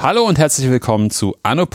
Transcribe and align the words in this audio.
Hallo 0.00 0.24
und 0.24 0.38
herzlich 0.38 0.70
willkommen 0.70 1.10
zu 1.10 1.36
Anno. 1.42 1.66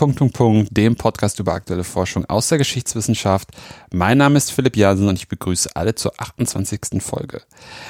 dem 0.72 0.96
Podcast 0.96 1.40
über 1.40 1.54
aktuelle 1.54 1.84
Forschung 1.84 2.26
aus 2.26 2.48
der 2.48 2.58
Geschichtswissenschaft. 2.58 3.50
Mein 3.92 4.18
Name 4.18 4.38
ist 4.38 4.52
Philipp 4.52 4.78
Jansen 4.78 5.10
und 5.10 5.18
ich 5.18 5.28
begrüße 5.28 5.70
alle 5.76 5.96
zur 5.96 6.14
28. 6.18 7.04
Folge. 7.04 7.42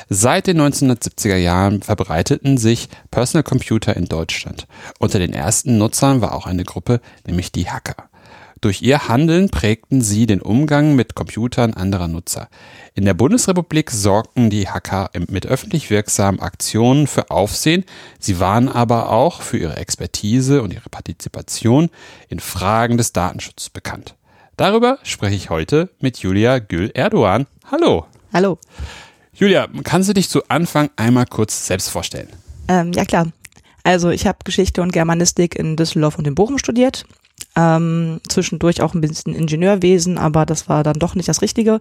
Seit 0.09 0.47
den 0.47 0.59
1970er 0.59 1.37
Jahren 1.37 1.83
verbreiteten 1.83 2.57
sich 2.57 2.89
Personal 3.11 3.43
Computer 3.43 3.95
in 3.95 4.05
Deutschland. 4.05 4.67
Unter 4.97 5.19
den 5.19 5.31
ersten 5.31 5.77
Nutzern 5.77 6.21
war 6.21 6.33
auch 6.33 6.47
eine 6.47 6.63
Gruppe, 6.63 6.99
nämlich 7.27 7.51
die 7.51 7.69
Hacker. 7.69 8.09
Durch 8.63 8.81
ihr 8.81 9.09
Handeln 9.09 9.49
prägten 9.49 10.01
sie 10.01 10.25
den 10.25 10.41
Umgang 10.41 10.95
mit 10.95 11.15
Computern 11.15 11.73
anderer 11.73 12.07
Nutzer. 12.07 12.47
In 12.95 13.03
der 13.03 13.13
Bundesrepublik 13.13 13.91
sorgten 13.91 14.49
die 14.49 14.69
Hacker 14.69 15.09
mit 15.27 15.45
öffentlich 15.45 15.89
wirksamen 15.89 16.39
Aktionen 16.39 17.07
für 17.07 17.29
Aufsehen, 17.29 17.83
sie 18.19 18.39
waren 18.39 18.69
aber 18.69 19.09
auch 19.09 19.41
für 19.41 19.57
ihre 19.57 19.75
Expertise 19.75 20.61
und 20.61 20.71
ihre 20.71 20.87
Partizipation 20.89 21.89
in 22.29 22.39
Fragen 22.39 22.95
des 22.95 23.11
Datenschutzes 23.11 23.69
bekannt. 23.69 24.15
Darüber 24.55 24.97
spreche 25.03 25.35
ich 25.35 25.49
heute 25.49 25.89
mit 25.99 26.19
Julia 26.19 26.59
Gül-Erdogan. 26.59 27.47
Hallo. 27.69 28.05
Hallo. 28.31 28.59
Julia, 29.33 29.67
kannst 29.83 30.07
du 30.07 30.13
dich 30.13 30.29
zu 30.29 30.41
Anfang 30.47 30.89
einmal 30.95 31.25
kurz 31.25 31.67
selbst 31.67 31.89
vorstellen? 31.89 32.29
Ähm, 32.69 32.93
ja, 32.93 33.03
klar. 33.03 33.27
Also 33.83 34.09
ich 34.09 34.25
habe 34.25 34.37
Geschichte 34.45 34.81
und 34.81 34.93
Germanistik 34.93 35.57
in 35.57 35.75
Düsseldorf 35.75 36.17
und 36.17 36.25
in 36.25 36.35
Bochum 36.35 36.57
studiert 36.57 37.05
ähm, 37.55 38.19
zwischendurch 38.27 38.81
auch 38.81 38.93
ein 38.93 39.01
bisschen 39.01 39.35
Ingenieurwesen, 39.35 40.17
aber 40.17 40.45
das 40.45 40.69
war 40.69 40.83
dann 40.83 40.99
doch 40.99 41.15
nicht 41.15 41.29
das 41.29 41.41
Richtige. 41.41 41.79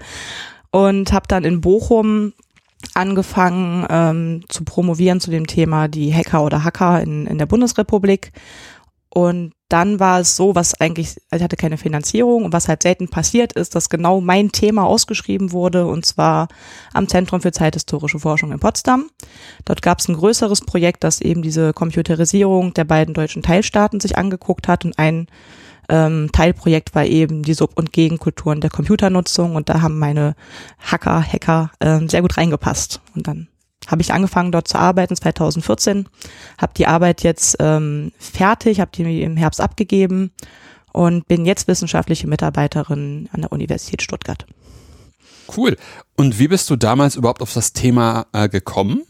Und 0.70 1.12
habe 1.12 1.28
dann 1.28 1.44
in 1.44 1.60
Bochum 1.60 2.32
angefangen 2.94 3.86
ähm, 3.88 4.44
zu 4.48 4.64
promovieren 4.64 5.20
zu 5.20 5.30
dem 5.30 5.46
Thema 5.46 5.88
die 5.88 6.12
Hacker 6.12 6.42
oder 6.44 6.64
Hacker 6.64 7.00
in, 7.00 7.26
in 7.26 7.38
der 7.38 7.46
Bundesrepublik. 7.46 8.32
Und 9.08 9.52
dann 9.72 9.98
war 9.98 10.20
es 10.20 10.36
so, 10.36 10.54
was 10.54 10.78
eigentlich, 10.80 11.16
also 11.30 11.40
ich 11.40 11.44
hatte 11.44 11.56
keine 11.56 11.78
Finanzierung. 11.78 12.44
Und 12.44 12.52
was 12.52 12.68
halt 12.68 12.82
selten 12.82 13.08
passiert 13.08 13.54
ist, 13.54 13.74
dass 13.74 13.88
genau 13.88 14.20
mein 14.20 14.52
Thema 14.52 14.84
ausgeschrieben 14.84 15.52
wurde 15.52 15.86
und 15.86 16.04
zwar 16.04 16.48
am 16.92 17.08
Zentrum 17.08 17.40
für 17.40 17.52
zeithistorische 17.52 18.18
Forschung 18.18 18.52
in 18.52 18.60
Potsdam. 18.60 19.06
Dort 19.64 19.80
gab 19.80 20.00
es 20.00 20.08
ein 20.08 20.16
größeres 20.16 20.60
Projekt, 20.60 21.04
das 21.04 21.20
eben 21.20 21.40
diese 21.40 21.72
Computerisierung 21.72 22.74
der 22.74 22.84
beiden 22.84 23.14
deutschen 23.14 23.42
Teilstaaten 23.42 24.00
sich 24.00 24.18
angeguckt 24.18 24.68
hat. 24.68 24.84
Und 24.84 24.98
ein 24.98 25.26
ähm, 25.88 26.28
Teilprojekt 26.32 26.94
war 26.94 27.06
eben 27.06 27.42
die 27.42 27.54
Sub- 27.54 27.78
und 27.78 27.92
Gegenkulturen 27.92 28.60
der 28.60 28.70
Computernutzung. 28.70 29.56
Und 29.56 29.70
da 29.70 29.80
haben 29.80 29.98
meine 29.98 30.34
Hacker, 30.78 31.22
Hacker 31.22 31.70
äh, 31.80 31.98
sehr 32.08 32.20
gut 32.20 32.36
reingepasst. 32.36 33.00
Und 33.14 33.26
dann 33.26 33.48
habe 33.88 34.02
ich 34.02 34.12
angefangen 34.12 34.52
dort 34.52 34.68
zu 34.68 34.78
arbeiten 34.78 35.16
2014, 35.16 36.08
habe 36.60 36.72
die 36.76 36.86
Arbeit 36.86 37.22
jetzt 37.22 37.56
ähm, 37.60 38.12
fertig, 38.18 38.80
habe 38.80 38.90
die 38.94 39.22
im 39.22 39.36
Herbst 39.36 39.60
abgegeben 39.60 40.32
und 40.92 41.26
bin 41.26 41.44
jetzt 41.44 41.68
wissenschaftliche 41.68 42.26
Mitarbeiterin 42.26 43.28
an 43.32 43.42
der 43.42 43.52
Universität 43.52 44.02
Stuttgart. 44.02 44.46
Cool. 45.54 45.76
Und 46.16 46.38
wie 46.38 46.48
bist 46.48 46.70
du 46.70 46.76
damals 46.76 47.16
überhaupt 47.16 47.42
auf 47.42 47.52
das 47.52 47.72
Thema 47.72 48.26
äh, 48.32 48.48
gekommen? 48.48 49.02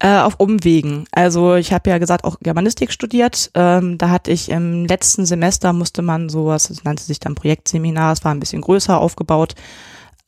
Äh, 0.00 0.18
auf 0.18 0.34
Umwegen. 0.38 1.06
Also 1.12 1.54
ich 1.54 1.72
habe 1.72 1.88
ja 1.88 1.98
gesagt 1.98 2.24
auch 2.24 2.38
Germanistik 2.40 2.92
studiert. 2.92 3.50
Ähm, 3.54 3.96
da 3.96 4.10
hatte 4.10 4.32
ich 4.32 4.50
im 4.50 4.84
letzten 4.84 5.24
Semester 5.24 5.72
musste 5.72 6.02
man 6.02 6.28
sowas, 6.28 6.68
das 6.68 6.84
nannte 6.84 7.04
sich 7.04 7.20
dann 7.20 7.34
Projektseminar, 7.34 8.12
es 8.12 8.24
war 8.24 8.34
ein 8.34 8.40
bisschen 8.40 8.60
größer 8.60 8.98
aufgebaut, 8.98 9.54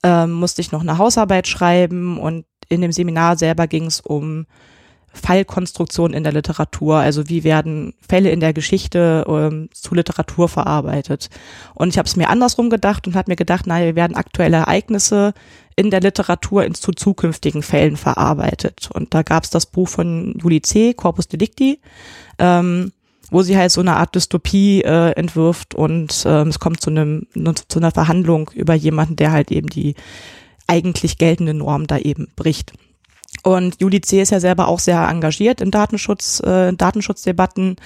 ähm, 0.02 0.32
musste 0.32 0.62
ich 0.62 0.72
noch 0.72 0.82
eine 0.82 0.98
Hausarbeit 0.98 1.48
schreiben 1.48 2.18
und 2.18 2.46
in 2.68 2.80
dem 2.80 2.92
Seminar 2.92 3.36
selber 3.36 3.66
ging 3.66 3.86
es 3.86 4.00
um 4.00 4.46
Fallkonstruktion 5.16 6.12
in 6.12 6.22
der 6.22 6.32
Literatur, 6.32 6.96
also 6.96 7.28
wie 7.28 7.42
werden 7.42 7.94
Fälle 8.06 8.30
in 8.30 8.40
der 8.40 8.52
Geschichte 8.52 9.24
ähm, 9.26 9.68
zu 9.72 9.94
Literatur 9.94 10.48
verarbeitet. 10.48 11.30
Und 11.74 11.88
ich 11.88 11.98
habe 11.98 12.06
es 12.06 12.16
mir 12.16 12.28
andersrum 12.28 12.70
gedacht 12.70 13.06
und 13.06 13.16
habe 13.16 13.30
mir 13.30 13.36
gedacht, 13.36 13.66
naja, 13.66 13.86
wir 13.86 13.96
werden 13.96 14.16
aktuelle 14.16 14.58
Ereignisse 14.58 15.32
in 15.74 15.90
der 15.90 16.00
Literatur 16.00 16.64
in, 16.64 16.74
zu 16.74 16.92
zukünftigen 16.92 17.62
Fällen 17.62 17.96
verarbeitet. 17.96 18.88
Und 18.92 19.14
da 19.14 19.22
gab 19.22 19.44
es 19.44 19.50
das 19.50 19.66
Buch 19.66 19.88
von 19.88 20.34
Julie 20.40 20.62
C., 20.62 20.94
Corpus 20.94 21.28
Delicti, 21.28 21.80
ähm, 22.38 22.92
wo 23.30 23.42
sie 23.42 23.56
halt 23.56 23.72
so 23.72 23.80
eine 23.80 23.96
Art 23.96 24.14
Dystopie 24.14 24.82
äh, 24.82 25.10
entwirft 25.12 25.74
und 25.74 26.24
ähm, 26.26 26.48
es 26.48 26.60
kommt 26.60 26.80
zu, 26.80 26.90
einem, 26.90 27.26
zu 27.68 27.78
einer 27.78 27.90
Verhandlung 27.90 28.50
über 28.54 28.74
jemanden, 28.74 29.16
der 29.16 29.32
halt 29.32 29.50
eben 29.50 29.68
die 29.68 29.96
eigentlich 30.66 31.18
geltende 31.18 31.54
Norm 31.54 31.86
da 31.86 31.98
eben 31.98 32.28
bricht. 32.36 32.72
Und 33.42 33.80
Juli 33.80 34.00
C. 34.00 34.20
ist 34.20 34.30
ja 34.30 34.40
selber 34.40 34.68
auch 34.68 34.80
sehr 34.80 35.06
engagiert 35.08 35.60
im 35.60 35.70
Datenschutz, 35.70 36.40
äh, 36.40 36.72
Datenschutzdebatten. 36.72 37.76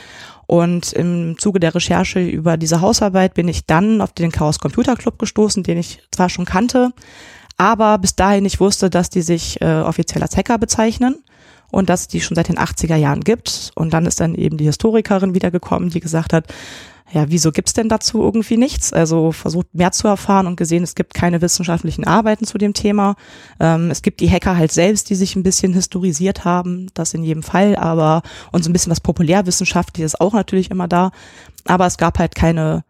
Und 0.46 0.92
im 0.92 1.36
Zuge 1.38 1.60
der 1.60 1.74
Recherche 1.74 2.20
über 2.20 2.56
diese 2.56 2.80
Hausarbeit 2.80 3.34
bin 3.34 3.46
ich 3.46 3.66
dann 3.66 4.00
auf 4.00 4.12
den 4.12 4.32
Chaos 4.32 4.58
Computer 4.58 4.96
Club 4.96 5.18
gestoßen, 5.18 5.62
den 5.62 5.78
ich 5.78 6.00
zwar 6.10 6.28
schon 6.28 6.44
kannte, 6.44 6.92
aber 7.56 7.98
bis 7.98 8.16
dahin 8.16 8.42
nicht 8.42 8.58
wusste, 8.58 8.90
dass 8.90 9.10
die 9.10 9.22
sich 9.22 9.60
äh, 9.60 9.82
offiziell 9.82 10.22
als 10.22 10.36
Hacker 10.36 10.58
bezeichnen 10.58 11.22
und 11.70 11.88
dass 11.88 12.08
die 12.08 12.20
schon 12.20 12.34
seit 12.34 12.48
den 12.48 12.58
80er 12.58 12.96
Jahren 12.96 13.20
gibt. 13.20 13.70
Und 13.74 13.92
dann 13.92 14.06
ist 14.06 14.20
dann 14.20 14.34
eben 14.34 14.56
die 14.56 14.64
Historikerin 14.64 15.34
wiedergekommen, 15.34 15.90
die 15.90 16.00
gesagt 16.00 16.32
hat, 16.32 16.46
ja, 17.12 17.24
wieso 17.28 17.50
gibt's 17.50 17.72
denn 17.72 17.88
dazu 17.88 18.22
irgendwie 18.22 18.56
nichts? 18.56 18.92
Also 18.92 19.32
versucht 19.32 19.74
mehr 19.74 19.90
zu 19.90 20.06
erfahren 20.06 20.46
und 20.46 20.56
gesehen, 20.56 20.84
es 20.84 20.94
gibt 20.94 21.12
keine 21.12 21.42
wissenschaftlichen 21.42 22.04
Arbeiten 22.04 22.44
zu 22.44 22.56
dem 22.56 22.72
Thema. 22.72 23.16
Ähm, 23.58 23.90
es 23.90 24.02
gibt 24.02 24.20
die 24.20 24.30
Hacker 24.30 24.56
halt 24.56 24.70
selbst, 24.70 25.10
die 25.10 25.16
sich 25.16 25.34
ein 25.34 25.42
bisschen 25.42 25.72
historisiert 25.72 26.44
haben, 26.44 26.86
das 26.94 27.14
in 27.14 27.24
jedem 27.24 27.42
Fall, 27.42 27.74
aber 27.74 28.22
und 28.52 28.62
so 28.62 28.70
ein 28.70 28.72
bisschen 28.72 28.92
was 28.92 29.00
Populärwissenschaftliches 29.00 30.20
auch 30.20 30.34
natürlich 30.34 30.70
immer 30.70 30.86
da. 30.86 31.10
Aber 31.64 31.86
es 31.86 31.98
gab 31.98 32.18
halt 32.18 32.34
keine 32.34 32.84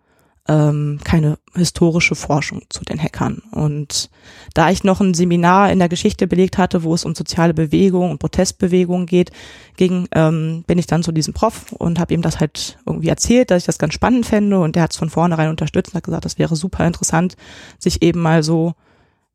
ähm, 0.49 0.99
keine 1.05 1.39
historische 1.55 2.15
Forschung 2.15 2.63
zu 2.71 2.85
den 2.85 3.01
Hackern. 3.01 3.43
Und 3.53 4.11
da 4.55 4.71
ich 4.71 4.85
noch 4.85 5.01
ein 5.01 5.15
Seminar 5.15 5.71
in 5.71 5.79
der 5.79 5.89
Geschichte 5.89 6.27
belegt 6.27 6.59
hatte, 6.59 6.83
wo 6.83 6.95
es 6.95 7.05
um 7.05 7.15
soziale 7.15 7.55
Bewegungen 7.55 8.11
und 8.11 8.19
Protestbewegungen 8.19 9.07
geht, 9.07 9.31
ging, 9.77 10.09
ähm, 10.13 10.65
bin 10.67 10.79
ich 10.79 10.87
dann 10.87 11.03
zu 11.03 11.13
diesem 11.13 11.35
Prof 11.35 11.73
und 11.73 11.99
habe 11.99 12.15
ihm 12.15 12.23
das 12.23 12.41
halt 12.41 12.79
irgendwie 12.87 13.09
erzählt, 13.09 13.51
dass 13.51 13.63
ich 13.63 13.67
das 13.67 13.79
ganz 13.79 13.95
spannend 13.95 14.27
fände 14.27 14.59
und 14.59 14.77
der 14.77 14.85
hat 14.85 14.93
es 14.93 14.99
von 14.99 15.11
vornherein 15.11 15.51
unterstützt 15.51 15.93
und 15.93 15.97
hat 15.97 16.05
gesagt, 16.05 16.25
das 16.25 16.39
wäre 16.39 16.57
super 16.57 16.87
interessant, 16.87 17.37
sich 17.79 18.03
eben 18.03 18.21
mal 18.21 18.43
so 18.43 18.75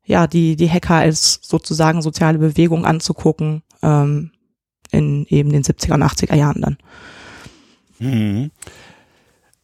ja 0.03 0.27
die 0.27 0.55
die 0.55 0.69
Hacker 0.69 0.95
als 0.95 1.39
sozusagen 1.41 2.01
soziale 2.01 2.37
Bewegung 2.37 2.85
anzugucken 2.85 3.63
ähm, 3.81 4.31
in 4.91 5.25
eben 5.29 5.51
den 5.51 5.63
70er 5.63 5.93
und 5.93 6.03
80er 6.03 6.35
Jahren 6.35 6.61
dann. 6.61 6.77
Mhm. 7.99 8.51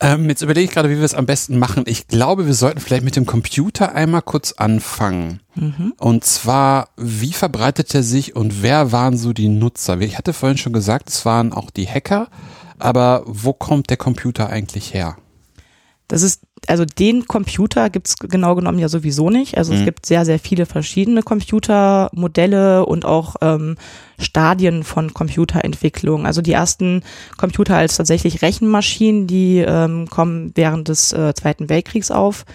Ähm, 0.03 0.27
jetzt 0.29 0.41
überlege 0.41 0.65
ich 0.65 0.71
gerade, 0.71 0.89
wie 0.89 0.97
wir 0.97 1.03
es 1.03 1.13
am 1.13 1.27
besten 1.27 1.59
machen. 1.59 1.83
Ich 1.85 2.07
glaube, 2.07 2.47
wir 2.47 2.55
sollten 2.55 2.79
vielleicht 2.79 3.03
mit 3.03 3.15
dem 3.15 3.27
Computer 3.27 3.93
einmal 3.93 4.23
kurz 4.23 4.51
anfangen. 4.53 5.41
Mhm. 5.53 5.93
Und 5.99 6.25
zwar, 6.25 6.89
wie 6.97 7.33
verbreitet 7.33 7.93
er 7.93 8.01
sich 8.01 8.35
und 8.35 8.63
wer 8.63 8.91
waren 8.91 9.15
so 9.15 9.31
die 9.31 9.47
Nutzer? 9.47 10.01
Ich 10.01 10.17
hatte 10.17 10.33
vorhin 10.33 10.57
schon 10.57 10.73
gesagt, 10.73 11.09
es 11.09 11.23
waren 11.23 11.53
auch 11.53 11.69
die 11.69 11.87
Hacker, 11.87 12.29
aber 12.79 13.21
wo 13.27 13.53
kommt 13.53 13.91
der 13.91 13.97
Computer 13.97 14.49
eigentlich 14.49 14.95
her? 14.95 15.17
Das 16.07 16.23
ist, 16.23 16.41
also 16.67 16.85
den 16.85 17.25
Computer 17.25 17.89
gibt's 17.89 18.17
genau 18.17 18.55
genommen 18.55 18.79
ja 18.79 18.87
sowieso 18.87 19.29
nicht. 19.29 19.57
Also 19.57 19.73
mhm. 19.73 19.79
es 19.79 19.85
gibt 19.85 20.05
sehr, 20.05 20.25
sehr 20.25 20.39
viele 20.39 20.65
verschiedene 20.65 21.23
Computermodelle 21.23 22.85
und 22.85 23.03
auch 23.03 23.35
ähm, 23.41 23.77
Stadien 24.19 24.83
von 24.83 25.13
Computerentwicklung. 25.13 26.25
Also 26.25 26.41
die 26.41 26.53
ersten 26.53 27.03
Computer 27.37 27.77
als 27.77 27.97
tatsächlich 27.97 28.41
Rechenmaschinen, 28.41 29.25
die 29.25 29.57
ähm, 29.59 30.07
kommen 30.07 30.51
während 30.55 30.87
des 30.87 31.13
äh, 31.13 31.33
Zweiten 31.33 31.67
Weltkriegs 31.67 32.11
auf. 32.11 32.45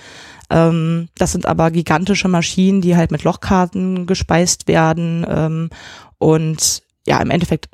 Ähm, 0.50 1.08
das 1.18 1.32
sind 1.32 1.46
aber 1.46 1.72
gigantische 1.72 2.28
Maschinen, 2.28 2.80
die 2.80 2.96
halt 2.96 3.10
mit 3.10 3.24
Lochkarten 3.24 4.06
gespeist 4.06 4.68
werden 4.68 5.26
ähm, 5.28 5.70
und 6.18 6.82
ja, 7.06 7.20
im 7.20 7.30
Endeffekt 7.30 7.68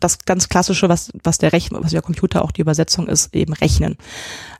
das 0.00 0.18
ganz 0.24 0.48
klassische, 0.48 0.88
was, 0.88 1.10
was 1.22 1.38
der 1.38 1.52
Rechner, 1.52 1.82
was 1.82 1.92
der 1.92 2.02
Computer 2.02 2.42
auch 2.42 2.52
die 2.52 2.60
Übersetzung 2.60 3.08
ist, 3.08 3.34
eben 3.34 3.52
rechnen. 3.52 3.96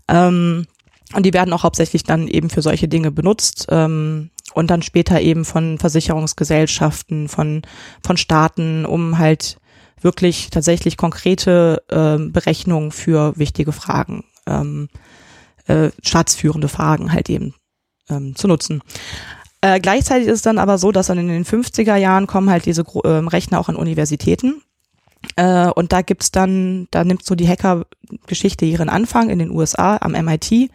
Ähm, 0.09 0.67
und 1.15 1.25
die 1.25 1.33
werden 1.33 1.53
auch 1.53 1.63
hauptsächlich 1.63 2.05
dann 2.05 2.29
eben 2.29 2.51
für 2.51 2.63
solche 2.63 2.89
Dinge 2.89 3.11
benutzt 3.11 3.67
ähm, 3.71 4.31
und 4.55 4.71
dann 4.71 4.83
später 4.83 5.21
eben 5.21 5.45
von 5.45 5.79
Versicherungsgesellschaften, 5.79 7.29
von, 7.29 7.63
von 8.05 8.17
Staaten, 8.17 8.85
um 8.85 9.19
halt 9.19 9.59
wirklich 10.01 10.51
tatsächlich 10.51 10.97
konkrete 10.97 11.83
äh, 11.89 12.19
Berechnungen 12.19 12.91
für 12.91 13.37
wichtige 13.37 13.73
Fragen, 13.73 14.25
ähm, 14.47 14.89
äh, 15.67 15.91
staatsführende 16.03 16.69
Fragen 16.69 17.13
halt 17.13 17.31
eben 17.31 17.55
ähm, 18.09 18.35
zu 18.35 18.49
nutzen. 18.49 18.83
Äh, 19.61 19.81
gleichzeitig 19.81 20.29
ist 20.29 20.35
es 20.35 20.43
dann 20.43 20.59
aber 20.59 20.79
so, 20.79 20.93
dass 20.93 21.07
dann 21.07 21.19
in 21.19 21.29
den 21.29 21.45
50er 21.45 21.97
Jahren 21.97 22.27
kommen 22.27 22.51
halt 22.51 22.67
diese 22.67 22.83
äh, 22.83 23.09
Rechner 23.09 23.59
auch 23.59 23.69
an 23.69 23.77
Universitäten 23.77 24.63
äh, 25.37 25.69
und 25.69 25.93
da 25.93 26.03
gibt's 26.03 26.31
dann, 26.31 26.89
da 26.91 27.05
nimmt 27.05 27.25
so 27.25 27.35
die 27.35 27.49
Hacker-Geschichte 27.49 28.65
ihren 28.65 28.89
Anfang 28.89 29.31
in 29.31 29.39
den 29.39 29.51
USA 29.51 29.99
am 29.99 30.13
MIT. 30.13 30.71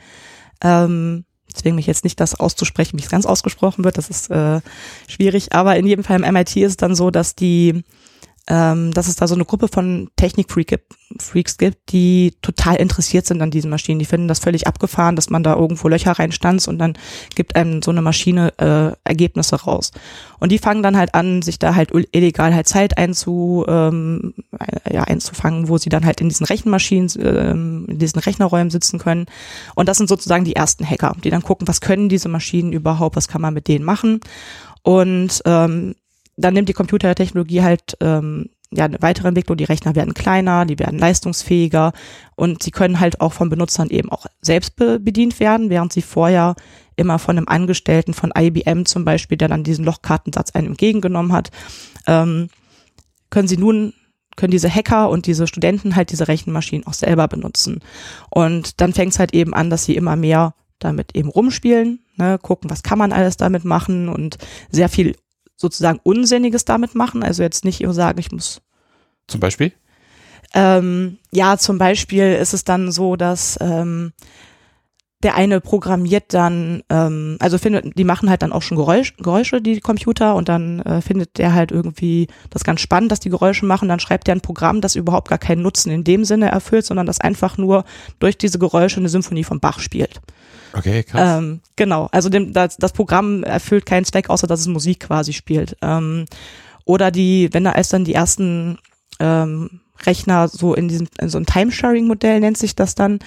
Ähm, 0.64 1.26
zwinge 1.54 1.76
mich 1.76 1.88
jetzt 1.88 2.04
nicht, 2.04 2.20
das 2.20 2.40
auszusprechen, 2.40 2.98
wie 2.98 3.04
es 3.04 3.10
ganz 3.10 3.26
ausgesprochen 3.26 3.84
wird. 3.84 3.98
Das 3.98 4.10
ist 4.10 4.30
äh, 4.30 4.62
schwierig. 5.08 5.54
Aber 5.54 5.76
in 5.76 5.86
jedem 5.86 6.04
Fall 6.04 6.24
im 6.24 6.34
MIT 6.34 6.56
ist 6.58 6.72
es 6.72 6.78
dann 6.78 6.96
so, 6.96 7.12
dass 7.12 7.36
die 7.36 7.84
ähm, 8.48 8.92
dass 8.92 9.08
es 9.08 9.16
da 9.16 9.28
so 9.28 9.36
eine 9.36 9.46
Gruppe 9.46 9.68
von 9.68 10.10
Technik-Freaks 10.16 11.58
gibt, 11.58 11.92
die 11.92 12.34
total 12.42 12.78
interessiert 12.78 13.26
sind 13.26 13.42
an 13.42 13.52
diesen 13.52 13.70
Maschinen. 13.70 14.00
Die 14.00 14.06
finden 14.06 14.28
das 14.28 14.40
völlig 14.40 14.66
abgefahren, 14.68 15.16
dass 15.16 15.30
man 15.30 15.44
da 15.44 15.56
irgendwo 15.56 15.88
Löcher 15.88 16.14
reinstanzt 16.14 16.68
und 16.68 16.80
dann 16.80 16.98
gibt 17.36 17.56
einem 17.56 17.82
so 17.82 17.92
eine 17.92 18.02
Maschine 18.02 18.54
äh, 18.58 18.98
Ergebnisse 19.08 19.58
raus. 19.58 19.92
Und 20.40 20.52
die 20.52 20.58
fangen 20.58 20.82
dann 20.82 20.98
halt 20.98 21.14
an, 21.14 21.44
sich 21.44 21.60
da 21.60 21.76
halt 21.76 21.92
illegal 22.12 22.56
halt 22.56 22.68
Zeit 22.68 22.98
einzu, 22.98 23.64
ähm, 23.68 24.34
ja, 24.92 25.04
einzufangen, 25.04 25.68
wo 25.68 25.78
sie 25.78 25.90
dann 25.90 26.06
halt 26.06 26.20
in 26.20 26.30
diesen 26.30 26.46
Rechenmaschinen, 26.46 27.10
ähm, 27.20 27.86
in 27.88 28.00
diesen 28.00 28.20
Rechnerräumen 28.20 28.72
sitzen 28.72 28.98
können. 28.98 29.28
Und 29.76 29.88
das 29.88 29.98
sind 29.98 30.10
sozusagen 30.10 30.46
die 30.46 30.56
ersten 30.56 30.86
Hacker, 30.90 31.16
die 31.24 31.30
dann 31.30 31.44
gucken, 31.44 31.68
was 31.68 31.80
können 31.80 32.10
diese 32.10 32.28
Maschinen 32.28 32.74
überhaupt, 32.74 33.16
was 33.16 33.28
kann 33.28 33.42
man 33.42 33.54
mit 33.54 33.68
denen 33.68 33.86
machen. 33.86 34.20
Und 34.84 35.42
ähm, 35.46 35.94
dann 36.42 36.54
nimmt 36.54 36.70
die 36.70 36.74
Computertechnologie 36.74 37.62
halt 37.62 37.98
ähm, 38.02 38.50
ja 38.72 38.86
eine 38.86 39.02
weitere 39.02 39.28
Entwicklung. 39.28 39.58
Die 39.58 39.66
Rechner 39.66 39.96
werden 39.96 40.14
kleiner, 40.14 40.66
die 40.66 40.80
werden 40.80 41.00
leistungsfähiger 41.00 41.94
und 42.36 42.64
sie 42.64 42.72
können 42.72 43.00
halt 43.00 43.22
auch 43.22 43.34
von 43.34 43.50
Benutzern 43.50 43.90
eben 43.90 44.12
auch 44.12 44.26
selbst 44.42 44.76
be 44.76 45.00
bedient 45.00 45.40
werden, 45.40 45.70
während 45.70 45.94
sie 45.94 46.02
vorher 46.02 46.56
immer 46.96 47.20
von 47.20 47.38
einem 47.38 47.48
Angestellten 47.48 48.14
von 48.14 48.32
IBM 48.38 48.86
zum 48.86 49.06
Beispiel, 49.06 49.38
der 49.38 49.48
dann 49.48 49.64
diesen 49.64 49.86
Lochkartensatz 49.86 50.52
einen 50.52 50.68
entgegengenommen 50.68 51.34
hat, 51.34 51.52
ähm, 52.08 52.50
können 53.30 53.48
sie 53.48 53.58
nun 53.58 53.94
können 54.38 54.52
diese 54.52 54.74
Hacker 54.74 55.10
und 55.10 55.28
diese 55.28 55.46
Studenten 55.46 55.96
halt 55.96 56.12
diese 56.12 56.28
Rechenmaschinen 56.28 56.88
auch 56.88 56.94
selber 56.94 57.28
benutzen. 57.28 57.82
Und 58.30 58.80
dann 58.82 58.94
fängt 58.94 59.12
es 59.12 59.20
halt 59.20 59.34
eben 59.34 59.54
an, 59.54 59.70
dass 59.70 59.86
sie 59.86 59.96
immer 59.96 60.16
mehr 60.16 60.56
damit 60.80 61.16
eben 61.16 61.30
rumspielen, 61.30 62.00
ne, 62.16 62.40
gucken, 62.42 62.70
was 62.70 62.82
kann 62.82 62.98
man 62.98 63.12
alles 63.12 63.38
damit 63.38 63.66
machen 63.66 64.10
und 64.10 64.38
sehr 64.72 64.90
viel 64.90 65.16
sozusagen 65.62 66.00
Unsinniges 66.04 66.66
damit 66.66 66.96
machen. 66.96 67.24
Also 67.24 67.44
jetzt 67.44 67.64
nicht 67.64 67.86
sagen, 67.90 68.20
ich 68.20 68.32
muss. 68.32 68.62
Zum 69.28 69.40
Beispiel? 69.40 69.72
Ähm, 70.54 71.18
ja, 71.32 71.58
zum 71.58 71.78
Beispiel 71.78 72.34
ist 72.34 72.54
es 72.54 72.66
dann 72.66 72.92
so, 72.92 73.16
dass 73.16 73.58
ähm, 73.62 74.12
der 75.24 75.36
eine 75.36 75.62
programmiert 75.62 76.34
dann, 76.34 76.82
ähm, 76.90 77.38
also 77.40 77.58
findet, 77.58 77.98
die 77.98 78.04
machen 78.04 78.30
halt 78.30 78.42
dann 78.42 78.52
auch 78.52 78.64
schon 78.64 78.76
Geräusch, 78.76 79.16
Geräusche, 79.18 79.62
die 79.62 79.80
Computer, 79.80 80.36
und 80.36 80.50
dann 80.50 80.80
äh, 80.82 81.02
findet 81.02 81.38
der 81.38 81.54
halt 81.54 81.72
irgendwie 81.72 82.28
das 82.50 82.64
ganz 82.64 82.82
spannend, 82.82 83.12
dass 83.12 83.20
die 83.20 83.30
Geräusche 83.30 83.66
machen. 83.66 83.88
Dann 83.88 84.00
schreibt 84.00 84.28
der 84.28 84.36
ein 84.36 84.42
Programm, 84.42 84.82
das 84.82 84.96
überhaupt 84.96 85.30
gar 85.30 85.38
keinen 85.38 85.62
Nutzen 85.62 85.92
in 85.92 86.04
dem 86.04 86.26
Sinne 86.26 86.50
erfüllt, 86.50 86.86
sondern 86.86 87.06
das 87.06 87.22
einfach 87.22 87.58
nur 87.58 87.86
durch 88.20 88.38
diese 88.38 88.60
Geräusche 88.60 89.00
eine 89.00 89.10
Symphonie 89.10 89.44
vom 89.44 89.60
Bach 89.60 89.80
spielt. 89.80 90.22
Okay, 90.74 91.04
krass. 91.04 91.40
Ähm, 91.40 91.62
genau, 91.76 92.08
also 92.12 92.30
dem, 92.30 92.54
das, 92.54 92.78
das 92.78 92.94
Programm 92.94 93.44
erfüllt 93.44 93.86
keinen 93.86 94.06
Zweck, 94.06 94.30
außer 94.30 94.48
dass 94.48 94.62
es 94.62 94.68
Musik 94.68 95.02
quasi 95.02 95.34
spielt. 95.34 95.78
Ähm, 95.82 96.26
oder 96.86 97.12
die, 97.12 97.50
wenn 97.52 97.64
da 97.64 97.72
als 97.72 97.90
dann 97.90 98.06
die 98.06 98.14
ersten 98.14 98.78
ähm, 99.20 99.82
Rechner 100.06 100.48
so 100.48 100.74
in 100.74 100.88
diesem, 100.88 101.08
in 101.20 101.30
so 101.30 101.38
ein 101.38 101.46
Timesharing-Modell 101.46 102.40
nennt 102.40 102.58
sich 102.58 102.76
das 102.76 102.96
dann, 102.96 103.20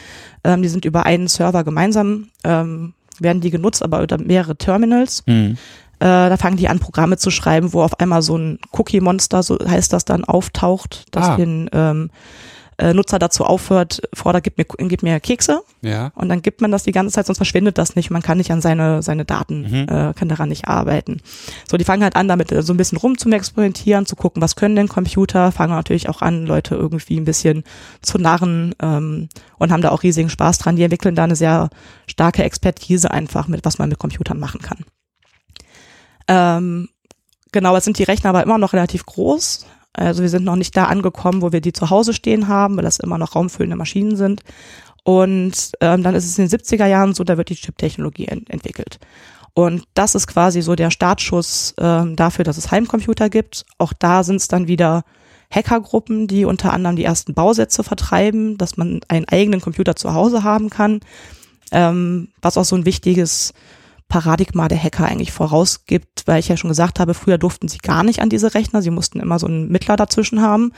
ähm, 0.43 0.63
die 0.63 0.69
sind 0.69 0.85
über 0.85 1.07
einen 1.07 1.29
Server 1.29 1.65
gemeinsam, 1.65 2.29
ähm, 2.43 2.95
werden 3.21 3.41
die 3.41 3.51
genutzt, 3.51 3.83
aber 3.83 4.03
über 4.03 4.19
mehrere 4.19 4.57
Terminals. 4.57 5.23
Mhm. 5.27 5.57
Äh, 6.01 6.29
da 6.29 6.37
fangen 6.37 6.57
die 6.57 6.69
an, 6.69 6.81
Programme 6.81 7.17
zu 7.17 7.31
schreiben, 7.31 7.73
wo 7.73 7.83
auf 7.83 8.01
einmal 8.01 8.23
so 8.23 8.37
ein 8.37 8.59
Cookie-Monster, 8.73 9.43
so 9.43 9.59
heißt 9.59 9.93
das 9.93 10.05
dann, 10.05 10.25
auftaucht, 10.25 11.07
das 11.13 11.29
ah. 11.29 11.37
den 11.37 11.71
ähm, 11.73 12.11
äh, 12.79 12.93
Nutzer 12.93 13.19
dazu 13.19 13.45
aufhört, 13.45 14.03
fordert, 14.13 14.45
gib 14.45 14.59
mir, 14.59 14.65
gib 14.65 15.03
mir 15.03 15.21
Kekse. 15.21 15.63
Ja. 15.83 16.13
Und 16.15 16.29
dann 16.29 16.43
gibt 16.43 16.61
man 16.61 16.71
das 16.71 16.83
die 16.83 16.93
ganze 16.93 17.15
Zeit, 17.15 17.27
sonst 17.27 17.39
verschwindet 17.39 17.79
das 17.79 17.97
nicht. 17.97 18.11
Man 18.11 18.23
kann 18.23 18.39
nicht 18.39 18.51
an 18.51 18.61
seine, 18.61 19.03
seine 19.03 19.25
Daten, 19.25 19.63
mhm. 19.63 19.89
äh, 19.89 20.15
kann 20.15 20.29
daran 20.29 20.49
nicht 20.49 20.67
arbeiten. 20.67 21.21
So, 21.71 21.77
die 21.77 21.85
fangen 21.85 22.03
halt 22.03 22.17
an, 22.17 22.29
damit 22.29 22.53
äh, 22.53 22.63
so 22.63 22.73
ein 22.73 22.77
bisschen 22.77 22.99
rum 22.99 23.19
zu 23.19 23.31
experimentieren, 23.31 24.07
zu 24.07 24.17
gucken, 24.17 24.43
was 24.43 24.57
können 24.57 24.77
denn 24.77 24.89
Computer, 24.89 25.53
fangen 25.53 25.75
natürlich 25.75 26.09
auch 26.09 26.23
an, 26.23 26.47
Leute 26.47 26.75
irgendwie 26.75 27.19
ein 27.19 27.25
bisschen 27.25 27.65
zu 28.03 28.19
narren 28.19 28.75
ähm, 28.81 29.29
und 29.59 29.73
haben 29.73 29.83
da 29.83 29.91
auch 29.91 30.03
riesigen 30.03 30.31
Spaß 30.31 30.59
dran. 30.59 30.77
Die 30.77 30.83
entwickeln 30.83 31.15
da 31.15 31.25
eine 31.25 31.37
sehr 31.37 31.71
starke 32.07 32.43
Expertise 32.43 33.11
einfach 33.11 33.49
mit, 33.49 33.65
was 33.65 33.79
man 33.79 33.89
mit 33.89 33.99
Computern 33.99 34.39
machen 34.39 34.61
kann. 34.61 34.85
Ähm, 36.27 36.89
genau, 37.53 37.75
jetzt 37.75 37.85
sind 37.85 37.99
die 37.99 38.05
Rechner 38.05 38.31
aber 38.31 38.43
immer 38.43 38.59
noch 38.59 38.73
relativ 38.73 39.07
groß. 39.07 39.67
Also 39.95 40.23
wir 40.23 40.29
sind 40.29 40.45
noch 40.45 40.57
nicht 40.57 40.77
da 40.77 40.85
angekommen, 40.85 41.41
wo 41.41 41.53
wir 41.53 41.61
die 41.61 41.73
zu 41.73 41.91
Hause 41.91 42.13
stehen 42.13 42.49
haben, 42.49 42.77
weil 42.77 42.85
das 42.85 42.99
immer 42.99 43.17
noch 43.17 43.35
raumfüllende 43.35 43.77
Maschinen 43.77 44.17
sind. 44.17 44.43
Und 45.05 45.73
ähm, 45.81 46.03
dann 46.03 46.15
ist 46.15 46.25
es 46.25 46.39
in 46.39 46.49
den 46.49 46.59
70er 46.59 46.87
Jahren 46.87 47.15
so, 47.15 47.25
da 47.25 47.37
wird 47.37 47.51
die 47.51 47.57
Chip-Technologie 47.57 48.27
ent 48.27 48.51
entwickelt. 48.51 48.99
Und 49.53 49.85
das 49.95 50.17
ist 50.17 50.27
quasi 50.27 50.63
so 50.63 50.75
der 50.75 50.91
Startschuss 50.91 51.75
ähm, 51.79 52.17
dafür, 52.17 52.45
dass 52.45 52.59
es 52.59 52.73
Heimcomputer 52.73 53.31
gibt. 53.31 53.65
Auch 53.79 53.93
da 53.93 54.25
sind 54.25 54.37
es 54.37 54.49
dann 54.49 54.67
wieder 54.67 55.05
Hackergruppen, 55.51 56.27
die 56.27 56.45
unter 56.45 56.73
anderem 56.73 56.97
die 56.97 57.05
ersten 57.05 57.35
Bausätze 57.35 57.85
vertreiben, 57.85 58.59
dass 58.59 58.77
man 58.77 59.01
einen 59.07 59.29
eigenen 59.29 59.61
Computer 59.61 59.95
zu 59.95 60.13
Hause 60.13 60.43
haben 60.43 60.71
kann. 60.71 61.01
Ähm, 61.71 62.29
was 62.43 62.59
auch 62.59 62.65
so 62.65 62.75
ein 62.75 62.85
wichtiges 62.85 63.55
Paradigma 64.09 64.69
der 64.69 64.83
Hacker 64.83 65.05
eigentlich 65.05 65.33
vorausgibt, 65.33 66.23
weil 66.27 66.41
ich 66.41 66.49
ja 66.49 66.57
schon 66.57 66.69
gesagt 66.71 67.01
habe, 67.01 67.15
früher 67.15 67.39
durften 67.39 67.69
sie 67.69 67.79
gar 67.79 68.03
nicht 68.03 68.21
an 68.21 68.29
diese 68.29 68.55
Rechner, 68.55 68.83
sie 68.83 68.91
mussten 68.91 69.21
immer 69.21 69.39
so 69.39 69.47
einen 69.47 69.69
Mittler 69.69 69.97
dazwischen 69.97 70.41
haben. 70.41 70.73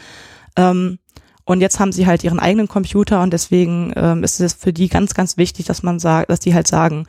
Ähm, 0.57 0.99
und 1.45 1.61
jetzt 1.61 1.79
haben 1.79 1.93
sie 1.93 2.07
halt 2.07 2.25
ihren 2.25 2.41
eigenen 2.41 2.67
Computer 2.67 3.23
und 3.23 3.33
deswegen 3.33 3.93
ähm, 3.95 4.25
ist 4.25 4.41
es 4.41 4.53
für 4.53 4.73
die 4.73 4.89
ganz, 4.89 5.15
ganz 5.15 5.37
wichtig, 5.37 5.67
dass 5.67 5.83
man 5.83 6.01
sagt, 6.01 6.29
dass 6.29 6.41
die 6.41 6.55
halt 6.55 6.67
sagen, 6.67 7.07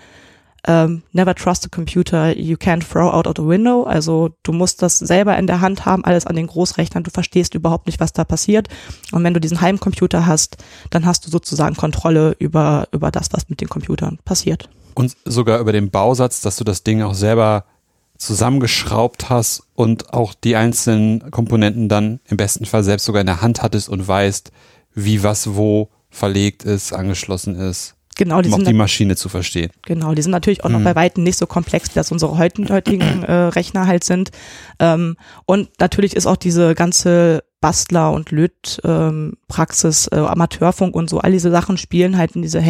ähm, 0.67 1.01
never 1.13 1.33
trust 1.33 1.65
a 1.65 1.69
computer 1.69 2.37
you 2.37 2.55
can't 2.55 2.87
throw 2.87 3.11
out 3.11 3.25
of 3.25 3.33
the 3.37 3.47
window. 3.47 3.83
Also 3.83 4.31
du 4.43 4.51
musst 4.51 4.81
das 4.81 4.99
selber 4.99 5.37
in 5.37 5.47
der 5.47 5.61
Hand 5.61 5.85
haben, 5.85 6.03
alles 6.03 6.27
an 6.27 6.35
den 6.35 6.47
Großrechnern. 6.47 7.03
Du 7.03 7.09
verstehst 7.09 7.55
überhaupt 7.55 7.87
nicht, 7.87 7.99
was 7.99 8.13
da 8.13 8.25
passiert. 8.25 8.67
Und 9.11 9.23
wenn 9.23 9.33
du 9.33 9.39
diesen 9.39 9.61
Heimcomputer 9.61 10.25
hast, 10.25 10.57
dann 10.89 11.05
hast 11.05 11.25
du 11.25 11.31
sozusagen 11.31 11.75
Kontrolle 11.75 12.35
über, 12.37 12.87
über 12.91 13.11
das, 13.11 13.29
was 13.31 13.49
mit 13.49 13.61
den 13.61 13.69
Computern 13.69 14.19
passiert. 14.25 14.69
Und 14.97 15.15
sogar 15.25 15.59
über 15.59 15.71
den 15.71 15.91
Bausatz, 15.91 16.41
dass 16.41 16.57
du 16.57 16.63
das 16.63 16.81
Ding 16.81 17.03
auch 17.03 17.13
selber 17.13 17.65
zusammengeschraubt 18.17 19.29
hast 19.29 19.61
und 19.75 20.11
auch 20.11 20.33
die 20.33 20.55
einzelnen 20.55 21.29
Komponenten 21.29 21.87
dann 21.87 22.19
im 22.27 22.37
besten 22.37 22.65
Fall 22.65 22.83
selbst 22.83 23.05
sogar 23.05 23.21
in 23.21 23.27
der 23.27 23.43
Hand 23.43 23.61
hattest 23.61 23.89
und 23.89 24.07
weißt, 24.07 24.51
wie 24.95 25.21
was 25.21 25.55
wo 25.55 25.89
verlegt 26.09 26.63
ist, 26.63 26.93
angeschlossen 26.93 27.53
ist. 27.53 27.93
Genau, 28.15 28.41
die 28.41 28.49
um 28.49 28.55
auch 28.55 28.65
die 28.65 28.73
Maschine 28.73 29.15
zu 29.15 29.29
verstehen. 29.29 29.69
Genau, 29.85 30.15
die 30.15 30.23
sind 30.23 30.31
natürlich 30.31 30.63
auch 30.63 30.69
noch 30.69 30.79
mhm. 30.79 30.85
bei 30.85 30.95
Weitem 30.95 31.23
nicht 31.23 31.37
so 31.37 31.45
komplex, 31.45 31.91
wie 31.91 31.95
das 31.95 32.11
unsere 32.11 32.37
heutigen 32.39 33.21
äh, 33.23 33.33
Rechner 33.33 33.85
halt 33.85 34.03
sind. 34.03 34.31
Ähm, 34.79 35.15
und 35.45 35.69
natürlich 35.79 36.15
ist 36.15 36.25
auch 36.25 36.37
diese 36.37 36.73
ganze 36.73 37.43
Bastler 37.61 38.11
und 38.11 38.31
Lötpraxis, 38.31 40.09
ähm, 40.11 40.17
äh, 40.19 40.27
Amateurfunk 40.27 40.95
und 40.95 41.09
so, 41.09 41.19
all 41.19 41.31
diese 41.31 41.51
Sachen 41.51 41.77
spielen 41.77 42.17
halt 42.17 42.35
in 42.35 42.41
diese 42.41 42.61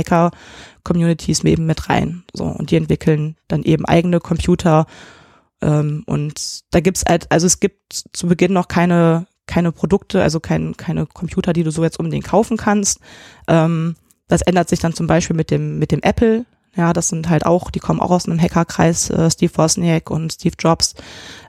Hacker-Communities 0.87 1.43
eben 1.43 1.65
mit 1.65 1.89
rein. 1.89 2.23
So, 2.33 2.45
und 2.45 2.71
die 2.71 2.77
entwickeln 2.77 3.35
dann 3.47 3.63
eben 3.63 3.85
eigene 3.85 4.19
Computer. 4.19 4.85
Ähm, 5.61 6.03
und 6.05 6.61
da 6.71 6.79
gibt's 6.79 7.03
halt, 7.07 7.31
also 7.31 7.47
es 7.47 7.59
gibt 7.59 8.03
zu 8.13 8.27
Beginn 8.27 8.53
noch 8.53 8.67
keine, 8.67 9.27
keine 9.45 9.71
Produkte, 9.71 10.21
also 10.21 10.39
kein, 10.39 10.77
keine 10.77 11.05
Computer, 11.05 11.53
die 11.53 11.63
du 11.63 11.71
so 11.71 11.83
jetzt 11.83 11.99
unbedingt 11.99 12.25
kaufen 12.25 12.57
kannst. 12.57 12.99
Ähm, 13.47 13.95
das 14.27 14.41
ändert 14.41 14.69
sich 14.69 14.79
dann 14.79 14.93
zum 14.93 15.07
Beispiel 15.07 15.35
mit 15.35 15.51
dem, 15.51 15.79
mit 15.79 15.91
dem 15.91 16.01
Apple 16.01 16.45
ja, 16.75 16.93
das 16.93 17.09
sind 17.09 17.27
halt 17.27 17.43
auch, 17.43 17.71
die 17.71 17.79
kommen 17.79 17.99
auch 17.99 18.11
aus 18.11 18.27
einem 18.27 18.39
Hackerkreis, 18.39 19.09
äh, 19.09 19.31
Steve 19.31 19.51
Wozniak 19.55 20.11
und 20.11 20.33
Steve 20.33 20.53
Jobs, 20.59 20.93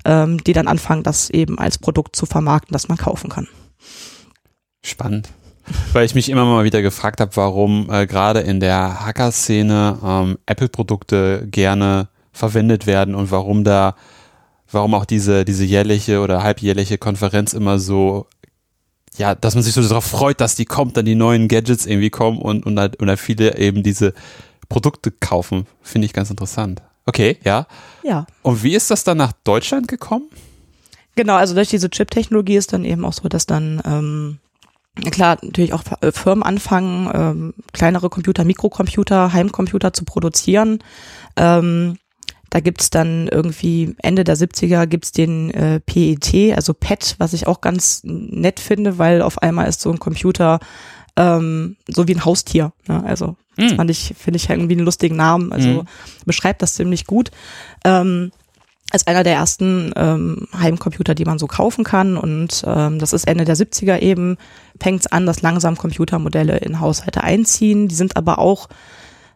ähm, 0.06 0.42
die 0.42 0.54
dann 0.54 0.68
anfangen, 0.68 1.02
das 1.02 1.28
eben 1.28 1.58
als 1.58 1.76
Produkt 1.76 2.16
zu 2.16 2.24
vermarkten, 2.24 2.72
das 2.72 2.88
man 2.88 2.96
kaufen 2.96 3.28
kann. 3.28 3.46
Spannend. 4.82 5.28
Weil 5.92 6.04
ich 6.04 6.14
mich 6.14 6.28
immer 6.28 6.44
mal 6.44 6.64
wieder 6.64 6.82
gefragt 6.82 7.20
habe, 7.20 7.34
warum 7.36 7.88
äh, 7.90 8.06
gerade 8.06 8.40
in 8.40 8.60
der 8.60 9.04
Hacker-Szene 9.04 9.98
ähm, 10.04 10.38
Apple-Produkte 10.46 11.46
gerne 11.50 12.08
verwendet 12.32 12.86
werden 12.86 13.14
und 13.14 13.30
warum 13.30 13.64
da, 13.64 13.94
warum 14.70 14.94
auch 14.94 15.04
diese, 15.04 15.44
diese 15.44 15.64
jährliche 15.64 16.20
oder 16.20 16.42
halbjährliche 16.42 16.98
Konferenz 16.98 17.52
immer 17.52 17.78
so 17.78 18.26
ja, 19.18 19.34
dass 19.34 19.54
man 19.54 19.64
sich 19.64 19.74
so 19.74 19.82
darauf 19.82 20.04
freut, 20.04 20.40
dass 20.40 20.54
die 20.54 20.64
kommt, 20.64 20.96
dann 20.96 21.04
die 21.04 21.14
neuen 21.14 21.48
Gadgets 21.48 21.86
irgendwie 21.86 22.10
kommen 22.10 22.38
und, 22.38 22.64
und, 22.64 22.78
halt, 22.78 22.96
und 22.96 23.08
halt 23.08 23.18
viele 23.18 23.58
eben 23.58 23.82
diese 23.82 24.14
Produkte 24.68 25.10
kaufen. 25.10 25.66
Finde 25.82 26.06
ich 26.06 26.12
ganz 26.12 26.30
interessant. 26.30 26.82
Okay, 27.04 27.38
ja. 27.44 27.66
Ja. 28.02 28.26
Und 28.42 28.62
wie 28.62 28.74
ist 28.74 28.90
das 28.90 29.04
dann 29.04 29.18
nach 29.18 29.32
Deutschland 29.44 29.88
gekommen? 29.88 30.26
Genau, 31.14 31.34
also 31.34 31.54
durch 31.54 31.68
diese 31.68 31.90
Chip-Technologie 31.90 32.56
ist 32.56 32.72
dann 32.72 32.84
eben 32.84 33.04
auch 33.04 33.12
so, 33.12 33.28
dass 33.28 33.46
dann 33.46 33.82
ähm, 33.84 34.38
klar 35.10 35.38
natürlich 35.42 35.72
auch 35.72 35.82
äh, 36.00 36.12
Firmen 36.12 36.42
anfangen, 36.42 37.10
ähm, 37.14 37.54
kleinere 37.72 38.08
Computer, 38.10 38.44
Mikrocomputer, 38.44 39.32
Heimcomputer 39.32 39.92
zu 39.92 40.04
produzieren. 40.04 40.78
Ähm, 41.36 41.98
da 42.50 42.60
gibt's 42.60 42.88
dann 42.90 43.28
irgendwie 43.28 43.94
Ende 44.02 44.24
der 44.24 44.36
70er 44.36 44.86
gibt's 44.86 45.12
den 45.12 45.50
äh, 45.50 45.80
PET, 45.80 46.54
also 46.56 46.72
PET, 46.72 47.16
was 47.18 47.32
ich 47.34 47.46
auch 47.46 47.60
ganz 47.60 48.00
nett 48.04 48.58
finde, 48.58 48.96
weil 48.98 49.20
auf 49.22 49.42
einmal 49.42 49.68
ist 49.68 49.80
so 49.82 49.90
ein 49.90 49.98
Computer 49.98 50.58
ähm, 51.16 51.76
so 51.88 52.08
wie 52.08 52.14
ein 52.14 52.24
Haustier. 52.24 52.72
Ne? 52.86 53.02
Also 53.04 53.36
das 53.56 53.72
Mhm. 53.72 53.76
fand 53.76 53.90
ich, 53.90 54.14
finde 54.16 54.36
ich 54.36 54.48
irgendwie 54.48 54.76
einen 54.76 54.84
lustigen 54.84 55.16
Namen. 55.16 55.52
Also 55.52 55.68
Mhm. 55.68 55.82
beschreibt 56.24 56.62
das 56.62 56.74
ziemlich 56.74 57.06
gut. 57.06 57.30
Ähm, 57.84 58.30
ist 58.92 59.06
einer 59.06 59.22
der 59.22 59.34
ersten 59.34 59.92
ähm, 59.96 60.48
Heimcomputer, 60.58 61.14
die 61.14 61.24
man 61.24 61.38
so 61.38 61.46
kaufen 61.46 61.84
kann. 61.84 62.16
Und 62.16 62.64
ähm, 62.66 62.98
das 62.98 63.12
ist 63.12 63.26
Ende 63.28 63.44
der 63.44 63.56
70er 63.56 63.98
eben, 64.00 64.38
fängt 64.80 65.00
es 65.00 65.06
an, 65.06 65.26
dass 65.26 65.42
langsam 65.42 65.76
Computermodelle 65.76 66.56
in 66.58 66.80
Haushalte 66.80 67.22
einziehen. 67.22 67.88
Die 67.88 67.94
sind 67.94 68.16
aber 68.16 68.38
auch, 68.38 68.68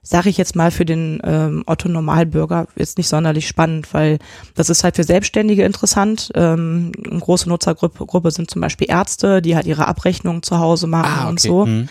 sage 0.02 0.30
ich 0.30 0.38
jetzt 0.38 0.56
mal, 0.56 0.70
für 0.70 0.86
den 0.86 1.20
ähm, 1.22 1.64
Otto 1.66 1.88
Normalbürger 1.88 2.66
jetzt 2.76 2.96
nicht 2.96 3.08
sonderlich 3.08 3.46
spannend, 3.46 3.92
weil 3.92 4.18
das 4.54 4.70
ist 4.70 4.84
halt 4.84 4.96
für 4.96 5.04
Selbstständige 5.04 5.64
interessant. 5.64 6.30
Ähm, 6.34 6.92
eine 7.08 7.20
große 7.20 7.48
Nutzergruppe 7.48 8.06
Gruppe 8.06 8.30
sind 8.30 8.50
zum 8.50 8.62
Beispiel 8.62 8.88
Ärzte, 8.88 9.42
die 9.42 9.54
halt 9.54 9.66
ihre 9.66 9.86
Abrechnungen 9.86 10.42
zu 10.42 10.60
Hause 10.60 10.86
machen 10.86 11.12
Ah, 11.24 11.28
und 11.28 11.40
okay. 11.40 11.48
so. 11.48 11.66
Mhm. 11.66 11.88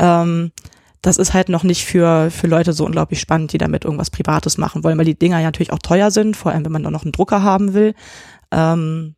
Ähm, 0.00 0.52
das 1.06 1.18
ist 1.18 1.34
halt 1.34 1.50
noch 1.50 1.64
nicht 1.64 1.84
für, 1.84 2.30
für 2.30 2.46
Leute 2.46 2.72
so 2.72 2.84
unglaublich 2.86 3.20
spannend, 3.20 3.52
die 3.52 3.58
damit 3.58 3.84
irgendwas 3.84 4.10
Privates 4.10 4.56
machen 4.56 4.82
wollen, 4.84 4.96
weil 4.96 5.04
die 5.04 5.18
Dinger 5.18 5.38
ja 5.38 5.46
natürlich 5.46 5.72
auch 5.72 5.78
teuer 5.78 6.10
sind, 6.10 6.36
vor 6.36 6.52
allem 6.52 6.64
wenn 6.64 6.72
man 6.72 6.82
dann 6.82 6.92
noch 6.92 7.02
einen 7.02 7.12
Drucker 7.12 7.42
haben 7.42 7.74
will. 7.74 7.94
Ähm, 8.50 9.14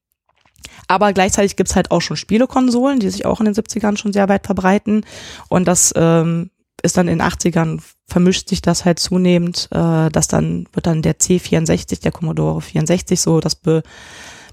aber 0.88 1.12
gleichzeitig 1.12 1.55
gibt's 1.55 1.76
halt 1.76 1.93
auch 1.93 2.00
schon 2.00 2.16
Spielekonsolen, 2.16 2.99
die 2.99 3.09
sich 3.11 3.25
auch 3.25 3.38
in 3.40 3.47
den 3.47 3.55
70ern 3.55 3.97
schon 3.97 4.12
sehr 4.12 4.28
weit 4.28 4.47
verbreiten. 4.47 5.05
Und 5.49 5.69
das 5.69 5.93
ähm, 5.97 6.50
ist 6.83 6.97
dann 6.97 7.07
in 7.07 7.19
den 7.19 7.26
80ern, 7.26 7.81
vermischt 8.07 8.49
sich 8.49 8.62
das 8.62 8.85
halt 8.85 8.99
zunehmend, 8.99 9.69
äh, 9.71 10.09
dass 10.11 10.26
dann 10.26 10.66
wird 10.73 10.87
dann 10.87 11.02
der 11.02 11.19
C64, 11.19 12.02
der 12.02 12.12
Commodore 12.12 12.62
64 12.62 13.21
so 13.21 13.40
das 13.40 13.55
be 13.55 13.83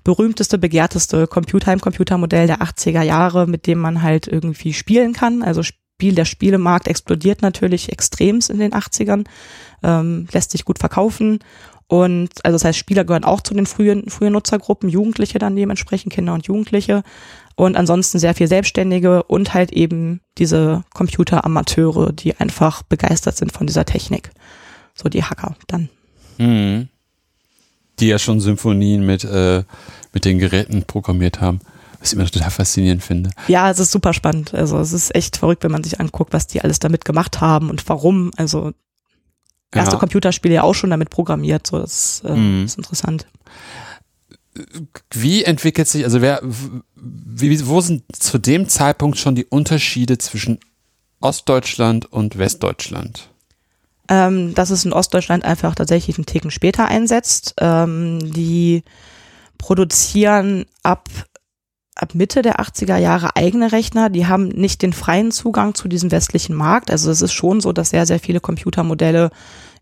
berühmteste, 0.04 0.58
begehrteste 0.58 1.28
Computer, 1.28 1.68
Heimcomputermodell 1.68 2.46
der 2.46 2.60
80er 2.60 3.04
Jahre, 3.04 3.48
mit 3.48 3.68
dem 3.68 3.80
man 3.80 4.02
halt 4.02 4.28
irgendwie 4.28 4.74
spielen 4.74 5.14
kann. 5.14 5.42
Also 5.44 5.64
Spiel, 5.96 6.16
der 6.16 6.26
Spielemarkt 6.26 6.88
explodiert 6.88 7.42
natürlich 7.42 7.92
extremst 7.92 8.50
in 8.50 8.60
den 8.60 8.74
80ern, 8.74 9.26
ähm, 9.84 10.28
lässt 10.32 10.52
sich 10.52 10.66
gut 10.66 10.80
verkaufen. 10.80 11.40
Und 11.88 12.30
also 12.44 12.56
das 12.56 12.66
heißt, 12.66 12.80
Spieler 12.80 13.04
gehören 13.04 13.24
auch 13.24 13.42
zu 13.42 13.54
den 13.54 13.66
frühen, 13.66 14.10
frühen 14.10 14.34
Nutzergruppen, 14.34 14.90
Jugendliche 14.90 15.38
dann 15.38 15.56
dementsprechend, 15.56 16.12
Kinder 16.12 16.34
und 16.34 16.48
Jugendliche. 16.48 17.04
Und 17.56 17.78
ansonsten 17.78 18.18
sehr 18.18 18.34
viel 18.34 18.48
Selbstständige 18.48 19.24
und 19.24 19.54
halt 19.54 19.72
eben 19.72 20.22
diese 20.40 20.84
Computeramateure, 20.94 22.12
die 22.12 22.36
einfach 22.36 22.82
begeistert 22.82 23.38
sind 23.38 23.52
von 23.52 23.68
dieser 23.68 23.86
Technik. 23.86 24.32
So 24.96 25.10
die 25.10 25.24
Hacker 25.24 25.56
dann. 25.68 25.90
Mhm. 26.40 26.90
Die 28.00 28.08
ja 28.08 28.18
schon 28.18 28.40
Symphonien 28.40 29.06
mit, 29.06 29.24
äh, 29.24 29.64
mit 30.14 30.26
den 30.26 30.40
Geräten 30.40 30.84
programmiert 30.84 31.42
haben. 31.42 31.60
Was 32.04 32.12
ich 32.12 32.20
immer 32.20 32.30
total 32.30 32.52
faszinierend 32.52 33.02
finde. 33.02 33.30
Ja, 33.48 33.72
es 33.72 33.80
ist 33.80 33.92
super 33.92 34.12
spannend. 34.14 34.54
Also 34.54 34.78
es 34.78 34.92
ist 34.92 35.16
echt 35.16 35.38
verrückt, 35.38 35.64
wenn 35.64 35.72
man 35.72 35.84
sich 35.86 36.02
anguckt, 36.02 36.34
was 36.34 36.48
die 36.48 36.60
alles 36.62 36.80
damit 36.80 37.06
gemacht 37.06 37.40
haben 37.40 37.70
und 37.70 37.88
warum. 37.88 38.32
Also 38.36 38.74
erste 39.74 39.94
Ja. 39.96 40.00
Computerspiele 40.00 40.54
ja 40.54 40.64
auch 40.64 40.74
schon 40.76 40.90
damit 40.90 41.10
programmiert. 41.10 41.66
So, 41.66 41.80
das 41.80 42.22
äh, 42.26 42.36
Mhm. 42.36 42.66
ist 42.66 42.78
interessant. 42.78 43.26
Wie 45.12 45.44
entwickelt 45.46 45.88
sich, 45.88 46.04
also 46.04 46.22
wer, 46.22 46.42
wie, 46.96 47.66
wo 47.68 47.80
sind 47.82 48.04
zu 48.16 48.38
dem 48.38 48.68
Zeitpunkt 48.68 49.18
schon 49.18 49.34
die 49.36 49.46
Unterschiede 49.46 50.18
zwischen 50.18 50.60
Ostdeutschland 51.22 52.12
und 52.12 52.38
Westdeutschland? 52.38 53.30
Ähm, 54.10 54.54
dass 54.54 54.70
es 54.72 54.84
in 54.84 54.92
Ostdeutschland 54.94 55.46
einfach 55.46 55.74
tatsächlich 55.74 56.18
einen 56.18 56.26
Ticken 56.26 56.52
später 56.52 56.86
einsetzt. 56.90 57.56
Ähm, 57.62 58.32
die 58.34 58.84
produzieren 59.58 60.66
ab, 60.84 61.08
ab 61.96 62.16
Mitte 62.16 62.42
der 62.42 62.60
80er 62.60 62.98
Jahre 62.98 63.36
eigene 63.36 63.72
Rechner. 63.72 64.10
Die 64.10 64.28
haben 64.28 64.48
nicht 64.48 64.82
den 64.82 64.94
freien 64.94 65.32
Zugang 65.32 65.76
zu 65.76 65.88
diesem 65.88 66.12
westlichen 66.12 66.56
Markt. 66.56 66.92
Also 66.92 67.12
es 67.12 67.22
ist 67.22 67.34
schon 67.34 67.62
so, 67.62 67.72
dass 67.72 67.92
sehr, 67.92 68.06
sehr 68.06 68.20
viele 68.20 68.40
Computermodelle 68.40 69.30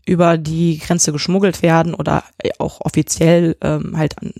über 0.05 0.37
die 0.37 0.79
Grenze 0.79 1.11
geschmuggelt 1.11 1.61
werden 1.61 1.93
oder 1.93 2.23
auch 2.59 2.81
offiziell 2.81 3.55
ähm, 3.61 3.97
halt 3.97 4.17
an 4.17 4.33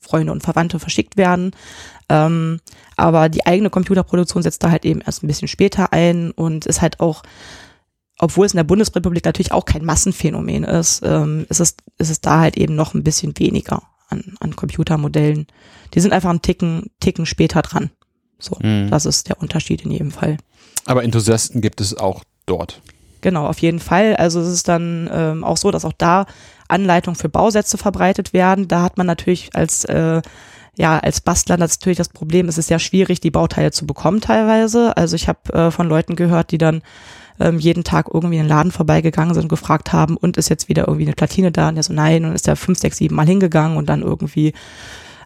Freunde 0.00 0.32
und 0.32 0.42
Verwandte 0.42 0.78
verschickt 0.78 1.16
werden. 1.16 1.52
Ähm, 2.08 2.60
aber 2.96 3.28
die 3.28 3.46
eigene 3.46 3.70
Computerproduktion 3.70 4.42
setzt 4.42 4.62
da 4.62 4.70
halt 4.70 4.84
eben 4.84 5.00
erst 5.00 5.22
ein 5.22 5.26
bisschen 5.26 5.48
später 5.48 5.92
ein 5.92 6.30
und 6.30 6.66
ist 6.66 6.82
halt 6.82 7.00
auch 7.00 7.22
obwohl 8.18 8.46
es 8.46 8.52
in 8.52 8.56
der 8.56 8.64
Bundesrepublik 8.64 9.24
natürlich 9.24 9.52
auch 9.52 9.64
kein 9.64 9.84
Massenphänomen 9.84 10.64
ist, 10.64 11.02
ähm, 11.04 11.46
ist, 11.48 11.60
es, 11.60 11.76
ist 11.98 12.10
es 12.10 12.20
da 12.20 12.40
halt 12.40 12.56
eben 12.56 12.74
noch 12.74 12.94
ein 12.94 13.04
bisschen 13.04 13.38
weniger 13.38 13.82
an, 14.08 14.34
an 14.40 14.56
Computermodellen. 14.56 15.46
Die 15.94 16.00
sind 16.00 16.12
einfach 16.12 16.30
einen 16.30 16.42
Ticken, 16.42 16.90
Ticken 17.00 17.26
später 17.26 17.62
dran. 17.62 17.90
So, 18.38 18.56
Mhm. 18.60 18.88
das 18.90 19.06
ist 19.06 19.28
der 19.28 19.40
Unterschied 19.40 19.82
in 19.84 19.90
jedem 19.90 20.10
Fall. 20.10 20.36
Aber 20.86 21.02
Enthusiasten 21.04 21.60
gibt 21.60 21.80
es 21.80 21.96
auch 21.96 22.22
dort. 22.46 22.80
Genau, 23.20 23.46
auf 23.46 23.58
jeden 23.58 23.80
Fall. 23.80 24.14
Also 24.16 24.40
es 24.40 24.48
ist 24.48 24.68
dann 24.68 25.10
ähm, 25.12 25.42
auch 25.44 25.56
so, 25.56 25.70
dass 25.70 25.84
auch 25.84 25.92
da 25.98 26.26
Anleitungen 26.68 27.16
für 27.16 27.28
Bausätze 27.28 27.76
verbreitet 27.76 28.32
werden. 28.32 28.68
Da 28.68 28.82
hat 28.82 28.96
man 28.96 29.06
natürlich 29.06 29.50
als 29.54 29.84
äh, 29.86 30.22
ja 30.78 30.98
als 30.98 31.20
Bastler 31.20 31.58
natürlich 31.58 31.98
das 31.98 32.08
Problem, 32.08 32.48
es 32.48 32.56
ist 32.56 32.68
sehr 32.68 32.78
schwierig, 32.78 33.20
die 33.20 33.30
Bauteile 33.30 33.72
zu 33.72 33.86
bekommen 33.86 34.20
teilweise. 34.20 34.96
Also 34.96 35.16
ich 35.16 35.28
habe 35.28 35.52
äh, 35.52 35.70
von 35.70 35.88
Leuten 35.88 36.16
gehört, 36.16 36.52
die 36.52 36.58
dann 36.58 36.82
ähm, 37.40 37.58
jeden 37.58 37.84
Tag 37.84 38.08
irgendwie 38.12 38.36
in 38.36 38.44
den 38.44 38.48
Laden 38.48 38.72
vorbeigegangen 38.72 39.34
sind 39.34 39.44
und 39.44 39.48
gefragt 39.48 39.92
haben, 39.92 40.16
und 40.16 40.36
ist 40.36 40.48
jetzt 40.48 40.68
wieder 40.68 40.86
irgendwie 40.88 41.06
eine 41.06 41.14
Platine 41.14 41.52
da? 41.52 41.68
Und 41.68 41.74
der 41.74 41.84
so, 41.84 41.92
nein, 41.92 42.24
und 42.24 42.32
ist 42.32 42.46
der 42.46 42.56
fünf, 42.56 42.78
sechs, 42.78 42.96
sieben 42.96 43.16
Mal 43.16 43.26
hingegangen 43.26 43.76
und 43.76 43.88
dann 43.88 44.02
irgendwie 44.02 44.54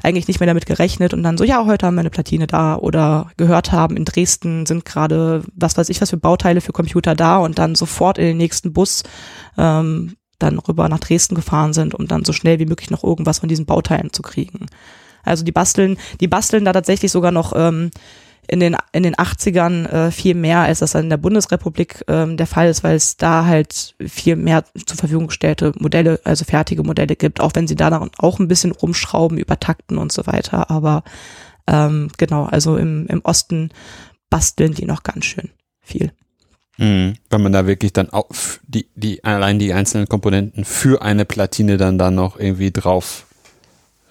eigentlich 0.02 0.26
nicht 0.26 0.40
mehr 0.40 0.48
damit 0.48 0.66
gerechnet 0.66 1.14
und 1.14 1.22
dann 1.22 1.38
so, 1.38 1.44
ja, 1.44 1.64
heute 1.64 1.86
haben 1.86 1.94
wir 1.94 2.00
eine 2.00 2.10
Platine 2.10 2.48
da 2.48 2.76
oder 2.76 3.30
gehört 3.36 3.70
haben, 3.70 3.96
in 3.96 4.04
Dresden 4.04 4.66
sind 4.66 4.84
gerade, 4.84 5.44
was 5.54 5.76
weiß 5.76 5.88
ich, 5.90 6.00
was 6.00 6.10
für 6.10 6.16
Bauteile 6.16 6.60
für 6.60 6.72
Computer 6.72 7.14
da 7.14 7.38
und 7.38 7.58
dann 7.58 7.76
sofort 7.76 8.18
in 8.18 8.24
den 8.24 8.36
nächsten 8.36 8.72
Bus 8.72 9.04
ähm, 9.56 10.16
dann 10.40 10.58
rüber 10.58 10.88
nach 10.88 10.98
Dresden 10.98 11.36
gefahren 11.36 11.72
sind, 11.72 11.94
um 11.94 12.08
dann 12.08 12.24
so 12.24 12.32
schnell 12.32 12.58
wie 12.58 12.66
möglich 12.66 12.90
noch 12.90 13.04
irgendwas 13.04 13.38
von 13.38 13.48
diesen 13.48 13.64
Bauteilen 13.64 14.12
zu 14.12 14.22
kriegen. 14.22 14.66
Also 15.24 15.44
die 15.44 15.52
basteln, 15.52 15.96
die 16.20 16.28
basteln 16.28 16.64
da 16.64 16.72
tatsächlich 16.72 17.12
sogar 17.12 17.30
noch 17.32 17.52
ähm, 17.56 17.90
in 18.48 18.58
den 18.58 18.76
in 18.92 19.04
den 19.04 19.14
80ern 19.14 19.86
äh, 19.86 20.10
viel 20.10 20.34
mehr, 20.34 20.60
als 20.60 20.80
das 20.80 20.94
in 20.96 21.08
der 21.08 21.16
Bundesrepublik 21.16 22.04
ähm, 22.08 22.36
der 22.36 22.48
Fall 22.48 22.68
ist, 22.68 22.82
weil 22.82 22.96
es 22.96 23.16
da 23.16 23.44
halt 23.46 23.94
viel 24.04 24.34
mehr 24.36 24.64
zur 24.84 24.96
Verfügung 24.96 25.28
gestellte 25.28 25.72
Modelle, 25.78 26.20
also 26.24 26.44
fertige 26.44 26.82
Modelle 26.82 27.14
gibt, 27.14 27.40
auch 27.40 27.52
wenn 27.54 27.68
sie 27.68 27.76
da 27.76 27.88
dann 27.88 28.10
auch 28.18 28.40
ein 28.40 28.48
bisschen 28.48 28.72
rumschrauben, 28.72 29.38
übertakten 29.38 29.96
und 29.96 30.10
so 30.10 30.26
weiter. 30.26 30.70
Aber 30.70 31.04
ähm, 31.68 32.10
genau, 32.18 32.44
also 32.44 32.76
im, 32.76 33.06
im 33.06 33.20
Osten 33.22 33.70
basteln 34.28 34.74
die 34.74 34.86
noch 34.86 35.04
ganz 35.04 35.24
schön 35.24 35.50
viel. 35.80 36.10
Mhm. 36.78 37.14
Wenn 37.30 37.42
man 37.42 37.52
da 37.52 37.66
wirklich 37.66 37.92
dann 37.92 38.10
auch 38.10 38.30
f- 38.30 38.60
die, 38.66 38.88
die, 38.96 39.22
allein 39.22 39.60
die 39.60 39.72
einzelnen 39.72 40.08
Komponenten 40.08 40.64
für 40.64 41.02
eine 41.02 41.24
Platine 41.24 41.76
dann 41.76 41.98
da 41.98 42.10
noch 42.10 42.38
irgendwie 42.40 42.72
drauf 42.72 43.26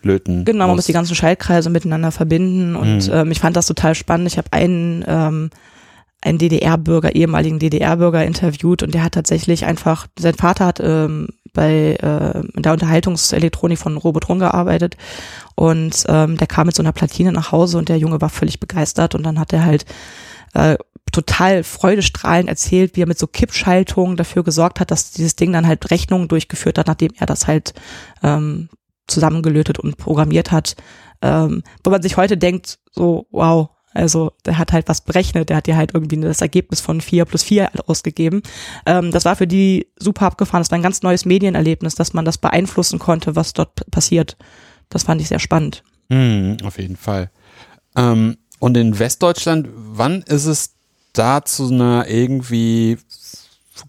löten. 0.03 0.45
Genau, 0.45 0.65
man 0.65 0.71
muss 0.71 0.77
muss 0.77 0.85
die 0.87 0.93
ganzen 0.93 1.15
Schaltkreise 1.15 1.69
miteinander 1.69 2.11
verbinden 2.11 2.75
und 2.75 3.07
Mhm. 3.07 3.13
ähm, 3.13 3.31
ich 3.31 3.39
fand 3.39 3.55
das 3.55 3.67
total 3.67 3.93
spannend. 3.95 4.27
Ich 4.27 4.37
habe 4.37 4.47
einen, 4.51 5.03
ähm, 5.07 5.49
einen 6.21 6.37
DDR-Bürger, 6.37 7.15
ehemaligen 7.15 7.59
DDR-Bürger 7.59 8.23
interviewt 8.25 8.83
und 8.83 8.93
der 8.93 9.03
hat 9.03 9.13
tatsächlich 9.13 9.65
einfach, 9.65 10.07
sein 10.19 10.35
Vater 10.35 10.65
hat 10.65 10.79
ähm, 10.79 11.29
bei 11.53 11.95
äh, 11.95 12.61
der 12.61 12.73
Unterhaltungselektronik 12.73 13.77
von 13.77 13.97
Robotron 13.97 14.39
gearbeitet 14.39 14.97
und 15.55 16.05
ähm, 16.07 16.37
der 16.37 16.47
kam 16.47 16.67
mit 16.67 16.75
so 16.75 16.83
einer 16.83 16.93
Platine 16.93 17.31
nach 17.31 17.51
Hause 17.51 17.77
und 17.77 17.89
der 17.89 17.97
Junge 17.97 18.21
war 18.21 18.29
völlig 18.29 18.59
begeistert 18.59 19.15
und 19.15 19.23
dann 19.23 19.39
hat 19.39 19.51
er 19.51 19.65
halt 19.65 19.85
äh, 20.53 20.77
total 21.11 21.63
freudestrahlend 21.63 22.47
erzählt, 22.47 22.95
wie 22.95 23.01
er 23.01 23.07
mit 23.07 23.19
so 23.19 23.27
Kippschaltungen 23.27 24.15
dafür 24.15 24.43
gesorgt 24.43 24.79
hat, 24.79 24.91
dass 24.91 25.11
dieses 25.11 25.35
Ding 25.35 25.51
dann 25.51 25.67
halt 25.67 25.91
Rechnungen 25.91 26.27
durchgeführt 26.29 26.77
hat, 26.77 26.87
nachdem 26.87 27.11
er 27.19 27.25
das 27.25 27.47
halt 27.47 27.73
ähm, 28.23 28.69
zusammengelötet 29.11 29.79
und 29.79 29.97
programmiert 29.97 30.51
hat, 30.51 30.75
ähm, 31.21 31.63
wo 31.83 31.91
man 31.91 32.01
sich 32.01 32.17
heute 32.17 32.37
denkt, 32.37 32.79
so, 32.91 33.27
wow, 33.31 33.69
also 33.93 34.31
der 34.45 34.57
hat 34.57 34.71
halt 34.71 34.87
was 34.87 35.01
berechnet, 35.01 35.49
der 35.49 35.57
hat 35.57 35.67
dir 35.67 35.75
halt 35.75 35.93
irgendwie 35.93 36.19
das 36.19 36.41
Ergebnis 36.41 36.79
von 36.79 37.01
vier 37.01 37.25
plus 37.25 37.43
vier 37.43 37.69
ausgegeben. 37.87 38.41
Ähm, 38.85 39.11
das 39.11 39.25
war 39.25 39.35
für 39.35 39.47
die 39.47 39.87
super 39.99 40.25
abgefahren, 40.27 40.61
das 40.61 40.71
war 40.71 40.77
ein 40.77 40.83
ganz 40.83 41.01
neues 41.01 41.25
Medienerlebnis, 41.25 41.95
dass 41.95 42.13
man 42.13 42.25
das 42.25 42.37
beeinflussen 42.37 42.99
konnte, 42.99 43.35
was 43.35 43.53
dort 43.53 43.89
passiert. 43.91 44.37
Das 44.89 45.03
fand 45.03 45.21
ich 45.21 45.27
sehr 45.27 45.39
spannend. 45.39 45.83
Mhm, 46.09 46.57
auf 46.63 46.79
jeden 46.79 46.97
Fall. 46.97 47.31
Ähm, 47.95 48.37
und 48.59 48.77
in 48.77 48.97
Westdeutschland, 48.99 49.67
wann 49.73 50.21
ist 50.21 50.45
es 50.45 50.75
da 51.13 51.43
zu 51.43 51.67
einer 51.67 52.07
irgendwie 52.07 52.97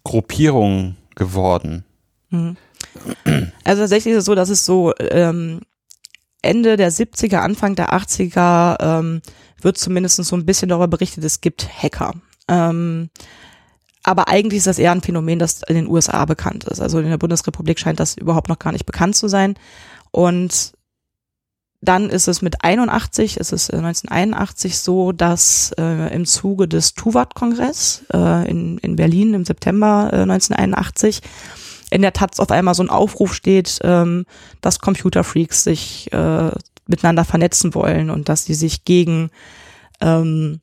Gruppierung 0.02 0.96
geworden? 1.14 1.84
Mhm. 2.30 2.56
Also 3.64 3.82
tatsächlich 3.82 4.12
ist 4.12 4.20
es 4.20 4.24
so, 4.24 4.34
dass 4.34 4.48
es 4.48 4.66
so 4.66 4.92
ähm, 4.98 5.60
Ende 6.42 6.76
der 6.76 6.90
70er, 6.90 7.38
Anfang 7.38 7.76
der 7.76 7.92
80er 7.92 8.76
ähm, 8.80 9.22
wird 9.60 9.78
zumindest 9.78 10.16
so 10.16 10.36
ein 10.36 10.44
bisschen 10.44 10.68
darüber 10.68 10.88
berichtet, 10.88 11.24
es 11.24 11.40
gibt 11.40 11.68
Hacker. 11.82 12.14
Ähm, 12.48 13.10
aber 14.02 14.28
eigentlich 14.28 14.58
ist 14.58 14.66
das 14.66 14.80
eher 14.80 14.90
ein 14.90 15.00
Phänomen, 15.00 15.38
das 15.38 15.62
in 15.62 15.76
den 15.76 15.88
USA 15.88 16.24
bekannt 16.24 16.64
ist. 16.64 16.80
Also 16.80 16.98
in 16.98 17.08
der 17.08 17.18
Bundesrepublik 17.18 17.78
scheint 17.78 18.00
das 18.00 18.16
überhaupt 18.16 18.48
noch 18.48 18.58
gar 18.58 18.72
nicht 18.72 18.86
bekannt 18.86 19.14
zu 19.14 19.28
sein. 19.28 19.54
Und 20.10 20.72
dann 21.80 22.10
ist 22.10 22.28
es 22.28 22.42
mit 22.42 22.64
81, 22.64 23.36
ist 23.36 23.52
es 23.52 23.70
1981 23.70 24.78
so, 24.78 25.12
dass 25.12 25.72
äh, 25.78 26.14
im 26.14 26.26
Zuge 26.26 26.68
des 26.68 26.94
Tuvat-Kongress 26.94 28.04
äh, 28.12 28.48
in, 28.48 28.78
in 28.78 28.96
Berlin 28.96 29.34
im 29.34 29.44
September 29.44 30.10
äh, 30.12 30.22
1981 30.22 31.22
in 31.92 32.02
der 32.02 32.12
Taz 32.12 32.40
auf 32.40 32.50
einmal 32.50 32.74
so 32.74 32.82
ein 32.82 32.90
Aufruf 32.90 33.34
steht, 33.34 33.78
ähm, 33.82 34.24
dass 34.60 34.80
Computerfreaks 34.80 35.64
sich 35.64 36.12
äh, 36.12 36.50
miteinander 36.86 37.24
vernetzen 37.24 37.74
wollen 37.74 38.10
und 38.10 38.28
dass 38.28 38.44
sie 38.44 38.54
sich 38.54 38.84
gegen 38.84 39.30
ähm, 40.00 40.60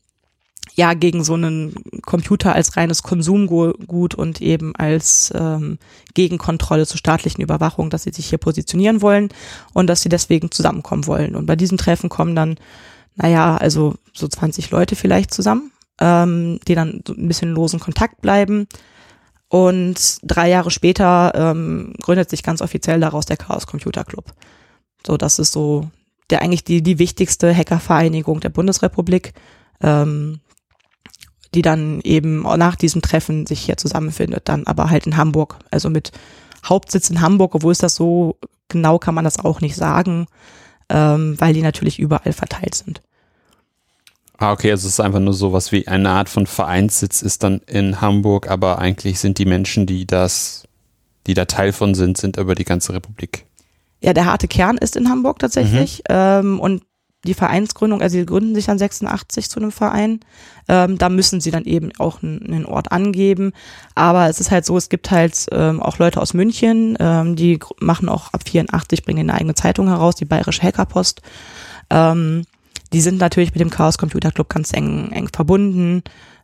ja 0.76 0.94
gegen 0.94 1.24
so 1.24 1.34
einen 1.34 1.76
Computer 2.04 2.54
als 2.56 2.78
reines 2.78 3.04
Konsumgut 3.04 4.16
und 4.16 4.42
eben 4.42 4.76
als 4.76 5.32
ähm, 5.36 5.78
Gegenkontrolle 6.14 6.88
zur 6.88 6.98
staatlichen 6.98 7.42
Überwachung, 7.42 7.90
dass 7.90 8.04
sie 8.04 8.12
sich 8.12 8.28
hier 8.28 8.38
positionieren 8.38 9.02
wollen 9.02 9.30
und 9.74 9.88
dass 9.88 10.02
sie 10.02 10.10
deswegen 10.10 10.52
zusammenkommen 10.52 11.06
wollen. 11.06 11.36
Und 11.36 11.46
bei 11.46 11.56
diesen 11.56 11.78
Treffen 11.78 12.10
kommen 12.10 12.36
dann, 12.36 12.58
naja, 13.16 13.58
also 13.58 13.96
so 14.14 14.28
20 14.28 14.72
Leute 14.72 14.96
vielleicht 14.96 15.34
zusammen, 15.34 15.72
ähm, 16.00 16.60
die 16.68 16.76
dann 16.76 17.02
so 17.06 17.14
ein 17.14 17.28
bisschen 17.28 17.54
losen 17.54 17.80
Kontakt 17.80 18.22
bleiben. 18.22 18.68
Und 19.50 20.20
drei 20.24 20.50
Jahre 20.50 20.72
später 20.72 21.34
ähm, 21.36 21.94
gründet 22.02 22.30
sich 22.30 22.44
ganz 22.44 22.62
offiziell 22.62 23.00
daraus 23.00 23.26
der 23.26 23.38
Chaos 23.38 23.68
Computer 23.68 24.04
Club. 24.04 24.34
So, 25.06 25.18
das 25.18 25.40
ist 25.40 25.52
so 25.52 25.90
der 26.30 26.44
eigentlich 26.44 26.64
die, 26.64 26.84
die 26.84 27.00
wichtigste 27.00 27.56
Hackervereinigung 27.56 28.40
der 28.40 28.50
Bundesrepublik. 28.50 29.34
Ähm, 29.82 30.40
die 31.56 31.62
dann 31.62 32.00
eben 32.02 32.44
nach 32.44 32.76
diesem 32.76 33.02
Treffen 33.02 33.46
sich 33.46 33.62
hier 33.62 33.78
zusammenfindet, 33.78 34.48
dann 34.50 34.68
aber 34.68 34.90
halt 34.90 35.08
in 35.08 35.18
Hamburg, 35.18 35.58
also 35.72 35.90
mit 35.90 36.12
Hauptsitz 36.64 37.10
in 37.10 37.22
Hamburg, 37.22 37.56
obwohl 37.56 37.72
es 37.72 37.80
das 37.80 37.96
so 37.96 38.38
genau 38.68 39.00
kann 39.00 39.16
man 39.16 39.24
das 39.24 39.40
auch 39.40 39.62
nicht 39.62 39.76
sagen, 39.76 40.28
ähm, 40.90 41.40
weil 41.40 41.54
die 41.54 41.62
natürlich 41.62 42.00
überall 42.00 42.34
verteilt 42.34 42.76
sind. 42.76 43.02
Ah, 44.40 44.54
okay, 44.54 44.72
also 44.72 44.88
es 44.88 44.94
ist 44.94 45.00
einfach 45.02 45.20
nur 45.20 45.34
sowas 45.34 45.74
wie 45.74 45.88
eine 45.88 46.10
Art 46.10 46.30
von 46.30 46.48
Vereinssitz 46.48 47.22
ist 47.22 47.44
dann 47.44 47.60
in 47.68 48.00
Hamburg, 48.00 48.50
aber 48.50 48.80
eigentlich 48.80 49.20
sind 49.20 49.38
die 49.38 49.46
Menschen, 49.46 49.86
die 49.86 50.08
das, 50.08 50.64
die 51.28 51.34
da 51.34 51.44
Teil 51.44 51.74
von 51.74 51.94
sind, 51.94 52.18
sind 52.18 52.38
über 52.38 52.56
die 52.56 52.64
ganze 52.64 52.94
Republik. 52.94 53.46
Ja, 54.02 54.14
der 54.14 54.26
harte 54.26 54.48
Kern 54.48 54.78
ist 54.78 54.96
in 54.96 55.10
Hamburg 55.10 55.40
tatsächlich. 55.40 56.00
Mhm. 56.08 56.16
Ähm, 56.16 56.60
und 56.62 56.84
die 57.26 57.34
Vereinsgründung, 57.34 58.02
also 58.02 58.18
sie 58.18 58.26
gründen 58.26 58.56
sich 58.56 58.66
dann 58.66 58.78
86 58.78 59.50
zu 59.50 59.60
einem 59.60 59.74
Verein. 59.74 60.22
Ähm, 60.70 60.98
da 60.98 61.10
müssen 61.10 61.42
sie 61.42 61.52
dann 61.52 61.66
eben 61.66 61.92
auch 61.98 62.24
einen, 62.24 62.66
Ort 62.66 62.94
angeben. 62.94 63.52
Aber 63.94 64.30
es 64.30 64.40
ist 64.40 64.52
halt 64.52 64.66
so, 64.66 64.78
es 64.78 64.88
gibt 64.88 65.12
halt 65.12 65.48
ähm, 65.52 65.82
auch 65.82 65.98
Leute 65.98 66.22
aus 66.22 66.34
München, 66.34 66.96
ähm, 66.98 67.36
die 67.36 67.60
machen 67.80 68.08
auch 68.08 68.32
ab 68.32 68.44
84, 68.48 69.04
bringen 69.04 69.30
eine 69.30 69.34
eigene 69.34 69.56
Zeitung 69.56 69.90
heraus, 69.90 70.16
die 70.16 70.24
Bayerische 70.24 70.62
Hackerpost. 70.62 71.22
Ähm, 71.90 72.46
die 72.94 73.02
sind 73.02 73.20
natürlich 73.20 73.52
mit 73.52 73.62
dem 73.62 73.70
Chaos 73.70 73.98
Computer 73.98 74.32
Club 74.32 74.50
ganz 74.50 74.74
eng, 74.74 75.12
eng 75.12 75.30
verbunden. 75.34 76.04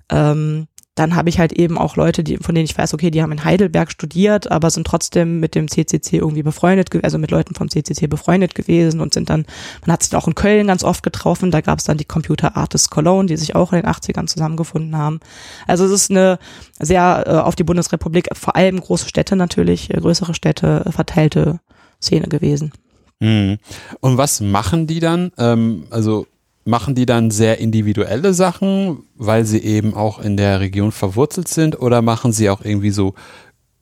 Ähm, 0.10 0.68
dann 0.96 1.16
habe 1.18 1.28
ich 1.28 1.40
halt 1.40 1.52
eben 1.52 1.78
auch 1.78 1.98
Leute, 1.98 2.24
die, 2.24 2.38
von 2.38 2.56
denen 2.56 2.64
ich 2.64 2.78
weiß, 2.78 2.94
okay, 2.94 3.12
die 3.12 3.22
haben 3.22 3.34
in 3.34 3.44
Heidelberg 3.44 3.92
studiert, 3.92 4.50
aber 4.50 4.70
sind 4.70 4.88
trotzdem 4.88 5.42
mit 5.42 5.54
dem 5.54 5.68
CCC 5.68 6.18
irgendwie 6.18 6.42
befreundet, 6.42 6.90
also 7.04 7.18
mit 7.18 7.32
Leuten 7.32 7.54
vom 7.54 7.70
CCC 7.70 8.08
befreundet 8.08 8.56
gewesen 8.56 9.02
und 9.02 9.14
sind 9.14 9.30
dann, 9.30 9.46
man 9.86 9.92
hat 9.92 10.04
sich 10.04 10.16
auch 10.16 10.26
in 10.26 10.36
Köln 10.36 10.68
ganz 10.68 10.86
oft 10.86 11.04
getroffen, 11.04 11.52
da 11.52 11.60
gab 11.60 11.80
es 11.80 11.86
dann 11.86 11.98
die 11.98 12.06
Computer 12.06 12.56
Artists 12.56 12.90
Cologne, 12.90 13.28
die 13.28 13.36
sich 13.36 13.56
auch 13.56 13.74
in 13.74 13.82
den 13.82 13.92
80ern 13.92 14.28
zusammengefunden 14.28 14.98
haben. 14.98 15.20
Also 15.68 15.84
es 15.84 15.92
ist 15.92 16.12
eine 16.12 16.40
sehr 16.80 17.26
äh, 17.28 17.32
auf 17.32 17.58
die 17.58 17.66
Bundesrepublik, 17.66 18.30
vor 18.32 18.56
allem 18.56 18.80
große 18.80 19.10
Städte 19.10 19.36
natürlich, 19.36 19.94
äh, 19.94 20.00
größere 20.00 20.34
Städte, 20.34 20.84
äh, 20.86 20.92
verteilte 20.94 21.60
Szene 22.02 22.30
gewesen. 22.30 22.72
Mhm. 23.20 23.58
Und 24.00 24.18
was 24.18 24.40
machen 24.40 24.88
die 24.88 25.02
dann? 25.02 25.34
Ähm, 25.38 25.88
also 25.90 26.26
machen 26.66 26.96
die 26.96 27.06
dann 27.06 27.32
sehr 27.32 27.60
individuelle 27.60 28.34
Sachen, 28.34 29.04
weil 29.16 29.46
sie 29.46 29.60
eben 29.60 29.94
auch 29.94 30.20
in 30.20 30.36
der 30.36 30.60
Region 30.60 30.92
verwurzelt 30.92 31.48
sind 31.48 31.80
oder 31.80 32.02
machen 32.02 32.32
sie 32.32 32.50
auch 32.50 32.62
irgendwie 32.62 32.90
so 32.90 33.14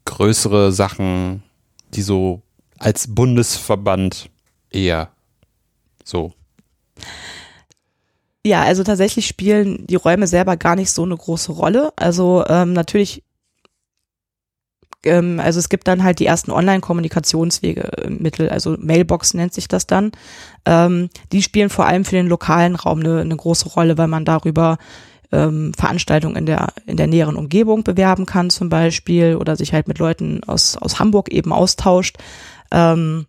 größere 0.06 0.72
Sachen, 0.74 1.44
die 1.94 2.02
so 2.02 2.42
als 2.78 3.08
Bundesverband 3.08 4.30
eher 4.70 5.10
so? 6.04 6.34
Ja, 8.46 8.64
also 8.64 8.84
tatsächlich 8.84 9.26
spielen 9.28 9.88
die 9.88 9.96
Räume 9.96 10.28
selber 10.28 10.58
gar 10.58 10.76
nicht 10.76 10.92
so 10.92 11.04
eine 11.04 11.16
große 11.16 11.54
Rolle. 11.54 11.94
Also 11.96 12.44
ähm, 12.48 12.74
natürlich 12.74 13.24
ähm, 15.04 15.40
also 15.40 15.60
es 15.60 15.70
gibt 15.70 15.88
dann 15.88 16.04
halt 16.04 16.20
die 16.20 16.26
ersten 16.26 16.52
Online-Kommunikationswege 16.52 18.10
Mittel, 18.10 18.50
also 18.50 18.76
Mailbox 18.80 19.34
nennt 19.34 19.54
sich 19.54 19.68
das 19.68 19.88
dann. 19.88 20.12
Ähm, 20.66 21.10
die 21.32 21.42
spielen 21.42 21.70
vor 21.70 21.86
allem 21.86 22.06
für 22.06 22.16
den 22.16 22.28
lokalen 22.28 22.76
Raum 22.76 23.00
eine, 23.00 23.22
eine 23.22 23.36
große 23.36 23.70
Rolle, 23.70 23.98
weil 23.98 24.08
man 24.08 24.26
darüber 24.26 24.78
ähm, 25.32 25.74
Veranstaltungen 25.74 26.36
in 26.36 26.46
der, 26.46 26.74
in 26.86 26.98
der 26.98 27.08
näheren 27.08 27.36
Umgebung 27.36 27.84
bewerben 27.84 28.26
kann 28.26 28.50
zum 28.50 28.70
Beispiel 28.70 29.36
oder 29.36 29.56
sich 29.56 29.74
halt 29.74 29.88
mit 29.88 30.00
Leuten 30.00 30.44
aus, 30.46 30.78
aus 30.78 31.00
Hamburg 31.00 31.30
eben 31.30 31.52
austauscht. 31.52 32.18
Ähm, 32.72 33.26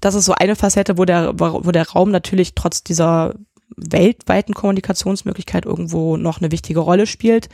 das 0.00 0.14
ist 0.14 0.26
so 0.26 0.34
eine 0.34 0.56
Facette, 0.56 0.98
wo 0.98 1.04
der, 1.04 1.38
wo 1.38 1.70
der 1.70 1.88
Raum 1.88 2.10
natürlich 2.10 2.54
trotz 2.54 2.82
dieser 2.82 3.34
weltweiten 3.76 4.54
Kommunikationsmöglichkeit 4.54 5.64
irgendwo 5.64 6.16
noch 6.16 6.40
eine 6.40 6.52
wichtige 6.52 6.80
Rolle 6.80 7.06
spielt. 7.06 7.48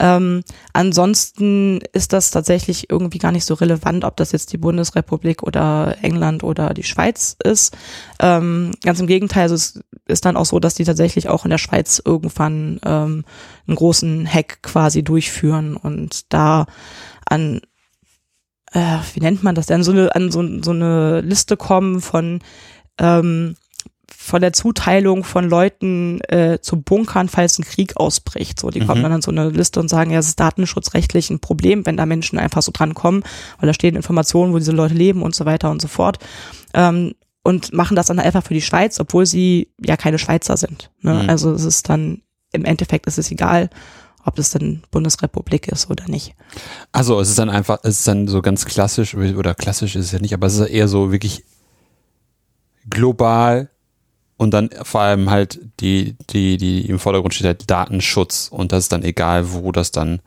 Ähm, 0.00 0.42
ansonsten 0.72 1.80
ist 1.92 2.12
das 2.12 2.30
tatsächlich 2.30 2.90
irgendwie 2.90 3.18
gar 3.18 3.32
nicht 3.32 3.44
so 3.44 3.54
relevant, 3.54 4.04
ob 4.04 4.16
das 4.16 4.32
jetzt 4.32 4.52
die 4.52 4.58
Bundesrepublik 4.58 5.42
oder 5.42 5.96
England 6.02 6.44
oder 6.44 6.72
die 6.74 6.84
Schweiz 6.84 7.36
ist. 7.42 7.76
Ähm, 8.20 8.72
ganz 8.84 9.00
im 9.00 9.06
Gegenteil, 9.06 9.42
also 9.42 9.56
es 9.56 9.80
ist 10.06 10.24
dann 10.24 10.36
auch 10.36 10.46
so, 10.46 10.60
dass 10.60 10.74
die 10.74 10.84
tatsächlich 10.84 11.28
auch 11.28 11.44
in 11.44 11.50
der 11.50 11.58
Schweiz 11.58 12.00
irgendwann 12.04 12.80
ähm, 12.84 13.24
einen 13.66 13.76
großen 13.76 14.26
Hack 14.32 14.62
quasi 14.62 15.02
durchführen 15.02 15.76
und 15.76 16.32
da 16.32 16.66
an 17.26 17.60
äh, 18.72 18.98
wie 19.14 19.20
nennt 19.20 19.42
man 19.42 19.54
das 19.54 19.66
denn, 19.66 19.82
so 19.82 19.92
eine, 19.92 20.14
an 20.14 20.30
so, 20.30 20.44
so 20.62 20.72
eine 20.72 21.20
Liste 21.22 21.56
kommen 21.56 22.00
von 22.00 22.40
ähm, 22.98 23.56
von 24.28 24.40
der 24.40 24.52
Zuteilung 24.52 25.24
von 25.24 25.48
Leuten 25.48 26.20
äh, 26.28 26.58
zu 26.60 26.80
bunkern, 26.80 27.28
falls 27.28 27.58
ein 27.58 27.64
Krieg 27.64 27.96
ausbricht. 27.96 28.60
So, 28.60 28.70
die 28.70 28.80
mhm. 28.80 28.86
kommen 28.86 29.02
dann 29.02 29.12
an 29.12 29.22
so 29.22 29.30
eine 29.30 29.48
Liste 29.48 29.80
und 29.80 29.88
sagen, 29.88 30.10
ja, 30.10 30.18
es 30.18 30.28
ist 30.28 30.38
datenschutzrechtlich 30.38 31.30
ein 31.30 31.40
Problem, 31.40 31.86
wenn 31.86 31.96
da 31.96 32.06
Menschen 32.06 32.38
einfach 32.38 32.62
so 32.62 32.70
dran 32.72 32.94
kommen, 32.94 33.22
weil 33.58 33.66
da 33.66 33.74
stehen 33.74 33.96
Informationen, 33.96 34.52
wo 34.52 34.58
diese 34.58 34.72
Leute 34.72 34.94
leben 34.94 35.22
und 35.22 35.34
so 35.34 35.46
weiter 35.46 35.70
und 35.70 35.82
so 35.82 35.88
fort. 35.88 36.18
Ähm, 36.74 37.14
und 37.42 37.72
machen 37.72 37.96
das 37.96 38.06
dann 38.06 38.18
einfach 38.18 38.44
für 38.44 38.54
die 38.54 38.60
Schweiz, 38.60 39.00
obwohl 39.00 39.24
sie 39.24 39.72
ja 39.82 39.96
keine 39.96 40.18
Schweizer 40.18 40.56
sind. 40.58 40.90
Ne? 41.00 41.22
Mhm. 41.22 41.30
Also 41.30 41.52
es 41.52 41.64
ist 41.64 41.88
dann, 41.88 42.20
im 42.52 42.66
Endeffekt 42.66 43.06
ist 43.06 43.18
es 43.18 43.30
egal, 43.30 43.70
ob 44.24 44.36
das 44.36 44.50
dann 44.50 44.82
Bundesrepublik 44.90 45.68
ist 45.68 45.90
oder 45.90 46.06
nicht. 46.08 46.34
Also 46.92 47.18
es 47.18 47.30
ist 47.30 47.38
dann 47.38 47.48
einfach, 47.48 47.78
es 47.84 48.00
ist 48.00 48.08
dann 48.08 48.28
so 48.28 48.42
ganz 48.42 48.66
klassisch, 48.66 49.14
oder 49.14 49.54
klassisch 49.54 49.96
ist 49.96 50.06
es 50.06 50.12
ja 50.12 50.18
nicht, 50.18 50.34
aber 50.34 50.46
es 50.46 50.58
ist 50.58 50.68
eher 50.68 50.88
so 50.88 51.10
wirklich 51.10 51.44
global 52.90 53.70
und 54.38 54.54
dann 54.54 54.70
vor 54.84 55.02
allem 55.02 55.28
halt 55.28 55.60
die, 55.80 56.16
die, 56.30 56.56
die 56.56 56.88
im 56.88 56.98
Vordergrund 56.98 57.34
steht 57.34 57.46
halt 57.46 57.70
Datenschutz 57.70 58.48
und 58.50 58.72
das 58.72 58.84
ist 58.84 58.92
dann 58.92 59.02
egal, 59.02 59.52
wo 59.52 59.72
das 59.72 59.90
dann, 59.90 60.20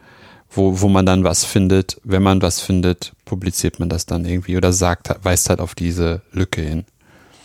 wo, 0.50 0.82
wo 0.82 0.89
man 0.89 1.06
dann 1.06 1.24
was 1.24 1.45
findet. 1.45 2.00
Wenn 2.04 2.21
man 2.21 2.41
was 2.41 2.60
findet, 2.60 3.13
publiziert 3.26 3.80
man 3.80 3.88
das 3.89 4.06
dann 4.06 4.26
irgendwie 4.26 4.58
oder 4.58 4.74
sagt, 4.74 5.10
weist 5.24 5.50
halt 5.50 5.62
auf 5.62 5.76
diese 5.76 6.21
Lücke 6.34 6.62
hin. 6.62 6.86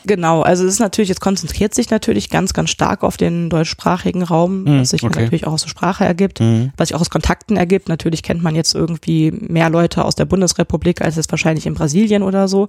Genau, 0.06 0.42
also 0.42 0.64
es 0.64 0.74
ist 0.74 0.78
natürlich, 0.78 1.10
es 1.10 1.18
konzentriert 1.18 1.74
sich 1.74 1.90
natürlich 1.90 2.30
ganz, 2.30 2.52
ganz 2.52 2.70
stark 2.70 3.02
auf 3.02 3.16
den 3.16 3.50
deutschsprachigen 3.50 4.22
Raum, 4.22 4.62
mm, 4.62 4.80
was 4.80 4.90
sich 4.90 5.02
okay. 5.02 5.20
natürlich 5.20 5.48
auch 5.48 5.52
aus 5.54 5.62
der 5.62 5.68
Sprache 5.68 6.04
ergibt, 6.04 6.38
mm. 6.38 6.68
was 6.76 6.88
sich 6.88 6.94
auch 6.94 7.00
aus 7.00 7.10
Kontakten 7.10 7.56
ergibt. 7.56 7.88
Natürlich 7.88 8.22
kennt 8.22 8.40
man 8.40 8.54
jetzt 8.54 8.76
irgendwie 8.76 9.32
mehr 9.32 9.68
Leute 9.68 10.04
aus 10.04 10.14
der 10.14 10.24
Bundesrepublik 10.24 11.02
als 11.02 11.16
jetzt 11.16 11.32
wahrscheinlich 11.32 11.66
in 11.66 11.74
Brasilien 11.74 12.22
oder 12.22 12.46
so. 12.46 12.68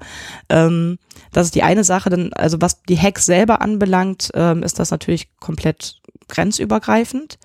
Ähm, 0.50 0.98
das 1.32 1.46
ist 1.46 1.56
die 1.56 1.62
eine 1.62 1.84
Sache, 1.84 2.10
denn 2.10 2.34
also 2.34 2.60
was 2.60 2.82
die 2.82 2.98
Hacks 2.98 3.28
selber 3.28 3.62
anbelangt, 3.62 4.32
ähm, 4.34 4.64
ist 4.64 4.80
das 4.80 4.90
natürlich 4.90 5.30
komplett 5.40 6.02
grenzübergreifend. 6.28 7.38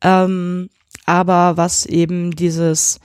Ähm, 0.00 0.70
aber 1.06 1.56
was 1.56 1.86
eben 1.86 2.36
dieses, 2.36 3.00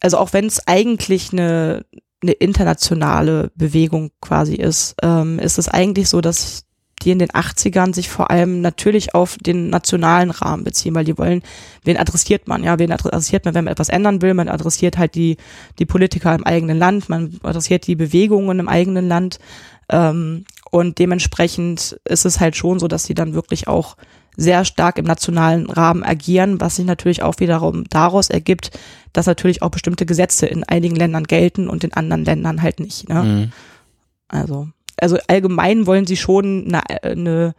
also 0.00 0.16
auch 0.16 0.32
wenn 0.32 0.46
es 0.46 0.66
eigentlich 0.66 1.32
eine 1.32 1.84
eine 2.22 2.32
internationale 2.32 3.50
Bewegung 3.54 4.10
quasi 4.20 4.54
ist, 4.54 4.94
ähm, 5.02 5.38
ist 5.38 5.58
es 5.58 5.68
eigentlich 5.68 6.08
so, 6.08 6.20
dass 6.20 6.64
die 7.02 7.12
in 7.12 7.18
den 7.18 7.30
80ern 7.30 7.94
sich 7.94 8.10
vor 8.10 8.30
allem 8.30 8.60
natürlich 8.60 9.14
auf 9.14 9.38
den 9.38 9.70
nationalen 9.70 10.30
Rahmen 10.30 10.64
beziehen, 10.64 10.94
weil 10.94 11.06
die 11.06 11.16
wollen, 11.16 11.42
wen 11.82 11.96
adressiert 11.96 12.46
man, 12.46 12.62
ja, 12.62 12.78
wen 12.78 12.92
adressiert 12.92 13.46
man, 13.46 13.54
wenn 13.54 13.64
man 13.64 13.72
etwas 13.72 13.88
ändern 13.88 14.20
will, 14.20 14.34
man 14.34 14.50
adressiert 14.50 14.98
halt 14.98 15.14
die, 15.14 15.38
die 15.78 15.86
Politiker 15.86 16.34
im 16.34 16.44
eigenen 16.44 16.78
Land, 16.78 17.08
man 17.08 17.40
adressiert 17.42 17.86
die 17.86 17.96
Bewegungen 17.96 18.58
im 18.58 18.68
eigenen 18.68 19.08
Land, 19.08 19.38
ähm, 19.90 20.44
und 20.70 20.98
dementsprechend 20.98 22.00
ist 22.04 22.24
es 22.24 22.38
halt 22.38 22.54
schon 22.54 22.78
so, 22.78 22.86
dass 22.86 23.04
sie 23.04 23.14
dann 23.14 23.34
wirklich 23.34 23.66
auch 23.66 23.96
sehr 24.36 24.64
stark 24.64 24.98
im 24.98 25.04
nationalen 25.04 25.68
Rahmen 25.68 26.02
agieren, 26.02 26.60
was 26.60 26.76
sich 26.76 26.86
natürlich 26.86 27.22
auch 27.22 27.40
wiederum 27.40 27.84
daraus 27.90 28.30
ergibt, 28.30 28.70
dass 29.12 29.26
natürlich 29.26 29.62
auch 29.62 29.70
bestimmte 29.70 30.06
Gesetze 30.06 30.46
in 30.46 30.64
einigen 30.64 30.96
Ländern 30.96 31.24
gelten 31.24 31.68
und 31.68 31.84
in 31.84 31.92
anderen 31.92 32.24
Ländern 32.24 32.62
halt 32.62 32.80
nicht. 32.80 33.08
Ne? 33.08 33.22
Mhm. 33.22 33.52
Also 34.28 34.68
also 35.00 35.18
allgemein 35.26 35.86
wollen 35.86 36.06
sie 36.06 36.16
schon 36.16 36.66
eine, 36.68 37.02
eine 37.02 37.54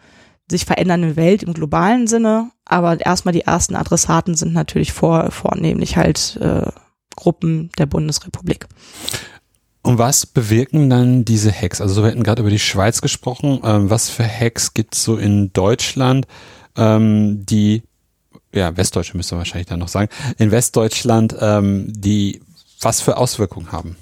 sich 0.50 0.66
verändernde 0.66 1.16
Welt 1.16 1.44
im 1.44 1.54
globalen 1.54 2.08
Sinne, 2.08 2.52
aber 2.66 3.00
erstmal 3.00 3.34
die 3.34 3.42
ersten 3.42 3.76
Adressaten 3.76 4.36
sind 4.36 4.54
natürlich 4.54 4.92
vor, 4.92 5.32
vornehmlich 5.32 5.98
halt 5.98 6.38
äh, 6.42 6.70
Gruppen 7.16 7.70
der 7.78 7.86
Bundesrepublik. 7.86 8.68
Und 9.82 9.98
was 9.98 10.26
bewirken 10.26 10.90
dann 10.90 11.26
diese 11.26 11.52
Hacks? 11.52 11.82
Also 11.82 12.04
wir 12.04 12.10
hätten 12.10 12.24
gerade 12.24 12.42
über 12.42 12.52
die 12.52 12.60
Schweiz 12.60 13.02
gesprochen. 13.02 13.62
Ähm, 13.64 13.90
was 13.90 14.10
für 14.10 14.28
Hacks 14.28 14.74
gibt 14.74 14.96
es 14.96 15.04
so 15.04 15.18
in 15.18 15.52
Deutschland, 15.54 16.28
ähm, 16.76 17.46
die, 17.46 17.84
ja, 18.54 18.76
Westdeutsche 18.76 19.18
müsste 19.18 19.38
wahrscheinlich 19.38 19.68
dann 19.68 19.80
noch 19.80 19.88
sagen, 19.88 20.10
in 20.38 20.52
Westdeutschland, 20.52 21.36
ähm, 21.40 21.88
die 21.90 22.42
was 22.82 23.02
für 23.02 23.18
Auswirkungen 23.18 23.72
haben? 23.72 23.96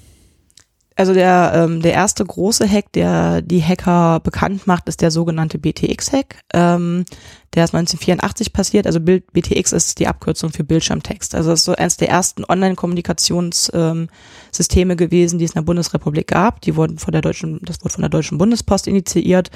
Also 1.00 1.14
der, 1.14 1.52
ähm, 1.54 1.80
der 1.80 1.94
erste 1.94 2.26
große 2.26 2.68
Hack, 2.68 2.92
der 2.92 3.40
die 3.40 3.64
Hacker 3.64 4.20
bekannt 4.20 4.66
macht, 4.66 4.86
ist 4.86 5.00
der 5.00 5.10
sogenannte 5.10 5.58
BTX-Hack. 5.58 6.42
Ähm, 6.52 7.06
der 7.54 7.64
ist 7.64 7.74
1984 7.74 8.52
passiert. 8.52 8.86
Also 8.86 9.00
Bild, 9.00 9.32
BTX 9.32 9.72
ist 9.72 9.98
die 9.98 10.08
Abkürzung 10.08 10.52
für 10.52 10.62
Bildschirmtext. 10.62 11.34
Also 11.34 11.48
das 11.48 11.60
ist 11.60 11.64
so 11.64 11.74
eines 11.74 11.96
der 11.96 12.10
ersten 12.10 12.44
Online-Kommunikationssysteme 12.44 14.92
ähm, 14.92 14.96
gewesen, 14.98 15.38
die 15.38 15.46
es 15.46 15.52
in 15.52 15.60
der 15.60 15.62
Bundesrepublik 15.62 16.26
gab. 16.26 16.60
Die 16.60 16.76
wurden 16.76 16.98
von 16.98 17.12
der 17.12 17.22
deutschen, 17.22 17.60
das 17.62 17.82
wurde 17.82 17.94
von 17.94 18.02
der 18.02 18.10
Deutschen 18.10 18.36
Bundespost 18.36 18.86
initiiert. 18.86 19.50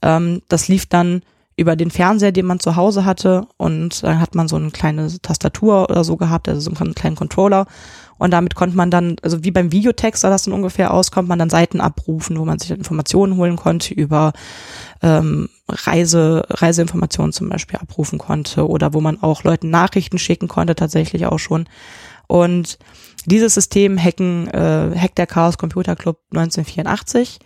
Ähm, 0.00 0.42
das 0.46 0.68
lief 0.68 0.86
dann 0.86 1.22
über 1.56 1.76
den 1.76 1.90
Fernseher, 1.90 2.32
den 2.32 2.46
man 2.46 2.60
zu 2.60 2.76
Hause 2.76 3.04
hatte. 3.04 3.46
Und 3.56 4.02
dann 4.02 4.20
hat 4.20 4.34
man 4.34 4.48
so 4.48 4.56
eine 4.56 4.70
kleine 4.70 5.08
Tastatur 5.20 5.88
oder 5.90 6.04
so 6.04 6.16
gehabt, 6.16 6.48
also 6.48 6.60
so 6.60 6.84
einen 6.84 6.94
kleinen 6.94 7.16
Controller. 7.16 7.66
Und 8.16 8.30
damit 8.30 8.54
konnte 8.54 8.76
man 8.76 8.90
dann, 8.90 9.16
also 9.22 9.42
wie 9.44 9.50
beim 9.50 9.72
Videotext 9.72 10.22
sah 10.22 10.30
das 10.30 10.44
dann 10.44 10.54
ungefähr 10.54 10.94
aus, 10.94 11.10
konnte 11.10 11.28
man 11.28 11.38
dann 11.38 11.50
Seiten 11.50 11.80
abrufen, 11.80 12.38
wo 12.38 12.44
man 12.44 12.58
sich 12.58 12.70
Informationen 12.70 13.36
holen 13.36 13.56
konnte 13.56 13.92
über 13.92 14.32
ähm, 15.02 15.48
Reise, 15.68 16.44
Reiseinformationen 16.48 17.32
zum 17.32 17.48
Beispiel 17.48 17.78
abrufen 17.78 18.18
konnte 18.18 18.68
oder 18.68 18.94
wo 18.94 19.00
man 19.00 19.22
auch 19.22 19.42
Leuten 19.42 19.70
Nachrichten 19.70 20.18
schicken 20.18 20.48
konnte, 20.48 20.74
tatsächlich 20.74 21.26
auch 21.26 21.38
schon. 21.38 21.68
Und 22.26 22.78
dieses 23.26 23.54
System 23.54 23.98
hacken, 23.98 24.48
äh, 24.48 24.96
hackt 24.96 25.18
der 25.18 25.26
Chaos 25.26 25.58
Computer 25.58 25.96
Club 25.96 26.20
1984, 26.30 27.38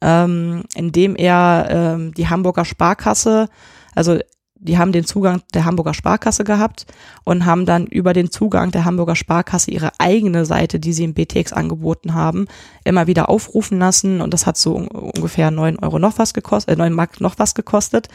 ähm, 0.00 0.64
indem 0.74 1.16
er 1.16 1.66
ähm, 1.70 2.14
die 2.14 2.28
Hamburger 2.28 2.64
Sparkasse, 2.64 3.48
also 3.94 4.18
die 4.64 4.78
haben 4.78 4.92
den 4.92 5.04
Zugang 5.04 5.42
der 5.52 5.66
Hamburger 5.66 5.92
Sparkasse 5.92 6.42
gehabt 6.42 6.86
und 7.24 7.44
haben 7.44 7.66
dann 7.66 7.86
über 7.86 8.14
den 8.14 8.30
Zugang 8.30 8.70
der 8.70 8.86
Hamburger 8.86 9.14
Sparkasse 9.14 9.70
ihre 9.70 9.92
eigene 9.98 10.46
Seite, 10.46 10.80
die 10.80 10.94
sie 10.94 11.04
im 11.04 11.12
BTX 11.12 11.52
angeboten 11.52 12.14
haben, 12.14 12.46
immer 12.82 13.06
wieder 13.06 13.28
aufrufen 13.28 13.78
lassen 13.78 14.22
und 14.22 14.32
das 14.32 14.46
hat 14.46 14.56
so 14.56 14.74
ungefähr 14.74 15.50
neun 15.50 15.78
Euro 15.78 15.98
noch 15.98 16.18
was 16.18 16.32
gekostet, 16.32 16.74
äh, 16.74 16.78
neun 16.78 16.94
Mark 16.94 17.20
noch 17.20 17.38
was 17.38 17.54
gekostet. 17.54 18.08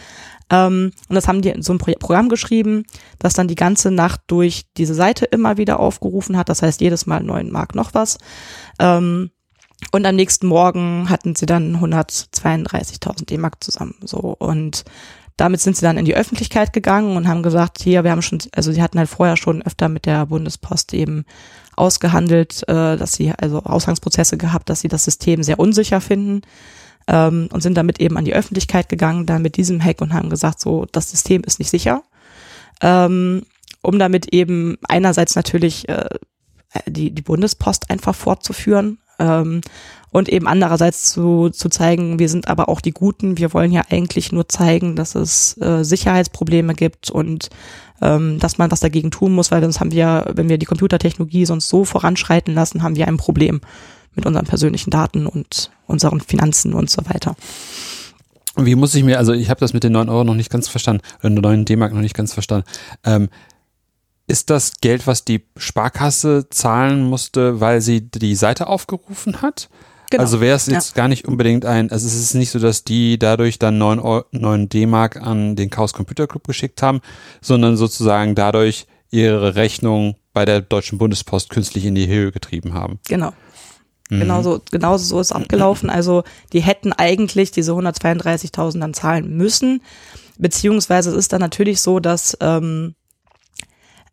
Ähm, 0.50 0.92
und 1.08 1.16
das 1.16 1.28
haben 1.28 1.44
die 1.44 1.50
in 1.50 1.62
so 1.62 1.74
ein 1.74 1.78
Programm 1.78 2.30
geschrieben, 2.30 2.84
das 3.20 3.34
dann 3.34 3.48
die 3.48 3.56
ganze 3.56 3.92
Nacht 3.92 4.22
durch 4.26 4.66
diese 4.76 4.96
Seite 4.96 5.26
immer 5.26 5.58
wieder 5.58 5.80
aufgerufen 5.80 6.36
hat. 6.36 6.50
Das 6.50 6.64
heißt 6.64 6.82
jedes 6.82 7.06
Mal 7.06 7.22
neun 7.22 7.52
Mark 7.52 7.76
noch 7.76 7.94
was. 7.94 8.18
Ähm, 8.80 9.30
und 9.92 10.06
am 10.06 10.16
nächsten 10.16 10.48
Morgen 10.48 11.10
hatten 11.10 11.36
sie 11.36 11.46
dann 11.46 11.78
132.000 11.78 13.26
D-Mark 13.26 13.64
zusammen. 13.64 13.96
So 14.02 14.36
und 14.38 14.84
damit 15.40 15.62
sind 15.62 15.78
sie 15.78 15.84
dann 15.84 15.98
in 15.98 16.06
die 16.06 16.16
Öffentlichkeit 16.16 16.74
gegangen 16.74 17.16
und 17.16 17.28
haben 17.28 17.44
gesagt, 17.44 17.82
hier, 17.82 18.04
wir 18.04 18.12
haben 18.12 18.22
schon, 18.22 18.40
also 18.54 18.74
sie 18.74 18.82
hatten 18.82 19.00
halt 19.00 19.10
vorher 19.10 19.38
schon 19.38 19.62
öfter 19.62 19.88
mit 19.88 20.06
der 20.06 20.26
Bundespost 20.26 20.94
eben 20.94 21.24
ausgehandelt, 21.78 22.64
äh, 22.68 22.98
dass 22.98 23.14
sie 23.14 23.32
also 23.32 23.64
Ausgangsprozesse 23.64 24.38
gehabt, 24.38 24.70
dass 24.70 24.82
sie 24.82 24.90
das 24.90 25.06
System 25.06 25.42
sehr 25.42 25.58
unsicher 25.58 26.02
finden 26.02 26.42
ähm, 27.08 27.48
und 27.54 27.62
sind 27.62 27.76
damit 27.76 28.02
eben 28.02 28.18
an 28.18 28.26
die 28.26 28.34
Öffentlichkeit 28.34 28.90
gegangen, 28.90 29.26
da 29.26 29.40
mit 29.40 29.56
diesem 29.56 29.82
Hack 29.82 30.02
und 30.02 30.14
haben 30.14 30.30
gesagt, 30.30 30.60
so, 30.60 30.86
das 30.92 31.10
System 31.10 31.44
ist 31.44 31.60
nicht 31.60 31.70
sicher. 31.70 32.04
Ähm, 32.82 33.44
um 33.82 33.98
damit 33.98 34.34
eben 34.34 34.78
einerseits 34.90 35.36
natürlich 35.36 35.88
äh, 35.88 36.10
die, 36.86 37.12
die 37.12 37.22
Bundespost 37.22 37.90
einfach 37.90 38.14
fortzuführen, 38.14 39.00
ähm, 39.20 39.62
und 40.12 40.28
eben 40.28 40.48
andererseits 40.48 41.12
zu, 41.12 41.50
zu 41.50 41.70
zeigen, 41.70 42.18
wir 42.18 42.30
sind 42.30 42.48
aber 42.48 42.68
auch 42.68 42.82
die 42.82 42.92
Guten. 42.92 43.38
Wir 43.38 43.54
wollen 43.54 43.72
ja 43.72 43.84
eigentlich 43.90 44.32
nur 44.32 44.50
zeigen, 44.50 44.96
dass 44.96 45.14
es 45.14 45.56
äh, 45.62 45.84
Sicherheitsprobleme 45.84 46.74
gibt 46.74 47.12
und 47.12 47.50
ähm, 48.02 48.40
dass 48.40 48.58
man 48.58 48.72
was 48.72 48.80
dagegen 48.80 49.12
tun 49.12 49.34
muss, 49.34 49.52
weil 49.52 49.62
sonst 49.62 49.80
haben 49.80 49.92
wir, 49.92 50.32
wenn 50.34 50.50
wir 50.50 50.58
die 50.58 50.66
Computertechnologie 50.66 51.46
sonst 51.46 51.70
so 51.70 51.86
voranschreiten 51.86 52.56
lassen, 52.56 52.82
haben 52.82 52.96
wir 52.96 53.08
ein 53.08 53.18
Problem 53.18 53.62
mit 54.16 54.26
unseren 54.26 54.46
persönlichen 54.46 54.90
Daten 54.90 55.28
und 55.28 55.72
unseren 55.86 56.22
Finanzen 56.22 56.74
und 56.74 56.90
so 56.90 57.04
weiter. 57.06 57.36
Wie 58.56 58.76
muss 58.76 58.96
ich 58.96 59.04
mir, 59.04 59.18
also 59.18 59.34
ich 59.34 59.50
habe 59.50 59.60
das 59.60 59.74
mit 59.74 59.84
den 59.84 59.94
neun 59.94 60.10
Euro 60.10 60.24
noch 60.24 60.34
nicht 60.34 60.50
ganz 60.50 60.68
verstanden, 60.68 61.04
oder 61.22 61.30
neun 61.30 61.66
D-Mark 61.66 61.94
noch 61.94 62.02
nicht 62.02 62.16
ganz 62.16 62.34
verstanden. 62.34 62.66
Ähm, 63.06 63.30
ist 64.30 64.50
das 64.50 64.74
Geld, 64.80 65.08
was 65.08 65.26
die 65.26 65.44
Sparkasse 65.58 66.48
zahlen 66.50 67.04
musste, 67.04 67.60
weil 67.60 67.82
sie 67.82 68.02
die 68.02 68.36
Seite 68.36 68.68
aufgerufen 68.68 69.42
hat? 69.42 69.70
Genau. 70.12 70.24
Also 70.24 70.40
wäre 70.40 70.56
es 70.56 70.68
jetzt 70.68 70.96
ja. 70.96 71.02
gar 71.02 71.08
nicht 71.08 71.28
unbedingt 71.28 71.66
ein, 71.66 71.92
also 71.92 72.08
es 72.08 72.16
ist 72.16 72.34
nicht 72.36 72.52
so, 72.52 72.60
dass 72.60 72.84
die 72.84 73.20
dadurch 73.20 73.60
dann 73.60 73.78
9, 73.78 74.24
9 74.32 74.70
D-Mark 74.70 75.18
an 75.18 75.56
den 75.56 75.70
Chaos 75.70 75.94
Computer 75.94 76.28
Club 76.28 76.48
geschickt 76.48 76.82
haben, 76.82 77.02
sondern 77.42 77.76
sozusagen 77.76 78.36
dadurch 78.36 78.86
ihre 79.12 79.56
Rechnung 79.56 80.16
bei 80.34 80.46
der 80.46 80.62
Deutschen 80.62 80.98
Bundespost 80.98 81.50
künstlich 81.50 81.86
in 81.86 81.96
die 81.96 82.08
Höhe 82.08 82.32
getrieben 82.32 82.74
haben. 82.74 83.00
Genau. 83.08 83.34
Mhm. 84.10 84.20
Genauso, 84.20 84.62
genauso 84.72 85.06
so 85.06 85.20
ist 85.20 85.32
abgelaufen. 85.32 85.90
Also 85.90 86.24
die 86.54 86.62
hätten 86.62 86.94
eigentlich 86.94 87.52
diese 87.52 87.72
132.000 87.72 88.80
dann 88.80 88.94
zahlen 88.94 89.36
müssen. 89.38 89.82
Beziehungsweise 90.38 91.12
es 91.12 91.18
ist 91.18 91.34
dann 91.34 91.42
natürlich 91.42 91.82
so, 91.82 92.00
dass 92.00 92.38
ähm, 92.42 92.96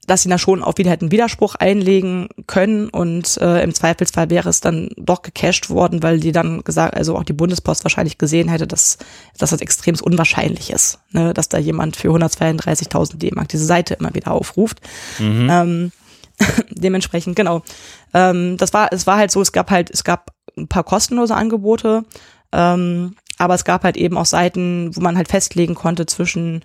dass 0.07 0.23
sie 0.23 0.29
da 0.29 0.39
schon 0.39 0.63
auch 0.63 0.79
wieder 0.79 0.91
hätten 0.91 1.11
Widerspruch 1.11 1.57
einlegen 1.57 2.29
können 2.47 2.89
und 2.89 3.39
äh, 3.39 3.63
im 3.63 3.75
Zweifelsfall 3.75 4.31
wäre 4.31 4.49
es 4.49 4.61
dann 4.61 4.91
doch 4.97 5.23
gecasht 5.23 5.71
worden, 5.71 6.03
weil 6.03 6.21
die 6.21 6.33
dann 6.33 6.63
gesagt, 6.63 6.97
also 6.97 7.17
auch 7.17 7.25
die 7.25 7.33
Bundespost 7.33 7.85
wahrscheinlich 7.85 8.19
gesehen 8.19 8.49
hätte, 8.49 8.67
dass, 8.67 8.99
dass 9.39 9.51
das 9.51 9.61
extrem 9.61 9.97
unwahrscheinlich 10.01 10.71
ist, 10.71 10.99
ne, 11.13 11.35
dass 11.35 11.49
da 11.49 11.59
jemand 11.59 11.97
für 11.97 12.09
132.000 12.09 13.19
D-Mark 13.19 13.49
diese 13.49 13.65
Seite 13.65 13.95
immer 13.95 14.15
wieder 14.15 14.33
aufruft. 14.33 14.81
Mhm. 15.19 15.49
Ähm, 15.51 15.93
dementsprechend, 16.71 17.37
genau. 17.37 17.63
Ähm, 18.15 18.57
das 18.59 18.73
war, 18.73 18.93
es 18.93 19.07
war 19.07 19.17
halt 19.17 19.31
so, 19.31 19.41
es 19.41 19.53
gab 19.53 19.71
halt, 19.71 19.91
es 19.91 20.05
gab 20.05 20.33
ein 20.57 20.69
paar 20.69 20.85
kostenlose 20.85 21.35
Angebote, 21.35 22.05
ähm, 22.53 23.17
aber 23.39 23.55
es 23.55 23.65
gab 23.65 23.85
halt 23.85 23.97
eben 23.97 24.17
auch 24.17 24.27
Seiten, 24.27 24.95
wo 24.95 25.01
man 25.01 25.17
halt 25.17 25.29
festlegen 25.29 25.75
konnte 25.75 26.07
zwischen 26.07 26.63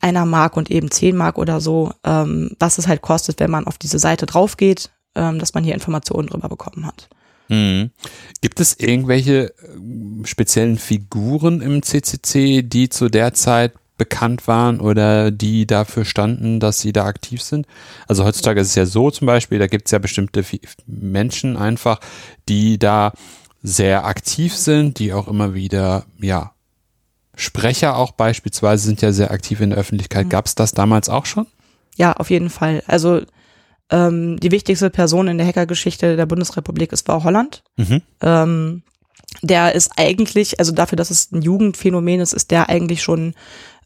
einer 0.00 0.26
Mark 0.26 0.56
und 0.56 0.70
eben 0.70 0.90
zehn 0.90 1.16
Mark 1.16 1.38
oder 1.38 1.60
so, 1.60 1.92
ähm, 2.04 2.50
was 2.58 2.78
es 2.78 2.88
halt 2.88 3.02
kostet, 3.02 3.40
wenn 3.40 3.50
man 3.50 3.66
auf 3.66 3.78
diese 3.78 3.98
Seite 3.98 4.26
drauf 4.26 4.56
geht, 4.56 4.90
ähm, 5.14 5.38
dass 5.38 5.54
man 5.54 5.64
hier 5.64 5.74
Informationen 5.74 6.28
drüber 6.28 6.48
bekommen 6.48 6.86
hat. 6.86 7.08
Mhm. 7.48 7.90
Gibt 8.40 8.60
es 8.60 8.78
irgendwelche 8.78 9.48
äh, 9.48 10.24
speziellen 10.24 10.78
Figuren 10.78 11.60
im 11.60 11.82
CCC, 11.82 12.62
die 12.62 12.88
zu 12.88 13.08
der 13.08 13.34
Zeit 13.34 13.72
bekannt 13.98 14.46
waren 14.48 14.80
oder 14.80 15.30
die 15.30 15.66
dafür 15.66 16.06
standen, 16.06 16.58
dass 16.58 16.80
sie 16.80 16.92
da 16.92 17.04
aktiv 17.04 17.42
sind? 17.42 17.66
Also 18.06 18.24
heutzutage 18.24 18.60
ist 18.60 18.68
es 18.68 18.74
ja 18.74 18.86
so 18.86 19.10
zum 19.10 19.26
Beispiel, 19.26 19.58
da 19.58 19.66
gibt 19.66 19.88
es 19.88 19.92
ja 19.92 19.98
bestimmte 19.98 20.42
Menschen 20.86 21.56
einfach, 21.56 22.00
die 22.48 22.78
da 22.78 23.12
sehr 23.62 24.06
aktiv 24.06 24.56
sind, 24.56 24.98
die 24.98 25.12
auch 25.12 25.28
immer 25.28 25.52
wieder, 25.52 26.06
ja, 26.18 26.52
Sprecher 27.40 27.96
auch 27.96 28.12
beispielsweise 28.12 28.84
sind 28.84 29.00
ja 29.00 29.12
sehr 29.12 29.30
aktiv 29.30 29.60
in 29.62 29.70
der 29.70 29.78
Öffentlichkeit. 29.78 30.26
Mhm. 30.26 30.30
Gab 30.30 30.44
es 30.46 30.54
das 30.54 30.72
damals 30.72 31.08
auch 31.08 31.24
schon? 31.24 31.46
Ja, 31.96 32.12
auf 32.12 32.28
jeden 32.28 32.50
Fall. 32.50 32.82
Also 32.86 33.22
ähm, 33.90 34.38
die 34.38 34.50
wichtigste 34.50 34.90
Person 34.90 35.26
in 35.26 35.38
der 35.38 35.46
Hackergeschichte 35.46 36.16
der 36.16 36.26
Bundesrepublik 36.26 36.92
ist 36.92 37.06
Frau 37.06 37.24
Holland. 37.24 37.62
Mhm. 37.76 38.02
Ähm, 38.20 38.82
der 39.40 39.74
ist 39.74 39.92
eigentlich, 39.96 40.58
also 40.58 40.72
dafür, 40.72 40.96
dass 40.96 41.10
es 41.10 41.32
ein 41.32 41.40
Jugendphänomen 41.40 42.20
ist, 42.20 42.34
ist 42.34 42.50
der 42.50 42.68
eigentlich 42.68 43.02
schon 43.02 43.32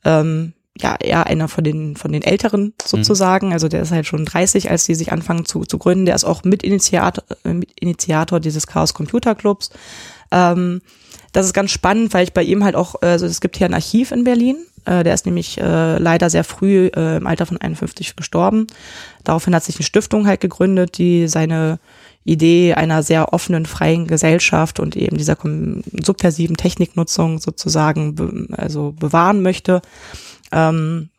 ähm, 0.05 0.55
ja 0.77 0.97
eher 0.97 1.27
einer 1.27 1.47
von 1.47 1.63
den 1.63 1.95
von 1.95 2.11
den 2.11 2.23
Älteren 2.23 2.75
sozusagen. 2.85 3.49
Mhm. 3.49 3.53
Also 3.53 3.69
der 3.69 3.83
ist 3.83 3.93
halt 3.93 4.07
schon 4.07 4.25
30, 4.25 4.69
als 4.69 4.85
die 4.85 4.97
sich 4.97 5.13
anfangen 5.13 5.45
zu, 5.45 5.61
zu 5.61 5.79
gründen. 5.79 6.07
Der 6.07 6.17
ist 6.17 6.25
auch 6.25 6.43
Mitinitiator, 6.43 7.23
Mitinitiator 7.45 8.41
dieses 8.41 8.67
Chaos 8.67 8.95
Computer 8.95 9.37
Clubs. 9.37 9.71
Ähm, 10.33 10.81
das 11.35 11.47
ist 11.47 11.53
ganz 11.53 11.73
spannend, 11.73 12.15
weil 12.15 12.23
ich 12.23 12.33
bei 12.33 12.45
ihm 12.45 12.63
halt 12.63 12.77
auch, 12.77 12.95
also 13.03 13.27
es 13.27 13.41
gibt 13.41 13.57
hier 13.57 13.67
ein 13.67 13.75
Archiv 13.75 14.13
in 14.13 14.23
Berlin. 14.23 14.57
Äh, 14.85 15.03
der 15.03 15.15
ist 15.15 15.27
nämlich 15.27 15.61
äh, 15.61 15.99
leider 15.99 16.31
sehr 16.31 16.45
früh 16.45 16.91
äh, 16.95 17.17
im 17.17 17.27
Alter 17.27 17.45
von 17.45 17.61
51 17.61 18.15
gestorben. 18.15 18.69
Daraufhin 19.25 19.55
hat 19.55 19.65
sich 19.65 19.77
eine 19.77 19.85
Stiftung 19.85 20.29
halt 20.29 20.41
gegründet, 20.41 20.97
die 20.97 21.27
seine 21.27 21.81
Idee 22.23 22.75
einer 22.75 23.03
sehr 23.03 23.33
offenen, 23.33 23.67
freien 23.67 24.07
Gesellschaft 24.07 24.79
und 24.79 24.95
eben 24.95 25.17
dieser 25.17 25.37
subversiven 26.05 26.57
Techniknutzung 26.57 27.41
sozusagen 27.41 28.15
be 28.15 28.47
also 28.57 28.93
bewahren 28.93 29.43
möchte. 29.43 29.83
Ähm, 30.53 31.11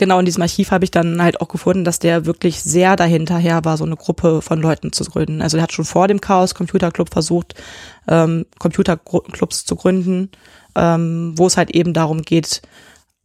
Genau, 0.00 0.18
in 0.18 0.24
diesem 0.24 0.40
Archiv 0.40 0.70
habe 0.70 0.84
ich 0.84 0.90
dann 0.90 1.22
halt 1.22 1.42
auch 1.42 1.48
gefunden, 1.48 1.84
dass 1.84 1.98
der 1.98 2.24
wirklich 2.24 2.62
sehr 2.62 2.96
dahinterher 2.96 3.66
war, 3.66 3.76
so 3.76 3.84
eine 3.84 3.96
Gruppe 3.96 4.40
von 4.40 4.58
Leuten 4.58 4.94
zu 4.94 5.04
gründen. 5.04 5.42
Also 5.42 5.58
der 5.58 5.64
hat 5.64 5.74
schon 5.74 5.84
vor 5.84 6.08
dem 6.08 6.22
Chaos 6.22 6.54
Computer 6.54 6.90
Club 6.90 7.10
versucht, 7.12 7.54
ähm, 8.08 8.46
Computerclubs 8.58 9.66
zu 9.66 9.76
gründen, 9.76 10.30
ähm, 10.74 11.34
wo 11.36 11.46
es 11.46 11.58
halt 11.58 11.72
eben 11.72 11.92
darum 11.92 12.22
geht, 12.22 12.62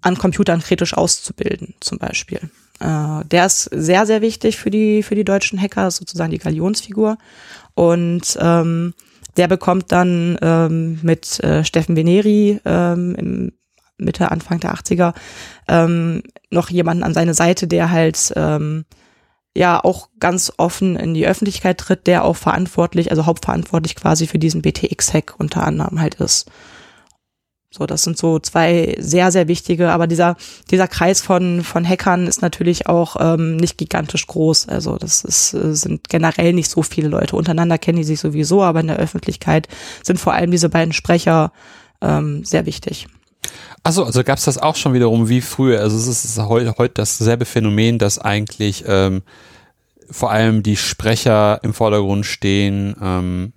an 0.01 0.17
Computern 0.17 0.59
kritisch 0.59 0.93
auszubilden, 0.93 1.75
zum 1.79 1.97
Beispiel. 1.97 2.41
Äh, 2.81 3.23
der 3.23 3.45
ist 3.45 3.69
sehr, 3.71 4.05
sehr 4.05 4.21
wichtig 4.21 4.57
für 4.57 4.69
die, 4.69 5.01
für 5.01 5.15
die 5.15 5.23
deutschen 5.23 5.57
Hacker, 5.61 5.89
sozusagen 5.91 6.31
die 6.31 6.39
Galionsfigur. 6.39 7.17
Und 7.73 8.37
ähm, 8.41 8.93
der 9.37 9.47
bekommt 9.47 9.93
dann 9.93 10.37
ähm, 10.41 10.99
mit 11.03 11.41
äh, 11.41 11.63
Steffen 11.63 11.95
Veneri 11.95 12.59
ähm, 12.65 13.15
im 13.15 13.51
Mitte, 13.97 14.31
Anfang 14.31 14.59
der 14.59 14.73
80er 14.73 15.13
ähm, 15.67 16.23
noch 16.51 16.69
jemanden 16.69 17.03
an 17.03 17.13
seine 17.13 17.33
Seite, 17.33 17.67
der 17.67 17.91
halt 17.91 18.33
ähm, 18.35 18.85
ja 19.55 19.81
auch 19.83 20.09
ganz 20.19 20.51
offen 20.57 20.95
in 20.95 21.13
die 21.13 21.27
Öffentlichkeit 21.27 21.77
tritt, 21.77 22.07
der 22.07 22.25
auch 22.25 22.35
verantwortlich, 22.35 23.09
also 23.11 23.25
hauptverantwortlich 23.25 23.95
quasi 23.95 24.27
für 24.27 24.39
diesen 24.39 24.61
BTX-Hack 24.61 25.35
unter 25.37 25.63
anderem 25.65 26.01
halt 26.01 26.15
ist. 26.15 26.49
So, 27.77 27.85
das 27.85 28.03
sind 28.03 28.17
so 28.17 28.39
zwei 28.39 28.95
sehr, 28.99 29.33
sehr 29.33 29.49
wichtige, 29.49 29.91
aber 29.91 30.07
dieser, 30.07 30.37
dieser 30.71 30.87
Kreis 30.87 31.19
von, 31.19 31.61
von 31.61 31.85
Hackern 31.85 32.25
ist 32.25 32.41
natürlich 32.41 32.87
auch 32.87 33.17
ähm, 33.19 33.57
nicht 33.57 33.77
gigantisch 33.77 34.27
groß. 34.27 34.69
Also 34.69 34.97
das 34.97 35.25
ist, 35.25 35.53
äh, 35.53 35.75
sind 35.75 36.07
generell 36.07 36.53
nicht 36.53 36.71
so 36.71 36.83
viele 36.83 37.09
Leute. 37.09 37.35
Untereinander 37.35 37.77
kennen 37.77 37.97
die 37.97 38.05
sich 38.05 38.21
sowieso, 38.21 38.63
aber 38.63 38.79
in 38.79 38.87
der 38.87 38.95
Öffentlichkeit 38.95 39.67
sind 40.03 40.19
vor 40.19 40.33
allem 40.33 40.51
diese 40.51 40.69
beiden 40.69 40.93
Sprecher 40.93 41.51
ähm, 42.01 42.45
sehr 42.45 42.65
wichtig. 42.65 43.07
Achso, 43.83 44.03
also 44.03 44.23
gab 44.23 44.37
es 44.37 44.45
das 44.45 44.57
auch 44.57 44.75
schon 44.75 44.93
wiederum 44.93 45.29
wie 45.29 45.41
früher. 45.41 45.81
Also 45.81 45.97
es 45.97 46.07
ist 46.07 46.37
heute, 46.39 46.75
heute 46.77 46.95
dasselbe 46.95 47.45
Phänomen, 47.45 47.99
dass 47.99 48.19
eigentlich 48.19 48.83
ähm, 48.87 49.21
vor 50.09 50.31
allem 50.31 50.63
die 50.63 50.77
Sprecher 50.77 51.59
im 51.63 51.73
Vordergrund 51.73 52.25
stehen. 52.25 52.95
Ähm, 53.01 53.53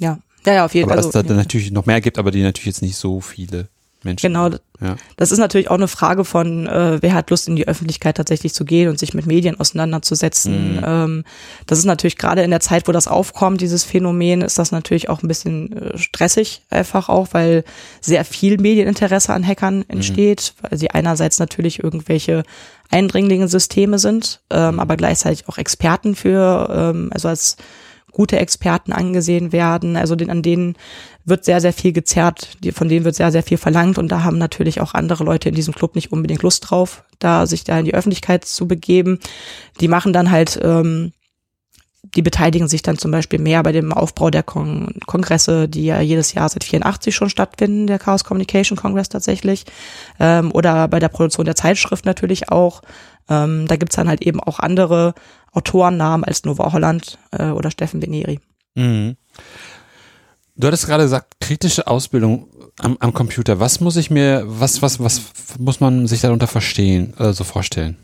ja. 0.00 0.18
Ja, 0.44 0.54
ja, 0.54 0.64
auf 0.64 0.74
jeden 0.74 0.88
Fall. 0.88 0.98
Aber 0.98 1.08
dass 1.08 1.14
es 1.14 1.26
da 1.26 1.28
ja. 1.28 1.36
natürlich 1.36 1.72
noch 1.72 1.86
mehr 1.86 2.00
gibt, 2.00 2.18
aber 2.18 2.30
die 2.30 2.42
natürlich 2.42 2.66
jetzt 2.66 2.82
nicht 2.82 2.96
so 2.96 3.20
viele 3.20 3.68
Menschen. 4.06 4.32
Genau. 4.32 4.48
Ja. 4.80 4.96
Das 5.16 5.32
ist 5.32 5.38
natürlich 5.38 5.70
auch 5.70 5.76
eine 5.76 5.88
Frage 5.88 6.24
von, 6.24 6.66
äh, 6.66 6.98
wer 7.00 7.14
hat 7.14 7.30
Lust 7.30 7.48
in 7.48 7.56
die 7.56 7.68
Öffentlichkeit 7.68 8.16
tatsächlich 8.16 8.54
zu 8.54 8.64
gehen 8.64 8.88
und 8.88 8.98
sich 8.98 9.14
mit 9.14 9.26
Medien 9.26 9.58
auseinanderzusetzen. 9.58 10.76
Mhm. 10.76 10.84
Ähm, 10.84 11.24
das 11.66 11.78
ist 11.78 11.84
natürlich 11.84 12.16
gerade 12.16 12.42
in 12.42 12.50
der 12.50 12.60
Zeit, 12.60 12.88
wo 12.88 12.92
das 12.92 13.08
aufkommt, 13.08 13.60
dieses 13.60 13.84
Phänomen, 13.84 14.42
ist 14.42 14.58
das 14.58 14.72
natürlich 14.72 15.08
auch 15.08 15.22
ein 15.22 15.28
bisschen 15.28 15.72
äh, 15.72 15.98
stressig 15.98 16.62
einfach 16.70 17.08
auch, 17.08 17.28
weil 17.32 17.64
sehr 18.00 18.24
viel 18.24 18.58
Medieninteresse 18.58 19.32
an 19.32 19.46
Hackern 19.46 19.78
mhm. 19.78 19.84
entsteht, 19.88 20.54
mhm. 20.56 20.66
weil 20.68 20.78
sie 20.78 20.90
einerseits 20.90 21.38
natürlich 21.38 21.82
irgendwelche 21.82 22.42
eindringlichen 22.90 23.48
Systeme 23.48 23.98
sind, 23.98 24.40
ähm, 24.50 24.74
mhm. 24.74 24.80
aber 24.80 24.96
gleichzeitig 24.96 25.48
auch 25.48 25.58
Experten 25.58 26.14
für, 26.14 26.68
ähm, 26.70 27.10
also 27.12 27.28
als 27.28 27.56
gute 28.16 28.38
Experten 28.38 28.94
angesehen 28.94 29.52
werden. 29.52 29.94
Also 29.94 30.16
den, 30.16 30.30
an 30.30 30.40
denen 30.40 30.76
wird 31.26 31.44
sehr, 31.44 31.60
sehr 31.60 31.74
viel 31.74 31.92
gezerrt, 31.92 32.56
die, 32.64 32.72
von 32.72 32.88
denen 32.88 33.04
wird 33.04 33.14
sehr, 33.14 33.30
sehr 33.30 33.42
viel 33.42 33.58
verlangt 33.58 33.98
und 33.98 34.08
da 34.10 34.24
haben 34.24 34.38
natürlich 34.38 34.80
auch 34.80 34.94
andere 34.94 35.22
Leute 35.22 35.50
in 35.50 35.54
diesem 35.54 35.74
Club 35.74 35.94
nicht 35.94 36.12
unbedingt 36.12 36.42
Lust 36.42 36.70
drauf, 36.70 37.04
da 37.18 37.46
sich 37.46 37.64
da 37.64 37.78
in 37.78 37.84
die 37.84 37.92
Öffentlichkeit 37.92 38.46
zu 38.46 38.66
begeben. 38.66 39.18
Die 39.82 39.88
machen 39.88 40.14
dann 40.14 40.30
halt, 40.30 40.58
ähm, 40.62 41.12
die 42.14 42.22
beteiligen 42.22 42.68
sich 42.68 42.80
dann 42.80 42.96
zum 42.96 43.10
Beispiel 43.10 43.38
mehr 43.38 43.62
bei 43.62 43.72
dem 43.72 43.92
Aufbau 43.92 44.30
der 44.30 44.42
Kon 44.42 44.94
Kongresse, 45.04 45.68
die 45.68 45.84
ja 45.84 46.00
jedes 46.00 46.32
Jahr 46.32 46.48
seit 46.48 46.64
84 46.64 47.14
schon 47.14 47.28
stattfinden, 47.28 47.86
der 47.86 47.98
Chaos 47.98 48.24
Communication 48.24 48.78
Congress 48.78 49.10
tatsächlich, 49.10 49.66
ähm, 50.18 50.52
oder 50.54 50.88
bei 50.88 51.00
der 51.00 51.10
Produktion 51.10 51.44
der 51.44 51.56
Zeitschrift 51.56 52.06
natürlich 52.06 52.50
auch. 52.50 52.80
Ähm, 53.28 53.66
da 53.66 53.76
gibt's 53.76 53.96
dann 53.96 54.08
halt 54.08 54.22
eben 54.22 54.40
auch 54.40 54.58
andere 54.58 55.12
Autorennamen 55.56 56.24
als 56.24 56.44
Nova 56.44 56.72
Holland 56.72 57.18
äh, 57.32 57.48
oder 57.48 57.70
Steffen 57.70 58.00
Beneri. 58.00 58.40
Mhm. 58.74 59.16
Du 60.54 60.66
hattest 60.66 60.86
gerade 60.86 61.04
gesagt, 61.04 61.34
kritische 61.40 61.86
Ausbildung 61.86 62.48
am, 62.78 62.96
am, 63.00 63.12
Computer. 63.12 63.60
Was 63.60 63.80
muss 63.80 63.96
ich 63.96 64.10
mir, 64.10 64.44
was, 64.46 64.80
was, 64.82 65.00
was 65.00 65.22
muss 65.58 65.80
man 65.80 66.06
sich 66.06 66.20
darunter 66.20 66.46
verstehen, 66.46 67.14
äh, 67.18 67.32
so 67.32 67.44
vorstellen? 67.44 67.96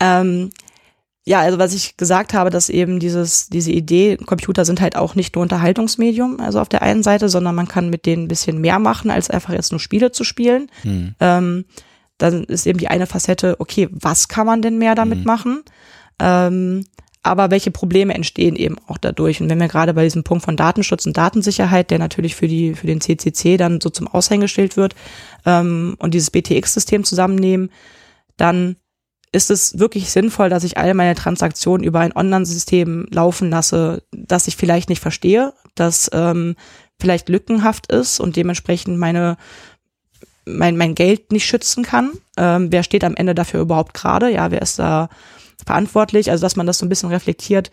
Ähm, 0.00 0.50
ja, 1.24 1.40
also 1.40 1.58
was 1.58 1.74
ich 1.74 1.96
gesagt 1.96 2.34
habe, 2.34 2.50
dass 2.50 2.68
eben 2.68 2.98
dieses, 2.98 3.48
diese 3.48 3.70
Idee, 3.70 4.16
Computer 4.16 4.64
sind 4.64 4.80
halt 4.80 4.96
auch 4.96 5.14
nicht 5.14 5.36
nur 5.36 5.42
Unterhaltungsmedium, 5.42 6.40
also 6.40 6.60
auf 6.60 6.68
der 6.68 6.82
einen 6.82 7.04
Seite, 7.04 7.28
sondern 7.28 7.54
man 7.54 7.68
kann 7.68 7.90
mit 7.90 8.06
denen 8.06 8.24
ein 8.24 8.28
bisschen 8.28 8.60
mehr 8.60 8.80
machen, 8.80 9.10
als 9.10 9.30
einfach 9.30 9.52
jetzt 9.52 9.70
nur 9.70 9.78
Spiele 9.78 10.10
zu 10.10 10.24
spielen. 10.24 10.70
Hm. 10.82 11.14
Ähm, 11.20 11.64
dann 12.18 12.44
ist 12.44 12.66
eben 12.66 12.78
die 12.78 12.88
eine 12.88 13.06
Facette, 13.06 13.56
okay, 13.60 13.88
was 13.92 14.26
kann 14.26 14.46
man 14.46 14.62
denn 14.62 14.78
mehr 14.78 14.96
damit 14.96 15.18
hm. 15.18 15.24
machen? 15.24 15.62
Ähm, 16.18 16.84
aber 17.22 17.50
welche 17.50 17.70
Probleme 17.70 18.14
entstehen 18.14 18.56
eben 18.56 18.76
auch 18.88 18.98
dadurch? 18.98 19.40
Und 19.40 19.48
wenn 19.48 19.60
wir 19.60 19.68
gerade 19.68 19.94
bei 19.94 20.02
diesem 20.02 20.24
Punkt 20.24 20.44
von 20.44 20.56
Datenschutz 20.56 21.06
und 21.06 21.16
Datensicherheit, 21.16 21.90
der 21.90 22.00
natürlich 22.00 22.34
für 22.34 22.48
die 22.48 22.74
für 22.74 22.88
den 22.88 23.00
CCC 23.00 23.56
dann 23.56 23.80
so 23.80 23.90
zum 23.90 24.08
Aushängeschild 24.08 24.76
wird 24.76 24.96
ähm, 25.46 25.94
und 25.98 26.14
dieses 26.14 26.30
BTX-System 26.30 27.04
zusammennehmen, 27.04 27.70
dann 28.36 28.76
ist 29.30 29.50
es 29.50 29.78
wirklich 29.78 30.10
sinnvoll, 30.10 30.50
dass 30.50 30.64
ich 30.64 30.76
all 30.76 30.92
meine 30.94 31.14
Transaktionen 31.14 31.84
über 31.84 32.00
ein 32.00 32.14
Online-System 32.14 33.06
laufen 33.10 33.50
lasse, 33.50 34.02
das 34.10 34.48
ich 34.48 34.56
vielleicht 34.56 34.88
nicht 34.88 35.00
verstehe, 35.00 35.54
das 35.74 36.10
ähm, 36.12 36.56
vielleicht 37.00 37.28
lückenhaft 37.28 37.90
ist 37.90 38.20
und 38.20 38.36
dementsprechend 38.36 38.98
meine 38.98 39.36
mein, 40.44 40.76
mein 40.76 40.96
Geld 40.96 41.30
nicht 41.30 41.46
schützen 41.46 41.84
kann. 41.84 42.10
Ähm, 42.36 42.72
wer 42.72 42.82
steht 42.82 43.04
am 43.04 43.14
Ende 43.14 43.32
dafür 43.32 43.60
überhaupt 43.60 43.94
gerade? 43.94 44.28
Ja, 44.28 44.50
wer 44.50 44.60
ist 44.60 44.80
da 44.80 45.08
verantwortlich, 45.64 46.30
also 46.30 46.42
dass 46.42 46.56
man 46.56 46.66
das 46.66 46.78
so 46.78 46.86
ein 46.86 46.88
bisschen 46.88 47.10
reflektiert, 47.10 47.70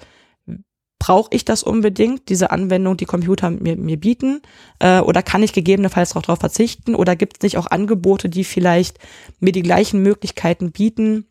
brauche 0.99 1.29
ich 1.31 1.45
das 1.45 1.63
unbedingt, 1.63 2.27
diese 2.27 2.51
Anwendung, 2.51 2.97
die 2.97 3.05
Computer 3.05 3.49
mir, 3.49 3.77
mir 3.77 3.97
bieten, 3.97 4.41
äh, 4.79 4.99
oder 4.99 5.23
kann 5.23 5.41
ich 5.41 5.53
gegebenenfalls 5.53 6.15
auch 6.15 6.21
darauf 6.21 6.39
verzichten, 6.39 6.93
oder 6.93 7.15
gibt 7.15 7.37
es 7.37 7.41
nicht 7.41 7.57
auch 7.57 7.67
Angebote, 7.67 8.27
die 8.27 8.43
vielleicht 8.43 8.99
mir 9.39 9.53
die 9.53 9.63
gleichen 9.63 10.03
Möglichkeiten 10.03 10.71
bieten, 10.71 11.25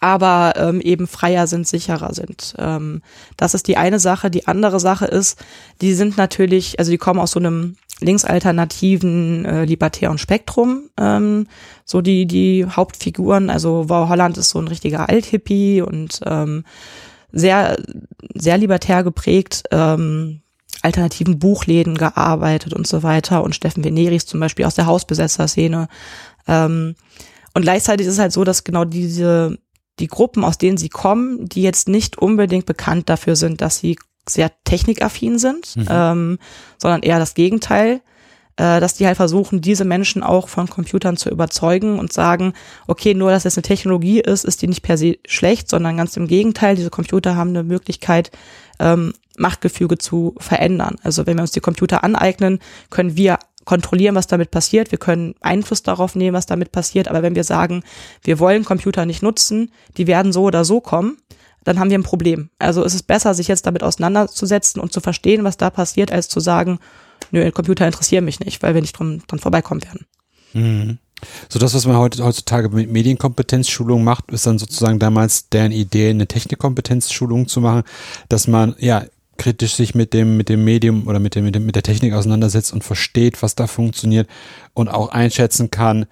aber 0.00 0.54
ähm, 0.56 0.80
eben 0.80 1.06
freier 1.06 1.46
sind, 1.46 1.66
sicherer 1.66 2.14
sind. 2.14 2.54
Ähm, 2.58 3.02
das 3.36 3.54
ist 3.54 3.68
die 3.68 3.76
eine 3.76 3.98
Sache. 3.98 4.30
Die 4.30 4.46
andere 4.46 4.80
Sache 4.80 5.06
ist, 5.06 5.42
die 5.80 5.94
sind 5.94 6.16
natürlich, 6.16 6.78
also 6.78 6.90
die 6.90 6.98
kommen 6.98 7.20
aus 7.20 7.32
so 7.32 7.40
einem 7.40 7.76
linksalternativen 8.00 9.44
äh, 9.44 9.64
libertären 9.64 10.18
Spektrum, 10.18 10.90
ähm, 10.98 11.46
so 11.84 12.00
die, 12.00 12.26
die 12.26 12.66
Hauptfiguren. 12.66 13.50
Also 13.50 13.88
Wow 13.88 14.08
Holland 14.08 14.36
ist 14.36 14.50
so 14.50 14.58
ein 14.58 14.68
richtiger 14.68 15.08
Althippie 15.08 15.80
und 15.80 16.20
ähm, 16.26 16.64
sehr, 17.32 17.76
sehr 18.34 18.58
libertär 18.58 19.04
geprägt, 19.04 19.64
ähm, 19.70 20.42
alternativen 20.82 21.38
Buchläden 21.38 21.96
gearbeitet 21.96 22.74
und 22.74 22.86
so 22.86 23.02
weiter. 23.02 23.42
Und 23.42 23.54
Steffen 23.54 23.84
Veneris 23.84 24.26
zum 24.26 24.40
Beispiel 24.40 24.66
aus 24.66 24.74
der 24.74 24.86
Hausbesetzer-Szene. 24.86 25.88
Ähm, 26.46 26.94
und 27.54 27.62
gleichzeitig 27.62 28.06
ist 28.06 28.14
es 28.14 28.18
halt 28.18 28.32
so, 28.32 28.44
dass 28.44 28.64
genau 28.64 28.84
diese, 28.84 29.56
die 29.98 30.08
Gruppen, 30.08 30.44
aus 30.44 30.58
denen 30.58 30.76
sie 30.76 30.88
kommen, 30.88 31.48
die 31.48 31.62
jetzt 31.62 31.88
nicht 31.88 32.18
unbedingt 32.18 32.66
bekannt 32.66 33.08
dafür 33.08 33.36
sind, 33.36 33.60
dass 33.60 33.78
sie 33.78 33.96
sehr 34.28 34.50
technikaffin 34.64 35.38
sind, 35.38 35.76
mhm. 35.76 35.86
ähm, 35.88 36.38
sondern 36.78 37.02
eher 37.02 37.18
das 37.18 37.34
Gegenteil, 37.34 38.00
äh, 38.56 38.80
dass 38.80 38.94
die 38.94 39.06
halt 39.06 39.16
versuchen, 39.16 39.60
diese 39.60 39.84
Menschen 39.84 40.22
auch 40.22 40.48
von 40.48 40.68
Computern 40.68 41.16
zu 41.16 41.28
überzeugen 41.28 41.98
und 41.98 42.12
sagen, 42.12 42.54
okay, 42.86 43.14
nur 43.14 43.30
dass 43.30 43.44
es 43.44 43.56
eine 43.56 43.62
Technologie 43.62 44.20
ist, 44.20 44.44
ist 44.44 44.62
die 44.62 44.68
nicht 44.68 44.82
per 44.82 44.96
se 44.96 45.18
schlecht, 45.26 45.68
sondern 45.68 45.96
ganz 45.96 46.16
im 46.16 46.26
Gegenteil, 46.26 46.76
diese 46.76 46.90
Computer 46.90 47.36
haben 47.36 47.50
eine 47.50 47.64
Möglichkeit, 47.64 48.30
ähm, 48.78 49.12
Machtgefüge 49.36 49.98
zu 49.98 50.34
verändern. 50.38 50.96
Also 51.02 51.26
wenn 51.26 51.36
wir 51.36 51.42
uns 51.42 51.50
die 51.50 51.60
Computer 51.60 52.04
aneignen, 52.04 52.60
können 52.90 53.16
wir 53.16 53.38
kontrollieren, 53.64 54.14
was 54.14 54.26
damit 54.26 54.50
passiert. 54.50 54.90
Wir 54.90 54.98
können 54.98 55.34
Einfluss 55.40 55.82
darauf 55.82 56.14
nehmen, 56.14 56.36
was 56.36 56.46
damit 56.46 56.72
passiert. 56.72 57.08
Aber 57.08 57.22
wenn 57.22 57.34
wir 57.34 57.44
sagen, 57.44 57.82
wir 58.22 58.38
wollen 58.38 58.64
Computer 58.64 59.06
nicht 59.06 59.22
nutzen, 59.22 59.70
die 59.96 60.06
werden 60.06 60.32
so 60.32 60.42
oder 60.42 60.64
so 60.64 60.80
kommen, 60.80 61.18
dann 61.64 61.78
haben 61.78 61.90
wir 61.90 61.98
ein 61.98 62.02
Problem. 62.02 62.50
Also 62.58 62.84
es 62.84 62.94
ist 62.94 63.04
besser, 63.04 63.34
sich 63.34 63.48
jetzt 63.48 63.66
damit 63.66 63.82
auseinanderzusetzen 63.82 64.80
und 64.80 64.92
zu 64.92 65.00
verstehen, 65.00 65.44
was 65.44 65.56
da 65.56 65.70
passiert, 65.70 66.12
als 66.12 66.28
zu 66.28 66.40
sagen, 66.40 66.78
nö, 67.30 67.50
Computer 67.50 67.86
interessieren 67.86 68.24
mich 68.24 68.40
nicht, 68.40 68.62
weil 68.62 68.74
wir 68.74 68.82
nicht 68.82 68.98
dran 68.98 69.22
vorbeikommen 69.38 69.82
werden. 69.82 70.06
Mhm. 70.52 70.98
So 71.48 71.58
das, 71.58 71.74
was 71.74 71.86
man 71.86 71.96
heutzutage 71.96 72.68
mit 72.68 72.90
Medienkompetenzschulung 72.90 74.04
macht, 74.04 74.30
ist 74.30 74.46
dann 74.46 74.58
sozusagen 74.58 74.98
damals 74.98 75.48
deren 75.48 75.72
Idee, 75.72 76.10
eine 76.10 76.26
Technikkompetenzschulung 76.26 77.48
zu 77.48 77.62
machen, 77.62 77.82
dass 78.28 78.46
man 78.46 78.74
ja 78.78 79.04
kritisch 79.36 79.74
sich 79.74 79.94
mit 79.94 80.12
dem, 80.12 80.36
mit 80.36 80.48
dem 80.48 80.64
Medium 80.64 81.06
oder 81.06 81.18
mit 81.18 81.34
dem, 81.34 81.44
mit 81.44 81.54
dem, 81.54 81.66
mit 81.66 81.76
der 81.76 81.82
Technik 81.82 82.14
auseinandersetzt 82.14 82.72
und 82.72 82.84
versteht, 82.84 83.42
was 83.42 83.54
da 83.54 83.66
funktioniert 83.66 84.28
und 84.74 84.88
auch 84.88 85.10
einschätzen 85.10 85.70
kann, 85.70 86.06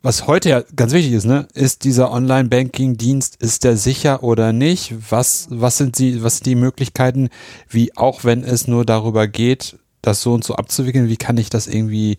was 0.00 0.26
heute 0.26 0.48
ja 0.48 0.62
ganz 0.76 0.92
wichtig 0.92 1.12
ist, 1.12 1.24
ne, 1.24 1.48
ist 1.54 1.84
dieser 1.84 2.12
Online-Banking-Dienst, 2.12 3.36
ist 3.42 3.64
der 3.64 3.76
sicher 3.76 4.22
oder 4.22 4.52
nicht? 4.52 4.94
Was, 5.10 5.48
was 5.50 5.76
sind 5.76 5.96
sie, 5.96 6.22
was 6.22 6.36
sind 6.36 6.46
die 6.46 6.54
Möglichkeiten, 6.54 7.30
wie 7.68 7.96
auch 7.96 8.22
wenn 8.22 8.44
es 8.44 8.68
nur 8.68 8.84
darüber 8.84 9.26
geht, 9.26 9.76
das 10.00 10.22
so 10.22 10.34
und 10.34 10.44
so 10.44 10.54
abzuwickeln, 10.54 11.08
wie 11.08 11.16
kann 11.16 11.36
ich 11.36 11.50
das 11.50 11.66
irgendwie 11.66 12.18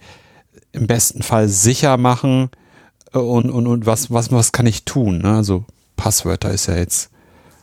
im 0.74 0.88
besten 0.88 1.24
Fall 1.24 1.48
sicher 1.48 1.96
machen? 1.96 2.50
und, 3.14 3.50
und, 3.50 3.68
und 3.68 3.86
was, 3.86 4.12
was, 4.12 4.32
was 4.32 4.52
kann 4.52 4.66
ich 4.66 4.86
tun? 4.86 5.20
Ne? 5.20 5.36
Also 5.36 5.66
Passwörter 5.96 6.52
ist 6.52 6.68
ja 6.68 6.76
jetzt 6.76 7.10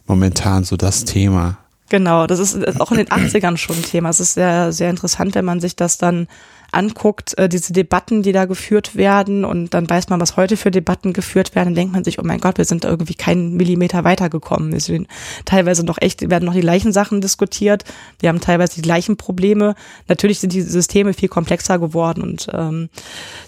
momentan 0.07 0.65
so 0.65 0.77
das 0.77 1.05
Thema. 1.05 1.59
Genau, 1.89 2.27
das 2.27 2.41
ist 2.41 2.81
auch 2.81 2.91
in 2.91 2.99
den 2.99 3.09
80ern 3.09 3.57
schon 3.57 3.77
ein 3.77 3.83
Thema. 3.83 4.09
Es 4.09 4.21
ist 4.21 4.35
sehr, 4.35 4.73
sehr 4.73 4.91
interessant, 4.91 5.35
wenn 5.35 5.45
man 5.45 5.61
sich 5.61 5.77
das 5.77 5.99
dann 5.99 6.27
anguckt, 6.73 7.37
äh, 7.39 7.49
diese 7.49 7.73
Debatten, 7.73 8.23
die 8.23 8.33
da 8.33 8.45
geführt 8.45 8.97
werden 8.97 9.45
und 9.45 9.73
dann 9.73 9.89
weiß 9.89 10.09
man, 10.09 10.21
was 10.21 10.37
heute 10.37 10.57
für 10.57 10.71
Debatten 10.71 11.13
geführt 11.13 11.55
werden, 11.55 11.69
dann 11.69 11.75
denkt 11.75 11.93
man 11.95 12.05
sich, 12.05 12.19
oh 12.19 12.23
mein 12.25 12.41
Gott, 12.41 12.59
wir 12.59 12.65
sind 12.65 12.85
irgendwie 12.85 13.15
keinen 13.15 13.55
Millimeter 13.55 14.05
weitergekommen. 14.05 14.73
Wir 14.73 14.81
sind 14.81 15.09
teilweise 15.45 15.85
noch 15.85 15.99
echt, 16.01 16.29
werden 16.29 16.45
noch 16.45 16.55
die 16.55 16.61
gleichen 16.61 16.93
Sachen 16.93 17.21
diskutiert. 17.21 17.85
Wir 18.21 18.29
haben 18.29 18.41
teilweise 18.41 18.75
die 18.75 18.83
gleichen 18.83 19.17
Probleme. 19.17 19.75
Natürlich 20.09 20.41
sind 20.41 20.53
die 20.53 20.63
Systeme 20.63 21.15
viel 21.15 21.29
komplexer 21.29 21.79
geworden 21.79 22.23
und 22.23 22.49
ähm, 22.53 22.89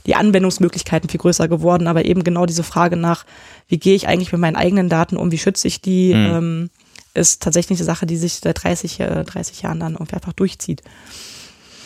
die 0.07 0.15
Anwendungsmöglichkeiten 0.15 1.11
viel 1.11 1.21
größer 1.21 1.49
geworden, 1.49 1.87
aber 1.87 2.05
eben 2.05 2.25
genau 2.25 2.47
diese 2.47 2.63
Frage 2.63 2.97
nach, 2.97 3.25
wie 3.69 3.79
gehe 3.79 3.95
ich 3.95 4.09
eigentlich 4.09 4.33
mit 4.33 4.41
meinen 4.41 4.57
eigenen 4.57 4.89
Daten 4.89 5.17
um, 5.17 5.33
wie 5.33 5.39
schütze 5.39 5.69
ich 5.69 5.83
die, 5.83 6.15
mhm. 6.15 6.35
ähm, 6.35 6.71
ist 7.19 7.43
tatsächlich 7.43 7.79
eine 7.79 7.87
Sache, 7.87 8.07
die 8.07 8.17
sich 8.17 8.35
seit 8.35 8.63
30, 8.63 9.01
äh, 9.01 9.25
30 9.25 9.63
Jahren 9.63 9.81
dann 9.81 9.95
irgendwie 9.95 10.15
einfach 10.15 10.33
durchzieht. 10.33 10.83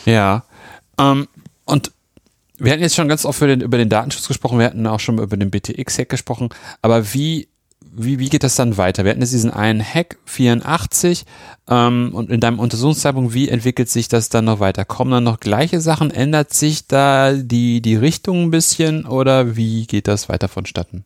Ja. 0.05 0.43
Ähm, 0.97 1.27
und 1.65 1.91
wir 2.57 2.71
hatten 2.71 2.81
jetzt 2.81 2.95
schon 2.95 3.07
ganz 3.07 3.25
oft 3.25 3.41
den, 3.41 3.61
über 3.61 3.77
den 3.77 3.89
Datenschutz 3.89 4.27
gesprochen, 4.27 4.59
wir 4.59 4.65
hatten 4.65 4.87
auch 4.87 4.99
schon 4.99 5.17
über 5.17 5.37
den 5.37 5.51
BTX-Hack 5.51 6.09
gesprochen, 6.09 6.49
aber 6.81 7.13
wie, 7.13 7.47
wie, 7.81 8.19
wie 8.19 8.29
geht 8.29 8.43
das 8.43 8.55
dann 8.55 8.77
weiter? 8.77 9.03
Wir 9.03 9.11
hatten 9.11 9.21
jetzt 9.21 9.33
diesen 9.33 9.51
einen 9.51 9.83
Hack 9.83 10.17
84 10.25 11.25
ähm, 11.69 12.11
und 12.13 12.29
in 12.29 12.39
deinem 12.39 12.59
Untersuchungszeitpunkt, 12.59 13.33
wie 13.33 13.49
entwickelt 13.49 13.89
sich 13.89 14.07
das 14.07 14.29
dann 14.29 14.45
noch 14.45 14.59
weiter? 14.59 14.85
Kommen 14.85 15.11
dann 15.11 15.23
noch 15.23 15.39
gleiche 15.39 15.81
Sachen? 15.81 16.11
Ändert 16.11 16.53
sich 16.53 16.87
da 16.87 17.33
die, 17.33 17.81
die 17.81 17.95
Richtung 17.95 18.43
ein 18.43 18.51
bisschen 18.51 19.05
oder 19.05 19.55
wie 19.55 19.85
geht 19.87 20.07
das 20.07 20.29
weiter 20.29 20.47
vonstatten? 20.47 21.03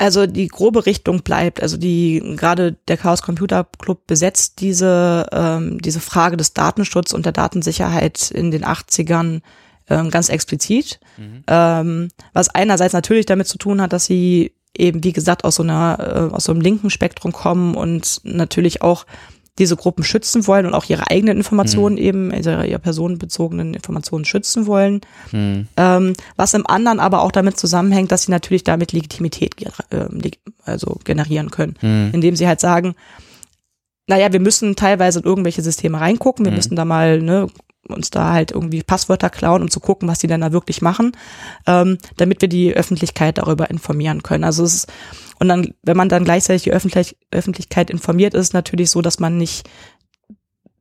Also 0.00 0.26
die 0.26 0.48
grobe 0.48 0.86
Richtung 0.86 1.20
bleibt. 1.20 1.62
Also 1.62 1.76
die 1.76 2.22
gerade 2.36 2.72
der 2.88 2.96
Chaos 2.96 3.20
Computer 3.20 3.66
Club 3.78 4.06
besetzt 4.06 4.62
diese 4.62 5.26
ähm, 5.30 5.78
diese 5.82 6.00
Frage 6.00 6.38
des 6.38 6.54
Datenschutzes 6.54 7.12
und 7.12 7.26
der 7.26 7.34
Datensicherheit 7.34 8.30
in 8.30 8.50
den 8.50 8.64
80ern 8.64 9.42
ähm, 9.90 10.10
ganz 10.10 10.30
explizit. 10.30 11.00
Mhm. 11.18 11.44
Ähm, 11.46 12.08
was 12.32 12.48
einerseits 12.48 12.94
natürlich 12.94 13.26
damit 13.26 13.46
zu 13.46 13.58
tun 13.58 13.82
hat, 13.82 13.92
dass 13.92 14.06
sie 14.06 14.54
eben 14.74 15.04
wie 15.04 15.12
gesagt 15.12 15.44
aus 15.44 15.56
so 15.56 15.62
einer 15.62 16.30
äh, 16.30 16.34
aus 16.34 16.44
so 16.44 16.52
einem 16.52 16.62
linken 16.62 16.88
Spektrum 16.88 17.32
kommen 17.32 17.74
und 17.74 18.22
natürlich 18.24 18.80
auch 18.80 19.04
diese 19.58 19.76
Gruppen 19.76 20.04
schützen 20.04 20.46
wollen 20.46 20.66
und 20.66 20.74
auch 20.74 20.84
ihre 20.86 21.10
eigenen 21.10 21.36
Informationen 21.36 21.96
mhm. 21.96 22.02
eben, 22.02 22.32
also 22.32 22.50
ihre 22.50 22.78
personenbezogenen 22.78 23.74
Informationen 23.74 24.24
schützen 24.24 24.66
wollen. 24.66 25.00
Mhm. 25.32 25.68
Ähm, 25.76 26.12
was 26.36 26.54
im 26.54 26.66
anderen 26.66 27.00
aber 27.00 27.22
auch 27.22 27.32
damit 27.32 27.58
zusammenhängt, 27.58 28.12
dass 28.12 28.22
sie 28.22 28.30
natürlich 28.30 28.64
damit 28.64 28.92
Legitimität 28.92 29.54
äh, 29.90 30.06
also 30.64 30.98
generieren 31.04 31.50
können, 31.50 31.76
mhm. 31.80 32.10
indem 32.12 32.36
sie 32.36 32.46
halt 32.46 32.60
sagen, 32.60 32.94
naja, 34.06 34.32
wir 34.32 34.40
müssen 34.40 34.76
teilweise 34.76 35.20
in 35.20 35.24
irgendwelche 35.24 35.62
Systeme 35.62 36.00
reingucken, 36.00 36.44
wir 36.44 36.50
mhm. 36.50 36.56
müssen 36.56 36.76
da 36.76 36.84
mal 36.84 37.20
ne, 37.20 37.46
uns 37.92 38.10
da 38.10 38.32
halt 38.32 38.50
irgendwie 38.50 38.82
Passwörter 38.82 39.30
klauen, 39.30 39.62
um 39.62 39.70
zu 39.70 39.80
gucken, 39.80 40.08
was 40.08 40.18
die 40.18 40.26
denn 40.26 40.40
da 40.40 40.52
wirklich 40.52 40.82
machen, 40.82 41.12
ähm, 41.66 41.98
damit 42.16 42.40
wir 42.40 42.48
die 42.48 42.74
Öffentlichkeit 42.74 43.38
darüber 43.38 43.70
informieren 43.70 44.22
können. 44.22 44.44
Also 44.44 44.64
es 44.64 44.74
ist, 44.74 44.92
und 45.38 45.48
dann, 45.48 45.74
wenn 45.82 45.96
man 45.96 46.08
dann 46.08 46.24
gleichzeitig 46.24 46.64
die 46.64 46.72
Öffentlich 46.72 47.16
Öffentlichkeit 47.30 47.90
informiert, 47.90 48.34
ist 48.34 48.48
es 48.48 48.52
natürlich 48.52 48.90
so, 48.90 49.00
dass 49.02 49.18
man 49.18 49.36
nicht, 49.36 49.68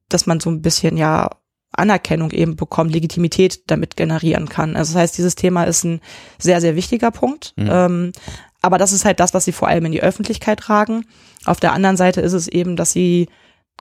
dass 0.10 0.26
man 0.26 0.40
so 0.40 0.50
ein 0.50 0.62
bisschen 0.62 0.98
ja 0.98 1.30
Anerkennung 1.72 2.32
eben 2.32 2.56
bekommt, 2.56 2.92
Legitimität 2.92 3.64
damit 3.68 3.96
generieren 3.96 4.50
kann. 4.50 4.76
Also 4.76 4.94
das 4.94 5.02
heißt, 5.02 5.18
dieses 5.18 5.36
Thema 5.36 5.66
ist 5.66 5.84
ein 5.84 6.02
sehr, 6.40 6.62
sehr 6.62 6.76
wichtiger 6.76 7.12
Punkt. 7.12 7.54
Mhm. 7.58 7.70
Ähm, 7.72 8.12
aber 8.62 8.78
das 8.78 8.92
ist 8.92 9.06
halt 9.06 9.20
das, 9.20 9.34
was 9.34 9.46
sie 9.46 9.52
vor 9.52 9.68
allem 9.68 9.86
in 9.86 9.92
die 9.92 10.04
Öffentlichkeit 10.04 10.60
tragen. 10.60 11.06
Auf 11.46 11.60
der 11.60 11.74
anderen 11.74 11.98
Seite 11.98 12.22
ist 12.22 12.34
es 12.34 12.48
eben, 12.48 12.76
dass 12.76 12.92
sie 12.92 13.30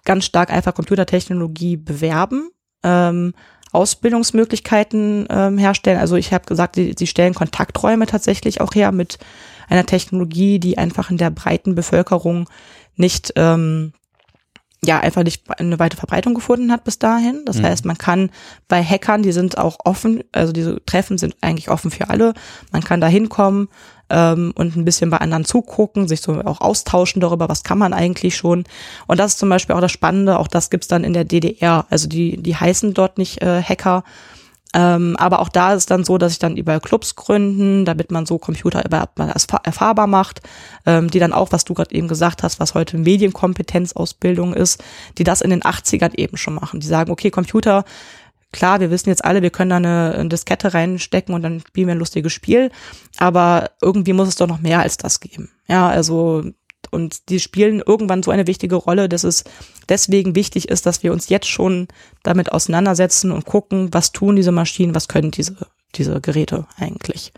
ganz 0.05 0.25
stark 0.25 0.51
einfach 0.51 0.75
Computertechnologie 0.75 1.77
bewerben 1.77 2.51
ähm, 2.83 3.35
Ausbildungsmöglichkeiten 3.73 5.27
ähm, 5.31 5.59
herstellen. 5.59 5.99
Also 5.99 6.17
ich 6.17 6.33
habe 6.33 6.47
gesagt, 6.47 6.77
sie, 6.77 6.95
sie 6.99 7.07
stellen 7.07 7.35
Kontakträume 7.35 8.07
tatsächlich 8.07 8.61
auch 8.61 8.75
her 8.75 8.93
mit 8.93 9.19
einer 9.69 9.85
Technologie, 9.85 10.59
die 10.59 10.79
einfach 10.79 11.11
in 11.11 11.19
der 11.19 11.31
breiten 11.31 11.75
Bevölkerung 11.75 12.49
nicht 12.97 13.33
ähm, 13.37 13.93
ja 14.85 15.01
einfach 15.01 15.25
nicht 15.25 15.45
eine 15.59 15.79
weite 15.79 15.97
Verbreitung 15.97 16.35
gefunden 16.35 16.71
hat 16.71 16.85
bis 16.85 16.99
dahin. 16.99 17.43
Das 17.45 17.59
mhm. 17.59 17.65
heißt, 17.65 17.85
man 17.85 17.99
kann 17.99 18.31
bei 18.69 18.83
Hackern, 18.83 19.23
die 19.23 19.33
sind 19.33 19.59
auch 19.59 19.79
offen, 19.85 20.23
also 20.33 20.53
diese 20.53 20.85
Treffen 20.85 21.19
sind 21.19 21.37
eigentlich 21.41 21.69
offen 21.69 21.91
für 21.91 22.09
alle. 22.11 22.35
Man 22.73 22.85
kann 22.85 23.01
da 23.01 23.09
hinkommen, 23.09 23.69
ähm, 24.11 24.53
und 24.55 24.77
ein 24.77 24.85
bisschen 24.85 25.11
bei 25.11 25.19
anderen 25.19 25.45
zugucken, 25.45 26.09
sich 26.09 26.21
so 26.21 26.41
auch 26.41 26.61
austauschen 26.61 27.21
darüber, 27.21 27.49
was 27.49 27.63
kann 27.63 27.79
man 27.79 27.93
eigentlich 27.93 28.37
schon. 28.37 28.65
Und 29.07 29.19
das 29.19 29.33
ist 29.33 29.39
zum 29.39 29.49
Beispiel 29.49 29.75
auch 29.77 29.81
das 29.81 29.93
Spannende, 29.93 30.39
auch 30.39 30.49
das 30.49 30.71
gibt's 30.71 30.89
dann 30.89 31.05
in 31.05 31.13
der 31.13 31.25
DDR. 31.25 31.87
Also 31.91 32.09
die, 32.09 32.37
die 32.43 32.57
heißen 32.57 32.95
dort 32.95 33.19
nicht 33.19 33.43
äh, 33.43 33.63
Hacker, 33.63 34.05
ähm, 34.75 35.17
aber 35.19 35.41
auch 35.41 35.49
da 35.49 35.73
ist 35.73 35.79
es 35.79 35.87
dann 35.87 36.05
so, 36.05 36.19
dass 36.19 36.33
ich 36.33 36.39
dann 36.39 36.57
über 36.57 36.79
Clubs 36.81 37.17
gründen, 37.17 37.85
damit 37.87 38.11
man 38.11 38.27
so 38.27 38.39
Computer 38.39 38.85
überhaupt 38.85 39.19
mal 39.19 39.33
erfahrbar 39.63 40.07
macht, 40.07 40.43
ähm, 40.85 41.11
die 41.11 41.19
dann 41.19 41.33
auch, 41.33 41.53
was 41.53 41.65
du 41.65 41.73
gerade 41.73 41.95
eben 41.95 42.07
gesagt 42.07 42.43
hast, 42.43 42.61
was 42.61 42.75
heute 42.75 42.99
Medienkompetenzausbildung 42.99 44.53
ist, 44.53 44.83
die 45.17 45.25
das 45.25 45.41
in 45.41 45.51
den 45.51 45.63
80ern 45.63 46.15
eben 46.17 46.37
schon 46.37 46.55
machen. 46.55 46.81
Die 46.81 46.87
sagen, 46.87 47.11
okay, 47.11 47.31
Computer 47.31 47.85
Klar, 48.53 48.81
wir 48.81 48.91
wissen 48.91 49.11
jetzt 49.11 49.25
alle, 49.25 49.43
wir 49.43 49.51
können 49.51 49.71
da 49.71 49.77
eine, 49.77 50.15
eine 50.15 50.29
Diskette 50.29 50.73
reinstecken 50.73 51.35
und 51.35 51.43
dann 51.43 51.61
spielen 51.61 51.87
wir 51.87 51.95
ein 51.95 51.99
lustiges 51.99 52.33
Spiel, 52.33 52.71
aber 53.19 53.71
irgendwie 53.83 54.15
muss 54.15 54.29
es 54.29 54.37
doch 54.37 54.47
noch 54.47 54.61
mehr 54.61 54.81
als 54.81 54.97
das 54.97 55.21
geben. 55.21 55.51
Ja, 55.67 55.89
also 55.89 56.45
und 56.91 57.29
die 57.29 57.41
spielen 57.41 57.83
irgendwann 57.85 58.23
so 58.23 58.31
eine 58.31 58.47
wichtige 58.47 58.77
Rolle, 58.77 59.09
dass 59.09 59.25
es 59.25 59.45
deswegen 59.89 60.35
wichtig 60.35 60.69
ist, 60.69 60.87
dass 60.87 61.03
wir 61.03 61.13
uns 61.13 61.29
jetzt 61.29 61.49
schon 61.49 61.89
damit 62.23 62.53
auseinandersetzen 62.53 63.31
und 63.31 63.45
gucken, 63.45 63.93
was 63.93 64.13
tun 64.13 64.37
diese 64.37 64.53
Maschinen, 64.53 64.95
was 64.95 65.09
können 65.09 65.31
diese, 65.31 65.57
diese 65.95 66.21
Geräte 66.21 66.67
eigentlich. 66.79 67.33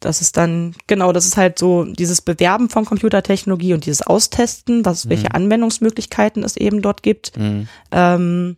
Das 0.00 0.20
ist 0.20 0.36
dann, 0.36 0.74
genau, 0.86 1.12
das 1.12 1.24
ist 1.24 1.36
halt 1.36 1.58
so 1.58 1.84
dieses 1.84 2.20
Bewerben 2.20 2.68
von 2.68 2.84
Computertechnologie 2.84 3.72
und 3.72 3.86
dieses 3.86 4.02
Austesten, 4.02 4.84
was, 4.84 5.04
mhm. 5.04 5.10
welche 5.10 5.34
Anwendungsmöglichkeiten 5.34 6.42
es 6.42 6.56
eben 6.56 6.82
dort 6.82 7.02
gibt. 7.02 7.38
Mhm. 7.38 7.68
Ähm, 7.90 8.56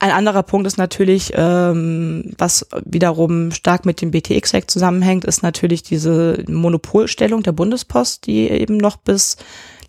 ein 0.00 0.10
anderer 0.12 0.42
Punkt 0.42 0.66
ist 0.66 0.78
natürlich, 0.78 1.34
ähm, 1.36 2.32
was 2.38 2.66
wiederum 2.86 3.52
stark 3.52 3.84
mit 3.84 4.00
dem 4.00 4.10
BTX-Hack 4.10 4.70
zusammenhängt, 4.70 5.26
ist 5.26 5.42
natürlich 5.42 5.82
diese 5.82 6.42
Monopolstellung 6.48 7.42
der 7.42 7.52
Bundespost, 7.52 8.26
die 8.26 8.48
eben 8.48 8.78
noch 8.78 8.96
bis 8.96 9.36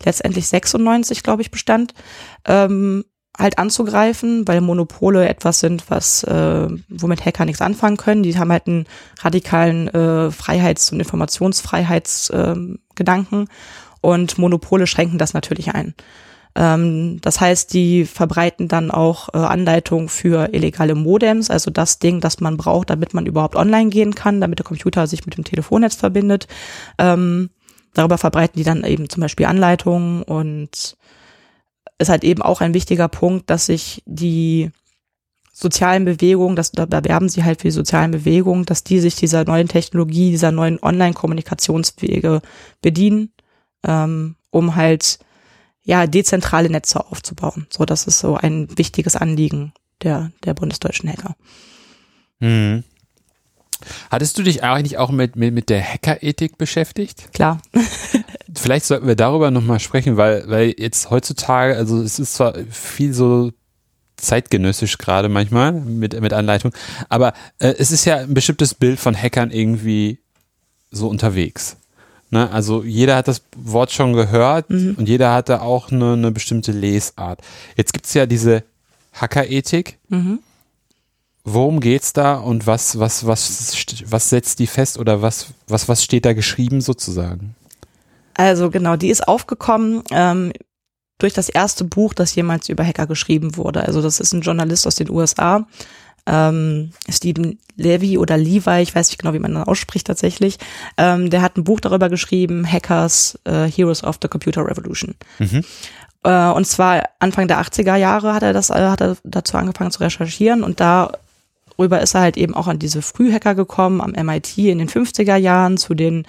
letztendlich 0.04 0.48
96, 0.48 1.22
glaube 1.22 1.40
ich, 1.40 1.50
bestand, 1.50 1.94
ähm, 2.46 3.06
halt 3.38 3.56
anzugreifen, 3.56 4.46
weil 4.46 4.60
Monopole 4.60 5.26
etwas 5.26 5.60
sind, 5.60 5.88
was 5.88 6.24
äh, 6.24 6.68
womit 6.90 7.24
Hacker 7.24 7.46
nichts 7.46 7.62
anfangen 7.62 7.96
können. 7.96 8.22
Die 8.22 8.38
haben 8.38 8.52
halt 8.52 8.66
einen 8.66 8.84
radikalen 9.20 9.88
äh, 9.88 10.30
Freiheits- 10.30 10.92
und 10.92 11.00
Informationsfreiheitsgedanken 11.00 13.44
äh, 13.44 13.46
und 14.02 14.36
Monopole 14.36 14.86
schränken 14.86 15.16
das 15.16 15.32
natürlich 15.32 15.74
ein. 15.74 15.94
Ähm, 16.54 17.20
das 17.22 17.40
heißt, 17.40 17.72
die 17.72 18.04
verbreiten 18.04 18.68
dann 18.68 18.90
auch 18.90 19.30
äh, 19.32 19.38
Anleitungen 19.38 20.08
für 20.08 20.52
illegale 20.52 20.94
Modems, 20.94 21.50
also 21.50 21.70
das 21.70 21.98
Ding, 21.98 22.20
das 22.20 22.40
man 22.40 22.56
braucht, 22.56 22.90
damit 22.90 23.14
man 23.14 23.26
überhaupt 23.26 23.56
online 23.56 23.90
gehen 23.90 24.14
kann, 24.14 24.40
damit 24.40 24.58
der 24.58 24.66
Computer 24.66 25.06
sich 25.06 25.24
mit 25.24 25.36
dem 25.36 25.44
Telefonnetz 25.44 25.94
verbindet. 25.94 26.46
Ähm, 26.98 27.50
darüber 27.94 28.18
verbreiten 28.18 28.58
die 28.58 28.64
dann 28.64 28.84
eben 28.84 29.08
zum 29.08 29.22
Beispiel 29.22 29.46
Anleitungen 29.46 30.22
und 30.22 30.96
ist 31.98 32.08
halt 32.08 32.24
eben 32.24 32.42
auch 32.42 32.60
ein 32.60 32.74
wichtiger 32.74 33.08
Punkt, 33.08 33.48
dass 33.48 33.66
sich 33.66 34.02
die 34.06 34.70
sozialen 35.52 36.04
Bewegungen, 36.04 36.56
das, 36.56 36.72
da 36.72 37.04
werben 37.04 37.28
sie 37.28 37.44
halt 37.44 37.60
für 37.60 37.68
die 37.68 37.72
sozialen 37.72 38.10
Bewegungen, 38.10 38.64
dass 38.64 38.84
die 38.84 38.98
sich 39.00 39.14
dieser 39.14 39.44
neuen 39.44 39.68
Technologie, 39.68 40.30
dieser 40.30 40.50
neuen 40.50 40.82
Online-Kommunikationswege 40.82 42.40
bedienen, 42.80 43.32
ähm, 43.86 44.36
um 44.50 44.76
halt 44.76 45.18
ja, 45.84 46.06
dezentrale 46.06 46.70
Netze 46.70 47.04
aufzubauen. 47.06 47.66
So, 47.70 47.84
das 47.84 48.06
ist 48.06 48.18
so 48.18 48.36
ein 48.36 48.68
wichtiges 48.76 49.16
Anliegen 49.16 49.72
der, 50.02 50.30
der 50.44 50.54
bundesdeutschen 50.54 51.10
Hacker. 51.10 51.36
Mhm. 52.40 52.84
Hattest 54.10 54.38
du 54.38 54.42
dich 54.42 54.62
eigentlich 54.62 54.98
auch 54.98 55.10
mit, 55.10 55.34
mit, 55.34 55.52
mit 55.52 55.68
der 55.68 55.82
Hackerethik 55.82 56.56
beschäftigt? 56.56 57.32
Klar. 57.32 57.60
Vielleicht 58.56 58.84
sollten 58.86 59.06
wir 59.06 59.16
darüber 59.16 59.50
nochmal 59.50 59.80
sprechen, 59.80 60.16
weil, 60.16 60.44
weil 60.48 60.74
jetzt 60.78 61.10
heutzutage, 61.10 61.76
also 61.76 62.00
es 62.00 62.18
ist 62.18 62.34
zwar 62.34 62.54
viel 62.70 63.12
so 63.12 63.50
zeitgenössisch 64.16 64.98
gerade 64.98 65.28
manchmal 65.28 65.72
mit, 65.72 66.20
mit 66.20 66.32
Anleitung, 66.32 66.72
aber 67.08 67.32
äh, 67.58 67.74
es 67.78 67.90
ist 67.90 68.04
ja 68.04 68.18
ein 68.18 68.34
bestimmtes 68.34 68.74
Bild 68.74 69.00
von 69.00 69.20
Hackern 69.20 69.50
irgendwie 69.50 70.20
so 70.92 71.08
unterwegs. 71.08 71.76
Ne? 72.32 72.50
Also 72.50 72.82
jeder 72.82 73.16
hat 73.16 73.28
das 73.28 73.42
Wort 73.56 73.92
schon 73.92 74.14
gehört 74.14 74.70
mhm. 74.70 74.96
und 74.98 75.08
jeder 75.08 75.32
hatte 75.32 75.60
auch 75.60 75.92
eine, 75.92 76.14
eine 76.14 76.32
bestimmte 76.32 76.72
Lesart. 76.72 77.40
Jetzt 77.76 77.92
gibt 77.92 78.06
es 78.06 78.14
ja 78.14 78.26
diese 78.26 78.64
Hackerethik. 79.12 79.98
Mhm. 80.08 80.38
worum 81.44 81.80
geht's 81.80 82.12
da 82.12 82.36
und 82.36 82.66
was, 82.66 82.98
was, 82.98 83.26
was, 83.26 83.84
was 84.06 84.30
setzt 84.30 84.58
die 84.60 84.66
fest 84.66 84.98
oder 84.98 85.20
was, 85.20 85.48
was, 85.68 85.88
was 85.88 86.02
steht 86.02 86.24
da 86.24 86.32
geschrieben 86.32 86.80
sozusagen? 86.80 87.54
Also 88.34 88.70
genau, 88.70 88.96
die 88.96 89.10
ist 89.10 89.28
aufgekommen 89.28 90.02
ähm, 90.10 90.52
durch 91.18 91.34
das 91.34 91.50
erste 91.50 91.84
Buch, 91.84 92.14
das 92.14 92.34
jemals 92.34 92.68
über 92.70 92.86
Hacker 92.86 93.06
geschrieben 93.06 93.56
wurde. 93.56 93.84
Also 93.84 94.00
das 94.00 94.20
ist 94.20 94.32
ein 94.32 94.40
Journalist 94.40 94.86
aus 94.86 94.94
den 94.94 95.10
USA, 95.10 95.66
ähm, 96.26 96.90
Stephen 97.08 97.58
Levy 97.76 98.18
oder 98.18 98.36
Levi, 98.36 98.80
ich 98.82 98.94
weiß 98.94 99.08
nicht 99.08 99.18
genau, 99.18 99.34
wie 99.34 99.38
man 99.38 99.54
das 99.54 99.66
ausspricht 99.66 100.06
tatsächlich. 100.06 100.58
Ähm, 100.96 101.30
der 101.30 101.42
hat 101.42 101.56
ein 101.56 101.64
Buch 101.64 101.80
darüber 101.80 102.08
geschrieben, 102.08 102.70
Hackers, 102.70 103.38
äh, 103.44 103.66
Heroes 103.66 104.04
of 104.04 104.18
the 104.22 104.28
Computer 104.28 104.66
Revolution. 104.66 105.14
Mhm. 105.38 105.64
Äh, 106.22 106.50
und 106.50 106.66
zwar 106.66 107.08
Anfang 107.18 107.48
der 107.48 107.60
80er 107.60 107.96
Jahre 107.96 108.34
hat 108.34 108.42
er 108.42 108.52
das, 108.52 108.70
äh, 108.70 108.74
hat 108.74 109.00
er 109.00 109.16
dazu 109.24 109.56
angefangen 109.56 109.90
zu 109.90 110.00
recherchieren 110.00 110.62
und 110.62 110.80
darüber 110.80 112.00
ist 112.00 112.14
er 112.14 112.20
halt 112.20 112.36
eben 112.36 112.54
auch 112.54 112.68
an 112.68 112.78
diese 112.78 113.02
Frühhacker 113.02 113.54
gekommen 113.54 114.00
am 114.00 114.12
MIT 114.12 114.58
in 114.58 114.78
den 114.78 114.88
50er 114.88 115.36
Jahren 115.36 115.76
zu 115.76 115.94
den 115.94 116.26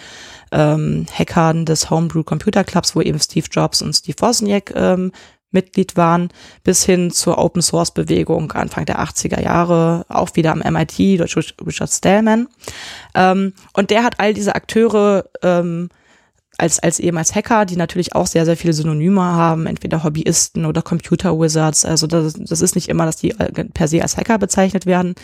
ähm, 0.52 1.06
Hackern 1.14 1.66
des 1.66 1.90
Homebrew 1.90 2.24
Computer 2.24 2.64
Clubs, 2.64 2.96
wo 2.96 3.02
eben 3.02 3.20
Steve 3.20 3.48
Jobs 3.52 3.82
und 3.82 3.94
Steve 3.94 4.18
Wozniak 4.20 4.74
ähm, 4.76 5.12
Mitglied 5.54 5.96
waren, 5.96 6.30
bis 6.64 6.84
hin 6.84 7.12
zur 7.12 7.38
Open 7.38 7.62
Source 7.62 7.92
Bewegung 7.92 8.52
Anfang 8.52 8.86
der 8.86 9.00
80er 9.00 9.42
Jahre, 9.42 10.06
auch 10.10 10.36
wieder 10.36 10.52
am 10.52 10.60
MIT 10.60 11.20
durch 11.20 11.36
Richard 11.66 11.90
Stallman. 11.90 12.48
Ähm, 13.16 13.54
und 13.74 13.90
der 13.90 14.04
hat 14.04 14.20
all 14.20 14.34
diese 14.34 14.56
Akteure 14.56 15.26
ähm, 15.42 15.90
als, 16.58 16.80
als 16.80 17.00
eben 17.00 17.18
als 17.18 17.34
Hacker, 17.34 17.66
die 17.66 17.76
natürlich 17.76 18.16
auch 18.16 18.28
sehr, 18.28 18.46
sehr 18.46 18.58
viele 18.58 18.74
Synonyme 18.74 19.22
haben, 19.22 19.66
entweder 19.66 20.04
Hobbyisten 20.04 20.66
oder 20.66 20.82
Computer 20.82 21.40
Wizards. 21.40 21.84
Also 21.84 22.06
das, 22.06 22.34
das 22.34 22.62
ist 22.62 22.76
nicht 22.76 22.90
immer, 22.90 23.06
dass 23.06 23.18
die 23.18 23.32
äh, 23.32 23.66
per 23.66 23.88
se 23.88 24.02
als 24.02 24.18
Hacker 24.18 24.38
bezeichnet 24.38 24.86
werden. 24.86 25.16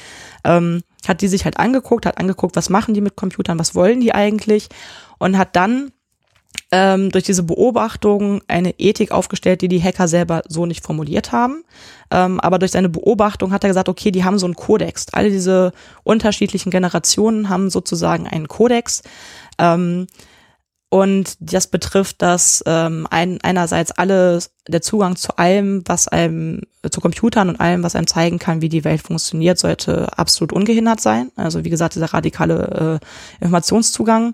Ähm, 0.43 0.81
hat 1.07 1.21
die 1.21 1.27
sich 1.27 1.45
halt 1.45 1.57
angeguckt, 1.57 2.05
hat 2.05 2.17
angeguckt, 2.17 2.55
was 2.55 2.69
machen 2.69 2.93
die 2.93 3.01
mit 3.01 3.15
Computern, 3.15 3.59
was 3.59 3.75
wollen 3.75 4.01
die 4.01 4.13
eigentlich 4.13 4.69
und 5.17 5.37
hat 5.37 5.55
dann 5.55 5.91
ähm, 6.71 7.09
durch 7.11 7.23
diese 7.23 7.43
Beobachtung 7.43 8.41
eine 8.47 8.71
Ethik 8.77 9.11
aufgestellt, 9.11 9.61
die 9.61 9.67
die 9.67 9.81
Hacker 9.81 10.07
selber 10.07 10.43
so 10.47 10.65
nicht 10.65 10.83
formuliert 10.83 11.31
haben. 11.31 11.63
Ähm, 12.11 12.39
aber 12.39 12.59
durch 12.59 12.71
seine 12.71 12.89
Beobachtung 12.89 13.51
hat 13.51 13.63
er 13.63 13.69
gesagt, 13.69 13.89
okay, 13.89 14.11
die 14.11 14.23
haben 14.23 14.37
so 14.37 14.45
einen 14.45 14.55
Kodex. 14.55 15.07
Alle 15.11 15.29
diese 15.29 15.71
unterschiedlichen 16.03 16.69
Generationen 16.69 17.49
haben 17.49 17.69
sozusagen 17.69 18.27
einen 18.27 18.47
Kodex. 18.47 19.01
Ähm, 19.57 20.07
und 20.91 21.35
das 21.39 21.67
betrifft, 21.67 22.21
dass 22.23 22.63
ähm, 22.65 23.07
ein, 23.11 23.39
einerseits 23.43 23.91
alles, 23.91 24.51
der 24.67 24.81
Zugang 24.81 25.15
zu 25.15 25.37
allem, 25.37 25.83
was 25.85 26.07
einem, 26.07 26.61
zu 26.89 26.99
Computern 26.99 27.49
und 27.49 27.59
allem, 27.59 27.83
was 27.83 27.95
einem 27.95 28.07
zeigen 28.07 28.39
kann, 28.39 28.61
wie 28.63 28.69
die 28.69 28.83
Welt 28.83 29.01
funktioniert, 29.01 29.59
sollte 29.59 30.17
absolut 30.17 30.51
ungehindert 30.51 30.99
sein. 30.99 31.31
Also 31.35 31.63
wie 31.63 31.69
gesagt, 31.69 31.93
dieser 31.93 32.11
radikale 32.11 32.99
äh, 32.99 33.43
Informationszugang 33.43 34.33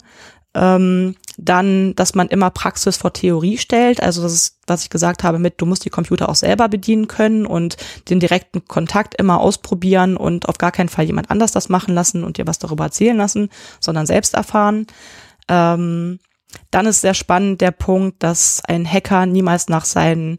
ähm, 0.54 1.16
dann, 1.38 1.96
dass 1.96 2.16
man 2.16 2.28
immer 2.28 2.50
Praxis 2.50 2.98
vor 2.98 3.14
Theorie 3.14 3.58
stellt. 3.58 4.02
Also 4.02 4.22
das 4.22 4.34
ist, 4.34 4.60
was 4.68 4.84
ich 4.84 4.90
gesagt 4.90 5.24
habe 5.24 5.40
mit, 5.40 5.56
du 5.62 5.66
musst 5.66 5.86
die 5.86 5.90
Computer 5.90 6.30
auch 6.30 6.36
selber 6.36 6.70
bedienen 6.70 7.08
können 7.08 7.46
und 7.46 7.78
den 8.10 8.20
direkten 8.20 8.66
Kontakt 8.66 9.16
immer 9.16 9.40
ausprobieren 9.40 10.18
und 10.18 10.48
auf 10.48 10.58
gar 10.58 10.72
keinen 10.72 10.90
Fall 10.90 11.06
jemand 11.06 11.30
anders 11.32 11.52
das 11.52 11.70
machen 11.70 11.94
lassen 11.94 12.24
und 12.24 12.38
dir 12.38 12.48
was 12.48 12.60
darüber 12.60 12.86
erzählen 12.86 13.18
lassen, 13.18 13.50
sondern 13.80 14.06
selbst 14.06 14.34
erfahren. 14.34 14.88
Ähm, 15.48 16.20
dann 16.72 16.86
ist 16.86 17.02
sehr 17.02 17.14
spannend 17.14 17.62
der 17.62 17.72
Punkt, 17.72 18.24
dass 18.24 18.62
ein 18.66 18.90
Hacker 18.90 19.26
niemals 19.26 19.68
nach 19.68 19.86
seinen 19.86 20.38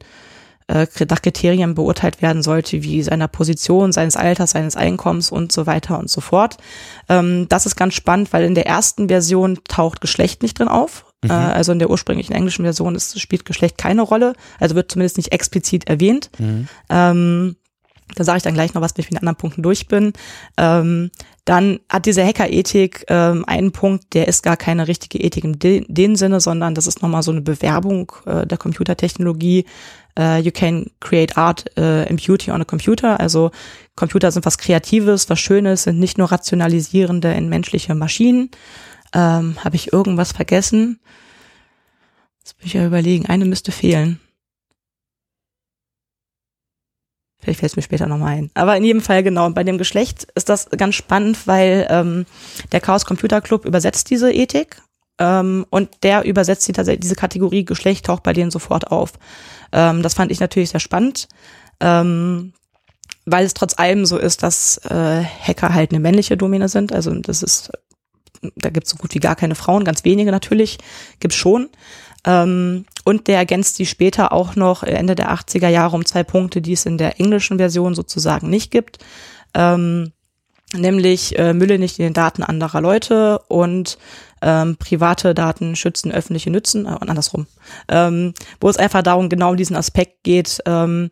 äh, 0.68 0.86
nach 1.08 1.22
Kriterien 1.22 1.74
beurteilt 1.74 2.22
werden 2.22 2.42
sollte, 2.42 2.82
wie 2.82 3.02
seiner 3.02 3.28
Position, 3.28 3.92
seines 3.92 4.16
Alters, 4.16 4.50
seines 4.50 4.76
Einkommens 4.76 5.30
und 5.30 5.52
so 5.52 5.66
weiter 5.66 5.98
und 5.98 6.10
so 6.10 6.20
fort. 6.20 6.56
Ähm, 7.08 7.46
das 7.48 7.66
ist 7.66 7.76
ganz 7.76 7.94
spannend, 7.94 8.32
weil 8.32 8.44
in 8.44 8.54
der 8.54 8.66
ersten 8.66 9.08
Version 9.08 9.58
taucht 9.68 10.00
Geschlecht 10.00 10.42
nicht 10.42 10.58
drin 10.58 10.68
auf. 10.68 11.06
Mhm. 11.22 11.30
Äh, 11.30 11.34
also 11.34 11.72
in 11.72 11.78
der 11.78 11.90
ursprünglichen 11.90 12.34
englischen 12.34 12.64
Version 12.64 12.94
ist, 12.94 13.18
spielt 13.20 13.44
Geschlecht 13.44 13.78
keine 13.78 14.02
Rolle, 14.02 14.34
also 14.58 14.74
wird 14.74 14.90
zumindest 14.90 15.16
nicht 15.16 15.32
explizit 15.32 15.88
erwähnt. 15.88 16.30
Mhm. 16.38 16.68
Ähm, 16.90 17.56
da 18.14 18.24
sage 18.24 18.38
ich 18.38 18.42
dann 18.42 18.54
gleich 18.54 18.74
noch 18.74 18.82
was, 18.82 18.96
wenn 18.96 19.04
ich 19.04 19.10
mit 19.10 19.20
anderen 19.20 19.36
Punkten 19.36 19.62
durch 19.62 19.88
bin. 19.88 20.12
Ähm, 20.56 21.10
dann 21.44 21.80
hat 21.88 22.06
diese 22.06 22.24
Hackerethik 22.24 23.04
ähm, 23.08 23.44
einen 23.46 23.72
Punkt, 23.72 24.14
der 24.14 24.28
ist 24.28 24.42
gar 24.42 24.56
keine 24.56 24.88
richtige 24.88 25.18
Ethik 25.18 25.44
in 25.44 25.84
dem 25.88 26.16
Sinne, 26.16 26.40
sondern 26.40 26.74
das 26.74 26.86
ist 26.86 27.02
nochmal 27.02 27.22
so 27.22 27.30
eine 27.30 27.40
Bewerbung 27.40 28.12
äh, 28.26 28.46
der 28.46 28.58
Computertechnologie 28.58 29.64
uh, 30.18 30.36
you 30.36 30.50
can 30.50 30.90
create 31.00 31.36
art 31.36 31.64
uh, 31.76 32.04
and 32.08 32.24
beauty 32.24 32.50
on 32.50 32.60
a 32.60 32.64
computer. 32.64 33.20
Also 33.20 33.50
Computer 33.94 34.30
sind 34.30 34.44
was 34.44 34.58
Kreatives, 34.58 35.28
was 35.30 35.38
Schönes, 35.38 35.84
sind 35.84 35.98
nicht 35.98 36.18
nur 36.18 36.30
rationalisierende 36.30 37.32
in 37.32 37.48
menschliche 37.48 37.94
Maschinen. 37.94 38.50
Ähm, 39.12 39.56
Habe 39.62 39.76
ich 39.76 39.92
irgendwas 39.92 40.32
vergessen? 40.32 40.98
Jetzt 42.40 42.56
muss 42.58 42.66
ich 42.66 42.74
ja 42.74 42.86
überlegen, 42.86 43.26
eine 43.26 43.44
müsste 43.44 43.72
fehlen. 43.72 44.20
Vielleicht 47.46 47.60
fällt 47.60 47.70
es 47.70 47.76
mir 47.76 47.82
später 47.82 48.08
nochmal 48.08 48.38
ein. 48.38 48.50
Aber 48.54 48.76
in 48.76 48.82
jedem 48.82 49.00
Fall 49.00 49.22
genau. 49.22 49.48
Bei 49.50 49.62
dem 49.62 49.78
Geschlecht 49.78 50.26
ist 50.34 50.48
das 50.48 50.68
ganz 50.70 50.96
spannend, 50.96 51.46
weil 51.46 51.86
ähm, 51.88 52.26
der 52.72 52.80
Chaos 52.80 53.04
Computer 53.04 53.40
Club 53.40 53.64
übersetzt 53.64 54.10
diese 54.10 54.32
Ethik 54.32 54.82
ähm, 55.20 55.64
und 55.70 55.88
der 56.02 56.24
übersetzt 56.24 56.66
die, 56.66 56.98
diese 56.98 57.14
Kategorie 57.14 57.64
Geschlecht 57.64 58.06
taucht 58.06 58.24
bei 58.24 58.32
denen 58.32 58.50
sofort 58.50 58.90
auf. 58.90 59.12
Ähm, 59.70 60.02
das 60.02 60.14
fand 60.14 60.32
ich 60.32 60.40
natürlich 60.40 60.70
sehr 60.70 60.80
spannend, 60.80 61.28
ähm, 61.78 62.52
weil 63.26 63.46
es 63.46 63.54
trotz 63.54 63.78
allem 63.78 64.06
so 64.06 64.18
ist, 64.18 64.42
dass 64.42 64.78
äh, 64.78 65.22
Hacker 65.22 65.72
halt 65.72 65.92
eine 65.92 66.00
männliche 66.00 66.36
Domäne 66.36 66.68
sind. 66.68 66.92
Also 66.92 67.14
das 67.14 67.44
ist, 67.44 67.70
da 68.56 68.70
gibt 68.70 68.88
es 68.88 68.90
so 68.90 68.96
gut 68.96 69.14
wie 69.14 69.20
gar 69.20 69.36
keine 69.36 69.54
Frauen, 69.54 69.84
ganz 69.84 70.02
wenige 70.02 70.32
natürlich, 70.32 70.78
gibt's 71.20 71.36
schon. 71.36 71.68
Ähm, 72.26 72.84
und 73.04 73.28
der 73.28 73.38
ergänzt 73.38 73.78
die 73.78 73.86
später 73.86 74.32
auch 74.32 74.56
noch 74.56 74.82
Ende 74.82 75.14
der 75.14 75.32
80er 75.32 75.68
Jahre 75.68 75.96
um 75.96 76.04
zwei 76.04 76.24
Punkte, 76.24 76.60
die 76.60 76.72
es 76.72 76.84
in 76.84 76.98
der 76.98 77.20
englischen 77.20 77.58
Version 77.58 77.94
sozusagen 77.94 78.50
nicht 78.50 78.70
gibt. 78.70 78.98
Ähm, 79.54 80.12
nämlich 80.74 81.38
äh, 81.38 81.54
Mülle 81.54 81.78
nicht 81.78 81.98
in 81.98 82.04
den 82.04 82.12
Daten 82.12 82.42
anderer 82.42 82.80
Leute 82.80 83.38
und 83.48 83.98
ähm, 84.42 84.76
private 84.76 85.34
Daten 85.34 85.76
schützen 85.76 86.12
öffentliche 86.12 86.50
Nützen 86.50 86.86
äh, 86.86 86.96
und 87.00 87.08
andersrum. 87.08 87.46
Ähm, 87.88 88.34
wo 88.60 88.68
es 88.68 88.76
einfach 88.76 89.02
darum 89.02 89.28
genau 89.28 89.50
um 89.50 89.56
diesen 89.56 89.76
Aspekt 89.76 90.24
geht, 90.24 90.60
ähm, 90.66 91.10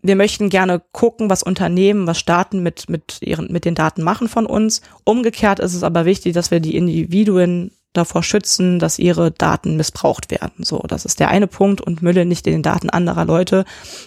wir 0.00 0.14
möchten 0.14 0.48
gerne 0.48 0.80
gucken, 0.92 1.28
was 1.28 1.42
Unternehmen, 1.42 2.06
was 2.06 2.20
Staaten 2.20 2.62
mit, 2.62 2.88
mit, 2.88 3.18
ihren, 3.20 3.52
mit 3.52 3.64
den 3.64 3.74
Daten 3.74 4.02
machen 4.02 4.28
von 4.28 4.46
uns. 4.46 4.80
Umgekehrt 5.02 5.58
ist 5.58 5.74
es 5.74 5.82
aber 5.82 6.04
wichtig, 6.04 6.34
dass 6.34 6.52
wir 6.52 6.60
die 6.60 6.76
Individuen 6.76 7.72
davor 7.92 8.22
schützen, 8.22 8.78
dass 8.78 8.98
ihre 8.98 9.30
Daten 9.30 9.76
missbraucht 9.76 10.30
werden. 10.30 10.64
So, 10.64 10.78
das 10.86 11.04
ist 11.04 11.20
der 11.20 11.28
eine 11.28 11.46
Punkt 11.46 11.80
und 11.80 12.02
Mülle 12.02 12.24
nicht 12.26 12.46
in 12.46 12.52
den 12.52 12.62
Daten 12.62 12.90
anderer 12.90 13.24
Leute 13.24 13.64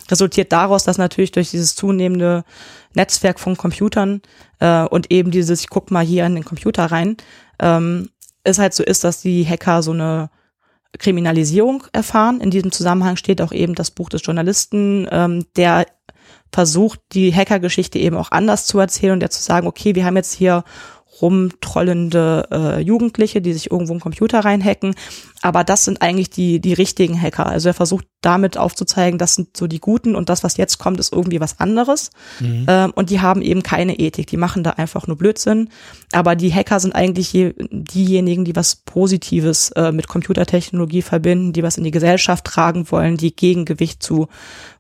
resultiert 0.10 0.52
daraus, 0.52 0.84
dass 0.84 0.98
natürlich 0.98 1.32
durch 1.32 1.52
dieses 1.52 1.76
zunehmende 1.76 2.44
Netzwerk 2.94 3.40
von 3.40 3.58
Computern 3.58 4.22
äh, 4.60 4.84
und 4.84 5.12
eben 5.12 5.32
dieses, 5.32 5.62
ich 5.62 5.70
guck 5.70 5.92
mal 5.92 6.06
hier 6.06 6.26
in 6.26 6.36
den 6.36 6.46
Computer 6.46 6.86
rein, 6.86 7.18
ähm, 7.60 8.10
es 8.44 8.60
halt 8.60 8.74
so 8.74 8.84
ist, 8.84 9.04
dass 9.04 9.22
die 9.22 9.46
Hacker 9.48 9.84
so 9.84 9.92
eine 9.92 10.30
Kriminalisierung 10.98 11.84
erfahren. 11.94 12.42
In 12.42 12.52
diesem 12.52 12.72
Zusammenhang 12.72 13.16
steht 13.16 13.42
auch 13.42 13.52
eben 13.52 13.76
das 13.76 13.92
Buch 13.92 14.10
des 14.10 14.26
Journalisten, 14.26 15.08
ähm, 15.12 15.46
der 15.56 15.86
versucht, 16.52 17.00
die 17.14 17.34
Hackergeschichte 17.34 17.98
eben 17.98 18.18
auch 18.18 18.32
anders 18.32 18.66
zu 18.66 18.78
erzählen 18.80 19.14
und 19.14 19.20
der 19.22 19.30
zu 19.30 19.42
sagen, 19.42 19.68
okay, 19.68 19.96
wir 19.96 20.06
haben 20.06 20.18
jetzt 20.18 20.34
hier 20.34 20.64
rumtrollende 21.22 22.48
äh, 22.52 22.80
Jugendliche, 22.82 23.42
die 23.42 23.54
sich 23.54 23.72
irgendwo 23.72 23.94
im 23.94 24.00
Computer 24.00 24.40
reinhacken. 24.40 24.96
Aber 25.42 25.64
das 25.64 25.86
sind 25.86 26.02
eigentlich 26.02 26.30
die, 26.30 26.60
die 26.60 26.74
richtigen 26.74 27.20
Hacker. 27.20 27.48
Also 27.48 27.70
er 27.70 27.74
versucht 27.74 28.06
damit 28.22 28.58
aufzuzeigen, 28.58 29.18
das 29.18 29.36
sind 29.36 29.58
so 29.58 29.66
die 29.66 29.80
Guten 29.80 30.16
und 30.16 30.30
das, 30.30 30.44
was 30.44 30.58
jetzt 30.58 30.78
kommt, 30.78 31.00
ist 31.00 31.12
irgendwie 31.12 31.40
was 31.40 31.60
anderes. 31.60 32.12
Mhm. 32.40 32.66
Ähm, 32.68 32.92
und 32.94 33.10
die 33.10 33.22
haben 33.22 33.42
eben 33.42 33.64
keine 33.64 33.98
Ethik. 33.98 34.28
Die 34.28 34.38
machen 34.38 34.64
da 34.64 34.72
einfach 34.72 35.08
nur 35.08 35.18
Blödsinn. 35.18 35.70
Aber 36.12 36.36
die 36.36 36.54
Hacker 36.54 36.80
sind 36.80 36.94
eigentlich 36.94 37.34
je, 37.34 37.54
diejenigen, 37.72 38.46
die 38.46 38.56
was 38.56 38.76
Positives 38.76 39.72
äh, 39.72 39.92
mit 39.92 40.08
Computertechnologie 40.08 41.02
verbinden, 41.02 41.54
die 41.54 41.64
was 41.64 41.78
in 41.78 41.84
die 41.84 41.92
Gesellschaft 41.92 42.46
tragen 42.46 42.92
wollen, 42.92 43.18
die 43.18 43.36
Gegengewicht 43.36 44.04
zu 44.04 44.28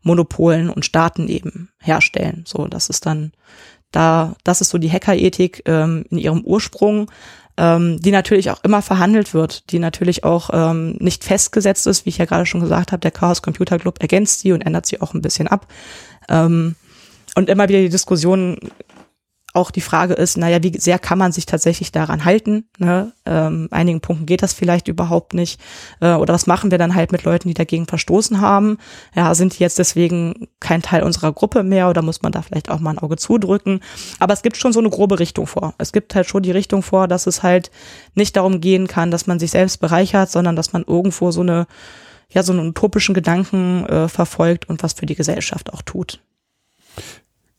Monopolen 0.03 0.69
und 0.69 0.85
Staaten 0.85 1.27
eben 1.27 1.69
herstellen. 1.79 2.43
So, 2.47 2.67
das 2.67 2.89
ist 2.89 3.05
dann 3.05 3.31
da, 3.91 4.35
das 4.43 4.61
ist 4.61 4.69
so 4.69 4.77
die 4.77 4.91
Hackerethik 4.91 5.63
ähm, 5.65 6.05
in 6.09 6.17
ihrem 6.17 6.41
Ursprung, 6.41 7.09
ähm, 7.57 7.99
die 8.01 8.11
natürlich 8.11 8.49
auch 8.49 8.63
immer 8.63 8.81
verhandelt 8.81 9.33
wird, 9.33 9.71
die 9.71 9.79
natürlich 9.79 10.23
auch 10.23 10.49
ähm, 10.53 10.95
nicht 10.99 11.23
festgesetzt 11.23 11.87
ist, 11.87 12.05
wie 12.05 12.09
ich 12.09 12.17
ja 12.17 12.25
gerade 12.25 12.45
schon 12.45 12.61
gesagt 12.61 12.91
habe. 12.91 13.01
Der 13.01 13.11
Chaos 13.11 13.41
Computer 13.41 13.77
Club 13.77 14.01
ergänzt 14.01 14.39
sie 14.39 14.51
und 14.51 14.61
ändert 14.61 14.85
sie 14.85 15.01
auch 15.01 15.13
ein 15.13 15.21
bisschen 15.21 15.47
ab. 15.47 15.67
Ähm, 16.29 16.75
und 17.35 17.49
immer 17.49 17.69
wieder 17.69 17.79
die 17.79 17.89
Diskussion 17.89 18.57
auch 19.53 19.71
die 19.71 19.81
Frage 19.81 20.13
ist, 20.13 20.37
naja, 20.37 20.63
wie 20.63 20.77
sehr 20.79 20.97
kann 20.97 21.17
man 21.17 21.31
sich 21.33 21.45
tatsächlich 21.45 21.91
daran 21.91 22.23
halten? 22.23 22.65
Ne? 22.77 23.11
Ähm, 23.25 23.67
einigen 23.71 23.99
Punkten 23.99 24.25
geht 24.25 24.43
das 24.43 24.53
vielleicht 24.53 24.87
überhaupt 24.87 25.33
nicht. 25.33 25.59
Äh, 25.99 26.13
oder 26.13 26.33
was 26.33 26.47
machen 26.47 26.71
wir 26.71 26.77
dann 26.77 26.95
halt 26.95 27.11
mit 27.11 27.23
Leuten, 27.23 27.49
die 27.49 27.53
dagegen 27.53 27.85
verstoßen 27.85 28.39
haben? 28.39 28.77
Ja, 29.13 29.35
sind 29.35 29.57
die 29.57 29.63
jetzt 29.63 29.77
deswegen 29.77 30.47
kein 30.61 30.81
Teil 30.81 31.03
unserer 31.03 31.33
Gruppe 31.33 31.63
mehr 31.63 31.89
oder 31.89 32.01
muss 32.01 32.21
man 32.21 32.31
da 32.31 32.41
vielleicht 32.41 32.69
auch 32.69 32.79
mal 32.79 32.91
ein 32.91 32.99
Auge 32.99 33.17
zudrücken? 33.17 33.81
Aber 34.19 34.33
es 34.33 34.41
gibt 34.41 34.55
schon 34.55 34.71
so 34.71 34.79
eine 34.79 34.89
grobe 34.89 35.19
Richtung 35.19 35.47
vor. 35.47 35.73
Es 35.77 35.91
gibt 35.91 36.15
halt 36.15 36.27
schon 36.27 36.43
die 36.43 36.51
Richtung 36.51 36.81
vor, 36.81 37.09
dass 37.09 37.27
es 37.27 37.43
halt 37.43 37.71
nicht 38.15 38.37
darum 38.37 38.61
gehen 38.61 38.87
kann, 38.87 39.11
dass 39.11 39.27
man 39.27 39.37
sich 39.37 39.51
selbst 39.51 39.81
bereichert, 39.81 40.31
sondern 40.31 40.55
dass 40.55 40.71
man 40.71 40.85
irgendwo 40.87 41.31
so 41.31 41.41
eine, 41.41 41.67
ja, 42.29 42.43
so 42.43 42.53
einen 42.53 42.69
utopischen 42.69 43.13
Gedanken 43.13 43.85
äh, 43.85 44.07
verfolgt 44.07 44.69
und 44.69 44.81
was 44.81 44.93
für 44.93 45.05
die 45.05 45.15
Gesellschaft 45.15 45.73
auch 45.73 45.81
tut. 45.81 46.21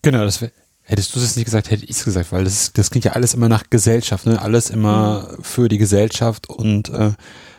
Genau, 0.01 0.25
das 0.25 0.41
wäre 0.41 0.53
Hättest 0.85 1.15
du 1.15 1.21
es 1.21 1.37
nicht 1.37 1.45
gesagt, 1.45 1.71
hätte 1.71 1.85
ich 1.85 1.97
es 1.97 2.05
gesagt, 2.05 2.33
weil 2.33 2.45
das, 2.45 2.73
das 2.73 2.91
klingt 2.91 3.05
ja 3.05 3.13
alles 3.13 3.35
immer 3.35 3.49
nach 3.49 3.71
Gesellschaft, 3.71 4.27
ne? 4.27 4.43
Alles 4.43 4.69
immer 4.69 5.29
mhm. 5.39 5.43
für 5.43 5.69
die 5.69 5.79
Gesellschaft 5.79 6.49
und 6.49 6.89
äh, 6.91 7.13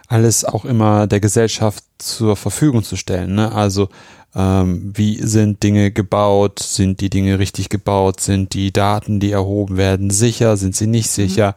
alles 0.07 0.45
auch 0.45 0.65
immer 0.65 1.07
der 1.07 1.19
Gesellschaft 1.19 1.83
zur 1.97 2.35
Verfügung 2.35 2.83
zu 2.83 2.95
stellen. 2.95 3.35
Ne? 3.35 3.51
Also 3.51 3.89
ähm, 4.35 4.93
wie 4.95 5.17
sind 5.25 5.63
Dinge 5.63 5.91
gebaut? 5.91 6.59
Sind 6.59 7.01
die 7.01 7.09
Dinge 7.09 7.39
richtig 7.39 7.69
gebaut? 7.69 8.19
Sind 8.19 8.53
die 8.53 8.71
Daten, 8.71 9.19
die 9.19 9.31
erhoben 9.31 9.77
werden, 9.77 10.09
sicher? 10.09 10.57
Sind 10.57 10.75
sie 10.75 10.87
nicht 10.87 11.09
mhm. 11.09 11.13
sicher? 11.13 11.55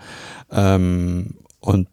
Mhm. 0.50 0.56
Ähm, 0.56 1.34
und 1.60 1.88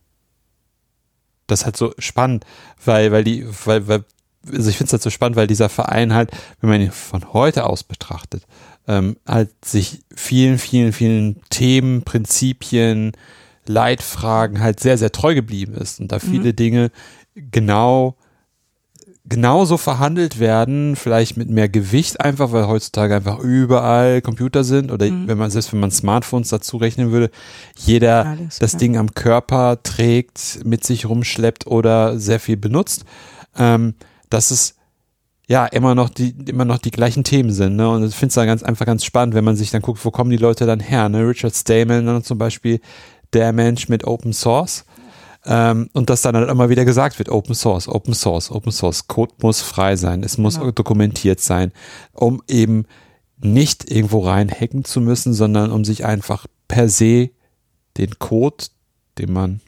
das 1.48 1.62
ist 1.62 1.66
halt 1.66 1.78
so 1.78 1.94
spannend, 1.98 2.46
weil, 2.86 3.12
weil 3.12 3.24
die, 3.24 3.46
weil, 3.66 3.88
weil, 3.88 4.06
also 4.50 4.70
ich 4.70 4.78
finde 4.78 4.88
es 4.88 4.94
halt 4.94 5.02
so 5.02 5.10
spannend, 5.10 5.36
weil 5.36 5.48
dieser 5.48 5.70
Verein 5.70 6.14
halt, 6.14 6.32
wenn 6.62 6.70
man 6.70 6.82
ihn 6.82 6.92
von 6.92 7.34
heute 7.34 7.66
aus 7.66 7.84
betrachtet, 7.84 8.46
ähm, 8.88 9.18
halt 9.28 9.50
sich 9.64 10.02
vielen, 10.16 10.58
vielen, 10.58 10.94
vielen 10.94 11.42
Themen, 11.50 12.04
Prinzipien, 12.04 13.14
Leitfragen 13.66 14.60
halt 14.60 14.80
sehr, 14.80 14.98
sehr 14.98 15.12
treu 15.12 15.36
geblieben 15.36 15.76
ist 15.76 16.00
und 16.00 16.12
da 16.12 16.18
mhm. 16.18 16.22
viele 16.22 16.54
Dinge 16.54 16.92
genau 17.36 18.16
genauso 19.26 19.78
verhandelt 19.78 20.40
werden, 20.40 20.96
vielleicht 20.96 21.38
mit 21.38 21.50
mehr 21.50 21.70
Gewicht 21.70 22.20
einfach, 22.20 22.52
weil 22.52 22.68
heutzutage 22.68 23.16
einfach 23.16 23.40
überall 23.40 24.22
Computer 24.22 24.64
sind 24.64 24.92
oder 24.92 25.10
mhm. 25.10 25.28
wenn 25.28 25.38
man 25.38 25.50
selbst 25.50 25.72
wenn 25.72 25.80
man 25.80 25.92
Smartphones 25.92 26.50
dazu 26.50 26.78
rechnen 26.78 27.12
würde, 27.12 27.32
jeder 27.78 28.26
ja, 28.26 28.36
das, 28.36 28.60
das 28.60 28.78
Ding 28.78 28.98
am 28.98 29.14
Körper 29.14 29.82
trägt, 29.82 30.66
mit 30.66 30.84
sich 30.84 31.06
rumschleppt 31.06 31.68
oder 31.68 32.20
sehr 32.20 32.40
viel 32.40 32.58
benutzt. 32.58 33.06
Ähm, 33.58 33.96
das 34.30 34.52
ist 34.52 34.76
ja 35.48 35.66
immer 35.66 35.96
noch 35.96 36.10
die 36.10 36.36
immer 36.48 36.66
noch 36.66 36.78
die 36.78 36.92
gleichen 36.92 37.24
Themen 37.24 37.52
sind 37.52 37.76
ne? 37.76 37.90
Und 37.90 38.06
ich 38.06 38.16
finde 38.16 38.30
es 38.30 38.36
dann 38.36 38.48
ganz 38.48 38.64
einfach 38.64 38.86
ganz 38.86 39.04
spannend 39.04 39.36
wenn 39.36 39.44
man 39.44 39.56
sich 39.56 39.72
dann 39.72 39.82
guckt 39.82 40.04
wo 40.04 40.12
kommen 40.12 40.30
die 40.30 40.38
Leute 40.38 40.66
dann 40.66 40.80
her 40.80 41.10
ne? 41.10 41.28
Richard 41.28 41.54
Stallman 41.54 42.06
dann 42.06 42.24
zum 42.24 42.38
Beispiel 42.38 42.80
der 43.34 43.52
Mensch 43.52 43.90
mit 43.90 44.06
Open 44.06 44.32
Source. 44.32 44.86
Ähm, 45.46 45.90
und 45.94 46.10
dass 46.10 46.22
dann 46.22 46.38
halt 46.38 46.50
immer 46.50 46.70
wieder 46.70 46.86
gesagt 46.86 47.20
wird 47.20 47.28
Open 47.28 47.54
Source 47.54 47.90
Open 47.90 48.14
Source 48.14 48.50
Open 48.50 48.72
Source. 48.72 49.08
Code 49.08 49.34
muss 49.42 49.62
frei 49.62 49.98
sein 49.98 50.24
es 50.24 50.38
muss 50.38 50.58
genau. 50.58 50.72
dokumentiert 50.72 51.42
sein 51.42 51.74
um 52.14 52.42
eben 52.48 52.86
nicht 53.40 53.92
irgendwo 53.92 54.20
rein 54.20 54.50
hacken 54.50 54.86
zu 54.86 55.02
müssen 55.02 55.34
sondern 55.34 55.72
um 55.72 55.84
sich 55.84 56.06
einfach 56.06 56.46
per 56.70 56.88
se 56.88 57.32
den 57.98 58.18
Code 58.20 58.68
den 59.18 59.34
man 59.34 59.60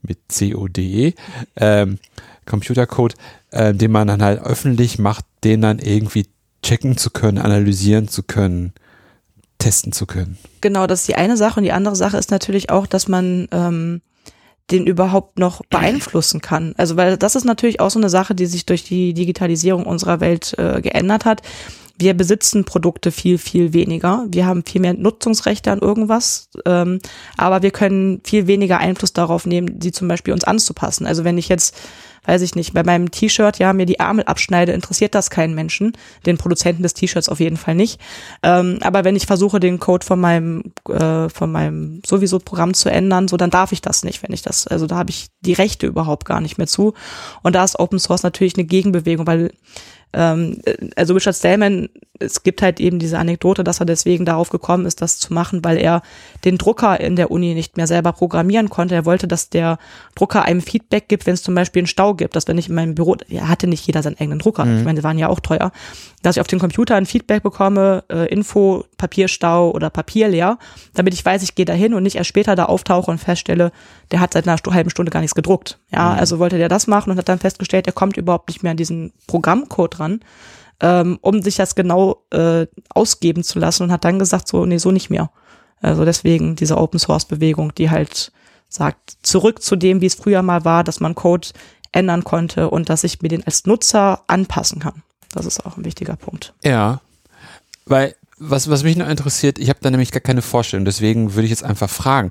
mit 0.00 0.18
CODE 0.28 1.14
ähm, 1.56 1.98
Computercode, 2.46 3.14
äh, 3.50 3.74
den 3.74 3.92
man 3.92 4.08
dann 4.08 4.22
halt 4.22 4.40
öffentlich 4.40 4.98
macht, 4.98 5.24
den 5.42 5.60
dann 5.60 5.78
irgendwie 5.78 6.26
checken 6.62 6.96
zu 6.96 7.10
können, 7.10 7.38
analysieren 7.38 8.08
zu 8.08 8.22
können, 8.22 8.72
testen 9.58 9.92
zu 9.92 10.06
können. 10.06 10.38
Genau, 10.60 10.86
das 10.86 11.00
ist 11.00 11.08
die 11.08 11.14
eine 11.14 11.36
Sache. 11.36 11.60
Und 11.60 11.64
die 11.64 11.72
andere 11.72 11.96
Sache 11.96 12.16
ist 12.16 12.30
natürlich 12.30 12.70
auch, 12.70 12.86
dass 12.86 13.08
man 13.08 13.48
ähm, 13.52 14.00
den 14.70 14.86
überhaupt 14.86 15.38
noch 15.38 15.62
beeinflussen 15.66 16.40
kann. 16.40 16.74
Also 16.78 16.96
weil 16.96 17.16
das 17.18 17.36
ist 17.36 17.44
natürlich 17.44 17.80
auch 17.80 17.90
so 17.90 17.98
eine 17.98 18.08
Sache, 18.08 18.34
die 18.34 18.46
sich 18.46 18.64
durch 18.66 18.84
die 18.84 19.12
Digitalisierung 19.12 19.84
unserer 19.84 20.20
Welt 20.20 20.54
äh, 20.58 20.80
geändert 20.80 21.24
hat. 21.24 21.42
Wir 21.96 22.14
besitzen 22.14 22.64
Produkte 22.64 23.12
viel, 23.12 23.38
viel 23.38 23.72
weniger. 23.72 24.26
Wir 24.28 24.46
haben 24.46 24.64
viel 24.66 24.80
mehr 24.80 24.94
Nutzungsrechte 24.94 25.70
an 25.70 25.78
irgendwas, 25.78 26.48
ähm, 26.66 26.98
aber 27.36 27.62
wir 27.62 27.70
können 27.70 28.20
viel 28.24 28.46
weniger 28.46 28.78
Einfluss 28.78 29.12
darauf 29.12 29.46
nehmen, 29.46 29.80
sie 29.80 29.92
zum 29.92 30.08
Beispiel 30.08 30.34
uns 30.34 30.44
anzupassen. 30.44 31.06
Also 31.06 31.24
wenn 31.24 31.38
ich 31.38 31.48
jetzt 31.48 31.76
weiß 32.24 32.42
ich 32.42 32.54
nicht, 32.54 32.72
bei 32.72 32.82
meinem 32.82 33.10
T-Shirt, 33.10 33.58
ja, 33.58 33.72
mir 33.72 33.86
die 33.86 33.98
Ärmel 33.98 34.24
abschneide, 34.24 34.72
interessiert 34.72 35.14
das 35.14 35.30
keinen 35.30 35.54
Menschen, 35.54 35.92
den 36.26 36.38
Produzenten 36.38 36.82
des 36.82 36.94
T-Shirts 36.94 37.28
auf 37.28 37.40
jeden 37.40 37.56
Fall 37.56 37.74
nicht. 37.74 38.00
Ähm, 38.42 38.78
aber 38.82 39.04
wenn 39.04 39.16
ich 39.16 39.26
versuche, 39.26 39.60
den 39.60 39.78
Code 39.78 40.04
von 40.04 40.20
meinem, 40.20 40.72
äh, 40.88 41.28
von 41.28 41.52
meinem 41.52 42.00
sowieso 42.04 42.38
Programm 42.38 42.74
zu 42.74 42.90
ändern, 42.90 43.28
so, 43.28 43.36
dann 43.36 43.50
darf 43.50 43.72
ich 43.72 43.82
das 43.82 44.04
nicht, 44.04 44.22
wenn 44.22 44.32
ich 44.32 44.42
das, 44.42 44.66
also 44.66 44.86
da 44.86 44.96
habe 44.96 45.10
ich 45.10 45.28
die 45.40 45.52
Rechte 45.52 45.86
überhaupt 45.86 46.24
gar 46.24 46.40
nicht 46.40 46.58
mehr 46.58 46.66
zu. 46.66 46.94
Und 47.42 47.54
da 47.54 47.64
ist 47.64 47.78
Open 47.78 47.98
Source 47.98 48.22
natürlich 48.22 48.56
eine 48.56 48.64
Gegenbewegung, 48.64 49.26
weil 49.26 49.52
ähm, 50.14 50.58
also 50.96 51.14
Richard 51.14 51.36
Stallman, 51.36 51.88
es 52.20 52.42
gibt 52.44 52.62
halt 52.62 52.78
eben 52.78 52.98
diese 52.98 53.18
Anekdote, 53.18 53.64
dass 53.64 53.80
er 53.80 53.86
deswegen 53.86 54.24
darauf 54.24 54.50
gekommen 54.50 54.86
ist, 54.86 55.02
das 55.02 55.18
zu 55.18 55.34
machen, 55.34 55.64
weil 55.64 55.78
er 55.78 56.02
den 56.44 56.58
Drucker 56.58 57.00
in 57.00 57.16
der 57.16 57.30
Uni 57.32 57.54
nicht 57.54 57.76
mehr 57.76 57.88
selber 57.88 58.12
programmieren 58.12 58.70
konnte. 58.70 58.94
Er 58.94 59.04
wollte, 59.04 59.26
dass 59.26 59.50
der 59.50 59.78
Drucker 60.14 60.44
einem 60.44 60.60
Feedback 60.60 61.08
gibt, 61.08 61.26
wenn 61.26 61.34
es 61.34 61.42
zum 61.42 61.54
Beispiel 61.54 61.80
einen 61.80 61.88
Stau 61.88 62.14
gibt, 62.14 62.36
dass 62.36 62.46
wenn 62.46 62.58
ich 62.58 62.68
in 62.68 62.76
meinem 62.76 62.94
Büro, 62.94 63.16
er 63.28 63.48
hatte 63.48 63.66
nicht 63.66 63.84
jeder 63.86 64.02
seinen 64.02 64.18
eigenen 64.18 64.38
Drucker, 64.38 64.64
mhm. 64.64 64.78
ich 64.78 64.84
meine, 64.84 65.00
die 65.00 65.04
waren 65.04 65.18
ja 65.18 65.28
auch 65.28 65.40
teuer, 65.40 65.72
dass 66.22 66.36
ich 66.36 66.40
auf 66.40 66.46
dem 66.46 66.60
Computer 66.60 66.94
ein 66.94 67.06
Feedback 67.06 67.42
bekomme, 67.42 68.04
äh, 68.08 68.28
Info, 68.32 68.84
Papierstau 69.04 69.70
oder 69.70 69.90
Papier 69.90 70.28
leer, 70.28 70.58
damit 70.94 71.12
ich 71.12 71.24
weiß, 71.24 71.42
ich 71.42 71.54
gehe 71.54 71.66
dahin 71.66 71.92
und 71.92 72.02
nicht 72.02 72.16
erst 72.16 72.28
später 72.28 72.56
da 72.56 72.64
auftauche 72.64 73.10
und 73.10 73.18
feststelle, 73.18 73.70
der 74.10 74.20
hat 74.20 74.32
seit 74.32 74.48
einer 74.48 74.56
halben 74.70 74.90
Stunde 74.90 75.10
gar 75.10 75.20
nichts 75.20 75.34
gedruckt. 75.34 75.78
Ja, 75.92 76.12
mhm. 76.12 76.18
also 76.18 76.38
wollte 76.38 76.56
der 76.56 76.68
das 76.68 76.86
machen 76.86 77.10
und 77.10 77.18
hat 77.18 77.28
dann 77.28 77.38
festgestellt, 77.38 77.86
er 77.86 77.92
kommt 77.92 78.16
überhaupt 78.16 78.48
nicht 78.48 78.62
mehr 78.62 78.70
an 78.70 78.76
diesen 78.76 79.12
Programmcode 79.26 80.00
ran, 80.00 80.20
ähm, 80.80 81.18
um 81.20 81.42
sich 81.42 81.56
das 81.56 81.74
genau 81.74 82.24
äh, 82.30 82.66
ausgeben 82.88 83.44
zu 83.44 83.58
lassen 83.58 83.84
und 83.84 83.92
hat 83.92 84.04
dann 84.04 84.18
gesagt, 84.18 84.48
so, 84.48 84.64
nee, 84.64 84.78
so 84.78 84.90
nicht 84.90 85.10
mehr. 85.10 85.30
Also 85.82 86.04
deswegen 86.06 86.56
diese 86.56 86.78
Open 86.78 86.98
Source 86.98 87.26
Bewegung, 87.26 87.74
die 87.74 87.90
halt 87.90 88.32
sagt, 88.70 89.18
zurück 89.22 89.62
zu 89.62 89.76
dem, 89.76 90.00
wie 90.00 90.06
es 90.06 90.14
früher 90.14 90.42
mal 90.42 90.64
war, 90.64 90.82
dass 90.82 91.00
man 91.00 91.14
Code 91.14 91.48
ändern 91.92 92.24
konnte 92.24 92.70
und 92.70 92.88
dass 92.88 93.04
ich 93.04 93.22
mir 93.22 93.28
den 93.28 93.44
als 93.46 93.66
Nutzer 93.66 94.22
anpassen 94.26 94.80
kann. 94.80 95.02
Das 95.32 95.46
ist 95.46 95.64
auch 95.64 95.76
ein 95.76 95.84
wichtiger 95.84 96.16
Punkt. 96.16 96.54
Ja, 96.62 97.00
weil 97.86 98.14
was, 98.38 98.68
was 98.68 98.82
mich 98.82 98.96
noch 98.96 99.08
interessiert, 99.08 99.58
ich 99.58 99.68
habe 99.68 99.78
da 99.82 99.90
nämlich 99.90 100.12
gar 100.12 100.20
keine 100.20 100.42
Vorstellung, 100.42 100.84
deswegen 100.84 101.34
würde 101.34 101.44
ich 101.44 101.50
jetzt 101.50 101.64
einfach 101.64 101.90
fragen 101.90 102.30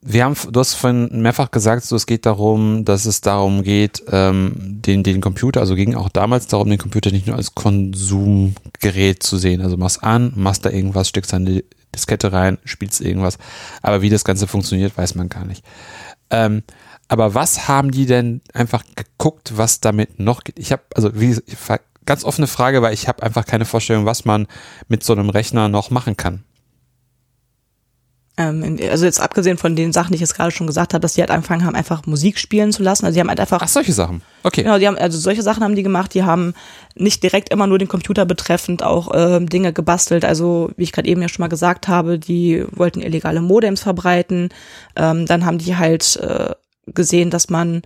wir 0.00 0.24
haben, 0.24 0.36
du 0.50 0.60
hast 0.60 0.74
vorhin 0.74 1.22
mehrfach 1.22 1.50
gesagt, 1.50 1.84
so 1.84 1.96
es 1.96 2.06
geht 2.06 2.24
darum, 2.24 2.84
dass 2.84 3.04
es 3.04 3.20
darum 3.20 3.62
geht, 3.64 4.02
ähm, 4.10 4.52
den, 4.56 5.02
den 5.02 5.20
Computer, 5.20 5.60
also 5.60 5.74
ging 5.74 5.94
auch 5.94 6.08
damals 6.08 6.46
darum, 6.46 6.68
den 6.70 6.78
Computer 6.78 7.10
nicht 7.10 7.26
nur 7.26 7.36
als 7.36 7.54
Konsumgerät 7.54 9.22
zu 9.22 9.38
sehen. 9.38 9.60
Also 9.60 9.76
machst 9.76 10.04
an, 10.04 10.32
machst 10.36 10.64
da 10.64 10.70
irgendwas, 10.70 11.08
steckst 11.08 11.34
eine 11.34 11.64
Diskette 11.94 12.32
rein, 12.32 12.58
spielst 12.64 13.00
irgendwas. 13.00 13.38
Aber 13.82 14.00
wie 14.00 14.10
das 14.10 14.24
Ganze 14.24 14.46
funktioniert, 14.46 14.96
weiß 14.96 15.16
man 15.16 15.28
gar 15.28 15.44
nicht. 15.44 15.64
Ähm, 16.30 16.62
aber 17.08 17.34
was 17.34 17.66
haben 17.66 17.90
die 17.90 18.06
denn 18.06 18.40
einfach 18.52 18.84
geguckt, 18.94 19.54
was 19.56 19.80
damit 19.80 20.20
noch 20.20 20.44
geht? 20.44 20.58
Ich 20.58 20.70
habe, 20.70 20.82
also 20.94 21.10
wie 21.14 21.36
ganz 22.08 22.24
offene 22.24 22.46
Frage, 22.46 22.82
weil 22.82 22.94
ich 22.94 23.06
habe 23.06 23.22
einfach 23.22 23.44
keine 23.44 23.66
Vorstellung, 23.66 24.06
was 24.06 24.24
man 24.24 24.48
mit 24.88 25.04
so 25.04 25.12
einem 25.12 25.30
Rechner 25.30 25.68
noch 25.68 25.90
machen 25.90 26.16
kann. 26.16 26.42
Ähm, 28.38 28.78
also 28.88 29.04
jetzt 29.04 29.20
abgesehen 29.20 29.58
von 29.58 29.76
den 29.76 29.92
Sachen, 29.92 30.12
die 30.12 30.14
ich 30.14 30.20
jetzt 30.20 30.34
gerade 30.34 30.50
schon 30.50 30.66
gesagt 30.66 30.94
habe, 30.94 31.00
dass 31.00 31.14
die 31.14 31.20
halt 31.20 31.30
angefangen 31.30 31.66
haben, 31.66 31.74
einfach 31.74 32.06
Musik 32.06 32.38
spielen 32.38 32.72
zu 32.72 32.82
lassen. 32.82 33.04
Also 33.04 33.14
die 33.14 33.20
haben 33.20 33.28
halt 33.28 33.40
einfach. 33.40 33.60
Ach, 33.62 33.68
solche 33.68 33.92
Sachen. 33.92 34.22
Okay. 34.42 34.62
Genau, 34.62 34.78
die 34.78 34.86
haben, 34.86 34.96
also 34.96 35.18
solche 35.18 35.42
Sachen 35.42 35.62
haben 35.62 35.74
die 35.74 35.82
gemacht. 35.82 36.14
Die 36.14 36.22
haben 36.22 36.54
nicht 36.94 37.22
direkt 37.22 37.50
immer 37.50 37.66
nur 37.66 37.78
den 37.78 37.88
Computer 37.88 38.24
betreffend 38.24 38.82
auch 38.82 39.10
ähm, 39.12 39.48
Dinge 39.48 39.72
gebastelt. 39.72 40.24
Also, 40.24 40.70
wie 40.76 40.84
ich 40.84 40.92
gerade 40.92 41.08
eben 41.08 41.20
ja 41.20 41.28
schon 41.28 41.42
mal 41.42 41.48
gesagt 41.48 41.88
habe, 41.88 42.18
die 42.18 42.64
wollten 42.70 43.00
illegale 43.00 43.42
Modems 43.42 43.82
verbreiten. 43.82 44.50
Ähm, 44.96 45.26
dann 45.26 45.44
haben 45.44 45.58
die 45.58 45.76
halt 45.76 46.16
äh, 46.16 46.54
gesehen, 46.86 47.30
dass 47.30 47.50
man 47.50 47.82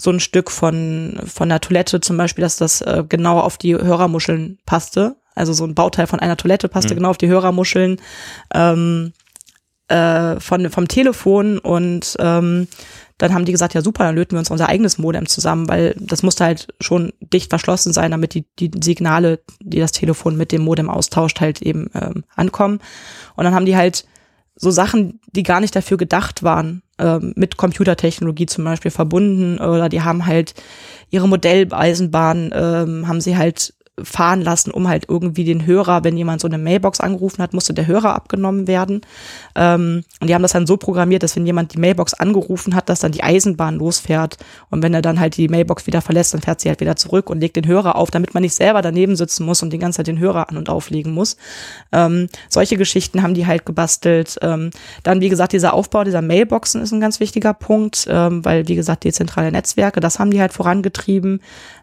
so 0.00 0.10
ein 0.10 0.20
Stück 0.20 0.50
von, 0.50 1.20
von 1.26 1.48
der 1.48 1.60
Toilette 1.60 2.00
zum 2.00 2.16
Beispiel, 2.16 2.42
dass 2.42 2.56
das 2.56 2.80
äh, 2.80 3.04
genau 3.08 3.40
auf 3.40 3.58
die 3.58 3.74
Hörermuscheln 3.74 4.58
passte. 4.64 5.16
Also 5.34 5.52
so 5.52 5.64
ein 5.64 5.74
Bauteil 5.74 6.06
von 6.06 6.20
einer 6.20 6.36
Toilette 6.36 6.68
passte 6.68 6.94
mhm. 6.94 6.98
genau 6.98 7.10
auf 7.10 7.18
die 7.18 7.28
Hörermuscheln. 7.28 8.00
Ähm, 8.54 9.12
äh, 9.88 10.38
von, 10.38 10.68
vom 10.70 10.86
Telefon 10.86 11.58
und 11.58 12.16
ähm, 12.18 12.68
dann 13.16 13.34
haben 13.34 13.44
die 13.44 13.52
gesagt, 13.52 13.74
ja 13.74 13.82
super, 13.82 14.04
dann 14.04 14.14
löten 14.14 14.32
wir 14.32 14.38
uns 14.38 14.50
unser 14.50 14.68
eigenes 14.68 14.98
Modem 14.98 15.26
zusammen, 15.26 15.68
weil 15.68 15.96
das 15.98 16.22
musste 16.22 16.44
halt 16.44 16.68
schon 16.80 17.12
dicht 17.20 17.50
verschlossen 17.50 17.92
sein, 17.92 18.12
damit 18.12 18.34
die, 18.34 18.44
die 18.58 18.70
Signale, 18.80 19.40
die 19.60 19.80
das 19.80 19.92
Telefon 19.92 20.36
mit 20.36 20.52
dem 20.52 20.62
Modem 20.62 20.88
austauscht, 20.88 21.40
halt 21.40 21.62
eben 21.62 21.90
ähm, 21.94 22.24
ankommen. 22.36 22.80
Und 23.34 23.44
dann 23.44 23.54
haben 23.54 23.66
die 23.66 23.76
halt 23.76 24.04
so 24.58 24.70
Sachen, 24.70 25.20
die 25.32 25.44
gar 25.44 25.60
nicht 25.60 25.74
dafür 25.74 25.96
gedacht 25.96 26.42
waren, 26.42 26.82
ähm, 26.98 27.32
mit 27.36 27.56
Computertechnologie 27.56 28.46
zum 28.46 28.64
Beispiel 28.64 28.90
verbunden 28.90 29.58
oder 29.58 29.88
die 29.88 30.02
haben 30.02 30.26
halt 30.26 30.54
ihre 31.10 31.28
Modelleisenbahn, 31.28 32.50
ähm, 32.52 33.08
haben 33.08 33.20
sie 33.20 33.36
halt 33.36 33.72
fahren 34.02 34.42
lassen, 34.42 34.70
um 34.70 34.88
halt 34.88 35.06
irgendwie 35.08 35.44
den 35.44 35.66
Hörer, 35.66 36.04
wenn 36.04 36.16
jemand 36.16 36.40
so 36.40 36.48
eine 36.48 36.58
Mailbox 36.58 37.00
angerufen 37.00 37.42
hat, 37.42 37.54
musste 37.54 37.74
der 37.74 37.86
Hörer 37.86 38.14
abgenommen 38.14 38.66
werden. 38.66 39.02
Ähm, 39.54 40.04
und 40.20 40.28
die 40.28 40.34
haben 40.34 40.42
das 40.42 40.52
dann 40.52 40.66
so 40.66 40.76
programmiert, 40.76 41.22
dass 41.22 41.36
wenn 41.36 41.46
jemand 41.46 41.74
die 41.74 41.78
Mailbox 41.78 42.14
angerufen 42.14 42.74
hat, 42.74 42.88
dass 42.88 43.00
dann 43.00 43.12
die 43.12 43.22
Eisenbahn 43.22 43.76
losfährt. 43.76 44.36
Und 44.70 44.82
wenn 44.82 44.94
er 44.94 45.02
dann 45.02 45.20
halt 45.20 45.36
die 45.36 45.48
Mailbox 45.48 45.86
wieder 45.86 46.00
verlässt, 46.00 46.34
dann 46.34 46.40
fährt 46.40 46.60
sie 46.60 46.68
halt 46.68 46.80
wieder 46.80 46.96
zurück 46.96 47.30
und 47.30 47.40
legt 47.40 47.56
den 47.56 47.66
Hörer 47.66 47.96
auf, 47.96 48.10
damit 48.10 48.34
man 48.34 48.42
nicht 48.42 48.54
selber 48.54 48.82
daneben 48.82 49.16
sitzen 49.16 49.44
muss 49.44 49.62
und 49.62 49.72
die 49.72 49.78
ganze 49.78 49.98
Zeit 49.98 50.06
den 50.06 50.18
Hörer 50.18 50.48
an- 50.48 50.56
und 50.56 50.68
auflegen 50.68 51.12
muss. 51.12 51.36
Ähm, 51.92 52.28
solche 52.48 52.76
Geschichten 52.76 53.22
haben 53.22 53.34
die 53.34 53.46
halt 53.46 53.66
gebastelt. 53.66 54.38
Ähm, 54.42 54.70
dann, 55.02 55.20
wie 55.20 55.28
gesagt, 55.28 55.52
dieser 55.52 55.74
Aufbau 55.74 56.04
dieser 56.04 56.22
Mailboxen 56.22 56.82
ist 56.82 56.92
ein 56.92 57.00
ganz 57.00 57.20
wichtiger 57.20 57.54
Punkt, 57.54 58.06
ähm, 58.10 58.44
weil, 58.44 58.68
wie 58.68 58.74
gesagt, 58.74 59.04
dezentrale 59.04 59.52
Netzwerke, 59.52 60.00
das 60.00 60.18
haben 60.18 60.30
die 60.30 60.40
halt 60.40 60.52
vorangetrieben. 60.52 61.40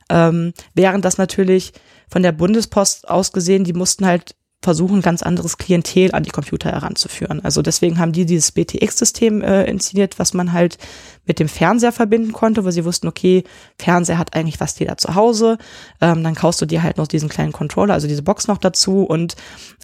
Ähm, 0.10 0.54
während 0.74 1.04
das 1.04 1.18
natürlich 1.18 1.74
von 2.10 2.24
der 2.24 2.32
Bundespost 2.32 3.10
aus 3.10 3.32
gesehen, 3.32 3.64
die 3.64 3.74
mussten 3.74 4.06
halt 4.06 4.36
versuchen, 4.66 5.02
ganz 5.02 5.22
anderes 5.22 5.58
Klientel 5.58 6.12
an 6.14 6.24
die 6.24 6.32
Computer 6.32 6.72
heranzuführen. 6.72 7.40
Also 7.46 7.62
deswegen 7.62 8.00
haben 8.00 8.12
die 8.12 8.26
dieses 8.26 8.52
BTX-System 8.52 9.42
äh, 9.42 9.64
inszeniert, 9.66 10.18
was 10.18 10.34
man 10.34 10.54
halt 10.54 10.80
mit 11.26 11.40
dem 11.40 11.48
Fernseher 11.48 11.92
verbinden 11.92 12.34
konnte, 12.34 12.66
wo 12.66 12.72
sie 12.72 12.84
wussten, 12.84 13.08
okay, 13.08 13.44
Fernseher 13.78 14.18
hat 14.18 14.36
eigentlich 14.36 14.58
fast 14.58 14.80
jeder 14.80 14.98
zu 14.98 15.14
Hause. 15.14 15.60
Ähm, 16.02 16.24
dann 16.24 16.34
kaufst 16.34 16.62
du 16.62 16.66
dir 16.66 16.82
halt 16.82 16.98
noch 16.98 17.08
diesen 17.08 17.30
kleinen 17.30 17.52
Controller, 17.52 17.94
also 17.94 18.08
diese 18.08 18.24
Box 18.24 18.48
noch 18.48 18.58
dazu 18.58 19.04
und 19.04 19.36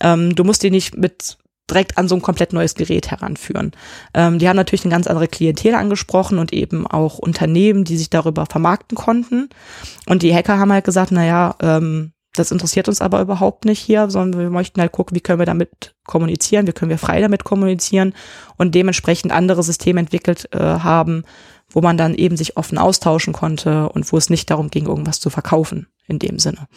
ähm, 0.02 0.36
du 0.36 0.44
musst 0.44 0.64
die 0.64 0.72
nicht 0.72 0.98
mit 0.98 1.38
direkt 1.70 1.98
an 1.98 2.08
so 2.08 2.16
ein 2.16 2.22
komplett 2.22 2.54
neues 2.54 2.76
Gerät 2.76 3.12
heranführen. 3.12 3.72
Ähm, 4.14 4.40
die 4.40 4.50
haben 4.50 4.58
natürlich 4.58 4.84
eine 4.84 4.94
ganz 4.94 5.08
andere 5.08 5.28
Klientel 5.28 5.76
angesprochen 5.76 6.38
und 6.38 6.54
eben 6.54 6.86
auch 6.86 7.18
Unternehmen, 7.18 7.84
die 7.84 7.98
sich 7.98 8.10
darüber 8.10 8.46
vermarkten 8.46 8.98
konnten. 8.98 9.50
Und 10.08 10.22
die 10.24 10.34
Hacker 10.34 10.60
haben 10.60 10.74
halt 10.74 10.86
gesagt, 10.86 11.12
naja, 11.12 11.56
ähm, 11.62 12.14
das 12.34 12.52
interessiert 12.52 12.88
uns 12.88 13.02
aber 13.02 13.22
überhaupt 13.22 13.66
nicht 13.66 13.80
hier, 13.80 14.10
sondern 14.10 14.40
wir 14.40 14.50
möchten 14.50 14.80
halt 14.80 14.94
gucken, 14.94 15.16
wie 15.16 15.22
können 15.22 15.40
wir 15.40 15.46
damit 15.46 15.96
kommunizieren, 16.06 16.66
wie 16.66 16.72
können 16.72 16.90
wir 16.90 16.98
frei 16.98 17.20
damit 17.20 17.44
kommunizieren 17.44 18.14
und 18.58 18.74
dementsprechend 18.74 19.34
andere 19.34 19.64
Systeme 19.64 20.00
entwickelt 20.00 20.48
äh, 20.54 20.60
haben, 20.60 21.24
wo 21.70 21.82
man 21.82 21.98
dann 21.98 22.16
eben 22.16 22.38
sich 22.38 22.56
offen 22.56 22.78
austauschen 22.78 23.34
konnte 23.34 23.90
und 23.90 24.12
wo 24.12 24.18
es 24.18 24.30
nicht 24.30 24.50
darum 24.50 24.70
ging, 24.70 24.86
irgendwas 24.86 25.20
zu 25.20 25.30
verkaufen 25.30 25.88
in 26.08 26.20
dem 26.20 26.40
Sinne. 26.40 26.68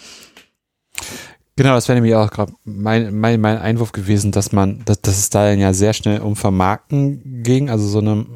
Genau, 1.57 1.75
das 1.75 1.87
wäre 1.89 1.97
nämlich 1.97 2.17
auch 2.17 2.31
gerade 2.31 2.53
mein, 2.65 3.15
mein, 3.19 3.41
mein 3.41 3.59
Einwurf 3.59 3.93
gewesen, 3.93 4.33
dass 4.33 4.51
man, 4.51 4.83
dass, 4.87 5.01
dass 5.01 5.19
es 5.19 5.31
da 5.31 5.53
ja 5.53 5.73
sehr 5.73 5.93
schnell 5.93 6.21
um 6.21 6.35
Vermarkten 6.35 7.43
ging, 7.45 7.71
also 7.71 7.87
so 7.87 7.99
eine 7.99 8.27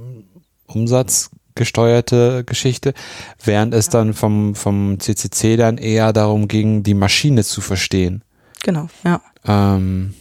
umsatzgesteuerte 0.67 2.45
Geschichte, 2.45 2.95
während 3.43 3.75
es 3.75 3.89
dann 3.89 4.15
vom, 4.15 4.55
vom 4.55 5.01
CCC 5.01 5.57
dann 5.57 5.79
eher 5.79 6.13
darum 6.13 6.47
ging, 6.47 6.85
die 6.85 6.95
Maschine 6.95 7.43
zu 7.43 7.61
verstehen. 7.61 8.23
Genau, 8.63 8.89
ja. 9.05 9.21
Ähm, 9.45 10.15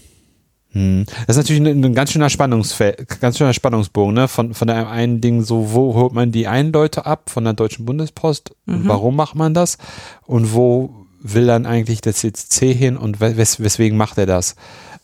hm. 0.71 1.05
Das 1.27 1.37
ist 1.37 1.43
natürlich 1.43 1.61
ein, 1.61 1.83
ein 1.83 1.93
ganz 1.93 2.11
schöner 2.11 2.29
Spannungsfeld, 2.31 3.19
ganz 3.19 3.37
schöner 3.37 3.53
Spannungsbogen, 3.53 4.15
ne? 4.15 4.27
Von, 4.27 4.53
von 4.55 4.69
einem 4.69 4.87
einen 4.87 5.21
Ding 5.21 5.43
so, 5.43 5.73
wo 5.73 5.93
holt 5.93 6.13
man 6.13 6.31
die 6.31 6.47
einen 6.47 6.71
Leute 6.71 7.05
ab 7.05 7.29
von 7.29 7.43
der 7.43 7.53
Deutschen 7.53 7.85
Bundespost? 7.85 8.55
Mhm. 8.65 8.87
Warum 8.87 9.15
macht 9.15 9.35
man 9.35 9.53
das? 9.53 9.77
Und 10.25 10.53
wo 10.53 11.06
will 11.33 11.47
dann 11.47 11.65
eigentlich 11.65 12.01
der 12.01 12.13
CCC 12.13 12.73
hin 12.73 12.97
und 12.97 13.19
wes 13.19 13.59
weswegen 13.59 13.97
macht 13.97 14.17
er 14.17 14.25
das? 14.25 14.55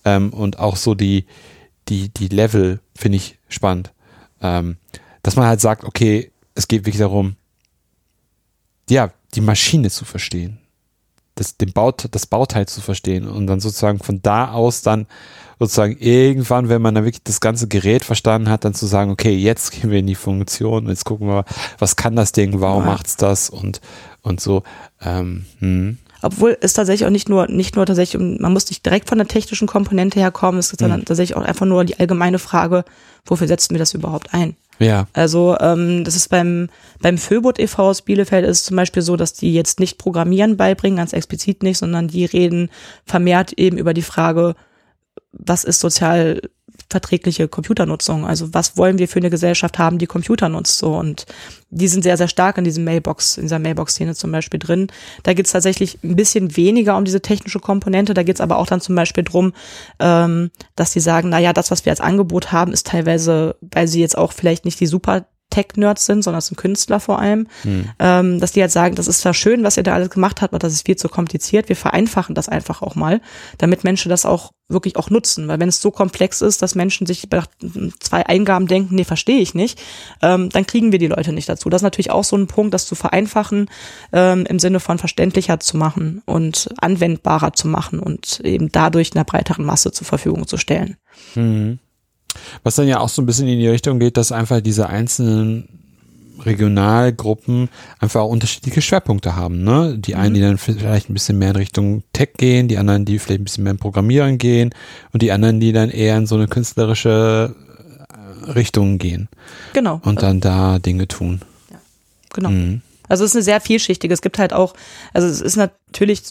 Ähm, 0.05 0.31
und 0.33 0.59
auch 0.59 0.75
so 0.75 0.95
die, 0.95 1.25
die, 1.89 2.09
die 2.09 2.27
Level 2.27 2.79
finde 2.95 3.17
ich 3.17 3.37
spannend. 3.47 3.93
Ähm, 4.41 4.77
dass 5.21 5.35
man 5.35 5.47
halt 5.47 5.61
sagt, 5.61 5.83
okay, 5.83 6.31
es 6.55 6.67
geht 6.67 6.85
wirklich 6.85 6.99
darum, 6.99 7.35
ja, 8.89 9.11
die 9.33 9.41
Maschine 9.41 9.89
zu 9.89 10.05
verstehen. 10.05 10.59
Das, 11.35 11.57
den 11.57 11.73
Baut, 11.73 12.07
das 12.11 12.27
Bauteil 12.27 12.67
zu 12.67 12.81
verstehen 12.81 13.27
und 13.27 13.47
dann 13.47 13.59
sozusagen 13.59 13.97
von 13.99 14.21
da 14.21 14.51
aus 14.51 14.83
dann 14.83 15.07
sozusagen 15.57 15.97
irgendwann, 15.97 16.69
wenn 16.69 16.81
man 16.81 16.93
dann 16.93 17.05
wirklich 17.05 17.23
das 17.23 17.39
ganze 17.39 17.67
Gerät 17.67 18.03
verstanden 18.03 18.49
hat, 18.49 18.65
dann 18.65 18.75
zu 18.75 18.85
sagen, 18.85 19.09
okay, 19.09 19.35
jetzt 19.35 19.71
gehen 19.71 19.89
wir 19.89 19.99
in 19.99 20.07
die 20.07 20.13
Funktion, 20.15 20.87
jetzt 20.89 21.05
gucken 21.05 21.27
wir, 21.27 21.45
was 21.79 21.95
kann 21.95 22.15
das 22.15 22.33
Ding, 22.33 22.59
warum 22.59 22.83
Ja. 22.83 22.91
macht's 22.91 23.17
das 23.17 23.49
und, 23.49 23.81
und 24.21 24.41
so. 24.41 24.61
Ähm, 25.01 25.45
hm. 25.59 25.97
Obwohl 26.23 26.57
es 26.61 26.73
tatsächlich 26.73 27.05
auch 27.05 27.11
nicht 27.11 27.27
nur, 27.27 27.47
nicht 27.47 27.75
nur 27.75 27.85
tatsächlich, 27.85 28.21
man 28.39 28.53
muss 28.53 28.69
nicht 28.69 28.85
direkt 28.85 29.09
von 29.09 29.17
der 29.17 29.27
technischen 29.27 29.67
Komponente 29.67 30.19
herkommen, 30.19 30.57
es 30.59 30.71
ist 30.71 30.79
sondern 30.79 31.01
Mhm. 31.01 31.05
tatsächlich 31.05 31.37
auch 31.37 31.43
einfach 31.43 31.65
nur 31.65 31.83
die 31.83 31.99
allgemeine 31.99 32.39
Frage, 32.39 32.85
wofür 33.25 33.47
setzen 33.47 33.73
wir 33.73 33.79
das 33.79 33.93
überhaupt 33.93 34.33
ein? 34.33 34.55
Ja. 34.79 35.07
Also 35.13 35.57
ähm, 35.59 36.03
das 36.03 36.15
ist 36.15 36.29
beim 36.29 36.69
beim 37.01 37.17
Föbot 37.17 37.59
e.V. 37.59 37.89
aus 37.89 38.01
Bielefeld 38.01 38.45
ist 38.45 38.59
es 38.59 38.63
zum 38.63 38.77
Beispiel 38.77 39.01
so, 39.03 39.17
dass 39.17 39.33
die 39.33 39.53
jetzt 39.53 39.79
nicht 39.79 39.97
Programmieren 39.97 40.57
beibringen, 40.57 40.97
ganz 40.97 41.13
explizit 41.13 41.61
nicht, 41.61 41.77
sondern 41.77 42.07
die 42.07 42.25
reden 42.25 42.69
vermehrt 43.05 43.53
eben 43.53 43.77
über 43.77 43.93
die 43.93 44.01
Frage, 44.01 44.55
was 45.33 45.63
ist 45.65 45.79
sozial 45.81 46.41
verträgliche 46.93 47.47
Computernutzung? 47.47 48.25
Also 48.25 48.53
was 48.53 48.77
wollen 48.77 48.97
wir 48.97 49.07
für 49.07 49.19
eine 49.19 49.29
Gesellschaft 49.29 49.77
haben, 49.77 49.97
die 49.97 50.05
Computer 50.07 50.47
nutzt? 50.47 50.77
So 50.77 50.95
und 50.95 51.25
die 51.69 51.87
sind 51.87 52.03
sehr 52.03 52.17
sehr 52.17 52.27
stark 52.27 52.57
in 52.57 52.63
diesem 52.63 52.83
Mailbox, 52.85 53.37
in 53.37 53.43
dieser 53.43 53.59
Mailbox-Szene 53.59 54.15
zum 54.15 54.31
Beispiel 54.31 54.59
drin. 54.59 54.87
Da 55.23 55.33
geht 55.33 55.47
es 55.47 55.51
tatsächlich 55.51 55.97
ein 56.03 56.15
bisschen 56.15 56.55
weniger 56.55 56.95
um 56.95 57.03
diese 57.03 57.21
technische 57.21 57.59
Komponente. 57.59 58.13
Da 58.13 58.23
geht 58.23 58.35
es 58.35 58.41
aber 58.41 58.57
auch 58.57 58.67
dann 58.67 58.79
zum 58.79 58.95
Beispiel 58.95 59.23
drum, 59.23 59.53
ähm, 59.99 60.51
dass 60.75 60.91
die 60.91 60.99
sagen, 60.99 61.29
na 61.29 61.53
das, 61.53 61.71
was 61.71 61.83
wir 61.85 61.91
als 61.91 61.99
Angebot 61.99 62.51
haben, 62.51 62.71
ist 62.71 62.87
teilweise, 62.87 63.55
weil 63.61 63.87
sie 63.87 63.99
jetzt 63.99 64.17
auch 64.17 64.31
vielleicht 64.31 64.65
nicht 64.65 64.79
die 64.79 64.87
super 64.87 65.25
Tech-Nerds 65.53 66.05
sind, 66.05 66.23
sondern 66.23 66.39
es 66.39 66.47
sind 66.47 66.57
Künstler 66.57 66.99
vor 66.99 67.19
allem, 67.19 67.47
ähm, 67.99 68.39
dass 68.39 68.51
die 68.51 68.61
halt 68.61 68.71
sagen, 68.71 68.95
das 68.95 69.07
ist 69.07 69.19
zwar 69.19 69.33
schön, 69.33 69.63
was 69.63 69.77
ihr 69.77 69.83
da 69.83 69.93
alles 69.93 70.09
gemacht 70.09 70.41
habt, 70.41 70.53
aber 70.53 70.59
das 70.59 70.73
ist 70.73 70.85
viel 70.85 70.95
zu 70.95 71.09
kompliziert. 71.09 71.69
Wir 71.69 71.75
vereinfachen 71.75 72.33
das 72.33 72.49
einfach 72.49 72.81
auch 72.81 72.95
mal, 72.95 73.21
damit 73.57 73.83
Menschen 73.83 74.09
das 74.09 74.25
auch 74.25 74.51
wirklich 74.67 74.95
auch 74.95 75.09
nutzen. 75.09 75.47
Weil 75.47 75.59
wenn 75.59 75.69
es 75.69 75.81
so 75.81 75.91
komplex 75.91 76.41
ist, 76.41 76.61
dass 76.61 76.73
Menschen 76.73 77.05
sich 77.05 77.29
bei 77.29 77.43
zwei 77.99 78.25
Eingaben 78.25 78.67
denken, 78.67 78.95
nee, 78.95 79.03
verstehe 79.03 79.39
ich 79.39 79.53
nicht, 79.53 79.81
ähm, 80.21 80.49
dann 80.49 80.65
kriegen 80.65 80.91
wir 80.91 80.99
die 80.99 81.07
Leute 81.07 81.33
nicht 81.33 81.47
dazu. 81.47 81.69
Das 81.69 81.79
ist 81.79 81.83
natürlich 81.83 82.11
auch 82.11 82.23
so 82.23 82.35
ein 82.35 82.47
Punkt, 82.47 82.73
das 82.73 82.87
zu 82.87 82.95
vereinfachen, 82.95 83.69
ähm, 84.11 84.45
im 84.47 84.59
Sinne 84.59 84.79
von 84.79 84.97
verständlicher 84.97 85.59
zu 85.59 85.77
machen 85.77 86.21
und 86.25 86.69
anwendbarer 86.79 87.53
zu 87.53 87.67
machen 87.67 87.99
und 87.99 88.39
eben 88.41 88.71
dadurch 88.71 89.13
einer 89.13 89.25
breiteren 89.25 89.65
Masse 89.65 89.91
zur 89.91 90.07
Verfügung 90.07 90.47
zu 90.47 90.57
stellen. 90.57 90.97
Mhm. 91.35 91.79
Was 92.63 92.75
dann 92.75 92.87
ja 92.87 92.99
auch 92.99 93.09
so 93.09 93.21
ein 93.21 93.25
bisschen 93.25 93.47
in 93.47 93.59
die 93.59 93.67
Richtung 93.67 93.99
geht, 93.99 94.17
dass 94.17 94.31
einfach 94.31 94.61
diese 94.61 94.87
einzelnen 94.87 95.67
Regionalgruppen 96.39 97.69
einfach 97.99 98.21
auch 98.21 98.29
unterschiedliche 98.29 98.81
Schwerpunkte 98.81 99.35
haben. 99.35 99.63
Ne? 99.63 99.97
Die 99.97 100.15
einen, 100.15 100.33
die 100.33 100.41
dann 100.41 100.57
vielleicht 100.57 101.09
ein 101.09 101.13
bisschen 101.13 101.37
mehr 101.37 101.51
in 101.51 101.55
Richtung 101.55 102.03
Tech 102.13 102.29
gehen, 102.37 102.67
die 102.67 102.77
anderen, 102.77 103.05
die 103.05 103.19
vielleicht 103.19 103.41
ein 103.41 103.45
bisschen 103.45 103.63
mehr 103.63 103.71
in 103.71 103.77
Programmieren 103.79 104.37
gehen 104.37 104.73
und 105.11 105.21
die 105.21 105.31
anderen, 105.31 105.59
die 105.59 105.71
dann 105.71 105.89
eher 105.89 106.17
in 106.17 106.25
so 106.25 106.35
eine 106.35 106.47
künstlerische 106.47 107.55
äh, 108.47 108.51
Richtung 108.51 108.97
gehen 108.97 109.29
Genau. 109.73 110.01
und 110.03 110.21
dann 110.21 110.39
da 110.39 110.79
Dinge 110.79 111.07
tun. 111.07 111.41
genau. 112.33 112.49
Mhm. 112.49 112.81
Also 113.09 113.25
es 113.25 113.31
ist 113.31 113.35
eine 113.35 113.43
sehr 113.43 113.61
vielschichtige. 113.61 114.13
Es 114.13 114.21
gibt 114.21 114.39
halt 114.39 114.53
auch, 114.53 114.73
also 115.13 115.27
es 115.27 115.39
ist 115.41 115.55
natürlich 115.55 116.23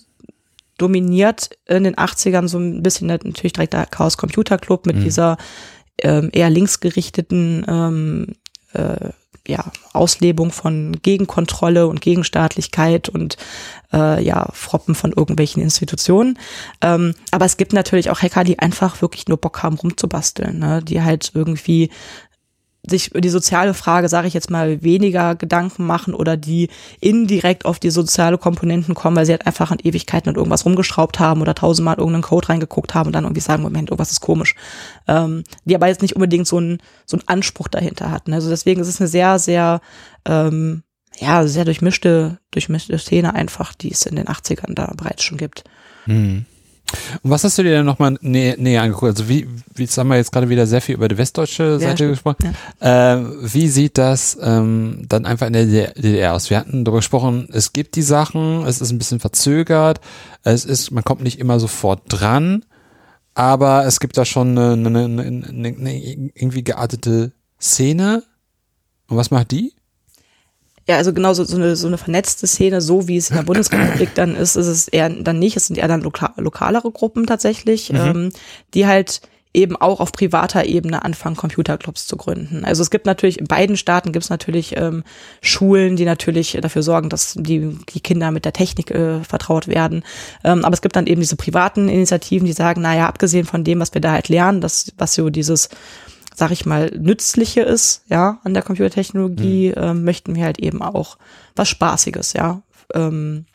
dominiert 0.78 1.50
in 1.66 1.84
den 1.84 1.94
80ern 1.94 2.48
so 2.48 2.58
ein 2.58 2.82
bisschen 2.82 3.06
natürlich 3.06 3.52
direkt 3.52 3.74
der 3.74 3.86
Chaos 3.86 4.16
Computer 4.16 4.58
Club 4.58 4.86
mit 4.86 4.96
Mhm. 4.96 5.04
dieser 5.04 5.36
ähm, 6.02 6.30
eher 6.32 6.50
linksgerichteten 6.50 7.64
ähm, 7.68 8.26
äh, 8.74 9.10
ja, 9.46 9.64
Auslebung 9.92 10.52
von 10.52 10.96
Gegenkontrolle 11.02 11.88
und 11.88 12.00
Gegenstaatlichkeit 12.00 13.08
und 13.08 13.36
äh, 13.92 14.22
ja, 14.22 14.48
Froppen 14.52 14.94
von 14.94 15.12
irgendwelchen 15.12 15.62
Institutionen. 15.62 16.38
Ähm, 16.80 17.14
aber 17.32 17.44
es 17.44 17.56
gibt 17.56 17.72
natürlich 17.72 18.10
auch 18.10 18.22
Hacker, 18.22 18.44
die 18.44 18.60
einfach 18.60 19.02
wirklich 19.02 19.26
nur 19.26 19.38
Bock 19.38 19.62
haben, 19.62 19.76
rumzubasteln, 19.76 20.58
ne? 20.58 20.82
die 20.82 21.02
halt 21.02 21.32
irgendwie 21.34 21.90
sich 22.88 23.10
die 23.14 23.28
soziale 23.28 23.74
Frage, 23.74 24.08
sage 24.08 24.26
ich 24.26 24.34
jetzt 24.34 24.50
mal, 24.50 24.82
weniger 24.82 25.36
Gedanken 25.36 25.86
machen 25.86 26.14
oder 26.14 26.36
die 26.36 26.68
indirekt 27.00 27.64
auf 27.64 27.78
die 27.78 27.90
soziale 27.90 28.38
Komponenten 28.38 28.94
kommen, 28.94 29.16
weil 29.16 29.24
sie 29.24 29.32
halt 29.32 29.46
einfach 29.46 29.70
an 29.70 29.78
Ewigkeiten 29.82 30.30
an 30.30 30.34
irgendwas 30.34 30.64
rumgeschraubt 30.64 31.20
haben 31.20 31.40
oder 31.42 31.54
tausendmal 31.54 31.98
irgendeinen 31.98 32.24
Code 32.24 32.48
reingeguckt 32.48 32.94
haben 32.94 33.06
und 33.08 33.12
dann 33.12 33.24
irgendwie 33.24 33.40
sagen, 33.40 33.62
Moment, 33.62 33.90
irgendwas 33.90 34.10
ist 34.10 34.20
komisch. 34.20 34.56
Ähm, 35.06 35.44
die 35.64 35.76
aber 35.76 35.86
jetzt 35.86 36.02
nicht 36.02 36.16
unbedingt 36.16 36.48
so 36.48 36.58
einen 36.58 36.78
so 37.06 37.16
einen 37.16 37.28
Anspruch 37.28 37.68
dahinter 37.68 38.10
hatten. 38.10 38.32
Also 38.32 38.50
deswegen 38.50 38.80
ist 38.80 38.88
es 38.88 39.00
eine 39.00 39.08
sehr, 39.08 39.38
sehr, 39.38 39.80
ähm, 40.24 40.82
ja, 41.18 41.46
sehr 41.46 41.64
durchmischte, 41.64 42.38
durchmischte 42.50 42.98
Szene 42.98 43.34
einfach, 43.34 43.74
die 43.74 43.92
es 43.92 44.06
in 44.06 44.16
den 44.16 44.26
80ern 44.26 44.74
da 44.74 44.92
bereits 44.96 45.22
schon 45.22 45.38
gibt. 45.38 45.62
Mhm. 46.06 46.46
Und 47.22 47.30
was 47.30 47.44
hast 47.44 47.58
du 47.58 47.62
dir 47.62 47.70
denn 47.70 47.86
nochmal 47.86 48.16
nä 48.20 48.54
näher 48.58 48.82
angeguckt? 48.82 49.18
Also 49.18 49.28
wie, 49.28 49.48
wie 49.74 49.82
jetzt 49.82 49.96
haben 49.98 50.08
wir 50.08 50.16
jetzt 50.16 50.32
gerade 50.32 50.48
wieder 50.48 50.66
sehr 50.66 50.80
viel 50.80 50.94
über 50.94 51.08
die 51.08 51.18
westdeutsche 51.18 51.78
Seite 51.78 51.96
stimmt. 51.96 52.10
gesprochen. 52.12 52.56
Äh, 52.80 53.18
wie 53.42 53.68
sieht 53.68 53.98
das 53.98 54.38
ähm, 54.40 55.04
dann 55.08 55.26
einfach 55.26 55.46
in 55.46 55.52
der 55.52 55.66
DDR 55.66 56.34
aus? 56.34 56.50
Wir 56.50 56.58
hatten 56.58 56.84
darüber 56.84 56.98
gesprochen, 56.98 57.48
es 57.52 57.72
gibt 57.72 57.96
die 57.96 58.02
Sachen, 58.02 58.64
es 58.66 58.80
ist 58.80 58.90
ein 58.90 58.98
bisschen 58.98 59.20
verzögert, 59.20 60.00
es 60.42 60.64
ist, 60.64 60.90
man 60.90 61.04
kommt 61.04 61.22
nicht 61.22 61.38
immer 61.38 61.60
sofort 61.60 62.02
dran, 62.08 62.64
aber 63.34 63.86
es 63.86 64.00
gibt 64.00 64.16
da 64.16 64.24
schon 64.24 64.58
eine, 64.58 64.72
eine, 64.72 65.04
eine, 65.04 65.68
eine 65.68 66.02
irgendwie 66.34 66.64
geartete 66.64 67.32
Szene. 67.60 68.24
Und 69.08 69.16
was 69.16 69.30
macht 69.30 69.50
die? 69.52 69.72
Ja, 70.88 70.96
also 70.96 71.12
genau 71.12 71.32
so, 71.32 71.44
so, 71.44 71.56
eine, 71.56 71.76
so 71.76 71.86
eine 71.86 71.98
vernetzte 71.98 72.46
Szene, 72.46 72.80
so 72.80 73.06
wie 73.06 73.16
es 73.16 73.30
in 73.30 73.36
der 73.36 73.44
Bundesrepublik 73.44 74.14
dann 74.14 74.34
ist, 74.34 74.56
ist 74.56 74.66
es 74.66 74.88
eher 74.88 75.08
dann 75.08 75.38
nicht. 75.38 75.56
Es 75.56 75.68
sind 75.68 75.76
eher 75.76 75.88
dann 75.88 76.00
loka 76.00 76.32
lokalere 76.36 76.90
Gruppen 76.90 77.26
tatsächlich, 77.26 77.92
mhm. 77.92 77.98
ähm, 77.98 78.32
die 78.74 78.86
halt 78.86 79.22
eben 79.54 79.76
auch 79.76 80.00
auf 80.00 80.12
privater 80.12 80.64
Ebene 80.64 81.04
anfangen, 81.04 81.36
Computerclubs 81.36 82.06
zu 82.06 82.16
gründen. 82.16 82.64
Also 82.64 82.82
es 82.82 82.90
gibt 82.90 83.04
natürlich, 83.04 83.38
in 83.38 83.46
beiden 83.46 83.76
Staaten 83.76 84.12
gibt 84.12 84.24
es 84.24 84.30
natürlich 84.30 84.76
ähm, 84.76 85.04
Schulen, 85.42 85.96
die 85.96 86.06
natürlich 86.06 86.58
dafür 86.60 86.82
sorgen, 86.82 87.10
dass 87.10 87.34
die, 87.38 87.76
die 87.90 88.00
Kinder 88.00 88.30
mit 88.30 88.46
der 88.46 88.54
Technik 88.54 88.90
äh, 88.90 89.22
vertraut 89.22 89.68
werden. 89.68 90.04
Ähm, 90.42 90.64
aber 90.64 90.72
es 90.72 90.80
gibt 90.80 90.96
dann 90.96 91.06
eben 91.06 91.20
diese 91.20 91.36
privaten 91.36 91.88
Initiativen, 91.88 92.46
die 92.46 92.54
sagen, 92.54 92.80
naja, 92.80 93.06
abgesehen 93.06 93.44
von 93.44 93.62
dem, 93.62 93.80
was 93.80 93.92
wir 93.92 94.00
da 94.00 94.12
halt 94.12 94.30
lernen, 94.30 94.62
das, 94.62 94.92
was 94.96 95.14
so 95.14 95.28
dieses 95.28 95.68
sag 96.34 96.50
ich 96.50 96.66
mal, 96.66 96.90
nützliche 96.96 97.62
ist, 97.62 98.04
ja, 98.08 98.40
an 98.44 98.54
der 98.54 98.62
Computertechnologie, 98.62 99.72
mhm. 99.76 99.82
ähm, 99.82 100.04
möchten 100.04 100.34
wir 100.34 100.44
halt 100.44 100.58
eben 100.58 100.82
auch 100.82 101.18
was 101.54 101.68
Spaßiges, 101.68 102.32
ja, 102.32 102.62
ähm, 102.94 103.46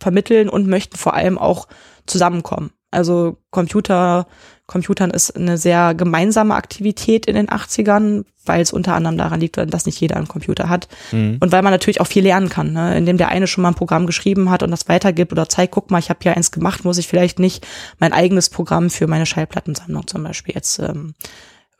vermitteln 0.00 0.48
und 0.48 0.66
möchten 0.66 0.96
vor 0.96 1.14
allem 1.14 1.38
auch 1.38 1.66
zusammenkommen. 2.06 2.70
Also 2.90 3.38
Computer, 3.50 4.26
Computern 4.66 5.10
ist 5.10 5.34
eine 5.34 5.58
sehr 5.58 5.94
gemeinsame 5.94 6.54
Aktivität 6.54 7.26
in 7.26 7.34
den 7.34 7.48
80ern, 7.48 8.24
weil 8.46 8.60
es 8.60 8.72
unter 8.72 8.94
anderem 8.94 9.18
daran 9.18 9.40
liegt, 9.40 9.56
dass 9.56 9.86
nicht 9.86 10.00
jeder 10.00 10.16
einen 10.16 10.28
Computer 10.28 10.68
hat. 10.68 10.88
Mhm. 11.10 11.38
Und 11.40 11.50
weil 11.50 11.62
man 11.62 11.72
natürlich 11.72 12.00
auch 12.00 12.06
viel 12.06 12.22
lernen 12.22 12.48
kann, 12.48 12.72
ne? 12.72 12.96
indem 12.96 13.16
der 13.16 13.28
eine 13.28 13.46
schon 13.46 13.62
mal 13.62 13.70
ein 13.70 13.74
Programm 13.74 14.06
geschrieben 14.06 14.48
hat 14.50 14.62
und 14.62 14.70
das 14.70 14.88
weitergibt 14.88 15.32
oder 15.32 15.48
zeigt, 15.48 15.72
guck 15.72 15.90
mal, 15.90 15.98
ich 15.98 16.08
habe 16.08 16.20
ja 16.22 16.34
eins 16.34 16.52
gemacht, 16.52 16.84
muss 16.84 16.98
ich 16.98 17.08
vielleicht 17.08 17.40
nicht 17.40 17.66
mein 17.98 18.12
eigenes 18.12 18.48
Programm 18.48 18.90
für 18.90 19.08
meine 19.08 19.26
Schallplattensammlung 19.26 20.06
zum 20.06 20.22
Beispiel 20.22 20.54
jetzt 20.54 20.78
ähm, 20.78 21.14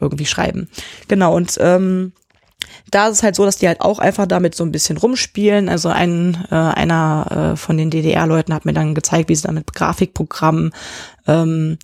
irgendwie 0.04 0.26
schreiben. 0.26 0.68
Genau, 1.08 1.34
und 1.34 1.56
ähm, 1.60 2.12
da 2.90 3.08
ist 3.08 3.18
es 3.18 3.22
halt 3.22 3.34
so, 3.34 3.44
dass 3.44 3.56
die 3.56 3.66
halt 3.66 3.80
auch 3.80 3.98
einfach 3.98 4.26
damit 4.26 4.54
so 4.54 4.64
ein 4.64 4.72
bisschen 4.72 4.96
rumspielen. 4.96 5.68
Also 5.68 5.88
ein, 5.88 6.46
äh, 6.50 6.54
einer 6.54 7.52
äh, 7.52 7.56
von 7.56 7.76
den 7.76 7.90
DDR-Leuten 7.90 8.54
hat 8.54 8.64
mir 8.64 8.72
dann 8.72 8.94
gezeigt, 8.94 9.28
wie 9.28 9.34
sie 9.34 9.42
dann 9.42 9.56
mit 9.56 9.72
Grafikprogrammen 9.72 10.72
ähm, 11.26 11.78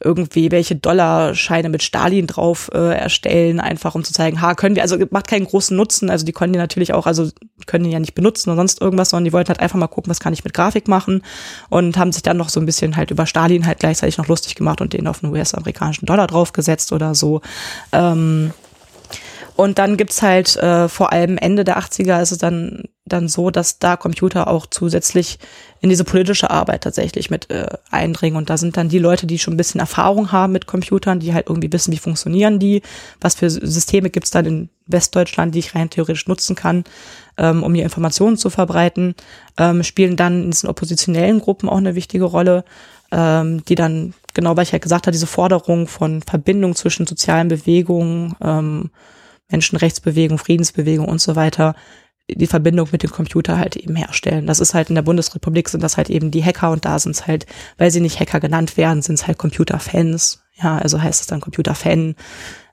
irgendwie 0.00 0.50
welche 0.52 0.76
Dollarscheine 0.76 1.68
mit 1.68 1.82
Stalin 1.82 2.26
drauf 2.26 2.70
äh, 2.72 2.94
erstellen, 2.96 3.58
einfach 3.58 3.94
um 3.94 4.04
zu 4.04 4.12
zeigen, 4.12 4.40
ha, 4.40 4.54
können 4.54 4.76
wir, 4.76 4.82
also 4.82 4.96
macht 5.10 5.26
keinen 5.26 5.46
großen 5.46 5.76
Nutzen, 5.76 6.08
also 6.08 6.24
die 6.24 6.32
können 6.32 6.52
die 6.52 6.58
natürlich 6.58 6.94
auch, 6.94 7.06
also 7.06 7.30
können 7.66 7.84
die 7.84 7.90
ja 7.90 7.98
nicht 7.98 8.14
benutzen 8.14 8.50
oder 8.50 8.58
sonst 8.58 8.80
irgendwas, 8.80 9.10
sondern 9.10 9.24
die 9.24 9.32
wollten 9.32 9.48
halt 9.48 9.60
einfach 9.60 9.78
mal 9.78 9.88
gucken, 9.88 10.10
was 10.10 10.20
kann 10.20 10.32
ich 10.32 10.44
mit 10.44 10.54
Grafik 10.54 10.86
machen 10.86 11.22
und 11.68 11.96
haben 11.96 12.12
sich 12.12 12.22
dann 12.22 12.36
noch 12.36 12.48
so 12.48 12.60
ein 12.60 12.66
bisschen 12.66 12.96
halt 12.96 13.10
über 13.10 13.26
Stalin 13.26 13.66
halt 13.66 13.80
gleichzeitig 13.80 14.18
noch 14.18 14.28
lustig 14.28 14.54
gemacht 14.54 14.80
und 14.80 14.92
den 14.92 15.08
auf 15.08 15.24
einen 15.24 15.32
US-amerikanischen 15.32 16.06
Dollar 16.06 16.28
draufgesetzt 16.28 16.92
oder 16.92 17.14
so. 17.14 17.40
Ähm, 17.92 18.52
und 19.56 19.80
dann 19.80 19.96
gibt's 19.96 20.22
halt 20.22 20.56
äh, 20.56 20.88
vor 20.88 21.12
allem 21.12 21.36
Ende 21.36 21.64
der 21.64 21.80
80er 21.80 22.22
ist 22.22 22.30
es 22.30 22.38
dann, 22.38 22.84
dann 23.12 23.28
so, 23.28 23.50
dass 23.50 23.78
da 23.78 23.96
Computer 23.96 24.48
auch 24.48 24.66
zusätzlich 24.66 25.38
in 25.80 25.90
diese 25.90 26.04
politische 26.04 26.50
Arbeit 26.50 26.82
tatsächlich 26.82 27.30
mit 27.30 27.50
äh, 27.50 27.68
eindringen. 27.90 28.36
Und 28.36 28.50
da 28.50 28.56
sind 28.56 28.76
dann 28.76 28.88
die 28.88 28.98
Leute, 28.98 29.26
die 29.26 29.38
schon 29.38 29.54
ein 29.54 29.58
bisschen 29.58 29.80
Erfahrung 29.80 30.32
haben 30.32 30.52
mit 30.52 30.66
Computern, 30.66 31.20
die 31.20 31.34
halt 31.34 31.48
irgendwie 31.48 31.72
wissen, 31.72 31.92
wie 31.92 31.98
funktionieren 31.98 32.58
die, 32.58 32.82
was 33.20 33.34
für 33.34 33.48
Systeme 33.48 34.10
gibt's 34.10 34.30
dann 34.30 34.46
in 34.46 34.68
Westdeutschland, 34.86 35.54
die 35.54 35.60
ich 35.60 35.74
rein 35.74 35.90
theoretisch 35.90 36.26
nutzen 36.26 36.56
kann, 36.56 36.84
ähm, 37.36 37.62
um 37.62 37.74
hier 37.74 37.84
Informationen 37.84 38.36
zu 38.36 38.50
verbreiten, 38.50 39.14
ähm, 39.56 39.82
spielen 39.82 40.16
dann 40.16 40.44
in 40.44 40.50
diesen 40.50 40.68
oppositionellen 40.68 41.40
Gruppen 41.40 41.68
auch 41.68 41.76
eine 41.76 41.94
wichtige 41.94 42.24
Rolle, 42.24 42.64
ähm, 43.12 43.64
die 43.66 43.74
dann, 43.74 44.14
genau 44.34 44.56
weil 44.56 44.64
ich 44.64 44.72
halt 44.72 44.82
gesagt 44.82 45.06
habe, 45.06 45.12
diese 45.12 45.26
Forderung 45.26 45.86
von 45.86 46.22
Verbindung 46.22 46.74
zwischen 46.74 47.06
sozialen 47.06 47.48
Bewegungen, 47.48 48.34
ähm, 48.42 48.90
Menschenrechtsbewegung, 49.50 50.38
Friedensbewegung 50.38 51.08
und 51.08 51.20
so 51.20 51.36
weiter 51.36 51.74
die 52.30 52.46
Verbindung 52.46 52.88
mit 52.92 53.02
dem 53.02 53.10
Computer 53.10 53.58
halt 53.58 53.76
eben 53.76 53.96
herstellen. 53.96 54.46
Das 54.46 54.60
ist 54.60 54.74
halt 54.74 54.88
in 54.90 54.94
der 54.94 55.02
Bundesrepublik 55.02 55.68
sind 55.68 55.82
das 55.82 55.96
halt 55.96 56.10
eben 56.10 56.30
die 56.30 56.44
Hacker 56.44 56.70
und 56.70 56.84
da 56.84 56.98
sind 56.98 57.12
es 57.12 57.26
halt, 57.26 57.46
weil 57.78 57.90
sie 57.90 58.00
nicht 58.00 58.20
Hacker 58.20 58.40
genannt 58.40 58.76
werden, 58.76 59.02
sind 59.02 59.14
es 59.14 59.26
halt 59.26 59.38
Computerfans. 59.38 60.42
Ja, 60.62 60.78
also 60.78 61.00
heißt 61.00 61.20
es 61.20 61.26
dann 61.26 61.40
Computerfan 61.40 62.16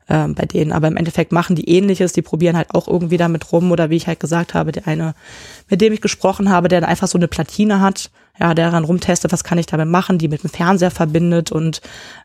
äh, 0.07 0.27
bei 0.27 0.45
denen. 0.45 0.71
Aber 0.71 0.87
im 0.87 0.97
Endeffekt 0.97 1.31
machen 1.31 1.55
die 1.55 1.69
ähnliches, 1.69 2.13
die 2.13 2.21
probieren 2.21 2.57
halt 2.57 2.73
auch 2.73 2.87
irgendwie 2.87 3.17
damit 3.17 3.51
rum 3.51 3.71
oder 3.71 3.89
wie 3.89 3.95
ich 3.95 4.07
halt 4.07 4.19
gesagt 4.19 4.53
habe, 4.53 4.71
der 4.71 4.87
eine, 4.87 5.13
mit 5.69 5.81
dem 5.81 5.93
ich 5.93 6.01
gesprochen 6.01 6.49
habe, 6.49 6.67
der 6.67 6.87
einfach 6.87 7.07
so 7.07 7.17
eine 7.17 7.27
Platine 7.27 7.79
hat, 7.79 8.11
ja, 8.39 8.53
der 8.53 8.65
daran 8.65 8.83
rumtestet, 8.83 9.31
was 9.31 9.43
kann 9.43 9.57
ich 9.57 9.67
damit 9.67 9.87
machen, 9.87 10.17
die 10.17 10.27
mit 10.27 10.43
dem 10.43 10.49
Fernseher 10.49 10.91
verbindet 10.91 11.51
und 11.51 11.81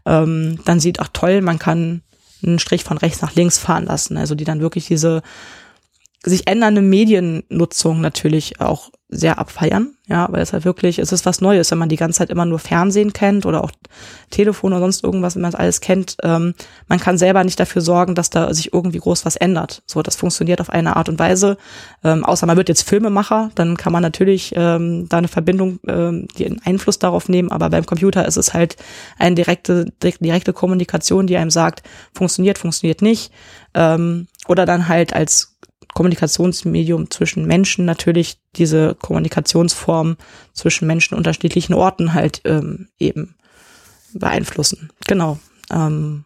ähm, 0.07 0.59
dann 0.64 0.81
sieht, 0.81 0.99
ach 0.99 1.09
toll, 1.12 1.41
man 1.41 1.59
kann 1.59 2.03
einen 2.43 2.59
Strich 2.59 2.85
von 2.85 2.99
rechts 2.99 3.22
nach 3.22 3.35
links 3.35 3.59
fahren 3.59 3.85
lassen. 3.85 4.16
Also 4.16 4.35
die 4.35 4.45
dann 4.45 4.61
wirklich 4.61 4.87
diese 4.87 5.22
sich 6.23 6.47
ändernde 6.47 6.83
Mediennutzung 6.83 8.01
natürlich 8.01 8.61
auch 8.61 8.91
sehr 9.12 9.39
abfeiern, 9.39 9.95
ja, 10.07 10.29
weil 10.31 10.43
es 10.43 10.53
halt 10.53 10.64
wirklich, 10.64 11.01
es 11.01 11.11
ist 11.11 11.27
was 11.27 11.41
Neues, 11.41 11.71
wenn 11.71 11.79
man 11.79 11.89
die 11.89 11.97
ganze 11.97 12.18
Zeit 12.18 12.31
immer 12.31 12.45
nur 12.45 12.61
Fernsehen 12.61 13.12
kennt 13.12 13.45
oder 13.45 13.64
auch 13.64 13.73
Telefon 14.29 14.73
oder 14.73 14.81
sonst 14.81 15.03
irgendwas, 15.03 15.35
wenn 15.35 15.43
man 15.43 15.51
das 15.51 15.59
alles 15.59 15.81
kennt, 15.81 16.16
ähm, 16.23 16.55
man 16.87 17.01
kann 17.01 17.18
selber 17.18 17.43
nicht 17.43 17.59
dafür 17.59 17.83
sorgen, 17.83 18.14
dass 18.14 18.31
da 18.31 18.53
sich 18.55 18.73
irgendwie 18.73 18.99
groß 18.99 19.25
was 19.25 19.35
ändert. 19.35 19.83
So, 19.87 20.03
das 20.03 20.14
funktioniert 20.14 20.61
auf 20.61 20.71
eine 20.71 20.95
Art 20.95 21.09
und 21.09 21.18
Weise, 21.18 21.57
ähm, 22.05 22.25
außer 22.25 22.47
man 22.47 22.57
wird 22.57 22.68
jetzt 22.68 22.89
Filmemacher, 22.89 23.51
dann 23.57 23.77
kann 23.77 23.93
man 23.93 24.03
natürlich 24.03 24.53
ähm, 24.55 25.09
da 25.09 25.18
eine 25.18 25.29
Verbindung, 25.29 25.81
ähm, 25.89 26.29
die 26.37 26.47
einen 26.47 26.61
Einfluss 26.64 26.99
darauf 27.01 27.29
nehmen, 27.29 27.51
aber 27.51 27.71
beim 27.71 27.87
Computer 27.87 28.27
ist 28.29 28.37
es 28.37 28.55
halt 28.55 28.77
eine 29.18 29.35
direkte, 29.35 29.87
direkte 30.03 30.53
Kommunikation, 30.53 31.27
die 31.27 31.37
einem 31.37 31.51
sagt, 31.51 31.83
funktioniert, 32.12 32.59
funktioniert 32.59 33.03
nicht, 33.03 33.33
ähm, 33.75 34.29
oder 34.47 34.66
dann 34.66 34.87
halt 34.87 35.14
als 35.14 35.57
Kommunikationsmedium 35.95 37.11
zwischen 37.11 37.47
Menschen 37.47 37.84
natürlich 37.84 38.38
diese 38.57 38.95
Kommunikationsform 38.95 40.16
zwischen 40.53 40.86
Menschen 40.86 41.16
unterschiedlichen 41.16 41.74
Orten 41.74 42.14
halt 42.14 42.41
ähm, 42.45 42.88
eben 42.99 43.34
beeinflussen. 44.12 44.91
Genau. 45.07 45.38
Ähm, 45.70 46.24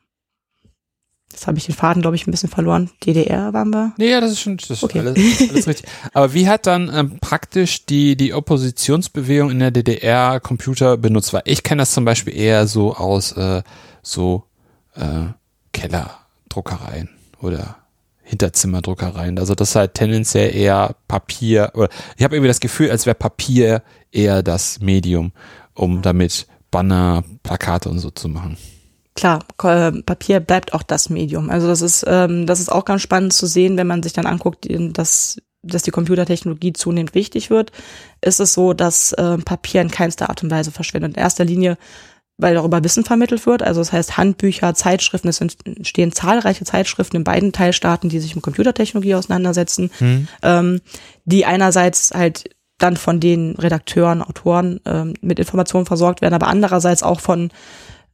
Jetzt 1.34 1.48
habe 1.48 1.58
ich 1.58 1.66
den 1.66 1.74
Faden, 1.74 2.00
glaube 2.00 2.14
ich, 2.14 2.28
ein 2.28 2.30
bisschen 2.30 2.48
verloren. 2.48 2.90
DDR 3.04 3.52
waren 3.52 3.70
wir. 3.70 3.92
Nee, 3.96 4.08
ja, 4.08 4.20
das 4.20 4.30
ist 4.30 4.40
schon 4.40 4.56
das 4.56 4.70
ist 4.70 4.84
okay. 4.84 5.00
alles, 5.00 5.18
alles 5.50 5.66
richtig. 5.66 5.90
Aber 6.12 6.32
wie 6.32 6.48
hat 6.48 6.68
dann 6.68 6.88
ähm, 6.94 7.18
praktisch 7.20 7.86
die, 7.86 8.16
die 8.16 8.32
Oppositionsbewegung 8.32 9.50
in 9.50 9.58
der 9.58 9.72
DDR 9.72 10.38
Computer 10.38 10.96
benutzt? 10.96 11.32
Weil 11.32 11.42
ich 11.46 11.64
kenne 11.64 11.82
das 11.82 11.90
zum 11.90 12.04
Beispiel 12.04 12.36
eher 12.36 12.68
so 12.68 12.94
aus 12.94 13.32
äh, 13.32 13.64
so 14.00 14.44
äh, 14.94 15.26
Kellerdruckereien 15.72 17.10
oder 17.40 17.78
Hinterzimmerdruckereien. 18.24 19.38
Also 19.38 19.54
das 19.54 19.70
ist 19.70 19.76
halt 19.76 19.94
tendenziell 19.94 20.54
eher 20.54 20.96
Papier. 21.06 21.70
Oder 21.74 21.88
ich 22.16 22.24
habe 22.24 22.34
irgendwie 22.34 22.48
das 22.48 22.60
Gefühl, 22.60 22.90
als 22.90 23.06
wäre 23.06 23.14
Papier 23.14 23.82
eher 24.10 24.42
das 24.42 24.80
Medium, 24.80 25.32
um 25.74 26.02
damit 26.02 26.46
Banner, 26.70 27.22
Plakate 27.42 27.88
und 27.88 27.98
so 27.98 28.10
zu 28.10 28.28
machen. 28.28 28.56
Klar, 29.14 29.44
Papier 29.56 30.40
bleibt 30.40 30.74
auch 30.74 30.82
das 30.82 31.08
Medium. 31.08 31.48
Also 31.48 31.68
das 31.68 31.82
ist, 31.82 32.04
ähm, 32.08 32.46
das 32.46 32.58
ist 32.58 32.72
auch 32.72 32.84
ganz 32.84 33.02
spannend 33.02 33.32
zu 33.32 33.46
sehen, 33.46 33.76
wenn 33.76 33.86
man 33.86 34.02
sich 34.02 34.12
dann 34.12 34.26
anguckt, 34.26 34.66
dass, 34.68 35.40
dass 35.62 35.82
die 35.82 35.92
Computertechnologie 35.92 36.72
zunehmend 36.72 37.14
wichtig 37.14 37.48
wird, 37.48 37.70
ist 38.22 38.40
es 38.40 38.54
so, 38.54 38.72
dass 38.72 39.12
äh, 39.12 39.38
Papier 39.38 39.82
in 39.82 39.90
keinster 39.90 40.30
Art 40.30 40.42
und 40.42 40.50
Weise 40.50 40.72
verschwindet. 40.72 41.16
In 41.16 41.22
erster 41.22 41.44
Linie 41.44 41.78
weil 42.36 42.54
darüber 42.54 42.82
Wissen 42.82 43.04
vermittelt 43.04 43.46
wird. 43.46 43.62
Also 43.62 43.80
das 43.80 43.92
heißt 43.92 44.16
Handbücher, 44.16 44.74
Zeitschriften, 44.74 45.28
es 45.28 45.40
entstehen 45.40 46.12
zahlreiche 46.12 46.64
Zeitschriften 46.64 47.18
in 47.18 47.24
beiden 47.24 47.52
Teilstaaten, 47.52 48.10
die 48.10 48.18
sich 48.20 48.34
mit 48.34 48.44
Computertechnologie 48.44 49.14
auseinandersetzen, 49.14 49.90
hm. 49.98 50.28
ähm, 50.42 50.80
die 51.24 51.46
einerseits 51.46 52.10
halt 52.12 52.50
dann 52.78 52.96
von 52.96 53.20
den 53.20 53.54
Redakteuren, 53.56 54.20
Autoren 54.20 54.80
ähm, 54.84 55.14
mit 55.20 55.38
Informationen 55.38 55.86
versorgt 55.86 56.22
werden, 56.22 56.34
aber 56.34 56.48
andererseits 56.48 57.02
auch 57.04 57.20
von 57.20 57.50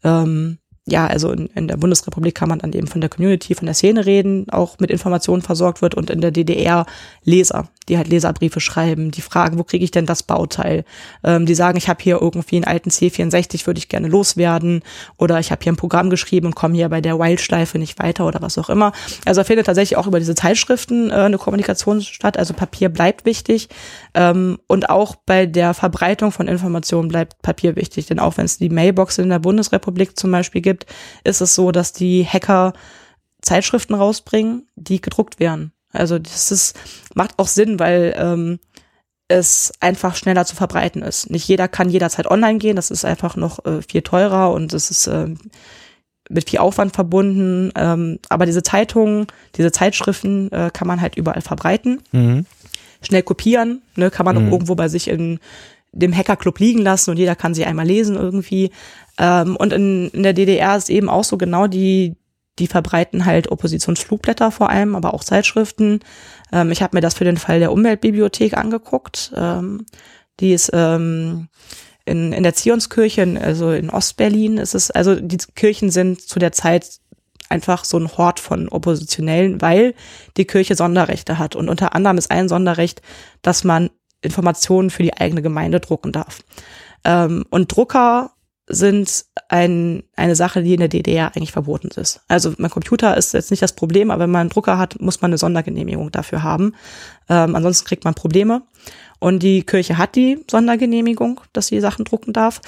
ähm, 0.04 0.58
ja, 0.90 1.06
also 1.06 1.30
in, 1.30 1.46
in 1.54 1.68
der 1.68 1.76
Bundesrepublik 1.76 2.34
kann 2.34 2.48
man 2.48 2.58
dann 2.58 2.72
eben 2.72 2.86
von 2.86 3.00
der 3.00 3.10
Community, 3.10 3.54
von 3.54 3.66
der 3.66 3.74
Szene 3.74 4.06
reden, 4.06 4.46
auch 4.50 4.78
mit 4.78 4.90
Informationen 4.90 5.42
versorgt 5.42 5.82
wird 5.82 5.94
und 5.94 6.10
in 6.10 6.20
der 6.20 6.30
DDR 6.30 6.86
Leser, 7.24 7.68
die 7.88 7.96
halt 7.96 8.08
Leserbriefe 8.08 8.60
schreiben, 8.60 9.10
die 9.10 9.20
fragen, 9.20 9.58
wo 9.58 9.64
kriege 9.64 9.84
ich 9.84 9.90
denn 9.90 10.06
das 10.06 10.22
Bauteil? 10.22 10.84
Ähm, 11.24 11.46
die 11.46 11.54
sagen, 11.54 11.78
ich 11.78 11.88
habe 11.88 12.02
hier 12.02 12.20
irgendwie 12.20 12.56
einen 12.56 12.64
alten 12.64 12.90
C64, 12.90 13.66
würde 13.66 13.78
ich 13.78 13.88
gerne 13.88 14.08
loswerden 14.08 14.82
oder 15.16 15.38
ich 15.38 15.50
habe 15.50 15.62
hier 15.62 15.72
ein 15.72 15.76
Programm 15.76 16.10
geschrieben 16.10 16.46
und 16.46 16.54
komme 16.54 16.74
hier 16.74 16.88
bei 16.88 17.00
der 17.00 17.18
Wildschleife 17.18 17.78
nicht 17.78 17.98
weiter 17.98 18.26
oder 18.26 18.42
was 18.42 18.58
auch 18.58 18.68
immer. 18.68 18.92
Also 19.24 19.44
findet 19.44 19.66
tatsächlich 19.66 19.96
auch 19.96 20.06
über 20.06 20.18
diese 20.18 20.34
Zeitschriften 20.34 21.10
äh, 21.10 21.14
eine 21.14 21.38
Kommunikation 21.38 22.00
statt, 22.00 22.36
also 22.36 22.54
Papier 22.54 22.88
bleibt 22.88 23.24
wichtig 23.24 23.68
ähm, 24.14 24.58
und 24.66 24.90
auch 24.90 25.14
bei 25.14 25.46
der 25.46 25.74
Verbreitung 25.74 26.32
von 26.32 26.48
Informationen 26.48 27.08
bleibt 27.08 27.42
Papier 27.42 27.76
wichtig, 27.76 28.06
denn 28.06 28.18
auch 28.18 28.36
wenn 28.36 28.44
es 28.44 28.58
die 28.58 28.70
Mailbox 28.70 29.18
in 29.18 29.28
der 29.28 29.38
Bundesrepublik 29.38 30.18
zum 30.18 30.30
Beispiel 30.30 30.62
gibt, 30.62 30.79
ist 31.24 31.40
es 31.40 31.54
so, 31.54 31.72
dass 31.72 31.92
die 31.92 32.24
Hacker 32.26 32.72
Zeitschriften 33.42 33.94
rausbringen, 33.94 34.68
die 34.76 35.00
gedruckt 35.00 35.40
werden. 35.40 35.72
Also 35.92 36.18
das 36.18 36.52
ist, 36.52 36.78
macht 37.14 37.38
auch 37.38 37.48
Sinn, 37.48 37.78
weil 37.78 38.14
ähm, 38.16 38.58
es 39.28 39.72
einfach 39.80 40.14
schneller 40.14 40.44
zu 40.44 40.54
verbreiten 40.56 41.02
ist. 41.02 41.30
Nicht 41.30 41.48
jeder 41.48 41.68
kann 41.68 41.88
jederzeit 41.88 42.26
online 42.26 42.58
gehen, 42.58 42.76
das 42.76 42.90
ist 42.90 43.04
einfach 43.04 43.36
noch 43.36 43.64
äh, 43.64 43.80
viel 43.82 44.02
teurer 44.02 44.52
und 44.52 44.72
es 44.72 44.90
ist 44.90 45.06
äh, 45.06 45.28
mit 46.28 46.50
viel 46.50 46.58
Aufwand 46.60 46.94
verbunden. 46.94 47.72
Ähm, 47.76 48.18
aber 48.28 48.46
diese 48.46 48.62
Zeitungen, 48.62 49.26
diese 49.56 49.72
Zeitschriften 49.72 50.50
äh, 50.52 50.70
kann 50.72 50.86
man 50.86 51.00
halt 51.00 51.16
überall 51.16 51.42
verbreiten. 51.42 52.02
Mhm. 52.12 52.46
schnell 53.02 53.22
kopieren, 53.22 53.80
ne, 53.96 54.10
kann 54.10 54.26
man 54.26 54.36
Mhm. 54.36 54.48
auch 54.48 54.52
irgendwo 54.52 54.74
bei 54.74 54.88
sich 54.88 55.08
in 55.08 55.40
dem 55.92 56.16
Hackerclub 56.16 56.58
liegen 56.58 56.80
lassen 56.82 57.10
und 57.10 57.16
jeder 57.16 57.34
kann 57.36 57.54
sie 57.54 57.64
einmal 57.64 57.86
lesen 57.86 58.16
irgendwie. 58.16 58.70
Ähm, 59.18 59.56
und 59.56 59.72
in, 59.72 60.08
in 60.10 60.22
der 60.22 60.32
DDR 60.32 60.76
ist 60.76 60.90
eben 60.90 61.08
auch 61.08 61.24
so 61.24 61.36
genau 61.36 61.66
die, 61.66 62.16
die 62.58 62.66
verbreiten 62.66 63.24
halt 63.24 63.50
Oppositionsflugblätter 63.50 64.50
vor 64.50 64.70
allem, 64.70 64.94
aber 64.94 65.14
auch 65.14 65.24
Zeitschriften. 65.24 66.00
Ähm, 66.52 66.70
ich 66.70 66.82
habe 66.82 66.96
mir 66.96 67.00
das 67.00 67.14
für 67.14 67.24
den 67.24 67.36
Fall 67.38 67.58
der 67.58 67.72
Umweltbibliothek 67.72 68.56
angeguckt. 68.56 69.32
Ähm, 69.36 69.86
die 70.38 70.52
ist 70.52 70.70
ähm, 70.72 71.48
in, 72.04 72.32
in 72.32 72.42
der 72.42 72.54
Zionskirche, 72.54 73.22
in- 73.22 73.38
also 73.38 73.72
in 73.72 73.90
Ostberlin 73.90 74.58
ist 74.58 74.74
es, 74.74 74.90
also 74.90 75.14
die 75.16 75.38
Kirchen 75.54 75.90
sind 75.90 76.20
zu 76.22 76.38
der 76.38 76.52
Zeit 76.52 76.86
einfach 77.48 77.84
so 77.84 77.98
ein 77.98 78.16
Hort 78.16 78.38
von 78.40 78.68
Oppositionellen, 78.68 79.60
weil 79.60 79.94
die 80.36 80.44
Kirche 80.46 80.76
Sonderrechte 80.76 81.38
hat. 81.38 81.56
Und 81.56 81.68
unter 81.68 81.94
anderem 81.94 82.16
ist 82.16 82.30
ein 82.30 82.48
Sonderrecht, 82.48 83.02
dass 83.42 83.64
man 83.64 83.90
Informationen 84.22 84.90
für 84.90 85.02
die 85.02 85.14
eigene 85.14 85.42
Gemeinde 85.42 85.80
drucken 85.80 86.12
darf. 86.12 86.42
Ähm, 87.04 87.44
und 87.50 87.74
Drucker 87.74 88.32
sind 88.66 89.24
ein, 89.48 90.04
eine 90.14 90.36
Sache, 90.36 90.62
die 90.62 90.74
in 90.74 90.80
der 90.80 90.88
DDR 90.88 91.34
eigentlich 91.34 91.52
verboten 91.52 91.88
ist. 91.88 92.20
Also 92.28 92.54
mein 92.58 92.70
Computer 92.70 93.16
ist 93.16 93.34
jetzt 93.34 93.50
nicht 93.50 93.62
das 93.62 93.72
Problem, 93.72 94.10
aber 94.10 94.24
wenn 94.24 94.30
man 94.30 94.42
einen 94.42 94.50
Drucker 94.50 94.78
hat, 94.78 95.00
muss 95.00 95.20
man 95.20 95.30
eine 95.30 95.38
Sondergenehmigung 95.38 96.12
dafür 96.12 96.42
haben. 96.42 96.74
Ähm, 97.28 97.56
ansonsten 97.56 97.86
kriegt 97.86 98.04
man 98.04 98.14
Probleme. 98.14 98.62
Und 99.18 99.42
die 99.42 99.64
Kirche 99.64 99.98
hat 99.98 100.14
die 100.14 100.44
Sondergenehmigung, 100.48 101.40
dass 101.52 101.66
sie 101.66 101.80
Sachen 101.80 102.04
drucken 102.04 102.32
darf. 102.32 102.60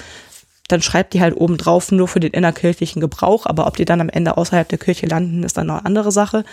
Dann 0.67 0.81
schreibt 0.81 1.13
die 1.13 1.21
halt 1.21 1.35
oben 1.35 1.57
drauf 1.57 1.91
nur 1.91 2.07
für 2.07 2.19
den 2.19 2.31
innerkirchlichen 2.31 3.01
Gebrauch, 3.01 3.45
aber 3.45 3.67
ob 3.67 3.77
die 3.77 3.85
dann 3.85 4.01
am 4.01 4.09
Ende 4.09 4.37
außerhalb 4.37 4.67
der 4.67 4.77
Kirche 4.77 5.07
landen, 5.07 5.43
ist 5.43 5.57
dann 5.57 5.67
noch 5.67 5.77
eine 5.77 5.85
andere 5.85 6.11
Sache. 6.11 6.43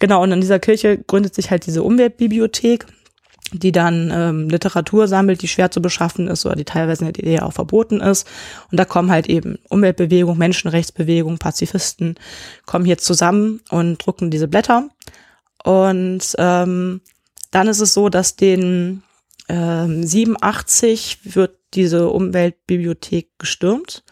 Genau, 0.00 0.22
und 0.22 0.32
in 0.32 0.40
dieser 0.40 0.58
Kirche 0.58 0.98
gründet 0.98 1.34
sich 1.34 1.50
halt 1.50 1.66
diese 1.66 1.82
Umweltbibliothek, 1.82 2.86
die 3.58 3.72
dann 3.72 4.10
ähm, 4.12 4.48
Literatur 4.48 5.08
sammelt, 5.08 5.42
die 5.42 5.48
schwer 5.48 5.70
zu 5.70 5.80
beschaffen 5.80 6.28
ist 6.28 6.44
oder 6.44 6.56
die 6.56 6.64
teilweise 6.64 7.04
in 7.04 7.12
der 7.12 7.22
DDR 7.22 7.46
auch 7.46 7.52
verboten 7.52 8.00
ist. 8.00 8.26
Und 8.70 8.78
da 8.78 8.84
kommen 8.84 9.10
halt 9.10 9.28
eben 9.28 9.58
Umweltbewegung, 9.68 10.36
Menschenrechtsbewegung, 10.36 11.38
Pazifisten 11.38 12.16
kommen 12.66 12.84
hier 12.84 12.98
zusammen 12.98 13.60
und 13.70 14.04
drucken 14.04 14.30
diese 14.30 14.48
Blätter. 14.48 14.88
Und 15.62 16.34
ähm, 16.38 17.00
dann 17.50 17.68
ist 17.68 17.80
es 17.80 17.94
so, 17.94 18.08
dass 18.08 18.36
den 18.36 19.02
ähm, 19.48 20.04
87 20.04 21.34
wird 21.34 21.58
diese 21.74 22.08
Umweltbibliothek 22.08 23.30
gestürmt, 23.38 24.04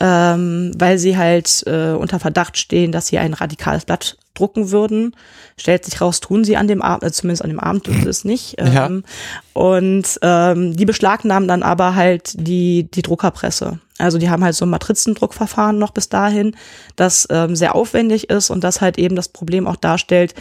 ähm, 0.00 0.72
weil 0.76 0.98
sie 0.98 1.16
halt 1.16 1.62
äh, 1.66 1.92
unter 1.92 2.18
Verdacht 2.18 2.58
stehen, 2.58 2.92
dass 2.92 3.06
sie 3.06 3.18
ein 3.18 3.34
radikales 3.34 3.84
Blatt 3.84 4.16
drucken 4.34 4.70
würden. 4.72 5.14
Stellt 5.56 5.84
sich 5.84 6.00
raus, 6.00 6.18
tun 6.18 6.42
sie 6.44 6.56
an 6.56 6.66
dem 6.66 6.82
Abend, 6.82 7.04
also 7.04 7.20
zumindest 7.20 7.42
an 7.42 7.50
dem 7.50 7.60
Abend 7.60 7.84
tun 7.84 8.00
sie 8.02 8.08
es 8.08 8.24
nicht. 8.24 8.56
Ja. 8.58 8.86
Ähm, 8.86 9.04
Und 9.52 10.18
ähm, 10.22 10.76
die 10.76 10.84
beschlagnahmen 10.84 11.48
dann 11.48 11.62
aber 11.62 11.94
halt 11.94 12.32
die, 12.34 12.90
die 12.90 13.02
Druckerpresse. 13.02 13.78
Also 13.98 14.18
die 14.18 14.28
haben 14.28 14.42
halt 14.42 14.56
so 14.56 14.66
ein 14.66 14.70
Matrizendruckverfahren 14.70 15.78
noch 15.78 15.92
bis 15.92 16.08
dahin, 16.08 16.56
das 16.96 17.28
ähm, 17.30 17.54
sehr 17.54 17.76
aufwendig 17.76 18.28
ist 18.28 18.50
und 18.50 18.64
das 18.64 18.80
halt 18.80 18.98
eben 18.98 19.14
das 19.14 19.28
Problem 19.28 19.68
auch 19.68 19.76
darstellt. 19.76 20.34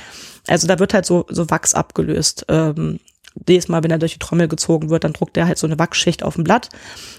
Also 0.48 0.68
da 0.68 0.80
wird 0.80 0.96
halt 0.96 1.06
so, 1.06 1.28
so 1.30 1.50
Wachs 1.52 1.76
abgelöst. 1.76 2.46
Ähm, 2.50 3.00
jedes 3.48 3.68
Mal, 3.68 3.84
wenn 3.84 3.92
er 3.92 4.00
durch 4.00 4.14
die 4.14 4.20
Trommel 4.20 4.48
gezogen 4.48 4.90
wird, 4.90 5.04
dann 5.04 5.14
druckt 5.14 5.38
er 5.38 5.48
halt 5.48 5.58
so 5.58 5.68
eine 5.68 5.80
Wachsschicht 5.80 6.24
auf 6.24 6.36
dem 6.36 6.44
Blatt. 6.44 6.70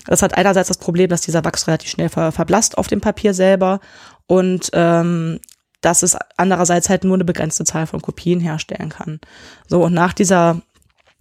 Das 0.07 0.23
hat 0.23 0.37
einerseits 0.37 0.69
das 0.69 0.79
Problem, 0.79 1.09
dass 1.11 1.23
dieser 1.23 1.45
Wachs 1.45 1.67
relativ 1.67 1.91
schnell 1.91 2.09
ver 2.09 2.33
verblasst 2.33 2.79
auf 2.79 2.87
dem 2.87 3.01
Papier 3.01 3.35
selber 3.35 3.81
und 4.27 4.71
ähm, 4.73 5.41
dass 5.81 6.03
es 6.03 6.17
andererseits 6.37 6.89
halt 6.89 7.05
nur 7.05 7.15
eine 7.15 7.25
begrenzte 7.25 7.65
Zahl 7.65 7.87
von 7.87 8.01
Kopien 8.01 8.41
herstellen 8.41 8.89
kann. 8.89 9.21
So, 9.69 9.83
und 9.85 9.93
nach 9.93 10.15
dieser 10.15 10.63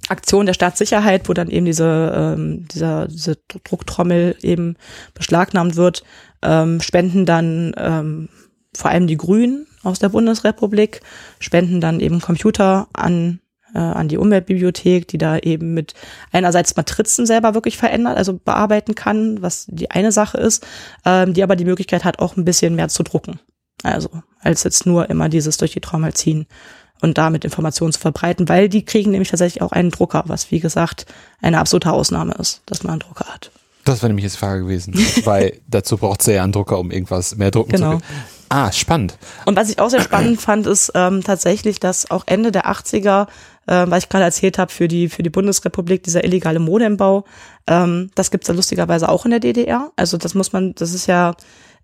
Aktion 0.08 0.46
der 0.46 0.54
Staatssicherheit, 0.54 1.28
wo 1.28 1.34
dann 1.34 1.50
eben 1.50 1.66
diese, 1.66 2.14
ähm, 2.16 2.68
dieser, 2.68 3.08
diese 3.08 3.38
Drucktrommel 3.64 4.38
eben 4.42 4.76
beschlagnahmt 5.14 5.76
wird, 5.76 6.04
ähm, 6.42 6.82
spenden 6.82 7.26
dann 7.26 7.74
ähm, 7.78 8.30
vor 8.76 8.92
allem 8.92 9.08
die 9.08 9.18
Grünen 9.18 9.68
aus 9.84 10.00
der 10.00 10.10
Bundesrepublik, 10.10 11.02
spenden 11.40 11.82
dann 11.82 12.00
eben 12.00 12.22
Computer 12.22 12.88
an 12.94 13.40
äh, 13.74 13.80
an 13.80 14.08
die 14.08 14.18
Umweltbibliothek, 14.18 15.08
die 15.08 15.18
da 15.18 15.38
eben 15.38 15.74
mit 15.74 15.94
einerseits 16.32 16.76
Matrizen 16.76 17.26
selber 17.26 17.54
wirklich 17.54 17.78
verändert, 17.78 18.18
also 18.18 18.34
bearbeiten 18.34 18.96
kann, 18.96 19.42
was 19.42 19.66
die 19.70 19.92
eine 19.92 20.12
Sache 20.12 20.38
ist, 20.38 20.66
ähm, 21.06 21.34
die 21.34 21.44
aber 21.44 21.56
die 21.56 21.66
Möglichkeit 21.66 22.04
hat, 22.04 22.20
auch 22.20 22.36
ein 22.38 22.46
bisschen 22.46 22.76
mehr 22.76 22.90
zu 22.90 23.04
drucken. 23.04 23.40
Also 23.84 24.10
als 24.42 24.64
jetzt 24.64 24.86
nur 24.86 25.10
immer 25.10 25.30
dieses 25.30 25.58
durch 25.58 25.72
die 25.72 25.82
Trommel 25.82 26.14
ziehen 26.14 26.46
und 27.02 27.18
damit 27.18 27.44
Informationen 27.44 27.92
zu 27.92 28.00
verbreiten, 28.00 28.48
weil 28.48 28.70
die 28.70 28.86
kriegen 28.86 29.12
nämlich 29.12 29.30
tatsächlich 29.30 29.62
auch 29.62 29.72
einen 29.74 29.92
Drucker, 29.92 30.24
was 30.28 30.52
wie 30.52 30.60
gesagt 30.60 31.06
eine 31.42 31.60
absolute 31.60 31.92
Ausnahme 31.92 32.34
ist, 32.36 32.62
dass 32.66 32.84
man 32.84 32.92
einen 32.94 33.00
Drucker 33.02 33.26
hat. 33.26 33.52
Das 33.84 34.02
wäre 34.02 34.08
nämlich 34.08 34.24
jetzt 34.24 34.36
die 34.36 34.40
Frage 34.40 34.62
gewesen, 34.62 34.94
weil 35.26 35.60
dazu 35.68 35.98
braucht 35.98 36.22
es 36.22 36.28
ja 36.28 36.44
einen 36.44 36.54
Drucker, 36.54 36.80
um 36.80 36.92
irgendwas 36.92 37.36
mehr 37.36 37.52
drucken 37.52 37.72
Genau. 37.74 37.96
zu 37.96 37.98
können. 37.98 38.24
Ah, 38.48 38.72
spannend. 38.72 39.18
Und 39.46 39.58
was 39.58 39.70
ich 39.70 39.80
auch 39.80 39.90
sehr 39.90 40.02
spannend 40.02 40.40
fand, 40.40 40.68
ist 40.68 40.92
ähm, 40.94 41.24
tatsächlich, 41.24 41.80
dass 41.80 42.12
auch 42.12 42.24
Ende 42.28 42.52
der 42.52 42.68
80er, 42.68 43.28
ähm, 43.68 43.92
was 43.92 44.04
ich 44.04 44.10
gerade 44.10 44.26
erzählt 44.26 44.58
habe, 44.58 44.72
für 44.72 44.88
die, 44.88 45.10
für 45.10 45.24
die 45.24 45.30
Bundesrepublik, 45.30 46.04
dieser 46.04 46.24
illegale 46.24 46.60
Modembau, 46.60 47.26
ähm, 47.68 48.12
das 48.16 48.32
gibt's 48.32 48.48
ja 48.48 48.54
lustigerweise 48.54 49.10
auch 49.10 49.26
in 49.26 49.32
der 49.32 49.40
DDR. 49.40 49.92
Also 49.96 50.18
das 50.18 50.34
muss 50.36 50.54
man, 50.54 50.76
das 50.76 50.94
ist 50.94 51.08
ja, 51.08 51.36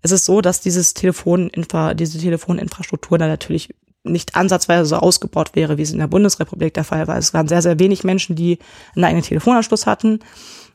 es 0.02 0.12
ist 0.12 0.24
so, 0.24 0.40
dass 0.40 0.60
dieses 0.60 0.94
Telefoninfra, 0.94 1.94
diese 1.94 2.18
Telefoninfrastruktur 2.18 3.18
da 3.18 3.26
natürlich 3.26 3.74
nicht 4.02 4.34
ansatzweise 4.34 4.86
so 4.86 4.96
ausgebaut 4.96 5.50
wäre, 5.54 5.76
wie 5.76 5.82
es 5.82 5.92
in 5.92 5.98
der 5.98 6.06
Bundesrepublik 6.06 6.72
der 6.72 6.84
Fall 6.84 7.06
war. 7.06 7.18
Es 7.18 7.34
waren 7.34 7.48
sehr, 7.48 7.62
sehr 7.62 7.78
wenig 7.78 8.02
Menschen, 8.02 8.34
die 8.34 8.58
einen 8.94 9.04
eigenen 9.04 9.24
Telefonanschluss 9.24 9.86
hatten. 9.86 10.20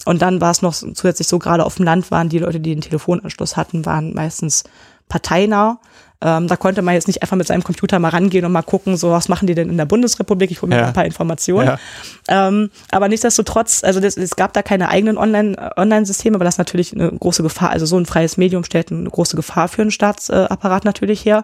Und 0.05 0.21
dann 0.21 0.41
war 0.41 0.51
es 0.51 0.61
noch 0.61 0.73
zusätzlich 0.73 1.27
so, 1.27 1.39
gerade 1.39 1.65
auf 1.65 1.75
dem 1.75 1.85
Land 1.85 2.11
waren 2.11 2.29
die 2.29 2.39
Leute, 2.39 2.59
die 2.59 2.71
einen 2.71 2.81
Telefonanschluss 2.81 3.57
hatten, 3.57 3.85
waren 3.85 4.13
meistens 4.13 4.63
parteinah. 5.09 5.79
Ähm, 6.25 6.47
da 6.47 6.55
konnte 6.55 6.81
man 6.81 6.95
jetzt 6.95 7.07
nicht 7.07 7.21
einfach 7.21 7.37
mit 7.37 7.45
seinem 7.45 7.63
Computer 7.63 7.99
mal 7.99 8.09
rangehen 8.09 8.43
und 8.45 8.51
mal 8.51 8.63
gucken, 8.63 8.97
so 8.97 9.11
was 9.11 9.29
machen 9.29 9.45
die 9.45 9.53
denn 9.53 9.69
in 9.69 9.77
der 9.77 9.85
Bundesrepublik? 9.85 10.49
Ich 10.49 10.63
hole 10.63 10.71
mir 10.71 10.81
Ja. 10.81 10.87
ein 10.87 10.93
paar 10.93 11.05
Informationen. 11.05 11.67
Ja. 11.67 12.47
Ähm, 12.47 12.71
aber 12.89 13.07
nichtsdestotrotz, 13.09 13.83
also 13.83 13.99
das, 13.99 14.17
es 14.17 14.35
gab 14.35 14.53
da 14.53 14.63
keine 14.63 14.89
eigenen 14.89 15.17
Online- 15.19 15.55
äh, 15.55 15.79
Online-Systeme, 15.79 16.35
aber 16.35 16.43
das 16.45 16.55
ist 16.55 16.59
natürlich 16.59 16.93
eine 16.93 17.11
große 17.11 17.43
Gefahr. 17.43 17.69
Also 17.69 17.85
so 17.85 17.97
ein 17.97 18.07
freies 18.07 18.37
Medium 18.37 18.63
stellt 18.63 18.91
eine 18.91 19.07
große 19.07 19.35
Gefahr 19.35 19.67
für 19.67 19.83
einen 19.83 19.91
Staatsapparat 19.91 20.83
natürlich 20.83 21.23
her. 21.25 21.43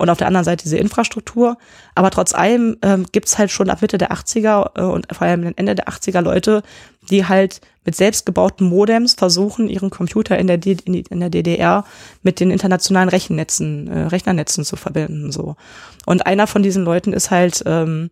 Und 0.00 0.10
auf 0.10 0.18
der 0.18 0.26
anderen 0.28 0.44
Seite 0.44 0.62
diese 0.62 0.76
Infrastruktur. 0.76 1.56
Aber 1.96 2.10
trotz 2.10 2.32
allem 2.34 2.76
ähm, 2.82 3.06
gibt's 3.10 3.38
halt 3.38 3.50
schon 3.50 3.70
ab 3.70 3.82
Mitte 3.82 3.98
der 3.98 4.12
80er 4.12 4.78
äh, 4.78 4.82
und 4.82 5.06
vor 5.12 5.26
allem 5.26 5.52
Ende 5.56 5.74
der 5.74 5.88
80er 5.88 6.20
Leute, 6.20 6.62
die 7.10 7.26
halt 7.26 7.60
mit 7.84 7.96
selbstgebauten 7.96 8.68
Modems 8.68 9.14
versuchen, 9.14 9.68
ihren 9.68 9.90
Computer 9.90 10.38
in 10.38 10.46
der, 10.46 10.58
D 10.58 10.76
in, 10.84 11.20
der 11.20 11.30
DDR 11.30 11.84
mit 12.22 12.38
den 12.38 12.50
internationalen 12.50 13.08
Rechennetzen, 13.08 13.88
äh, 13.88 14.00
Rechnernetzen 14.06 14.64
zu 14.64 14.76
verbinden. 14.76 15.32
So. 15.32 15.56
Und 16.04 16.26
einer 16.26 16.46
von 16.46 16.62
diesen 16.62 16.84
Leuten 16.84 17.12
ist 17.12 17.30
halt 17.30 17.62
ähm, 17.66 18.10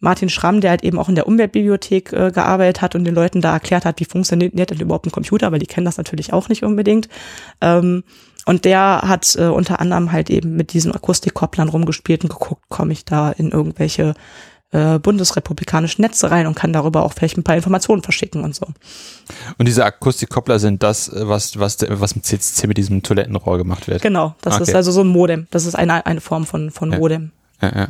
Martin 0.00 0.28
Schramm, 0.28 0.60
der 0.60 0.70
halt 0.70 0.84
eben 0.84 0.98
auch 0.98 1.08
in 1.08 1.14
der 1.14 1.26
Umweltbibliothek 1.26 2.12
äh, 2.12 2.30
gearbeitet 2.30 2.80
hat 2.80 2.94
und 2.94 3.04
den 3.04 3.14
Leuten 3.14 3.40
da 3.40 3.52
erklärt 3.52 3.84
hat, 3.84 4.00
wie 4.00 4.04
funktioniert 4.04 4.70
denn 4.70 4.80
überhaupt 4.80 5.06
ein 5.06 5.12
Computer, 5.12 5.50
weil 5.50 5.58
die 5.58 5.66
kennen 5.66 5.86
das 5.86 5.98
natürlich 5.98 6.32
auch 6.32 6.48
nicht 6.48 6.62
unbedingt. 6.62 7.08
Ähm, 7.60 8.04
und 8.46 8.64
der 8.64 9.02
hat 9.04 9.36
äh, 9.36 9.48
unter 9.48 9.80
anderem 9.80 10.10
halt 10.12 10.30
eben 10.30 10.56
mit 10.56 10.72
diesen 10.72 10.92
Akustikkopplern 10.92 11.68
rumgespielt 11.68 12.22
und 12.22 12.30
geguckt, 12.30 12.62
komme 12.68 12.92
ich 12.92 13.04
da 13.04 13.30
in 13.30 13.50
irgendwelche 13.50 14.14
äh, 14.70 14.98
bundesrepublikanischen 14.98 16.02
Netze 16.02 16.30
rein 16.30 16.46
und 16.46 16.54
kann 16.54 16.72
darüber 16.72 17.02
auch 17.04 17.12
vielleicht 17.14 17.38
ein 17.38 17.42
paar 17.42 17.56
Informationen 17.56 18.02
verschicken 18.02 18.44
und 18.44 18.54
so. 18.54 18.66
Und 19.56 19.66
diese 19.66 19.84
Akustikkoppler 19.84 20.58
sind 20.58 20.82
das, 20.82 21.08
äh, 21.08 21.26
was, 21.28 21.58
was, 21.58 21.78
was 21.88 22.14
mit 22.14 22.26
CCC 22.26 22.66
mit 22.66 22.76
diesem 22.76 23.02
Toilettenrohr 23.02 23.56
gemacht 23.58 23.88
wird. 23.88 24.02
Genau, 24.02 24.34
das 24.42 24.54
Okay. 24.54 24.64
ist 24.64 24.74
also 24.74 24.92
so 24.92 25.00
ein 25.00 25.06
Modem. 25.08 25.46
Das 25.50 25.64
ist 25.64 25.74
eine, 25.74 26.04
eine 26.04 26.20
Form 26.20 26.44
von, 26.44 26.70
von 26.70 26.92
Ja. 26.92 26.98
Modem. 26.98 27.30
Ja, 27.62 27.76
ja. 27.76 27.88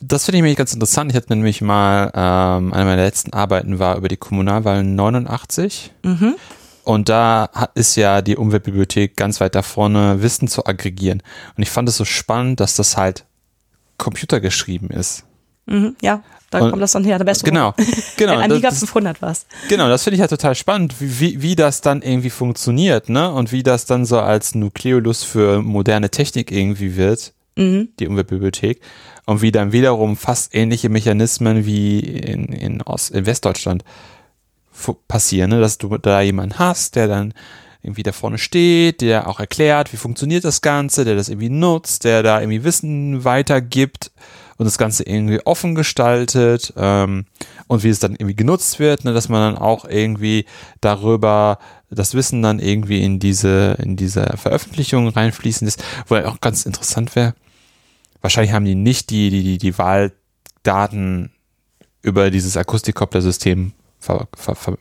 Das 0.00 0.24
finde 0.24 0.38
ich 0.38 0.42
nämlich 0.42 0.56
ganz 0.56 0.72
interessant. 0.72 1.10
Ich 1.10 1.16
hatte 1.16 1.34
nämlich 1.34 1.60
mal, 1.60 2.10
ähm, 2.14 2.72
eine 2.72 2.84
meiner 2.84 3.02
letzten 3.04 3.32
Arbeiten 3.32 3.78
war 3.78 3.96
über 3.96 4.08
die 4.08 4.16
Kommunalwahlen 4.16 4.94
89. 4.94 5.92
Mhm. 6.04 6.36
Und 6.84 7.08
da 7.10 7.50
ist 7.74 7.96
ja 7.96 8.22
die 8.22 8.36
Umweltbibliothek 8.36 9.14
ganz 9.16 9.40
weit 9.40 9.54
da 9.54 9.62
vorne, 9.62 10.22
Wissen 10.22 10.48
zu 10.48 10.64
aggregieren. 10.64 11.22
Und 11.56 11.62
ich 11.62 11.68
fand 11.70 11.86
es 11.88 11.96
so 11.98 12.06
spannend, 12.06 12.60
dass 12.60 12.76
das 12.76 12.96
halt 12.96 13.24
computergeschrieben 13.98 14.90
ist. 14.90 15.24
Mhm. 15.68 15.96
Ja, 16.02 16.22
da 16.50 16.60
kommt 16.70 16.80
das 16.80 16.92
dann 16.92 17.04
her. 17.04 17.18
Der 17.18 17.24
beste 17.24 17.44
Genau, 17.44 17.74
genau. 18.16 18.38
Ein 18.38 18.50
Amiga 18.50 18.70
das, 18.70 18.80
das, 18.80 18.90
500 18.90 19.20
war's. 19.22 19.46
genau, 19.68 19.88
das 19.88 20.02
finde 20.02 20.14
ich 20.16 20.20
halt 20.20 20.30
total 20.30 20.54
spannend, 20.54 20.94
wie, 20.98 21.42
wie, 21.42 21.54
das 21.56 21.80
dann 21.82 22.02
irgendwie 22.02 22.30
funktioniert, 22.30 23.08
ne? 23.08 23.30
Und 23.30 23.52
wie 23.52 23.62
das 23.62 23.84
dann 23.84 24.04
so 24.06 24.18
als 24.20 24.54
Nukleolus 24.54 25.24
für 25.24 25.62
moderne 25.62 26.10
Technik 26.10 26.50
irgendwie 26.50 26.96
wird, 26.96 27.32
Mhm. 27.56 27.88
die 27.98 28.06
Umweltbibliothek. 28.06 28.80
Und 29.26 29.42
wie 29.42 29.50
dann 29.52 29.72
wiederum 29.72 30.16
fast 30.16 30.54
ähnliche 30.54 30.88
Mechanismen 30.88 31.66
wie 31.66 31.98
in, 31.98 32.46
in, 32.46 32.82
Ost, 32.82 33.10
in 33.10 33.26
Westdeutschland 33.26 33.84
passieren, 35.08 35.50
ne? 35.50 35.60
dass 35.60 35.76
du 35.76 35.98
da 35.98 36.20
jemanden 36.20 36.58
hast, 36.58 36.96
der 36.96 37.08
dann 37.08 37.34
irgendwie 37.82 38.04
da 38.04 38.12
vorne 38.12 38.38
steht, 38.38 39.00
der 39.00 39.28
auch 39.28 39.40
erklärt, 39.40 39.92
wie 39.92 39.96
funktioniert 39.96 40.44
das 40.44 40.62
Ganze, 40.62 41.04
der 41.04 41.16
das 41.16 41.28
irgendwie 41.28 41.50
nutzt, 41.50 42.04
der 42.04 42.22
da 42.22 42.40
irgendwie 42.40 42.64
Wissen 42.64 43.24
weitergibt 43.24 44.12
und 44.58 44.64
das 44.64 44.76
Ganze 44.76 45.04
irgendwie 45.04 45.40
offen 45.46 45.74
gestaltet 45.74 46.74
ähm, 46.76 47.26
und 47.68 47.84
wie 47.84 47.88
es 47.88 48.00
dann 48.00 48.12
irgendwie 48.12 48.34
genutzt 48.34 48.78
wird, 48.80 49.04
ne, 49.04 49.14
dass 49.14 49.28
man 49.28 49.54
dann 49.54 49.62
auch 49.62 49.84
irgendwie 49.84 50.44
darüber 50.80 51.58
das 51.90 52.14
Wissen 52.14 52.42
dann 52.42 52.58
irgendwie 52.58 53.02
in 53.02 53.20
diese, 53.20 53.78
in 53.80 53.96
diese 53.96 54.36
Veröffentlichung 54.36 55.08
reinfließen 55.08 55.64
lässt, 55.64 55.82
wo 56.06 56.16
auch 56.16 56.40
ganz 56.40 56.66
interessant 56.66 57.16
wäre. 57.16 57.34
Wahrscheinlich 58.20 58.52
haben 58.52 58.64
die 58.64 58.74
nicht 58.74 59.10
die, 59.10 59.30
die, 59.30 59.44
die, 59.44 59.58
die 59.58 59.78
Wahldaten 59.78 61.30
über 62.02 62.30
dieses 62.30 62.56
Akustikkopplersystem 62.56 63.72
ver, 64.00 64.28
ver, 64.36 64.54
ver, 64.56 64.78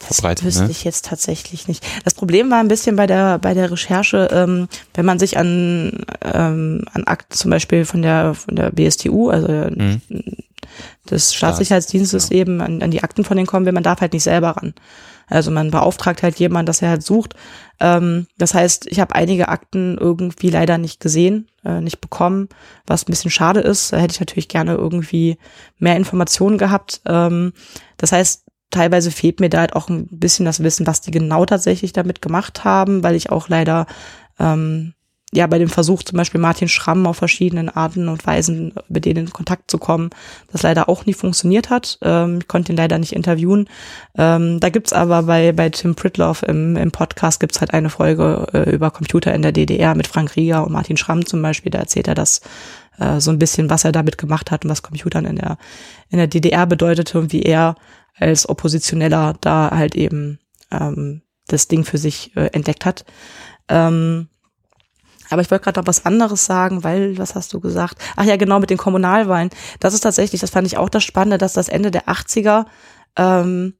verbreitet. 0.00 0.46
Das 0.46 0.54
wüsste 0.54 0.64
ne? 0.64 0.70
ich 0.70 0.84
jetzt 0.84 1.06
tatsächlich 1.06 1.68
nicht. 1.68 1.86
Das 2.04 2.14
Problem 2.14 2.50
war 2.50 2.58
ein 2.58 2.68
bisschen 2.68 2.96
bei 2.96 3.06
der 3.06 3.38
bei 3.38 3.54
der 3.54 3.70
Recherche, 3.70 4.28
ähm, 4.32 4.68
wenn 4.94 5.04
man 5.04 5.18
sich 5.18 5.38
an 5.38 6.04
ähm, 6.22 6.84
an 6.92 7.04
Akten 7.04 7.36
zum 7.36 7.50
Beispiel 7.50 7.84
von 7.84 8.02
der 8.02 8.34
von 8.34 8.56
der 8.56 8.70
BSTU, 8.70 9.28
also 9.28 9.50
Mhm. 9.50 10.00
des 11.10 11.34
Staatssicherheitsdienstes 11.34 12.30
ja. 12.30 12.36
eben 12.36 12.60
an, 12.60 12.82
an 12.82 12.90
die 12.90 13.02
Akten 13.02 13.24
von 13.24 13.36
denen 13.36 13.46
kommen 13.46 13.66
will, 13.66 13.72
man 13.72 13.82
darf 13.82 14.00
halt 14.00 14.12
nicht 14.12 14.22
selber 14.22 14.50
ran. 14.50 14.74
Also 15.30 15.50
man 15.50 15.70
beauftragt 15.70 16.22
halt 16.22 16.38
jemanden, 16.38 16.66
dass 16.66 16.82
er 16.82 16.90
halt 16.90 17.04
sucht. 17.04 17.34
Ähm, 17.78 18.26
das 18.36 18.52
heißt, 18.52 18.86
ich 18.88 18.98
habe 18.98 19.14
einige 19.14 19.48
Akten 19.48 19.96
irgendwie 19.96 20.50
leider 20.50 20.76
nicht 20.76 21.00
gesehen, 21.00 21.48
äh, 21.64 21.80
nicht 21.80 22.00
bekommen, 22.00 22.48
was 22.86 23.02
ein 23.02 23.10
bisschen 23.10 23.30
schade 23.30 23.60
ist. 23.60 23.92
Da 23.92 23.98
hätte 23.98 24.12
ich 24.12 24.20
natürlich 24.20 24.48
gerne 24.48 24.74
irgendwie 24.74 25.38
mehr 25.78 25.96
Informationen 25.96 26.58
gehabt. 26.58 27.00
Ähm, 27.06 27.52
das 27.96 28.12
heißt, 28.12 28.44
teilweise 28.70 29.10
fehlt 29.10 29.40
mir 29.40 29.50
da 29.50 29.60
halt 29.60 29.74
auch 29.74 29.88
ein 29.88 30.06
bisschen 30.10 30.46
das 30.46 30.62
Wissen, 30.62 30.86
was 30.86 31.00
die 31.00 31.10
genau 31.10 31.44
tatsächlich 31.44 31.92
damit 31.92 32.22
gemacht 32.22 32.64
haben, 32.64 33.02
weil 33.02 33.14
ich 33.14 33.30
auch 33.30 33.48
leider 33.48 33.86
ähm, 34.38 34.94
ja 35.32 35.46
bei 35.46 35.58
dem 35.58 35.68
Versuch 35.68 36.02
zum 36.02 36.16
Beispiel 36.16 36.40
Martin 36.40 36.68
Schramm 36.68 37.06
auf 37.06 37.16
verschiedenen 37.16 37.68
Arten 37.68 38.08
und 38.08 38.26
Weisen 38.26 38.74
mit 38.88 39.04
denen 39.04 39.26
in 39.26 39.32
Kontakt 39.32 39.70
zu 39.70 39.78
kommen, 39.78 40.10
das 40.50 40.62
leider 40.62 40.88
auch 40.88 41.06
nie 41.06 41.14
funktioniert 41.14 41.70
hat. 41.70 41.98
Ähm, 42.02 42.38
ich 42.40 42.48
konnte 42.48 42.72
ihn 42.72 42.76
leider 42.76 42.98
nicht 42.98 43.12
interviewen. 43.12 43.68
Ähm, 44.16 44.58
da 44.60 44.70
gibt's 44.70 44.92
aber 44.92 45.24
bei 45.24 45.52
bei 45.52 45.68
Tim 45.70 45.94
Pritloff 45.94 46.42
im, 46.42 46.76
im 46.76 46.90
Podcast 46.90 47.40
gibt's 47.40 47.60
halt 47.60 47.72
eine 47.72 47.90
Folge 47.90 48.46
äh, 48.52 48.70
über 48.70 48.90
Computer 48.90 49.32
in 49.32 49.42
der 49.42 49.52
DDR 49.52 49.94
mit 49.94 50.06
Frank 50.06 50.36
Rieger 50.36 50.64
und 50.64 50.72
Martin 50.72 50.96
Schramm 50.96 51.26
zum 51.26 51.42
Beispiel. 51.42 51.70
Da 51.70 51.78
erzählt 51.78 52.08
er 52.08 52.14
das 52.14 52.40
äh, 52.98 53.20
so 53.20 53.30
ein 53.30 53.38
bisschen, 53.38 53.70
was 53.70 53.84
er 53.84 53.92
damit 53.92 54.18
gemacht 54.18 54.50
hat 54.50 54.64
und 54.64 54.70
was 54.70 54.82
Computern 54.82 55.26
in 55.26 55.36
der 55.36 55.58
in 56.08 56.18
der 56.18 56.26
DDR 56.26 56.66
bedeutete 56.66 57.20
und 57.20 57.32
wie 57.32 57.42
er 57.42 57.76
als 58.20 58.48
Oppositioneller 58.48 59.34
da 59.40 59.70
halt 59.70 59.94
eben 59.96 60.38
ähm, 60.70 61.22
das 61.48 61.68
Ding 61.68 61.84
für 61.84 61.98
sich 61.98 62.36
äh, 62.36 62.50
entdeckt 62.52 62.84
hat. 62.84 63.04
Ähm, 63.68 64.28
aber 65.30 65.42
ich 65.42 65.50
wollte 65.50 65.64
gerade 65.64 65.80
noch 65.80 65.86
was 65.86 66.04
anderes 66.04 66.44
sagen, 66.44 66.82
weil, 66.82 67.16
was 67.16 67.34
hast 67.34 67.52
du 67.52 67.60
gesagt? 67.60 67.96
Ach 68.16 68.24
ja, 68.24 68.36
genau, 68.36 68.58
mit 68.58 68.70
den 68.70 68.78
Kommunalwahlen. 68.78 69.50
Das 69.78 69.94
ist 69.94 70.00
tatsächlich, 70.00 70.40
das 70.40 70.50
fand 70.50 70.66
ich 70.66 70.76
auch 70.76 70.88
das 70.88 71.04
Spannende, 71.04 71.38
dass 71.38 71.52
das 71.52 71.68
Ende 71.68 71.90
der 71.90 72.08
80er, 72.08 72.66
ähm, 73.16 73.74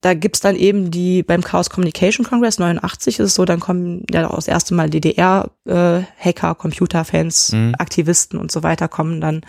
da 0.00 0.14
gibt's 0.14 0.38
dann 0.38 0.54
eben 0.54 0.92
die, 0.92 1.24
beim 1.24 1.42
Chaos 1.42 1.70
Communication 1.70 2.24
Congress 2.24 2.60
89 2.60 3.18
ist 3.18 3.26
es 3.26 3.34
so, 3.34 3.44
dann 3.44 3.58
kommen 3.58 4.04
ja 4.12 4.30
auch 4.30 4.36
das 4.36 4.46
erste 4.46 4.72
Mal 4.74 4.90
DDR-Hacker, 4.90 6.54
Computerfans, 6.54 7.52
Mhm. 7.52 7.74
Aktivisten 7.78 8.38
und 8.38 8.52
so 8.52 8.62
weiter 8.62 8.86
kommen 8.86 9.20
dann 9.20 9.40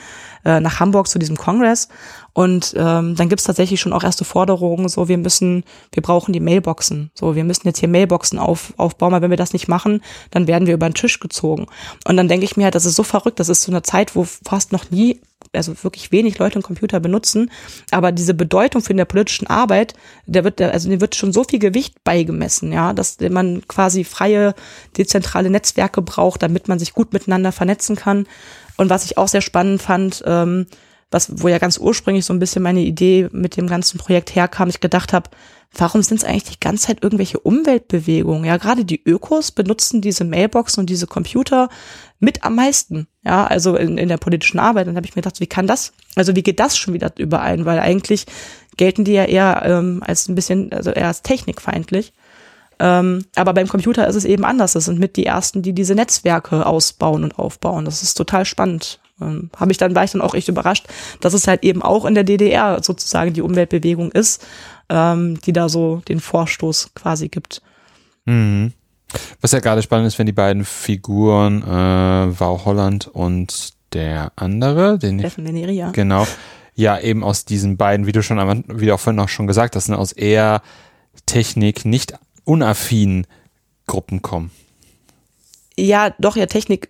äh, 0.45 0.59
nach 0.59 0.79
Hamburg 0.79 1.07
zu 1.07 1.19
diesem 1.19 1.37
Kongress. 1.37 1.87
Und 2.33 2.73
ähm, 2.77 3.15
dann 3.15 3.29
gibt's 3.29 3.43
tatsächlich 3.43 3.81
schon 3.81 3.93
auch 3.93 4.03
erste 4.03 4.25
Forderungen, 4.25 4.87
so 4.87 5.07
wir 5.07 5.17
müssen, 5.17 5.63
wir 5.91 6.03
brauchen 6.03 6.31
die 6.33 6.39
Mailboxen. 6.39 7.11
So, 7.13 7.35
wir 7.35 7.43
müssen 7.43 7.67
jetzt 7.67 7.79
hier 7.79 7.89
Mailboxen 7.89 8.39
auf, 8.39 8.73
aufbauen, 8.77 9.11
weil 9.11 9.21
wenn 9.21 9.29
wir 9.31 9.37
das 9.37 9.53
nicht 9.53 9.67
machen, 9.67 10.01
dann 10.31 10.47
werden 10.47 10.67
wir 10.67 10.73
über 10.73 10.87
den 10.87 10.93
Tisch 10.93 11.19
gezogen. 11.19 11.67
Und 12.07 12.17
dann 12.17 12.27
denke 12.27 12.45
ich 12.45 12.55
mir 12.57 12.65
halt, 12.65 12.75
das 12.75 12.85
ist 12.85 12.95
so 12.95 13.03
verrückt, 13.03 13.39
das 13.39 13.49
ist 13.49 13.61
zu 13.61 13.71
einer 13.71 13.83
Zeit, 13.83 14.15
wo 14.15 14.23
fast 14.23 14.71
noch 14.71 14.91
nie, 14.91 15.21
also 15.53 15.73
wirklich 15.83 16.11
wenig 16.11 16.37
Leute 16.37 16.55
einen 16.55 16.63
Computer 16.63 16.99
benutzen, 16.99 17.49
aber 17.91 18.11
diese 18.11 18.33
Bedeutung 18.33 18.81
für 18.81 18.91
in 18.91 18.97
der 18.97 19.05
politischen 19.05 19.47
Arbeit, 19.47 19.95
der 20.25 20.43
wird, 20.43 20.61
also 20.61 20.89
dem 20.89 21.01
wird 21.01 21.15
schon 21.15 21.33
so 21.33 21.43
viel 21.43 21.59
Gewicht 21.59 22.03
beigemessen, 22.03 22.71
ja, 22.71 22.93
dass 22.93 23.17
man 23.19 23.67
quasi 23.67 24.03
freie, 24.03 24.53
dezentrale 24.97 25.49
Netzwerke 25.49 26.01
braucht, 26.01 26.43
damit 26.43 26.67
man 26.67 26.77
sich 26.77 26.93
gut 26.93 27.13
miteinander 27.13 27.51
vernetzen 27.51 27.95
kann. 27.95 28.27
Und 28.77 28.89
was 28.89 29.05
ich 29.05 29.17
auch 29.17 29.27
sehr 29.27 29.41
spannend 29.41 29.81
fand, 29.81 30.23
ähm, 30.25 30.67
was, 31.11 31.41
wo 31.41 31.47
ja 31.47 31.57
ganz 31.57 31.77
ursprünglich 31.77 32.25
so 32.25 32.33
ein 32.33 32.39
bisschen 32.39 32.61
meine 32.61 32.81
Idee 32.81 33.29
mit 33.31 33.57
dem 33.57 33.67
ganzen 33.67 33.97
Projekt 33.97 34.35
herkam, 34.35 34.69
ich 34.69 34.79
gedacht 34.79 35.11
habe, 35.11 35.29
warum 35.75 36.01
sind 36.01 36.17
es 36.17 36.23
eigentlich 36.23 36.43
die 36.43 36.59
ganze 36.59 36.87
Zeit 36.87 37.03
irgendwelche 37.03 37.39
Umweltbewegungen? 37.39 38.45
Ja, 38.45 38.57
gerade 38.57 38.85
die 38.85 39.01
Ökos 39.03 39.51
benutzen 39.51 40.01
diese 40.01 40.23
Mailboxen 40.23 40.81
und 40.81 40.89
diese 40.89 41.07
Computer 41.07 41.69
mit 42.19 42.43
am 42.43 42.55
meisten, 42.55 43.07
ja, 43.23 43.45
also 43.45 43.75
in, 43.75 43.97
in 43.97 44.09
der 44.09 44.17
politischen 44.17 44.59
Arbeit. 44.59 44.87
Dann 44.87 44.95
habe 44.95 45.05
ich 45.05 45.15
mir 45.15 45.21
gedacht, 45.21 45.39
wie 45.39 45.47
kann 45.47 45.67
das, 45.67 45.93
also 46.15 46.35
wie 46.35 46.43
geht 46.43 46.59
das 46.59 46.77
schon 46.77 46.93
wieder 46.93 47.11
überein? 47.17 47.65
Weil 47.65 47.79
eigentlich 47.79 48.25
gelten 48.77 49.03
die 49.03 49.13
ja 49.13 49.25
eher 49.25 49.63
ähm, 49.65 50.03
als 50.05 50.27
ein 50.27 50.35
bisschen, 50.35 50.71
also 50.71 50.91
eher 50.91 51.07
als 51.07 51.21
technikfeindlich. 51.21 52.13
Ähm, 52.79 53.25
aber 53.35 53.53
beim 53.53 53.67
Computer 53.67 54.07
ist 54.07 54.15
es 54.15 54.25
eben 54.25 54.45
anders. 54.45 54.73
Das 54.73 54.85
sind 54.85 54.99
mit 54.99 55.17
die 55.17 55.25
ersten, 55.25 55.61
die 55.61 55.73
diese 55.73 55.95
Netzwerke 55.95 56.65
ausbauen 56.65 57.23
und 57.23 57.37
aufbauen. 57.37 57.85
Das 57.85 58.03
ist 58.03 58.15
total 58.15 58.45
spannend. 58.45 58.99
Ähm, 59.21 59.49
Habe 59.57 59.71
ich 59.71 59.77
dann, 59.77 59.95
war 59.95 60.03
ich 60.03 60.11
dann 60.11 60.21
auch 60.21 60.33
echt 60.33 60.47
überrascht, 60.47 60.87
dass 61.21 61.33
es 61.33 61.47
halt 61.47 61.63
eben 61.63 61.81
auch 61.81 62.05
in 62.05 62.13
der 62.15 62.23
DDR 62.23 62.81
sozusagen 62.83 63.33
die 63.33 63.41
Umweltbewegung 63.41 64.11
ist, 64.11 64.45
ähm, 64.89 65.39
die 65.41 65.53
da 65.53 65.69
so 65.69 66.01
den 66.07 66.19
Vorstoß 66.19 66.91
quasi 66.95 67.27
gibt. 67.29 67.61
Mhm. 68.25 68.73
Was 69.41 69.51
ja 69.53 69.59
gerade 69.59 69.81
spannend 69.81 70.07
ist, 70.07 70.19
wenn 70.19 70.25
die 70.27 70.31
beiden 70.31 70.63
Figuren, 70.65 71.63
äh, 71.63 72.39
Wow 72.39 72.65
Holland 72.65 73.07
und 73.07 73.73
der 73.93 74.31
andere, 74.35 74.99
den 74.99 75.19
Steffen 75.19 75.45
Veneria. 75.47 75.89
genau, 75.91 76.27
ja 76.75 76.99
eben 76.99 77.23
aus 77.23 77.43
diesen 77.45 77.75
beiden, 77.75 78.05
wie 78.05 78.11
du 78.11 78.21
schon, 78.21 78.37
am- 78.39 78.63
wie 78.67 78.85
du 78.85 78.93
auch 78.93 78.99
vorhin 78.99 79.15
noch 79.17 79.29
schon 79.29 79.47
gesagt 79.47 79.75
hast, 79.75 79.89
ne, 79.89 79.97
aus 79.97 80.11
eher 80.11 80.61
Technik 81.25 81.85
nicht 81.85 82.13
unaffinen 82.45 83.25
Gruppen 83.87 84.21
kommen. 84.21 84.51
Ja, 85.75 86.13
doch, 86.19 86.35
ja, 86.35 86.45
Technik, 86.45 86.89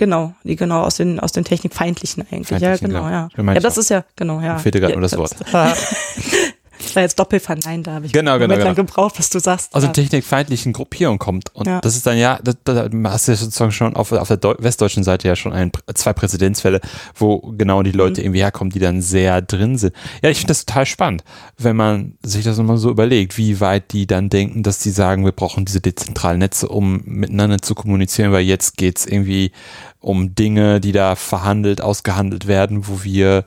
genau, 0.00 0.34
die 0.44 0.56
genau 0.56 0.80
aus 0.82 0.96
den, 0.96 1.20
aus 1.20 1.30
den 1.30 1.44
Technikfeindlichen 1.44 2.24
eigentlich. 2.32 2.48
ja, 2.50 2.58
Feindlichen, 2.58 2.88
genau, 2.88 3.04
genau. 3.04 3.28
ja. 3.36 3.54
Ja, 3.54 3.60
das 3.60 3.76
ist 3.76 3.90
ja, 3.90 4.04
genau, 4.16 4.40
ja. 4.40 4.54
Mir 4.54 4.58
fehlte 4.58 4.80
gerade 4.80 4.94
ja, 4.94 4.98
nur 4.98 5.08
das 5.08 5.16
Wort. 5.16 5.36
Das 6.82 6.96
war 6.96 7.02
jetzt 7.02 7.18
doppelverneint, 7.18 7.86
da 7.86 7.92
habe 7.94 8.06
ich 8.06 8.12
Genau, 8.12 8.38
genau, 8.38 8.56
genau. 8.56 8.74
gebraucht, 8.74 9.14
was 9.18 9.28
du 9.30 9.38
sagst. 9.38 9.74
aus 9.74 9.82
ja. 9.82 9.88
einer 9.88 9.92
technikfeindlichen 9.92 10.72
Gruppierung 10.72 11.18
kommt. 11.18 11.54
Und 11.54 11.66
Ja. 11.66 11.80
das 11.80 11.94
ist 11.96 12.06
dann 12.06 12.16
ja, 12.16 12.38
da, 12.42 12.52
da 12.64 12.88
hast 13.10 13.28
du 13.28 13.32
ja 13.32 13.36
sozusagen 13.36 13.72
schon 13.72 13.94
auf, 13.96 14.12
auf 14.12 14.28
der 14.28 14.36
Deu 14.38 14.54
westdeutschen 14.58 15.04
Seite 15.04 15.28
ja 15.28 15.36
schon 15.36 15.52
ein, 15.52 15.70
zwei 15.94 16.12
Präzedenzfälle, 16.12 16.80
wo 17.14 17.38
genau 17.56 17.82
die 17.82 17.90
Mhm. 17.90 17.96
Leute 17.96 18.22
irgendwie 18.22 18.40
herkommen, 18.40 18.70
die 18.70 18.78
dann 18.78 19.02
sehr 19.02 19.42
drin 19.42 19.76
sind. 19.78 19.94
Ja, 20.22 20.30
ich 20.30 20.38
finde 20.38 20.48
das 20.52 20.64
total 20.64 20.86
spannend, 20.86 21.22
wenn 21.58 21.76
man 21.76 22.14
sich 22.22 22.44
das 22.44 22.56
nochmal 22.58 22.78
so 22.78 22.90
überlegt, 22.90 23.36
wie 23.36 23.60
weit 23.60 23.92
die 23.92 24.06
dann 24.06 24.28
denken, 24.30 24.62
dass 24.62 24.78
die 24.78 24.90
sagen, 24.90 25.24
wir 25.24 25.32
brauchen 25.32 25.64
diese 25.64 25.80
dezentralen 25.80 26.38
Netze, 26.38 26.68
um 26.68 27.02
miteinander 27.04 27.60
zu 27.60 27.74
kommunizieren, 27.74 28.32
weil 28.32 28.44
jetzt 28.44 28.76
geht's 28.76 29.06
irgendwie 29.06 29.52
um 30.00 30.34
Dinge, 30.34 30.80
die 30.80 30.92
da 30.92 31.14
verhandelt, 31.14 31.80
ausgehandelt 31.82 32.46
werden, 32.46 32.88
wo 32.88 33.04
wir 33.04 33.44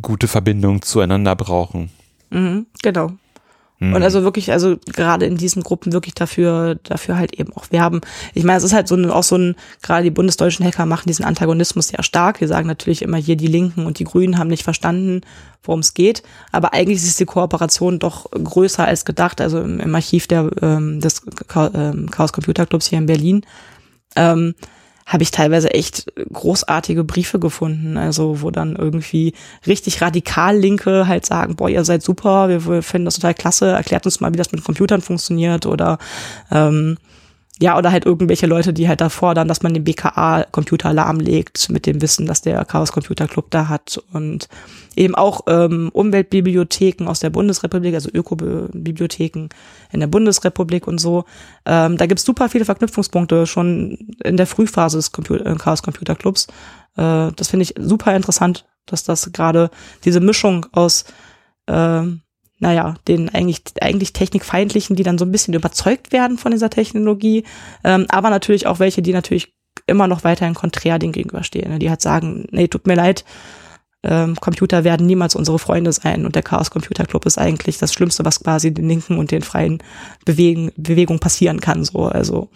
gute 0.00 0.28
Verbindungen 0.28 0.82
zueinander 0.82 1.34
brauchen. 1.34 1.90
Mhm, 2.30 2.66
genau. 2.82 3.12
Mhm. 3.80 3.94
Und 3.94 4.02
also 4.02 4.24
wirklich, 4.24 4.50
also 4.50 4.76
gerade 4.86 5.26
in 5.26 5.36
diesen 5.36 5.62
Gruppen 5.62 5.92
wirklich 5.92 6.14
dafür, 6.14 6.76
dafür 6.82 7.16
halt 7.16 7.34
eben 7.38 7.52
auch 7.52 7.70
werben. 7.70 8.00
Ich 8.34 8.42
meine, 8.44 8.58
es 8.58 8.64
ist 8.64 8.72
halt 8.72 8.88
so 8.88 8.96
ein, 8.96 9.08
auch 9.10 9.22
so 9.22 9.36
ein, 9.36 9.54
gerade 9.82 10.02
die 10.02 10.10
bundesdeutschen 10.10 10.66
Hacker 10.66 10.84
machen 10.84 11.06
diesen 11.06 11.24
Antagonismus 11.24 11.88
sehr 11.88 12.02
stark. 12.02 12.40
Wir 12.40 12.48
sagen 12.48 12.66
natürlich 12.66 13.02
immer 13.02 13.18
hier, 13.18 13.36
die 13.36 13.46
Linken 13.46 13.86
und 13.86 13.98
die 14.00 14.04
Grünen 14.04 14.38
haben 14.38 14.48
nicht 14.48 14.64
verstanden, 14.64 15.20
worum 15.62 15.80
es 15.80 15.94
geht. 15.94 16.22
Aber 16.50 16.74
eigentlich 16.74 16.98
ist 16.98 17.20
die 17.20 17.24
Kooperation 17.24 18.00
doch 18.00 18.28
größer 18.30 18.84
als 18.84 19.04
gedacht. 19.04 19.40
Also 19.40 19.60
im, 19.60 19.78
im 19.78 19.94
Archiv 19.94 20.26
der, 20.26 20.50
ähm, 20.60 21.00
des 21.00 21.22
ähm, 21.54 22.10
Chaos 22.10 22.32
Computer 22.32 22.66
Clubs 22.66 22.86
hier 22.86 22.98
in 22.98 23.06
Berlin, 23.06 23.42
ähm, 24.16 24.54
habe 25.08 25.22
ich 25.22 25.30
teilweise 25.30 25.72
echt 25.72 26.12
großartige 26.30 27.02
Briefe 27.02 27.38
gefunden, 27.38 27.96
also 27.96 28.42
wo 28.42 28.50
dann 28.50 28.76
irgendwie 28.76 29.32
richtig 29.66 30.02
radikal 30.02 30.54
Linke 30.54 31.08
halt 31.08 31.24
sagen, 31.24 31.56
boah, 31.56 31.70
ihr 31.70 31.82
seid 31.84 32.02
super, 32.02 32.50
wir, 32.50 32.82
finden 32.82 33.06
das 33.06 33.14
total 33.14 33.32
klasse, 33.32 33.70
erklärt 33.70 34.04
uns 34.04 34.20
mal, 34.20 34.32
wie 34.34 34.36
das 34.36 34.52
mit 34.52 34.62
Computern 34.62 35.00
funktioniert 35.00 35.64
oder 35.64 35.98
ähm, 36.52 36.98
ja, 37.60 37.76
oder 37.76 37.90
halt 37.90 38.06
irgendwelche 38.06 38.46
Leute, 38.46 38.72
die 38.72 38.88
halt 38.88 39.00
da 39.00 39.08
fordern, 39.08 39.48
dass 39.48 39.62
man 39.62 39.74
den 39.74 39.82
BKA-Computer 39.82 40.92
lahmlegt, 40.92 41.70
mit 41.70 41.86
dem 41.86 42.00
Wissen, 42.00 42.26
dass 42.26 42.40
der 42.40 42.64
Chaos 42.64 42.92
Computer 42.92 43.26
Club 43.26 43.46
da 43.50 43.68
hat. 43.68 44.00
Und 44.12 44.48
eben 44.94 45.16
auch 45.16 45.40
ähm, 45.48 45.90
Umweltbibliotheken 45.92 47.08
aus 47.08 47.18
der 47.18 47.30
Bundesrepublik, 47.30 47.94
also 47.94 48.10
Ökobibliotheken 48.12 49.48
in 49.92 50.00
der 50.00 50.06
Bundesrepublik 50.06 50.86
und 50.86 50.98
so. 50.98 51.24
Ähm, 51.66 51.96
da 51.96 52.06
gibt's 52.06 52.24
super 52.24 52.48
viele 52.48 52.64
Verknüpfungspunkte 52.64 53.46
schon 53.46 54.14
in 54.22 54.36
der 54.36 54.46
Frühphase 54.46 54.98
des 54.98 55.10
Computer, 55.10 55.46
äh, 55.46 55.56
Chaos 55.56 55.82
Computer 55.82 56.14
Clubs. 56.14 56.46
Äh, 56.96 57.32
das 57.34 57.48
finde 57.48 57.64
ich 57.64 57.74
super 57.78 58.14
interessant, 58.14 58.66
dass 58.86 59.02
das 59.02 59.32
gerade 59.32 59.70
diese 60.04 60.20
Mischung 60.20 60.66
aus 60.72 61.04
ähm, 61.66 62.22
naja, 62.58 62.94
den 63.06 63.28
eigentlich, 63.28 63.62
eigentlich 63.80 64.12
technikfeindlichen, 64.12 64.96
die 64.96 65.02
dann 65.02 65.18
so 65.18 65.24
ein 65.24 65.32
bisschen 65.32 65.54
überzeugt 65.54 66.12
werden 66.12 66.38
von 66.38 66.52
dieser 66.52 66.70
Technologie, 66.70 67.44
ähm, 67.84 68.06
aber 68.08 68.30
natürlich 68.30 68.66
auch 68.66 68.78
welche, 68.80 69.02
die 69.02 69.12
natürlich 69.12 69.52
immer 69.86 70.08
noch 70.08 70.24
weiterhin 70.24 70.54
konträr 70.54 70.98
dem 70.98 71.12
gegenüberstehen, 71.12 71.70
ne? 71.70 71.78
die 71.78 71.88
halt 71.88 72.02
sagen, 72.02 72.46
nee, 72.50 72.68
tut 72.68 72.86
mir 72.86 72.96
leid, 72.96 73.24
ähm, 74.02 74.36
Computer 74.36 74.84
werden 74.84 75.06
niemals 75.06 75.34
unsere 75.34 75.58
Freunde 75.58 75.92
sein 75.92 76.24
und 76.24 76.34
der 76.34 76.42
Chaos 76.42 76.70
Computer 76.70 77.04
Club 77.04 77.26
ist 77.26 77.38
eigentlich 77.38 77.78
das 77.78 77.92
Schlimmste, 77.92 78.24
was 78.24 78.40
quasi 78.40 78.72
den 78.72 78.88
linken 78.88 79.18
und 79.18 79.30
den 79.30 79.42
freien 79.42 79.82
Bewegen, 80.24 80.72
Bewegungen 80.76 81.20
passieren 81.20 81.60
kann, 81.60 81.84
so, 81.84 82.06
also, 82.06 82.48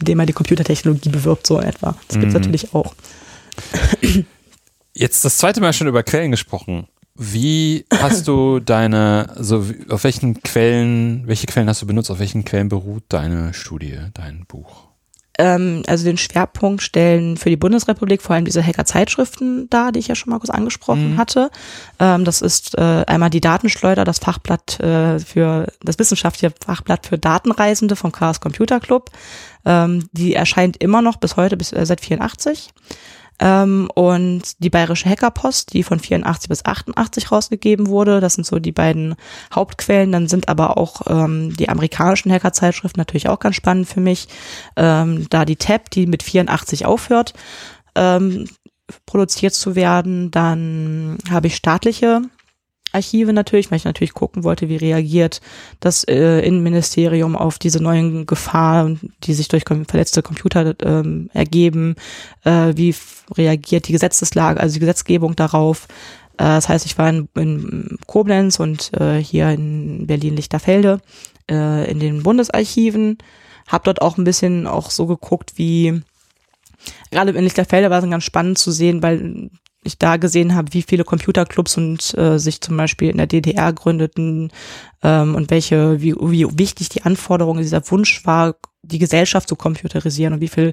indem 0.00 0.18
man 0.18 0.26
die 0.26 0.32
Computertechnologie 0.32 1.08
bewirbt, 1.10 1.46
so 1.46 1.60
etwa. 1.60 1.94
Das 2.08 2.18
gibt's 2.18 2.34
Mhm. 2.34 2.40
natürlich 2.40 2.74
auch. 2.74 2.94
Jetzt 4.94 5.24
das 5.24 5.38
zweite 5.38 5.60
Mal 5.60 5.72
schon 5.72 5.88
über 5.88 6.02
Quellen 6.02 6.30
gesprochen. 6.30 6.86
Wie 7.18 7.84
hast 7.92 8.28
du 8.28 8.60
deine, 8.60 9.30
also 9.36 9.64
auf 9.88 10.04
welchen 10.04 10.40
Quellen, 10.42 11.24
welche 11.26 11.46
Quellen 11.46 11.68
hast 11.68 11.82
du 11.82 11.86
benutzt, 11.86 12.10
auf 12.10 12.20
welchen 12.20 12.44
Quellen 12.44 12.68
beruht 12.68 13.02
deine 13.08 13.52
Studie, 13.54 13.98
dein 14.14 14.44
Buch? 14.46 14.88
ähm, 15.40 15.84
also 15.86 16.04
den 16.04 16.18
Schwerpunkt 16.18 16.82
stellen 16.82 17.36
für 17.36 17.48
die 17.48 17.56
Bundesrepublik 17.56 18.22
vor 18.22 18.34
allem 18.34 18.44
diese 18.44 18.60
Hacker-Zeitschriften 18.60 19.70
dar, 19.70 19.92
die 19.92 20.00
ich 20.00 20.08
ja 20.08 20.16
schon 20.16 20.30
mal 20.30 20.38
kurz 20.40 20.50
angesprochen 20.50 21.12
Mhm. 21.12 21.16
hatte. 21.16 21.50
Ähm, 22.00 22.24
das 22.24 22.42
ist 22.42 22.76
äh, 22.76 23.04
einmal 23.06 23.30
die 23.30 23.40
Datenschleuder, 23.40 24.04
das 24.04 24.18
Fachblatt 24.18 24.80
äh, 24.80 25.20
für 25.20 25.68
das 25.82 25.98
wissenschaftliche 26.00 26.52
Fachblatt 26.64 27.06
für 27.06 27.18
Datenreisende 27.18 27.94
vom 27.94 28.10
Chaos 28.10 28.40
Computer 28.40 28.80
Club. 28.80 29.10
Ähm, 29.64 30.08
die 30.12 30.34
erscheint 30.34 30.76
immer 30.78 31.02
noch 31.02 31.16
bis 31.18 31.36
heute, 31.36 31.56
bis 31.56 31.72
äh, 31.72 31.86
seit 31.86 32.00
84. 32.00 32.70
Ähm, 33.40 33.88
und 33.94 34.62
die 34.62 34.70
Bayerische 34.70 35.08
Hackerpost, 35.08 35.72
die 35.72 35.82
von 35.82 36.00
84 36.00 36.48
bis 36.48 36.64
88 36.64 37.30
rausgegeben 37.30 37.86
wurde. 37.86 38.20
Das 38.20 38.34
sind 38.34 38.44
so 38.44 38.58
die 38.58 38.72
beiden 38.72 39.14
Hauptquellen. 39.54 40.12
Dann 40.12 40.28
sind 40.28 40.48
aber 40.48 40.76
auch 40.76 41.02
ähm, 41.08 41.56
die 41.56 41.68
amerikanischen 41.68 42.32
Hackerzeitschriften 42.32 43.00
natürlich 43.00 43.28
auch 43.28 43.38
ganz 43.38 43.56
spannend 43.56 43.88
für 43.88 44.00
mich. 44.00 44.28
Ähm, 44.76 45.26
da 45.30 45.44
die 45.44 45.56
Tab, 45.56 45.90
die 45.90 46.06
mit 46.06 46.22
84 46.22 46.86
aufhört, 46.86 47.34
ähm, 47.94 48.48
produziert 49.06 49.54
zu 49.54 49.76
werden. 49.76 50.30
Dann 50.30 51.18
habe 51.30 51.46
ich 51.46 51.56
staatliche 51.56 52.22
Archive 52.92 53.32
natürlich, 53.32 53.70
weil 53.70 53.76
ich 53.76 53.84
natürlich 53.84 54.14
gucken 54.14 54.44
wollte, 54.44 54.68
wie 54.68 54.76
reagiert 54.76 55.40
das 55.80 56.04
äh, 56.04 56.40
Innenministerium 56.40 57.36
auf 57.36 57.58
diese 57.58 57.82
neuen 57.82 58.26
Gefahren, 58.26 59.12
die 59.24 59.34
sich 59.34 59.48
durch 59.48 59.64
verletzte 59.64 60.22
Computer 60.22 60.74
ähm, 60.82 61.30
ergeben, 61.32 61.96
äh, 62.44 62.72
wie 62.76 62.94
reagiert 63.36 63.88
die 63.88 63.92
Gesetzeslage, 63.92 64.60
also 64.60 64.74
die 64.74 64.80
Gesetzgebung 64.80 65.36
darauf. 65.36 65.86
Äh, 66.38 66.44
das 66.44 66.68
heißt, 66.68 66.86
ich 66.86 66.96
war 66.98 67.08
in, 67.08 67.28
in 67.36 67.98
Koblenz 68.06 68.58
und 68.58 68.92
äh, 68.98 69.16
hier 69.16 69.50
in 69.50 70.06
Berlin-Lichterfelde 70.06 71.00
äh, 71.50 71.90
in 71.90 72.00
den 72.00 72.22
Bundesarchiven, 72.22 73.18
habe 73.66 73.84
dort 73.84 74.00
auch 74.00 74.16
ein 74.16 74.24
bisschen 74.24 74.66
auch 74.66 74.90
so 74.90 75.06
geguckt, 75.06 75.52
wie 75.56 76.02
gerade 77.10 77.32
in 77.32 77.44
Lichterfelde 77.44 77.90
war 77.90 78.02
es 78.02 78.10
ganz 78.10 78.24
spannend 78.24 78.58
zu 78.58 78.70
sehen, 78.70 79.02
weil 79.02 79.50
ich 79.88 79.98
da 79.98 80.16
gesehen 80.16 80.54
habe, 80.54 80.72
wie 80.72 80.82
viele 80.82 81.04
Computerclubs 81.04 81.76
und 81.76 82.16
äh, 82.16 82.38
sich 82.38 82.60
zum 82.60 82.76
Beispiel 82.76 83.10
in 83.10 83.16
der 83.16 83.26
DDR 83.26 83.72
gründeten 83.72 84.52
ähm, 85.02 85.34
und 85.34 85.50
welche, 85.50 86.00
wie, 86.00 86.14
wie 86.14 86.46
wichtig 86.58 86.88
die 86.88 87.02
Anforderung, 87.02 87.58
dieser 87.58 87.82
Wunsch 87.90 88.24
war, 88.24 88.54
die 88.82 88.98
Gesellschaft 88.98 89.48
zu 89.48 89.56
computerisieren 89.56 90.34
und 90.34 90.40
wie 90.40 90.48
viel 90.48 90.72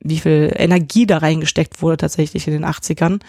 wie 0.00 0.18
viel 0.18 0.52
Energie 0.54 1.06
da 1.06 1.18
reingesteckt 1.18 1.82
wurde 1.82 1.96
tatsächlich 1.96 2.46
in 2.46 2.52
den 2.52 2.64
80ern. 2.64 3.20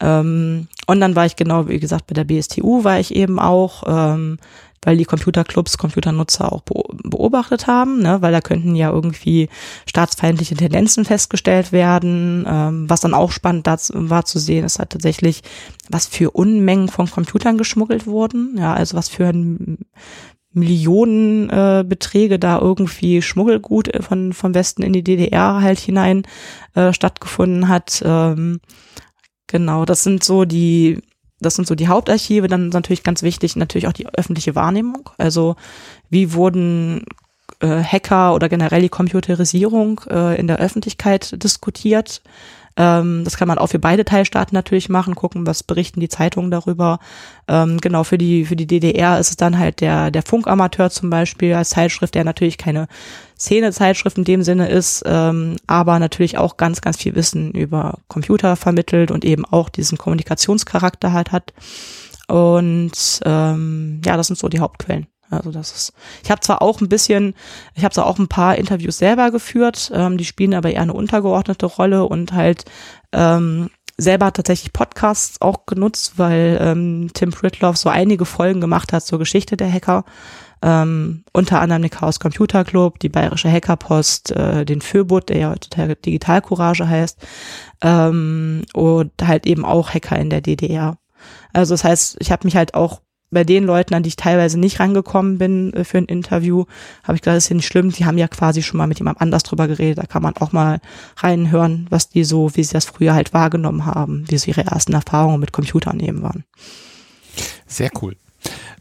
Ähm, 0.00 0.68
und 0.86 1.00
dann 1.00 1.16
war 1.16 1.26
ich 1.26 1.36
genau, 1.36 1.68
wie 1.68 1.80
gesagt, 1.80 2.06
bei 2.06 2.14
der 2.14 2.24
BSTU 2.24 2.84
war 2.84 3.00
ich 3.00 3.14
eben 3.14 3.38
auch, 3.38 3.82
ähm, 3.86 4.38
weil 4.84 4.96
die 4.96 5.04
Computerclubs 5.04 5.78
Computernutzer 5.78 6.52
auch 6.52 6.62
beo- 6.62 6.88
beobachtet 7.08 7.68
haben, 7.68 8.02
ne, 8.02 8.20
weil 8.20 8.32
da 8.32 8.40
könnten 8.40 8.74
ja 8.74 8.90
irgendwie 8.90 9.48
staatsfeindliche 9.86 10.56
Tendenzen 10.56 11.04
festgestellt 11.04 11.70
werden. 11.70 12.44
Ähm, 12.48 12.90
was 12.90 13.00
dann 13.00 13.14
auch 13.14 13.30
spannend 13.30 13.66
dazu 13.66 13.92
war 13.94 14.24
zu 14.24 14.40
sehen, 14.40 14.64
ist 14.64 14.80
halt 14.80 14.90
tatsächlich, 14.90 15.42
was 15.88 16.06
für 16.06 16.32
Unmengen 16.32 16.88
von 16.88 17.08
Computern 17.08 17.58
geschmuggelt 17.58 18.06
wurden. 18.06 18.56
Ja, 18.58 18.74
also 18.74 18.96
was 18.96 19.08
für 19.08 19.28
ein 19.28 19.78
Millionenbeträge 20.54 21.80
äh, 21.80 21.84
Beträge 21.84 22.38
da 22.38 22.58
irgendwie 22.58 23.22
Schmuggelgut 23.22 23.88
äh, 23.88 24.02
von 24.02 24.32
vom 24.32 24.54
Westen 24.54 24.82
in 24.82 24.92
die 24.92 25.04
DDR 25.04 25.60
halt 25.60 25.78
hinein 25.78 26.22
äh, 26.74 26.92
stattgefunden 26.92 27.68
hat. 27.68 28.02
Ähm, 28.04 28.60
genau, 29.46 29.84
das 29.84 30.02
sind 30.02 30.24
so 30.24 30.44
die 30.44 31.00
das 31.40 31.56
sind 31.56 31.66
so 31.66 31.74
die 31.74 31.88
Hauptarchive. 31.88 32.48
Dann 32.48 32.68
ist 32.68 32.74
natürlich 32.74 33.02
ganz 33.02 33.22
wichtig 33.22 33.56
natürlich 33.56 33.88
auch 33.88 33.92
die 33.92 34.08
öffentliche 34.08 34.54
Wahrnehmung. 34.54 35.10
Also 35.18 35.56
wie 36.08 36.32
wurden 36.34 37.04
äh, 37.60 37.82
Hacker 37.82 38.34
oder 38.34 38.48
generell 38.48 38.82
die 38.82 38.88
Computerisierung 38.88 40.00
äh, 40.08 40.38
in 40.38 40.46
der 40.46 40.58
Öffentlichkeit 40.58 41.42
diskutiert? 41.42 42.22
Ähm, 42.76 43.22
das 43.24 43.36
kann 43.36 43.48
man 43.48 43.58
auch 43.58 43.68
für 43.68 43.78
beide 43.78 44.04
Teilstaaten 44.04 44.54
natürlich 44.54 44.88
machen, 44.88 45.14
gucken, 45.14 45.46
was 45.46 45.62
berichten 45.62 46.00
die 46.00 46.08
Zeitungen 46.08 46.50
darüber. 46.50 46.98
Ähm, 47.48 47.78
genau, 47.80 48.04
für 48.04 48.18
die, 48.18 48.44
für 48.44 48.56
die 48.56 48.66
DDR 48.66 49.18
ist 49.18 49.30
es 49.30 49.36
dann 49.36 49.58
halt 49.58 49.80
der, 49.80 50.10
der 50.10 50.22
Funkamateur 50.22 50.90
zum 50.90 51.10
Beispiel 51.10 51.54
als 51.54 51.70
Zeitschrift, 51.70 52.14
der 52.14 52.24
natürlich 52.24 52.58
keine 52.58 52.88
Szene-Zeitschrift 53.38 54.18
in 54.18 54.24
dem 54.24 54.42
Sinne 54.42 54.68
ist, 54.68 55.02
ähm, 55.06 55.56
aber 55.66 55.98
natürlich 55.98 56.38
auch 56.38 56.56
ganz, 56.56 56.80
ganz 56.80 56.96
viel 56.96 57.14
Wissen 57.14 57.52
über 57.52 57.98
Computer 58.08 58.56
vermittelt 58.56 59.10
und 59.10 59.24
eben 59.24 59.44
auch 59.44 59.68
diesen 59.68 59.98
Kommunikationscharakter 59.98 61.12
halt 61.12 61.32
hat. 61.32 61.52
Und 62.28 63.20
ähm, 63.24 64.00
ja, 64.04 64.16
das 64.16 64.28
sind 64.28 64.38
so 64.38 64.48
die 64.48 64.60
Hauptquellen. 64.60 65.06
Also 65.32 65.50
das 65.50 65.72
ist, 65.72 65.92
ich 66.22 66.30
habe 66.30 66.42
zwar 66.42 66.60
auch 66.60 66.80
ein 66.80 66.88
bisschen, 66.88 67.34
ich 67.74 67.84
habe 67.84 67.94
zwar 67.94 68.06
auch 68.06 68.18
ein 68.18 68.28
paar 68.28 68.56
Interviews 68.56 68.98
selber 68.98 69.30
geführt, 69.30 69.90
ähm, 69.94 70.18
die 70.18 70.26
spielen 70.26 70.52
aber 70.52 70.70
eher 70.70 70.82
eine 70.82 70.92
untergeordnete 70.92 71.66
Rolle 71.66 72.04
und 72.04 72.32
halt 72.32 72.66
ähm, 73.12 73.70
selber 73.96 74.32
tatsächlich 74.32 74.72
Podcasts 74.72 75.40
auch 75.40 75.64
genutzt, 75.64 76.14
weil 76.18 76.58
ähm, 76.60 77.10
Tim 77.14 77.30
Pritloff 77.30 77.78
so 77.78 77.88
einige 77.88 78.26
Folgen 78.26 78.60
gemacht 78.60 78.92
hat 78.92 79.04
zur 79.04 79.18
Geschichte 79.18 79.56
der 79.56 79.72
Hacker. 79.72 80.04
Ähm, 80.64 81.24
unter 81.32 81.60
anderem 81.60 81.82
den 81.82 81.90
Chaos 81.90 82.20
Computer 82.20 82.62
Club, 82.64 83.00
die 83.00 83.08
Bayerische 83.08 83.50
Hackerpost, 83.50 84.30
äh, 84.30 84.64
den 84.64 84.80
Föbut, 84.80 85.28
der 85.28 85.38
ja 85.38 85.50
heutzutage 85.50 85.96
Digital 85.96 86.40
Courage 86.40 86.88
heißt, 86.88 87.18
ähm, 87.82 88.62
und 88.72 89.10
halt 89.22 89.46
eben 89.46 89.64
auch 89.64 89.90
Hacker 89.92 90.18
in 90.18 90.30
der 90.30 90.40
DDR. 90.40 90.98
Also 91.52 91.74
das 91.74 91.82
heißt, 91.82 92.16
ich 92.20 92.30
habe 92.30 92.46
mich 92.46 92.54
halt 92.54 92.74
auch 92.74 93.00
bei 93.32 93.44
den 93.44 93.64
Leuten, 93.64 93.94
an 93.94 94.02
die 94.02 94.08
ich 94.08 94.16
teilweise 94.16 94.58
nicht 94.58 94.78
rangekommen 94.78 95.38
bin 95.38 95.72
äh, 95.72 95.84
für 95.84 95.98
ein 95.98 96.04
Interview, 96.04 96.66
habe 97.02 97.16
ich 97.16 97.22
gesagt, 97.22 97.36
das 97.36 97.44
ist 97.44 97.50
ja 97.50 97.56
nicht 97.56 97.66
schlimm, 97.66 97.90
die 97.90 98.04
haben 98.04 98.18
ja 98.18 98.28
quasi 98.28 98.62
schon 98.62 98.78
mal 98.78 98.86
mit 98.86 98.98
jemandem 98.98 99.22
anders 99.22 99.42
drüber 99.42 99.66
geredet, 99.66 99.98
da 99.98 100.06
kann 100.06 100.22
man 100.22 100.36
auch 100.36 100.52
mal 100.52 100.80
reinhören, 101.16 101.86
was 101.90 102.08
die 102.08 102.24
so, 102.24 102.54
wie 102.54 102.62
sie 102.62 102.72
das 102.72 102.84
früher 102.84 103.14
halt 103.14 103.32
wahrgenommen 103.32 103.86
haben, 103.86 104.24
wie 104.28 104.38
so 104.38 104.48
ihre 104.48 104.64
ersten 104.64 104.92
Erfahrungen 104.92 105.40
mit 105.40 105.52
Computern 105.52 106.00
eben 106.00 106.22
waren. 106.22 106.44
Sehr 107.66 107.90
cool. 108.00 108.16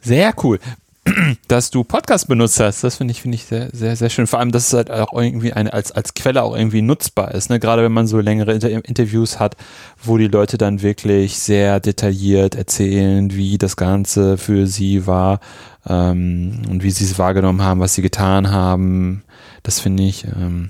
Sehr 0.02 0.34
cool. 0.44 0.60
Dass 1.48 1.72
du 1.72 1.84
Podcast 1.84 2.28
benutzt 2.28 2.60
hast, 2.60 2.84
das 2.84 2.98
finde 2.98 3.12
ich, 3.12 3.22
finde 3.22 3.36
ich 3.36 3.46
sehr, 3.46 3.70
sehr, 3.74 3.96
sehr 3.96 4.10
schön. 4.10 4.28
Vor 4.28 4.40
allem, 4.40 4.52
dass 4.52 4.68
es 4.68 4.74
halt 4.74 4.92
auch 4.92 5.14
irgendwie 5.14 5.52
eine, 5.52 5.74
als, 5.74 5.92
als 5.92 6.14
Quelle 6.14 6.44
auch 6.44 6.56
irgendwie 6.56 6.84
nutzbar 6.84 7.34
ist. 7.34 7.50
Ne? 7.50 7.60
Gerade 7.60 7.84
wenn 7.84 7.92
man 7.92 8.06
so 8.06 8.20
längere 8.20 8.54
Inter 8.54 8.70
Interviews 8.70 9.40
hat, 9.40 9.58
wo 10.04 10.18
die 10.18 10.28
Leute 10.28 10.60
dann 10.60 10.84
wirklich 10.84 11.40
sehr 11.40 11.80
detailliert 11.80 12.54
erzählen, 12.54 13.34
wie 13.34 13.58
das 13.58 13.78
Ganze 13.78 14.38
für 14.38 14.68
sie 14.68 15.08
war 15.08 15.40
ähm, 15.88 16.62
und 16.70 16.84
wie 16.84 16.92
sie 16.92 17.06
es 17.06 17.18
wahrgenommen 17.18 17.64
haben, 17.64 17.80
was 17.80 17.96
sie 17.96 18.04
getan 18.04 18.52
haben. 18.52 19.24
Das 19.64 19.80
finde 19.80 20.04
ich 20.04 20.26
ähm, 20.26 20.70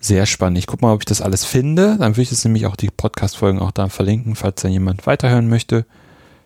sehr 0.00 0.26
spannend. 0.26 0.58
Ich 0.58 0.66
gucke 0.66 0.84
mal, 0.84 0.92
ob 0.92 1.02
ich 1.02 1.06
das 1.06 1.22
alles 1.22 1.44
finde. 1.44 1.96
Dann 1.98 2.12
würde 2.12 2.22
ich 2.22 2.30
das 2.30 2.44
nämlich 2.44 2.66
auch 2.66 2.76
die 2.76 2.90
Podcast-Folgen 2.90 3.60
auch 3.60 3.70
da 3.70 3.88
verlinken, 3.88 4.34
falls 4.34 4.62
da 4.62 4.68
jemand 4.68 5.06
weiterhören 5.06 5.48
möchte. 5.48 5.86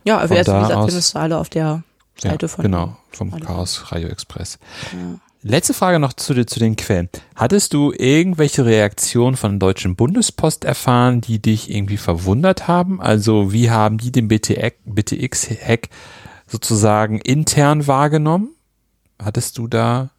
Ja, 0.05 0.19
also 0.19 0.35
erst, 0.35 0.51
wie 0.51 0.61
gesagt, 0.61 0.85
findest 0.85 1.15
du 1.15 1.19
alle 1.19 1.39
auf 1.39 1.49
der 1.49 1.83
Seite 2.21 2.47
ja, 2.47 2.49
von. 2.49 2.63
Genau, 2.63 2.97
vom. 3.11 3.31
Chaos 3.41 3.93
Radio 3.93 4.09
Express. 4.09 4.59
Ja. 4.93 5.19
Letzte 5.43 5.73
Frage 5.73 6.01
noch 6.01 6.15
zu, 6.15 6.45
zu 6.45 6.59
den 6.59 6.75
Quellen. 6.75 7.09
Hattest 7.37 7.73
du 7.73 7.93
irgendwelche 7.93 8.65
Reaktionen 8.65 9.37
von 9.37 9.53
der 9.53 9.59
Deutschen 9.69 9.95
Bundespost 9.95 10.65
erfahren, 10.65 11.21
die 11.21 11.41
dich 11.41 11.71
irgendwie 11.71 11.97
verwundert 11.97 12.67
haben? 12.67 13.01
Also 13.01 13.53
wie 13.53 13.71
haben 13.71 13.99
die 13.99 14.11
den 14.11 14.27
BTX-Hack 14.27 15.91
sozusagen 16.49 17.21
intern 17.21 17.87
wahrgenommen? 17.87 18.51
Hattest 19.23 19.59
du 19.59 19.69
da 19.69 20.11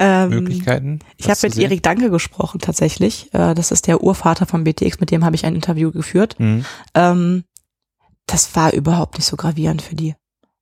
Ähm, 0.00 0.30
Möglichkeiten? 0.30 0.98
Ich 1.16 1.30
habe 1.30 1.38
mit? 1.42 1.56
Erik 1.56 1.82
Danke 1.84 2.10
gesprochen 2.10 2.60
tatsächlich. 2.60 3.32
Äh, 3.32 3.54
das 3.54 3.70
ist 3.70 3.86
der 3.86 4.02
Urvater 4.02 4.46
von 4.46 4.64
BTX, 4.64 4.98
mit 4.98 5.12
dem 5.12 5.24
habe 5.24 5.36
ich 5.36 5.46
ein 5.46 5.54
Interview 5.54 5.92
geführt. 5.92 6.34
Mhm. 6.40 6.64
Ähm, 6.94 7.44
das 8.26 8.56
war 8.56 8.72
überhaupt 8.72 9.18
nicht 9.18 9.26
so 9.26 9.36
gravierend 9.36 9.82
für 9.82 9.94
die. 9.94 10.16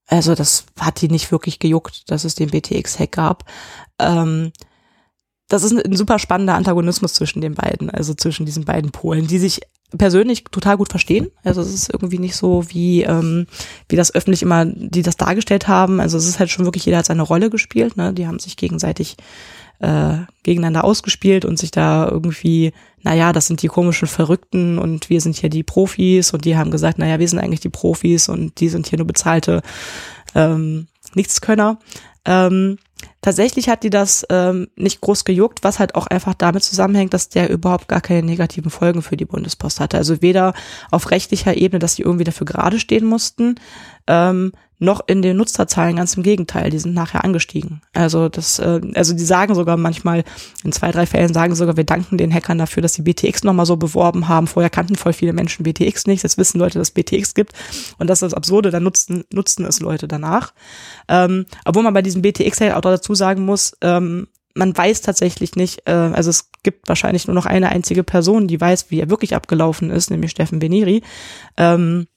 Also 0.06 0.34
das 0.34 0.66
hat 0.78 1.00
die 1.00 1.08
nicht 1.08 1.30
wirklich 1.32 1.58
gejuckt, 1.58 2.10
dass 2.10 2.24
es 2.24 2.34
den 2.34 2.50
BTX-Hack 2.50 3.12
gab. 3.12 3.44
Ähm, 3.98 4.52
das 5.48 5.62
ist 5.62 5.72
ein 5.72 5.96
super 5.96 6.18
spannender 6.18 6.54
Antagonismus 6.54 7.14
zwischen 7.14 7.40
den 7.40 7.54
beiden, 7.54 7.90
also 7.90 8.14
zwischen 8.14 8.46
diesen 8.46 8.64
beiden 8.64 8.90
Polen, 8.90 9.26
die 9.26 9.38
sich 9.38 9.60
persönlich 9.96 10.44
total 10.44 10.76
gut 10.78 10.90
verstehen. 10.90 11.30
Also 11.44 11.60
es 11.60 11.72
ist 11.74 11.92
irgendwie 11.92 12.18
nicht 12.18 12.36
so 12.36 12.64
wie 12.70 13.02
ähm, 13.02 13.46
wie 13.88 13.96
das 13.96 14.14
öffentlich 14.14 14.42
immer 14.42 14.64
die 14.64 15.02
das 15.02 15.16
dargestellt 15.16 15.68
haben. 15.68 16.00
Also 16.00 16.16
es 16.16 16.26
ist 16.26 16.38
halt 16.38 16.50
schon 16.50 16.64
wirklich 16.64 16.86
jeder 16.86 16.98
hat 16.98 17.06
seine 17.06 17.22
Rolle 17.22 17.50
gespielt. 17.50 17.96
Ne? 17.96 18.12
Die 18.14 18.26
haben 18.26 18.38
sich 18.38 18.56
gegenseitig 18.56 19.16
äh, 19.82 20.18
gegeneinander 20.44 20.84
ausgespielt 20.84 21.44
und 21.44 21.58
sich 21.58 21.72
da 21.72 22.08
irgendwie, 22.08 22.72
naja, 23.02 23.32
das 23.32 23.48
sind 23.48 23.62
die 23.62 23.68
komischen 23.68 24.08
Verrückten 24.08 24.78
und 24.78 25.10
wir 25.10 25.20
sind 25.20 25.36
hier 25.36 25.50
die 25.50 25.64
Profis 25.64 26.32
und 26.32 26.44
die 26.44 26.56
haben 26.56 26.70
gesagt, 26.70 26.98
naja, 26.98 27.18
wir 27.18 27.28
sind 27.28 27.40
eigentlich 27.40 27.60
die 27.60 27.68
Profis 27.68 28.28
und 28.28 28.60
die 28.60 28.68
sind 28.68 28.86
hier 28.86 28.98
nur 28.98 29.06
bezahlte 29.06 29.60
ähm, 30.34 30.86
Nichtskönner. 31.14 31.78
Ähm, 32.24 32.78
tatsächlich 33.20 33.68
hat 33.68 33.82
die 33.82 33.90
das 33.90 34.24
ähm, 34.30 34.68
nicht 34.76 35.00
groß 35.00 35.24
gejuckt, 35.24 35.64
was 35.64 35.80
halt 35.80 35.96
auch 35.96 36.06
einfach 36.06 36.34
damit 36.34 36.62
zusammenhängt, 36.62 37.12
dass 37.12 37.28
der 37.28 37.50
überhaupt 37.50 37.88
gar 37.88 38.00
keine 38.00 38.22
negativen 38.22 38.70
Folgen 38.70 39.02
für 39.02 39.16
die 39.16 39.24
Bundespost 39.24 39.80
hatte. 39.80 39.96
Also 39.96 40.22
weder 40.22 40.54
auf 40.92 41.10
rechtlicher 41.10 41.56
Ebene, 41.56 41.80
dass 41.80 41.96
sie 41.96 42.02
irgendwie 42.02 42.24
dafür 42.24 42.44
gerade 42.44 42.78
stehen 42.78 43.04
mussten, 43.04 43.56
ähm, 44.06 44.52
noch 44.82 45.00
in 45.06 45.22
den 45.22 45.36
Nutzerzahlen, 45.36 45.94
ganz 45.94 46.16
im 46.16 46.24
Gegenteil, 46.24 46.68
die 46.70 46.78
sind 46.80 46.92
nachher 46.92 47.22
angestiegen. 47.22 47.82
Also 47.92 48.28
das, 48.28 48.58
äh, 48.58 48.80
also 48.94 49.14
die 49.14 49.24
sagen 49.24 49.54
sogar 49.54 49.76
manchmal, 49.76 50.24
in 50.64 50.72
zwei, 50.72 50.90
drei 50.90 51.06
Fällen 51.06 51.32
sagen 51.32 51.54
sogar, 51.54 51.76
wir 51.76 51.84
danken 51.84 52.18
den 52.18 52.34
Hackern 52.34 52.58
dafür, 52.58 52.82
dass 52.82 52.94
sie 52.94 53.02
BTX 53.02 53.44
nochmal 53.44 53.64
so 53.64 53.76
beworben 53.76 54.26
haben. 54.26 54.48
Vorher 54.48 54.70
kannten 54.70 54.96
voll 54.96 55.12
viele 55.12 55.32
Menschen 55.32 55.62
BTX 55.62 56.08
nicht, 56.08 56.24
jetzt 56.24 56.36
wissen 56.36 56.58
Leute, 56.58 56.80
dass 56.80 56.90
BTX 56.90 57.34
gibt 57.34 57.52
und 57.98 58.10
das 58.10 58.18
ist 58.18 58.32
das 58.32 58.34
Absurde, 58.34 58.72
dann 58.72 58.82
nutzen, 58.82 59.22
nutzen 59.32 59.64
es 59.64 59.78
Leute 59.78 60.08
danach. 60.08 60.52
Ähm, 61.06 61.46
obwohl 61.64 61.84
man 61.84 61.94
bei 61.94 62.02
diesem 62.02 62.22
BTX 62.22 62.60
halt 62.60 62.74
auch 62.74 62.80
dazu 62.80 63.14
sagen 63.14 63.44
muss, 63.44 63.76
ähm, 63.82 64.26
man 64.54 64.76
weiß 64.76 65.00
tatsächlich 65.00 65.54
nicht, 65.54 65.82
äh, 65.86 65.92
also 65.92 66.30
es 66.30 66.50
gibt 66.64 66.88
wahrscheinlich 66.88 67.26
nur 67.28 67.34
noch 67.34 67.46
eine 67.46 67.68
einzige 67.68 68.02
Person, 68.02 68.48
die 68.48 68.60
weiß, 68.60 68.90
wie 68.90 69.00
er 69.00 69.10
wirklich 69.10 69.34
abgelaufen 69.36 69.90
ist, 69.90 70.10
nämlich 70.10 70.32
Steffen 70.32 70.58
Beniri. 70.58 71.02
Ähm, 71.56 72.08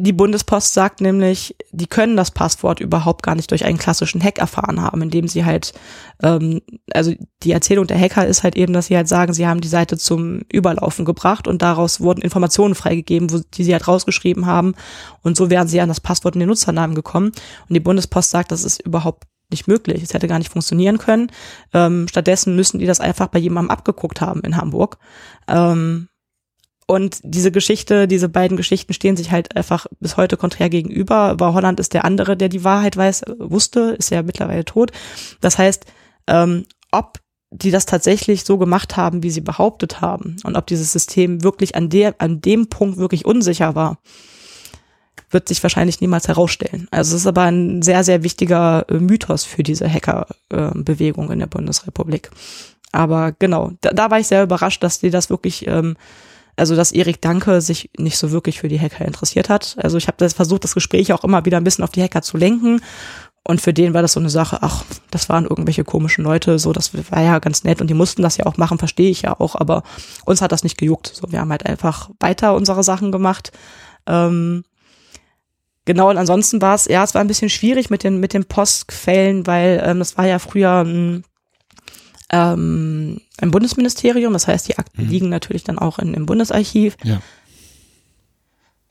die 0.00 0.12
Bundespost 0.12 0.74
sagt 0.74 1.00
nämlich, 1.00 1.56
die 1.72 1.88
können 1.88 2.16
das 2.16 2.30
Passwort 2.30 2.78
überhaupt 2.78 3.24
gar 3.24 3.34
nicht 3.34 3.50
durch 3.50 3.64
einen 3.64 3.78
klassischen 3.78 4.22
Hack 4.22 4.38
erfahren 4.38 4.80
haben, 4.80 5.02
indem 5.02 5.26
sie 5.26 5.44
halt, 5.44 5.72
ähm, 6.22 6.60
also 6.92 7.12
die 7.42 7.50
Erzählung 7.50 7.88
der 7.88 7.98
Hacker 7.98 8.24
ist 8.24 8.44
halt 8.44 8.56
eben, 8.56 8.72
dass 8.72 8.86
sie 8.86 8.96
halt 8.96 9.08
sagen, 9.08 9.32
sie 9.32 9.48
haben 9.48 9.60
die 9.60 9.66
Seite 9.66 9.98
zum 9.98 10.42
Überlaufen 10.52 11.04
gebracht 11.04 11.48
und 11.48 11.62
daraus 11.62 12.00
wurden 12.00 12.22
Informationen 12.22 12.76
freigegeben, 12.76 13.32
wo, 13.32 13.40
die 13.54 13.64
sie 13.64 13.72
halt 13.72 13.88
rausgeschrieben 13.88 14.46
haben 14.46 14.76
und 15.22 15.36
so 15.36 15.50
wären 15.50 15.66
sie 15.66 15.80
an 15.80 15.88
das 15.88 16.00
Passwort 16.00 16.36
und 16.36 16.40
den 16.40 16.48
Nutzernamen 16.48 16.94
gekommen. 16.94 17.32
Und 17.68 17.74
die 17.74 17.80
Bundespost 17.80 18.30
sagt, 18.30 18.52
das 18.52 18.62
ist 18.62 18.80
überhaupt 18.80 19.24
nicht 19.50 19.66
möglich. 19.66 20.02
Es 20.02 20.14
hätte 20.14 20.28
gar 20.28 20.38
nicht 20.38 20.52
funktionieren 20.52 20.98
können. 20.98 21.32
Ähm, 21.72 22.06
stattdessen 22.08 22.54
müssen 22.54 22.78
die 22.78 22.86
das 22.86 23.00
einfach 23.00 23.28
bei 23.28 23.38
jemandem 23.40 23.70
abgeguckt 23.70 24.20
haben 24.20 24.42
in 24.42 24.56
Hamburg. 24.56 24.98
Ähm, 25.48 26.07
und 26.90 27.20
diese 27.22 27.52
Geschichte, 27.52 28.08
diese 28.08 28.30
beiden 28.30 28.56
Geschichten 28.56 28.94
stehen 28.94 29.14
sich 29.14 29.30
halt 29.30 29.54
einfach 29.54 29.86
bis 30.00 30.16
heute 30.16 30.38
konträr 30.38 30.70
gegenüber. 30.70 31.16
Aber 31.16 31.52
Holland 31.52 31.78
ist 31.80 31.92
der 31.92 32.06
andere, 32.06 32.34
der 32.34 32.48
die 32.48 32.64
Wahrheit 32.64 32.96
weiß, 32.96 33.24
wusste, 33.38 33.94
ist 33.98 34.10
ja 34.10 34.22
mittlerweile 34.22 34.64
tot. 34.64 34.90
Das 35.42 35.58
heißt, 35.58 35.84
ähm, 36.28 36.64
ob 36.90 37.18
die 37.50 37.70
das 37.70 37.84
tatsächlich 37.84 38.44
so 38.44 38.56
gemacht 38.56 38.96
haben, 38.96 39.22
wie 39.22 39.28
sie 39.28 39.42
behauptet 39.42 40.00
haben, 40.00 40.36
und 40.44 40.56
ob 40.56 40.66
dieses 40.66 40.90
System 40.90 41.42
wirklich 41.42 41.76
an 41.76 41.90
der, 41.90 42.14
an 42.18 42.40
dem 42.40 42.68
Punkt 42.70 42.96
wirklich 42.96 43.26
unsicher 43.26 43.74
war, 43.74 43.98
wird 45.30 45.46
sich 45.46 45.62
wahrscheinlich 45.62 46.00
niemals 46.00 46.26
herausstellen. 46.26 46.88
Also 46.90 47.16
es 47.16 47.22
ist 47.22 47.26
aber 47.26 47.42
ein 47.42 47.82
sehr, 47.82 48.02
sehr 48.02 48.22
wichtiger 48.22 48.86
äh, 48.88 48.94
Mythos 48.94 49.44
für 49.44 49.62
diese 49.62 49.92
Hackerbewegung 49.92 51.28
äh, 51.28 51.32
in 51.34 51.38
der 51.40 51.48
Bundesrepublik. 51.48 52.30
Aber 52.92 53.32
genau, 53.32 53.72
da, 53.82 53.90
da 53.90 54.10
war 54.10 54.18
ich 54.18 54.26
sehr 54.26 54.42
überrascht, 54.42 54.82
dass 54.82 55.00
die 55.00 55.10
das 55.10 55.28
wirklich 55.28 55.66
ähm, 55.66 55.94
also 56.58 56.76
dass 56.76 56.92
Erik 56.92 57.22
Danke 57.22 57.60
sich 57.60 57.90
nicht 57.96 58.18
so 58.18 58.32
wirklich 58.32 58.60
für 58.60 58.68
die 58.68 58.80
Hacker 58.80 59.04
interessiert 59.04 59.48
hat. 59.48 59.76
Also 59.78 59.96
ich 59.96 60.08
habe 60.08 60.28
versucht, 60.28 60.64
das 60.64 60.74
Gespräch 60.74 61.12
auch 61.12 61.24
immer 61.24 61.44
wieder 61.44 61.56
ein 61.56 61.64
bisschen 61.64 61.84
auf 61.84 61.90
die 61.90 62.02
Hacker 62.02 62.22
zu 62.22 62.36
lenken. 62.36 62.80
Und 63.44 63.62
für 63.62 63.72
den 63.72 63.94
war 63.94 64.02
das 64.02 64.12
so 64.12 64.20
eine 64.20 64.28
Sache, 64.28 64.58
ach, 64.60 64.84
das 65.10 65.28
waren 65.30 65.44
irgendwelche 65.44 65.82
komischen 65.82 66.22
Leute, 66.22 66.58
so, 66.58 66.72
das 66.74 66.92
war 67.10 67.22
ja 67.22 67.38
ganz 67.38 67.64
nett 67.64 67.80
und 67.80 67.88
die 67.88 67.94
mussten 67.94 68.20
das 68.20 68.36
ja 68.36 68.44
auch 68.44 68.58
machen, 68.58 68.78
verstehe 68.78 69.08
ich 69.08 69.22
ja 69.22 69.40
auch, 69.40 69.54
aber 69.54 69.84
uns 70.26 70.42
hat 70.42 70.52
das 70.52 70.64
nicht 70.64 70.76
gejuckt. 70.76 71.10
So, 71.14 71.32
wir 71.32 71.40
haben 71.40 71.50
halt 71.50 71.64
einfach 71.64 72.10
weiter 72.20 72.54
unsere 72.54 72.82
Sachen 72.82 73.10
gemacht. 73.10 73.52
Ähm, 74.06 74.64
genau, 75.86 76.10
und 76.10 76.18
ansonsten 76.18 76.60
war 76.60 76.74
es, 76.74 76.86
ja, 76.86 77.02
es 77.02 77.14
war 77.14 77.22
ein 77.22 77.26
bisschen 77.26 77.48
schwierig 77.48 77.88
mit 77.88 78.04
den, 78.04 78.20
mit 78.20 78.34
den 78.34 78.44
Postquellen, 78.44 79.46
weil 79.46 79.82
ähm, 79.82 80.00
das 80.00 80.18
war 80.18 80.26
ja 80.26 80.38
früher 80.38 80.84
ein 80.84 81.24
ähm, 82.30 83.20
im 83.40 83.50
Bundesministerium. 83.50 84.32
Das 84.32 84.46
heißt, 84.46 84.68
die 84.68 84.78
Akten 84.78 85.04
mhm. 85.04 85.10
liegen 85.10 85.28
natürlich 85.28 85.64
dann 85.64 85.78
auch 85.78 85.98
in, 85.98 86.14
im 86.14 86.26
Bundesarchiv. 86.26 86.96
Ja. 87.04 87.20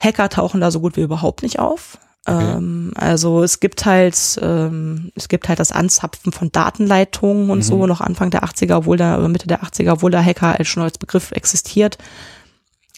Hacker 0.00 0.28
tauchen 0.28 0.60
da 0.60 0.70
so 0.70 0.80
gut 0.80 0.96
wie 0.96 1.02
überhaupt 1.02 1.42
nicht 1.42 1.58
auf. 1.58 1.98
Okay. 2.26 2.56
Ähm, 2.56 2.92
also 2.94 3.42
es 3.42 3.58
gibt 3.58 3.86
halt, 3.86 4.38
ähm, 4.42 5.12
es 5.14 5.28
gibt 5.28 5.48
halt 5.48 5.58
das 5.58 5.72
Anzapfen 5.72 6.30
von 6.30 6.52
Datenleitungen 6.52 7.50
und 7.50 7.58
mhm. 7.58 7.62
so 7.62 7.86
noch 7.86 8.00
Anfang 8.00 8.30
der 8.30 8.44
80er, 8.44 8.76
obwohl 8.76 8.96
da, 8.96 9.18
oder 9.18 9.28
Mitte 9.28 9.46
der 9.46 9.62
80er, 9.62 9.92
obwohl 9.92 10.10
der 10.10 10.24
Hacker 10.24 10.52
halt 10.52 10.66
schon 10.66 10.82
als 10.82 10.98
Begriff 10.98 11.32
existiert, 11.32 11.96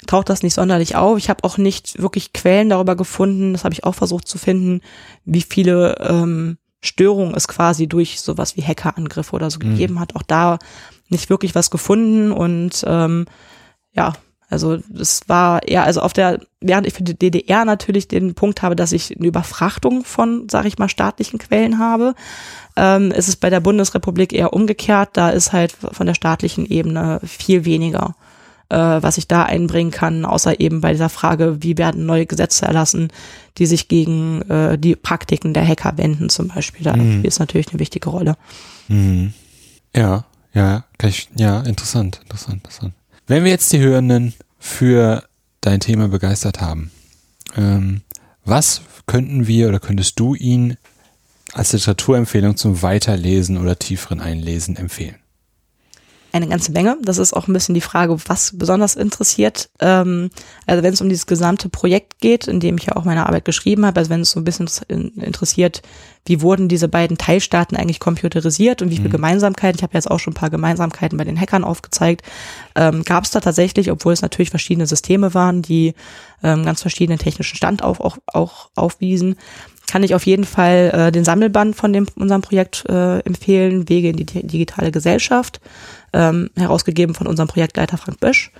taucht 0.07 0.31
das 0.31 0.43
nicht 0.43 0.55
sonderlich 0.55 0.97
auf. 0.97 1.17
Ich 1.19 1.31
habe 1.31 1.45
auch 1.45 1.59
nicht 1.59 2.01
wirklich 2.01 2.33
Quellen 2.33 2.71
darüber 2.71 2.97
gefunden, 2.97 3.53
das 3.53 3.65
habe 3.65 3.73
ich 3.73 3.85
auch 3.85 3.95
versucht 3.95 4.27
zu 4.27 4.39
finden, 4.39 4.81
wie 5.25 5.43
viele 5.43 5.97
ähm, 6.01 6.59
Störung 6.81 7.35
es 7.35 7.49
quasi 7.49 7.87
durch 7.87 8.21
sowas 8.21 8.57
wie 8.57 8.63
Hackerangriffe 8.63 9.35
oder 9.35 9.51
so 9.51 9.59
mhm. 9.59 9.71
gegeben 9.71 10.01
hat. 10.01 10.17
Auch 10.17 10.23
da 10.23 10.59
nicht 11.09 11.31
wirklich 11.31 11.55
was 11.55 11.71
gefunden 11.71 12.33
und 12.33 12.85
ähm, 12.87 13.27
ja, 13.93 14.15
also 14.51 14.79
das 14.89 15.23
war 15.29 15.67
eher, 15.67 15.85
also 15.85 16.01
auf 16.01 16.13
der, 16.13 16.41
während 16.61 16.87
ich 16.87 16.95
für 16.95 17.05
die 17.05 17.17
DDR 17.17 17.65
natürlich 17.65 18.09
den 18.09 18.35
Punkt 18.35 18.63
habe, 18.63 18.75
dass 18.75 18.91
ich 18.91 19.17
eine 19.17 19.29
Überfrachtung 19.29 20.05
von, 20.05 20.49
sage 20.49 20.67
ich 20.67 20.77
mal, 20.77 20.89
staatlichen 20.89 21.39
Quellen 21.39 21.79
habe, 21.79 22.15
ähm, 22.77 23.13
ist 23.13 23.29
es 23.29 23.37
bei 23.37 23.49
der 23.49 23.61
Bundesrepublik 23.61 24.33
eher 24.33 24.53
umgekehrt. 24.53 25.11
Da 25.13 25.31
ist 25.31 25.53
halt 25.53 25.73
von 25.73 26.07
der 26.07 26.15
staatlichen 26.15 26.67
Ebene 26.67 27.21
viel 27.25 27.65
weniger 27.65 28.17
äh, 28.71 28.77
was 28.77 29.19
ich 29.19 29.29
da 29.29 29.43
einbringen 29.43 29.91
kann, 29.91 30.25
außer 30.25 30.61
eben 30.61 30.81
bei 30.81 30.93
dieser 30.93 31.09
Frage, 31.09 31.59
wie 31.61 31.77
werden 31.77 32.07
neue 32.07 32.27
Gesetze 32.27 32.67
erlassen, 32.67 33.09
die 33.59 33.67
sich 33.67 33.89
gegen 33.89 34.43
äh, 34.43 34.79
die 34.79 34.97
Praktiken 34.97 35.53
der 35.53 35.67
Hacker 35.67 35.95
wenden 35.97 36.29
zum 36.29 36.49
Beispiel. 36.49 36.85
Da 36.85 36.97
mhm. 36.97 37.25
ist 37.25 37.41
natürlich 37.41 37.69
eine 37.71 37.81
wichtige 37.81 38.09
Rolle. 38.09 38.37
Mhm. 38.89 39.35
Ja, 39.95 40.25
ja, 40.55 40.85
ich, 41.03 41.29
ja, 41.37 41.61
interessant, 41.61 42.21
interessant, 42.23 42.57
interessant. 42.57 42.95
Wenn 43.27 43.45
wir 43.45 43.51
jetzt 43.51 43.73
die 43.73 43.81
Hörenden 43.81 44.35
für 44.59 45.25
dein 45.61 45.81
Thema 45.81 46.09
begeistert 46.09 46.61
haben, 46.61 46.91
ähm, 47.57 48.03
was 48.45 48.83
könnten 49.07 49.47
wir 49.47 49.69
oder 49.69 49.81
könntest 49.81 50.19
du 50.19 50.35
ihnen 50.35 50.77
als 51.53 51.73
Literaturempfehlung 51.73 52.57
zum 52.57 52.83
Weiterlesen 52.83 53.59
oder 53.59 53.79
tieferen 53.79 54.21
Einlesen 54.21 54.77
empfehlen? 54.77 55.17
Eine 56.33 56.49
ganze 56.49 56.73
Menge. 56.73 56.97
Das 57.03 57.19
ist 57.19 57.33
auch 57.33 57.49
ein 57.49 57.53
bisschen 57.53 57.75
die 57.75 57.81
Frage, 57.81 58.17
was 58.27 58.57
besonders 58.57 58.97
interessiert. 58.97 59.71
Ähm, 59.81 60.31
also 60.67 60.83
wenn 60.83 60.93
es 60.93 61.01
um 61.01 61.09
dieses 61.09 61.27
gesamte 61.27 61.69
Projekt 61.69 62.21
geht, 62.21 62.47
in 62.47 62.61
dem 62.61 62.77
ich 62.79 62.87
ja 62.87 62.97
auch 62.97 63.05
meine 63.05 63.27
Arbeit 63.27 63.45
geschrieben 63.45 63.87
habe, 63.87 63.99
also 63.99 64.11
wenn 64.11 64.21
es 64.21 64.31
so 64.31 64.41
ein 64.41 64.45
bisschen 64.45 64.69
interessiert, 65.17 65.83
wie 66.27 66.43
wurden 66.43 66.69
diese 66.69 66.89
beiden 66.89 67.19
Teilstaaten 67.19 67.77
eigentlich 67.77 68.01
computerisiert 68.01 68.83
und 68.83 68.91
wie 68.91 68.97
viele 68.97 69.09
mhm. 69.09 69.13
Gemeinsamkeiten, 69.13 69.79
ich 69.79 69.83
habe 69.83 69.95
jetzt 69.95 70.11
auch 70.11 70.21
schon 70.21 70.33
ein 70.33 70.35
paar 70.35 70.51
Gemeinsamkeiten 70.51 71.17
bei 71.17 71.25
den 71.25 71.41
Hackern 71.41 71.65
aufgezeigt, 71.65 72.23
ähm, 72.77 73.05
gab 73.05 73.25
es 73.25 73.31
da 73.31 73.41
tatsächlich, 73.41 73.91
obwohl 73.91 74.13
es 74.13 74.23
natürlich 74.23 74.51
verschiedene 74.51 74.87
Systeme 74.87 75.35
waren, 75.35 75.63
die 75.63 75.95
ähm, 76.43 76.65
ganz 76.65 76.83
verschiedenen 76.83 77.19
technischen 77.19 77.57
Stand 77.57 77.83
auch, 77.83 78.01
auch, 78.01 78.19
auch 78.27 78.71
aufwiesen, 78.75 79.37
kann 79.91 80.05
ich 80.05 80.15
auf 80.15 80.25
jeden 80.25 80.45
Fall 80.45 80.93
äh, 80.95 81.13
den 81.13 81.25
Sammelband 81.25 81.75
von 81.75 81.93
dem 81.93 82.07
unserem 82.15 82.43
Projekt 82.43 82.85
äh, 82.89 83.19
empfehlen, 83.21 83.89
Wege 83.89 84.11
in 84.11 84.17
die 84.17 84.25
digitale 84.25 84.93
Gesellschaft, 84.93 85.61
ähm, 86.13 86.51
herausgegeben 86.57 87.15
von 87.15 87.27
unserem 87.27 87.49
Projektleiter 87.49 87.99
Frank 87.99 88.21
Bösch. 88.21 88.53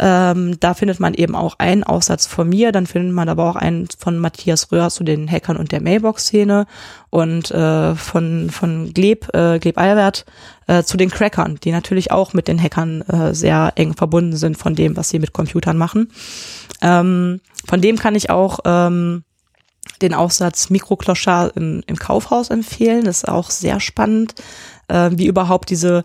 Ähm, 0.00 0.60
da 0.60 0.74
findet 0.74 1.00
man 1.00 1.14
eben 1.14 1.34
auch 1.34 1.58
einen 1.58 1.82
Aufsatz 1.82 2.26
von 2.26 2.48
mir, 2.48 2.70
dann 2.70 2.86
findet 2.86 3.12
man 3.12 3.28
aber 3.28 3.50
auch 3.50 3.56
einen 3.56 3.88
von 3.98 4.18
Matthias 4.18 4.70
Röhr 4.70 4.90
zu 4.90 5.02
den 5.02 5.28
Hackern 5.28 5.56
und 5.56 5.72
der 5.72 5.82
Mailbox-Szene 5.82 6.66
und 7.10 7.50
äh, 7.50 7.96
von, 7.96 8.50
von 8.50 8.92
Gleb, 8.92 9.34
äh, 9.34 9.58
Gleb 9.58 9.76
Albert 9.76 10.24
äh, 10.68 10.84
zu 10.84 10.96
den 10.96 11.10
Crackern, 11.10 11.58
die 11.64 11.72
natürlich 11.72 12.12
auch 12.12 12.32
mit 12.32 12.46
den 12.46 12.62
Hackern 12.62 13.00
äh, 13.02 13.34
sehr 13.34 13.72
eng 13.74 13.94
verbunden 13.94 14.36
sind 14.36 14.56
von 14.56 14.76
dem, 14.76 14.96
was 14.96 15.08
sie 15.08 15.18
mit 15.18 15.32
Computern 15.32 15.76
machen. 15.76 16.12
Ähm, 16.80 17.40
von 17.66 17.80
dem 17.80 17.96
kann 17.96 18.14
ich 18.14 18.30
auch 18.30 18.60
ähm, 18.64 19.24
den 20.02 20.14
Aufsatz 20.14 20.70
Mikrokloschar 20.70 21.56
im, 21.56 21.82
im 21.86 21.96
Kaufhaus 21.96 22.50
empfehlen. 22.50 23.04
Das 23.04 23.18
ist 23.18 23.28
auch 23.28 23.50
sehr 23.50 23.80
spannend, 23.80 24.34
äh, 24.88 25.10
wie 25.12 25.26
überhaupt 25.26 25.70
diese 25.70 26.04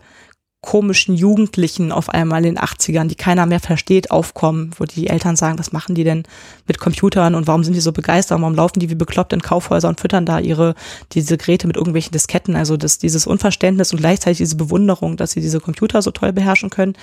komischen 0.64 1.14
Jugendlichen 1.14 1.92
auf 1.92 2.08
einmal 2.08 2.38
in 2.38 2.54
den 2.54 2.58
80ern, 2.58 3.06
die 3.06 3.16
keiner 3.16 3.44
mehr 3.44 3.60
versteht, 3.60 4.10
aufkommen, 4.10 4.70
wo 4.78 4.84
die 4.84 5.08
Eltern 5.08 5.36
sagen, 5.36 5.58
was 5.58 5.72
machen 5.72 5.94
die 5.94 6.04
denn 6.04 6.22
mit 6.66 6.80
Computern 6.80 7.34
und 7.34 7.46
warum 7.46 7.64
sind 7.64 7.74
die 7.74 7.80
so 7.80 7.92
begeistert, 7.92 8.40
warum 8.40 8.54
laufen 8.54 8.80
die 8.80 8.88
wie 8.88 8.94
bekloppt 8.94 9.34
in 9.34 9.42
Kaufhäuser 9.42 9.90
und 9.90 10.00
füttern 10.00 10.24
da 10.24 10.38
ihre, 10.38 10.74
diese 11.12 11.36
Geräte 11.36 11.66
mit 11.66 11.76
irgendwelchen 11.76 12.12
Disketten, 12.12 12.56
also 12.56 12.78
das, 12.78 12.96
dieses 12.96 13.26
Unverständnis 13.26 13.92
und 13.92 13.98
gleichzeitig 13.98 14.38
diese 14.38 14.56
Bewunderung, 14.56 15.18
dass 15.18 15.32
sie 15.32 15.42
diese 15.42 15.60
Computer 15.60 16.00
so 16.00 16.12
toll 16.12 16.32
beherrschen 16.32 16.70
können. 16.70 16.94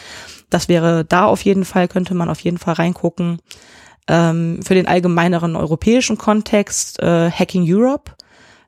Das 0.49 0.67
wäre 0.67 1.05
da 1.05 1.25
auf 1.25 1.43
jeden 1.43 1.63
Fall, 1.63 1.87
könnte 1.87 2.15
man 2.15 2.29
auf 2.29 2.39
jeden 2.39 2.57
Fall 2.57 2.73
reingucken. 2.73 3.37
Ähm, 4.07 4.59
für 4.63 4.73
den 4.73 4.87
allgemeineren 4.87 5.55
europäischen 5.55 6.17
Kontext 6.17 6.99
äh, 6.99 7.29
Hacking 7.31 7.63
Europe 7.67 8.11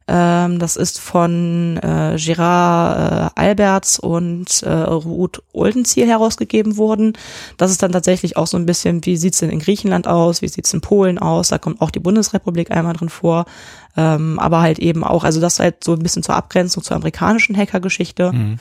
ähm, 0.05 0.59
das 0.59 0.75
ist 0.75 0.99
von 0.99 1.77
äh, 1.77 2.17
Gerard 2.17 3.33
äh, 3.37 3.41
Alberts 3.41 3.99
und 3.99 4.61
äh, 4.63 4.69
Ruth 4.69 5.41
Oldenziel 5.53 6.07
herausgegeben 6.07 6.75
worden. 6.77 7.13
Das 7.57 7.71
ist 7.71 7.81
dann 7.83 7.93
tatsächlich 7.93 8.35
auch 8.35 8.47
so 8.47 8.57
ein 8.57 8.65
bisschen, 8.65 9.05
wie 9.05 9.15
sieht's 9.15 9.37
denn 9.39 9.49
in 9.49 9.59
Griechenland 9.59 10.07
aus, 10.07 10.41
wie 10.41 10.49
sieht's 10.49 10.73
in 10.73 10.81
Polen 10.81 11.19
aus, 11.19 11.49
da 11.49 11.57
kommt 11.57 11.79
auch 11.79 11.91
die 11.91 11.99
Bundesrepublik 11.99 12.71
einmal 12.71 12.93
drin 12.93 13.09
vor, 13.09 13.45
ähm, 13.95 14.39
aber 14.39 14.59
halt 14.59 14.79
eben 14.79 15.05
auch, 15.05 15.23
also 15.23 15.39
das 15.39 15.59
halt 15.59 15.83
so 15.83 15.93
ein 15.93 16.03
bisschen 16.03 16.23
zur 16.23 16.35
Abgrenzung 16.35 16.83
zur 16.83 16.97
amerikanischen 16.97 17.55
Hackergeschichte. 17.55 18.33
Mhm. 18.33 18.59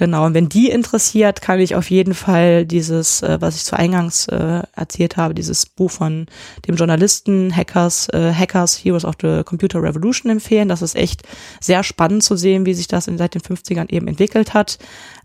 Genau, 0.00 0.24
und 0.24 0.32
wenn 0.32 0.48
die 0.48 0.70
interessiert, 0.70 1.42
kann 1.42 1.60
ich 1.60 1.74
auf 1.74 1.90
jeden 1.90 2.14
Fall 2.14 2.64
dieses, 2.64 3.20
äh, 3.20 3.36
was 3.38 3.56
ich 3.56 3.64
zu 3.64 3.76
Eingangs 3.76 4.28
äh, 4.28 4.62
erzählt 4.74 5.18
habe, 5.18 5.34
dieses 5.34 5.66
Buch 5.66 5.90
von 5.90 6.24
dem 6.66 6.76
Journalisten 6.76 7.54
Hackers, 7.54 8.08
äh, 8.14 8.32
Hackers 8.32 8.82
Heroes 8.82 9.04
of 9.04 9.16
the 9.20 9.42
Computer 9.44 9.82
Revolution 9.82 10.32
empfehlen. 10.32 10.70
Das 10.70 10.80
ist 10.80 10.96
echt 10.96 11.24
sehr 11.60 11.82
spannend 11.82 12.22
zu 12.22 12.36
sehen, 12.36 12.64
wie 12.64 12.72
sich 12.72 12.88
das 12.88 13.08
in, 13.08 13.18
seit 13.18 13.34
den 13.34 13.42
50ern 13.42 13.90
eben 13.90 14.08
entwickelt 14.08 14.54
hat. 14.54 14.78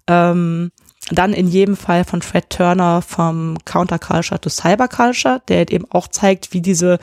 Ähm, 0.08 0.72
dann 1.12 1.32
in 1.32 1.48
jedem 1.48 1.78
Fall 1.78 2.04
von 2.04 2.22
Fred 2.22 2.50
Turner 2.50 3.02
vom 3.02 3.58
Counterculture 3.64 4.42
to 4.42 4.50
Cyberculture, 4.50 5.42
der 5.48 5.72
eben 5.72 5.86
auch 5.90 6.10
zeigt, 6.10 6.52
wie 6.52 6.62
diese 6.62 7.00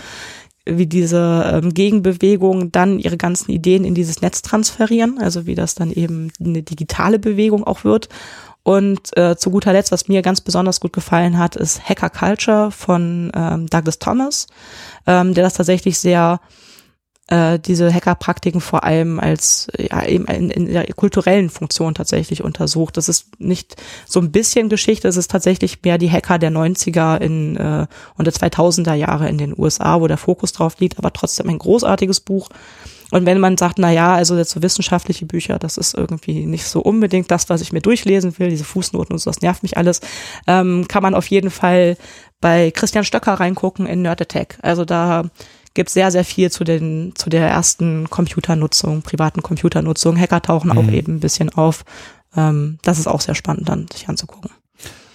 wie 0.64 0.86
diese 0.86 1.60
ähm, 1.62 1.74
Gegenbewegung 1.74 2.70
dann 2.70 2.98
ihre 2.98 3.16
ganzen 3.16 3.51
Ideen 3.51 3.84
in 3.84 3.94
dieses 3.94 4.20
Netz 4.22 4.43
transferieren, 4.43 5.18
also 5.18 5.47
wie 5.47 5.55
das 5.55 5.74
dann 5.74 5.90
eben 5.90 6.32
eine 6.43 6.62
digitale 6.62 7.18
Bewegung 7.18 7.64
auch 7.64 7.84
wird. 7.84 8.09
Und 8.64 9.16
äh, 9.16 9.36
zu 9.36 9.51
guter 9.51 9.72
Letzt, 9.72 9.90
was 9.90 10.06
mir 10.06 10.22
ganz 10.22 10.40
besonders 10.40 10.78
gut 10.78 10.93
gefallen 10.93 11.36
hat, 11.36 11.56
ist 11.56 11.89
Hacker 11.89 12.10
Culture 12.10 12.70
von 12.70 13.32
ähm, 13.34 13.66
Douglas 13.66 13.98
Thomas, 13.98 14.47
ähm, 15.06 15.34
der 15.34 15.43
das 15.43 15.55
tatsächlich 15.55 15.98
sehr 15.98 16.40
äh, 17.33 17.59
diese 17.59 17.93
Hackerpraktiken 17.93 18.61
vor 18.61 18.85
allem 18.85 19.19
als 19.19 19.69
ja, 19.79 20.05
eben 20.05 20.27
in, 20.27 20.51
in 20.51 20.67
der 20.67 20.93
kulturellen 20.93 21.49
Funktion 21.49 21.95
tatsächlich 21.95 22.45
untersucht. 22.45 22.99
Das 22.99 23.09
ist 23.09 23.41
nicht 23.41 23.77
so 24.07 24.21
ein 24.21 24.31
bisschen 24.31 24.69
Geschichte, 24.69 25.09
es 25.09 25.17
ist 25.17 25.31
tatsächlich 25.31 25.83
mehr 25.83 25.97
die 25.97 26.11
Hacker 26.11 26.39
der 26.39 26.51
90er 26.51 27.19
in, 27.19 27.57
äh, 27.57 27.87
und 28.19 28.27
der 28.27 28.35
2000er 28.35 28.93
Jahre 28.93 29.31
in 29.31 29.39
den 29.39 29.59
USA, 29.59 30.03
wo 30.03 30.09
der 30.09 30.19
Fokus 30.19 30.53
drauf 30.53 30.79
liegt, 30.79 30.99
aber 30.99 31.11
trotzdem 31.11 31.49
ein 31.49 31.59
großartiges 31.59 32.21
Buch. 32.21 32.51
Und 33.13 33.25
wenn 33.25 33.41
man 33.41 33.57
sagt, 33.57 33.79
na 33.79 33.91
ja, 33.91 34.15
also 34.15 34.37
jetzt 34.37 34.51
so 34.51 34.63
wissenschaftliche 34.63 35.25
Bücher, 35.25 35.59
das 35.59 35.79
ist 35.79 35.95
irgendwie 35.95 36.45
nicht 36.45 36.65
so 36.65 36.81
unbedingt 36.81 37.31
das, 37.31 37.49
was 37.49 37.63
ich 37.63 37.73
mir 37.73 37.81
durchlesen 37.81 38.39
will, 38.39 38.51
diese 38.51 38.65
Fußnoten 38.65 39.15
und 39.15 39.19
so, 39.19 39.31
das 39.31 39.41
nervt 39.41 39.63
mich 39.63 39.79
alles, 39.79 40.01
ähm, 40.47 40.87
kann 40.87 41.03
man 41.03 41.15
auf 41.15 41.27
jeden 41.29 41.51
Fall 41.51 41.97
bei 42.43 42.71
Christian 42.73 43.05
Stöcker 43.05 43.35
reingucken 43.35 43.87
in 43.87 44.03
Nerd 44.03 44.21
Attack. 44.21 44.59
Also 44.61 44.85
da 44.85 45.31
gibt 45.74 45.90
sehr, 45.90 46.11
sehr 46.11 46.24
viel 46.24 46.51
zu 46.51 46.65
den, 46.65 47.12
zu 47.15 47.31
der 47.31 47.49
ersten 47.49 48.09
Computernutzung, 48.11 49.03
privaten 49.03 49.43
Computernutzung. 49.43 50.19
Hacker 50.19 50.43
tauchen 50.43 50.70
mhm. 50.70 50.78
auch 50.78 50.93
eben 50.93 51.16
ein 51.16 51.20
bisschen 51.20 51.51
auf. 51.51 51.85
Ähm, 52.36 52.78
das 52.82 52.99
ist 52.99 53.07
auch 53.07 53.20
sehr 53.20 53.35
spannend 53.35 53.69
dann, 53.69 53.86
sich 53.93 54.09
anzugucken. 54.09 54.51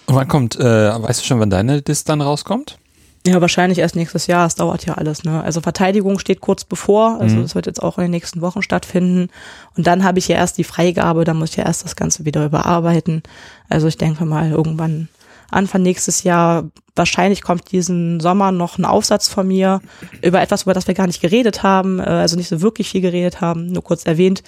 Und 0.06 0.14
wann 0.14 0.28
kommt, 0.28 0.58
äh, 0.58 0.62
weißt 1.02 1.20
du 1.20 1.24
schon, 1.24 1.40
wann 1.40 1.50
deine 1.50 1.82
Dist 1.82 2.08
dann 2.08 2.20
rauskommt? 2.20 2.78
Ja, 3.26 3.40
wahrscheinlich 3.40 3.78
erst 3.78 3.96
nächstes 3.96 4.26
Jahr. 4.26 4.46
Es 4.46 4.54
dauert 4.54 4.86
ja 4.86 4.94
alles. 4.94 5.24
Ne? 5.24 5.42
Also 5.42 5.60
Verteidigung 5.60 6.18
steht 6.18 6.40
kurz 6.40 6.64
bevor. 6.64 7.20
Also 7.20 7.40
es 7.40 7.52
mhm. 7.52 7.54
wird 7.56 7.66
jetzt 7.66 7.82
auch 7.82 7.98
in 7.98 8.04
den 8.04 8.10
nächsten 8.12 8.40
Wochen 8.40 8.62
stattfinden. 8.62 9.28
Und 9.76 9.86
dann 9.86 10.04
habe 10.04 10.18
ich 10.18 10.28
ja 10.28 10.36
erst 10.36 10.56
die 10.56 10.64
Freigabe. 10.64 11.24
Dann 11.24 11.36
muss 11.36 11.50
ich 11.50 11.56
ja 11.56 11.64
erst 11.64 11.84
das 11.84 11.96
Ganze 11.96 12.24
wieder 12.24 12.46
überarbeiten. 12.46 13.22
Also 13.68 13.86
ich 13.86 13.98
denke 13.98 14.24
mal 14.24 14.50
irgendwann 14.50 15.08
Anfang 15.50 15.82
nächstes 15.82 16.22
Jahr. 16.22 16.70
Wahrscheinlich 16.94 17.42
kommt 17.42 17.70
diesen 17.72 18.20
Sommer 18.20 18.52
noch 18.52 18.78
ein 18.78 18.84
Aufsatz 18.84 19.28
von 19.28 19.46
mir 19.46 19.80
über 20.22 20.40
etwas, 20.40 20.62
über 20.64 20.74
das 20.74 20.86
wir 20.86 20.94
gar 20.94 21.06
nicht 21.06 21.20
geredet 21.20 21.62
haben, 21.62 22.00
äh, 22.00 22.02
also 22.02 22.36
nicht 22.36 22.48
so 22.48 22.60
wirklich 22.60 22.90
viel 22.90 23.00
geredet 23.00 23.40
haben, 23.40 23.66
nur 23.66 23.82
kurz 23.82 24.04
erwähnt, 24.04 24.42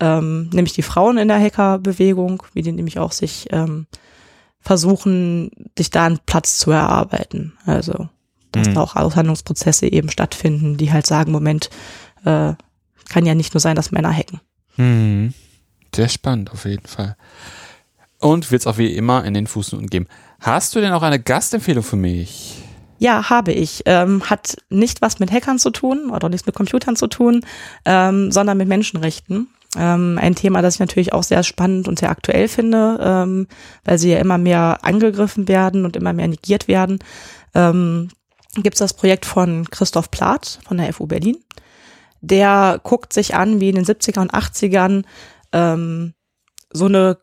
ähm, 0.00 0.48
nämlich 0.52 0.72
die 0.72 0.82
Frauen 0.82 1.18
in 1.18 1.28
der 1.28 1.40
Hackerbewegung, 1.40 2.42
wie 2.54 2.62
die 2.62 2.72
nämlich 2.72 2.98
auch 2.98 3.12
sich 3.12 3.48
ähm, 3.50 3.86
versuchen, 4.60 5.50
sich 5.76 5.90
da 5.90 6.06
einen 6.06 6.20
Platz 6.26 6.58
zu 6.58 6.70
erarbeiten. 6.70 7.52
Also, 7.66 8.08
dass 8.52 8.68
mhm. 8.68 8.74
da 8.74 8.80
auch 8.80 8.96
Aushandlungsprozesse 8.96 9.90
eben 9.90 10.10
stattfinden, 10.10 10.76
die 10.76 10.92
halt 10.92 11.06
sagen, 11.06 11.32
Moment, 11.32 11.70
äh, 12.24 12.54
kann 13.08 13.26
ja 13.26 13.34
nicht 13.34 13.54
nur 13.54 13.60
sein, 13.60 13.76
dass 13.76 13.92
Männer 13.92 14.12
hacken. 14.12 14.40
Mhm. 14.76 15.34
Sehr 15.94 16.08
spannend 16.08 16.52
auf 16.52 16.64
jeden 16.64 16.86
Fall. 16.86 17.16
Und 18.18 18.50
wird 18.50 18.62
es 18.62 18.66
auch 18.66 18.78
wie 18.78 18.94
immer 18.94 19.24
in 19.24 19.34
den 19.34 19.46
Fußnoten 19.46 19.88
geben. 19.88 20.06
Hast 20.46 20.76
du 20.76 20.80
denn 20.80 20.92
auch 20.92 21.02
eine 21.02 21.18
Gastempfehlung 21.18 21.82
für 21.82 21.96
mich? 21.96 22.62
Ja, 22.98 23.30
habe 23.30 23.50
ich. 23.50 23.82
Ähm, 23.84 24.30
hat 24.30 24.56
nicht 24.70 25.02
was 25.02 25.18
mit 25.18 25.32
Hackern 25.32 25.58
zu 25.58 25.70
tun 25.70 26.08
oder 26.10 26.28
nichts 26.28 26.46
mit 26.46 26.54
Computern 26.54 26.94
zu 26.94 27.08
tun, 27.08 27.44
ähm, 27.84 28.30
sondern 28.30 28.56
mit 28.56 28.68
Menschenrechten. 28.68 29.48
Ähm, 29.76 30.20
ein 30.22 30.36
Thema, 30.36 30.62
das 30.62 30.74
ich 30.74 30.80
natürlich 30.80 31.12
auch 31.12 31.24
sehr 31.24 31.42
spannend 31.42 31.88
und 31.88 31.98
sehr 31.98 32.10
aktuell 32.10 32.46
finde, 32.46 32.96
ähm, 33.02 33.48
weil 33.84 33.98
sie 33.98 34.12
ja 34.12 34.18
immer 34.18 34.38
mehr 34.38 34.78
angegriffen 34.82 35.48
werden 35.48 35.84
und 35.84 35.96
immer 35.96 36.12
mehr 36.12 36.28
negiert 36.28 36.68
werden. 36.68 37.00
Ähm, 37.52 38.10
Gibt 38.54 38.76
es 38.76 38.78
das 38.78 38.94
Projekt 38.94 39.26
von 39.26 39.68
Christoph 39.68 40.12
Plath 40.12 40.60
von 40.64 40.76
der 40.76 40.92
FU 40.92 41.08
Berlin. 41.08 41.38
Der 42.20 42.80
guckt 42.84 43.12
sich 43.12 43.34
an, 43.34 43.60
wie 43.60 43.70
in 43.70 43.74
den 43.74 43.84
70er 43.84 44.20
und 44.20 44.32
80ern 44.32 45.02
ähm, 45.52 46.14
so 46.72 46.84
eine 46.84 47.18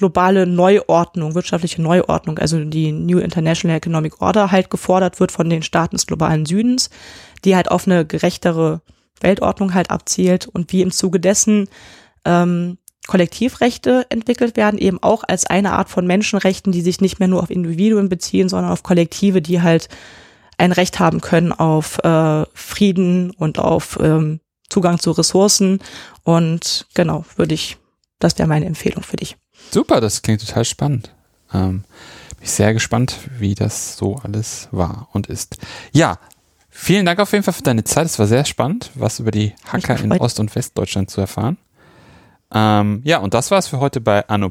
globale 0.00 0.46
Neuordnung, 0.46 1.34
wirtschaftliche 1.34 1.82
Neuordnung, 1.82 2.38
also 2.38 2.58
die 2.64 2.90
New 2.90 3.18
International 3.18 3.76
Economic 3.76 4.20
Order 4.22 4.50
halt 4.50 4.70
gefordert 4.70 5.20
wird 5.20 5.30
von 5.30 5.48
den 5.50 5.62
Staaten 5.62 5.96
des 5.96 6.06
globalen 6.06 6.46
Südens, 6.46 6.88
die 7.44 7.54
halt 7.54 7.70
auf 7.70 7.86
eine 7.86 8.06
gerechtere 8.06 8.80
Weltordnung 9.20 9.74
halt 9.74 9.90
abzielt 9.90 10.48
und 10.48 10.72
wie 10.72 10.80
im 10.80 10.90
Zuge 10.90 11.20
dessen 11.20 11.68
ähm, 12.24 12.78
Kollektivrechte 13.06 14.06
entwickelt 14.08 14.56
werden, 14.56 14.78
eben 14.78 15.02
auch 15.02 15.22
als 15.28 15.46
eine 15.46 15.72
Art 15.72 15.90
von 15.90 16.06
Menschenrechten, 16.06 16.72
die 16.72 16.80
sich 16.80 17.02
nicht 17.02 17.18
mehr 17.18 17.28
nur 17.28 17.42
auf 17.42 17.50
Individuen 17.50 18.08
beziehen, 18.08 18.48
sondern 18.48 18.72
auf 18.72 18.82
Kollektive, 18.82 19.42
die 19.42 19.60
halt 19.60 19.90
ein 20.56 20.72
Recht 20.72 20.98
haben 20.98 21.20
können 21.20 21.52
auf 21.52 21.98
äh, 22.04 22.46
Frieden 22.54 23.32
und 23.32 23.58
auf 23.58 23.98
ähm, 24.00 24.40
Zugang 24.70 24.98
zu 24.98 25.10
Ressourcen. 25.10 25.80
Und 26.22 26.86
genau, 26.94 27.26
würde 27.36 27.54
ich, 27.54 27.76
das 28.18 28.38
wäre 28.38 28.48
meine 28.48 28.66
Empfehlung 28.66 29.02
für 29.02 29.16
dich. 29.16 29.36
Super, 29.70 30.00
das 30.00 30.22
klingt 30.22 30.46
total 30.46 30.64
spannend. 30.64 31.14
Ähm, 31.52 31.84
bin 32.30 32.42
ich 32.42 32.50
sehr 32.50 32.72
gespannt, 32.72 33.16
wie 33.38 33.54
das 33.54 33.96
so 33.96 34.16
alles 34.16 34.68
war 34.72 35.08
und 35.12 35.28
ist. 35.28 35.58
Ja, 35.92 36.18
vielen 36.68 37.06
Dank 37.06 37.20
auf 37.20 37.32
jeden 37.32 37.44
Fall 37.44 37.54
für 37.54 37.62
deine 37.62 37.84
Zeit. 37.84 38.06
Es 38.06 38.18
war 38.18 38.26
sehr 38.26 38.44
spannend, 38.44 38.90
was 38.94 39.20
über 39.20 39.30
die 39.30 39.54
Hacker 39.70 39.98
in 39.98 40.12
Ost- 40.12 40.40
und 40.40 40.54
Westdeutschland 40.54 41.10
zu 41.10 41.20
erfahren. 41.20 41.58
Ähm, 42.52 43.02
ja, 43.04 43.18
und 43.18 43.34
das 43.34 43.50
war's 43.50 43.68
für 43.68 43.78
heute 43.78 44.00
bei 44.00 44.26
Anno. 44.28 44.50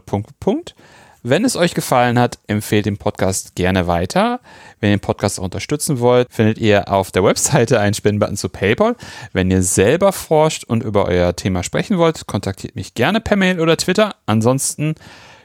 Wenn 1.22 1.44
es 1.44 1.58
euch 1.58 1.74
gefallen 1.74 2.18
hat, 2.18 2.40
empfehlt 2.48 2.86
den 2.86 2.98
Podcast 2.98 3.56
gerne 3.56 3.88
weiter. 3.88 4.40
Wenn 4.80 4.92
ihr 4.92 4.98
den 4.98 5.02
Podcast 5.02 5.40
auch 5.40 5.44
unterstützen 5.44 6.00
wollt, 6.00 6.28
findet 6.32 6.58
ihr 6.58 6.88
auf 6.90 7.12
der 7.12 7.24
Webseite 7.24 7.80
einen 7.80 7.94
Spendenbutton 7.94 8.38
zu 8.38 8.48
PayPal. 8.48 8.96
Wenn 9.34 9.52
ihr 9.52 9.62
selber 9.62 10.14
forscht 10.14 10.64
und 10.64 10.82
über 10.82 11.06
euer 11.06 11.36
Thema 11.36 11.64
sprechen 11.64 11.98
wollt, 11.98 12.26
kontaktiert 12.26 12.76
mich 12.76 12.94
gerne 12.94 13.20
per 13.20 13.36
Mail 13.36 13.60
oder 13.60 13.76
Twitter. 13.76 14.16
Ansonsten 14.28 14.96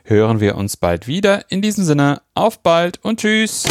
hören 0.04 0.38
wir 0.38 0.56
uns 0.56 0.76
bald 0.76 1.08
wieder. 1.08 1.50
In 1.50 1.60
diesem 1.60 1.84
Sinne, 1.84 2.22
auf 2.34 2.60
bald 2.60 3.00
und 3.02 3.20
tschüss. 3.20 3.64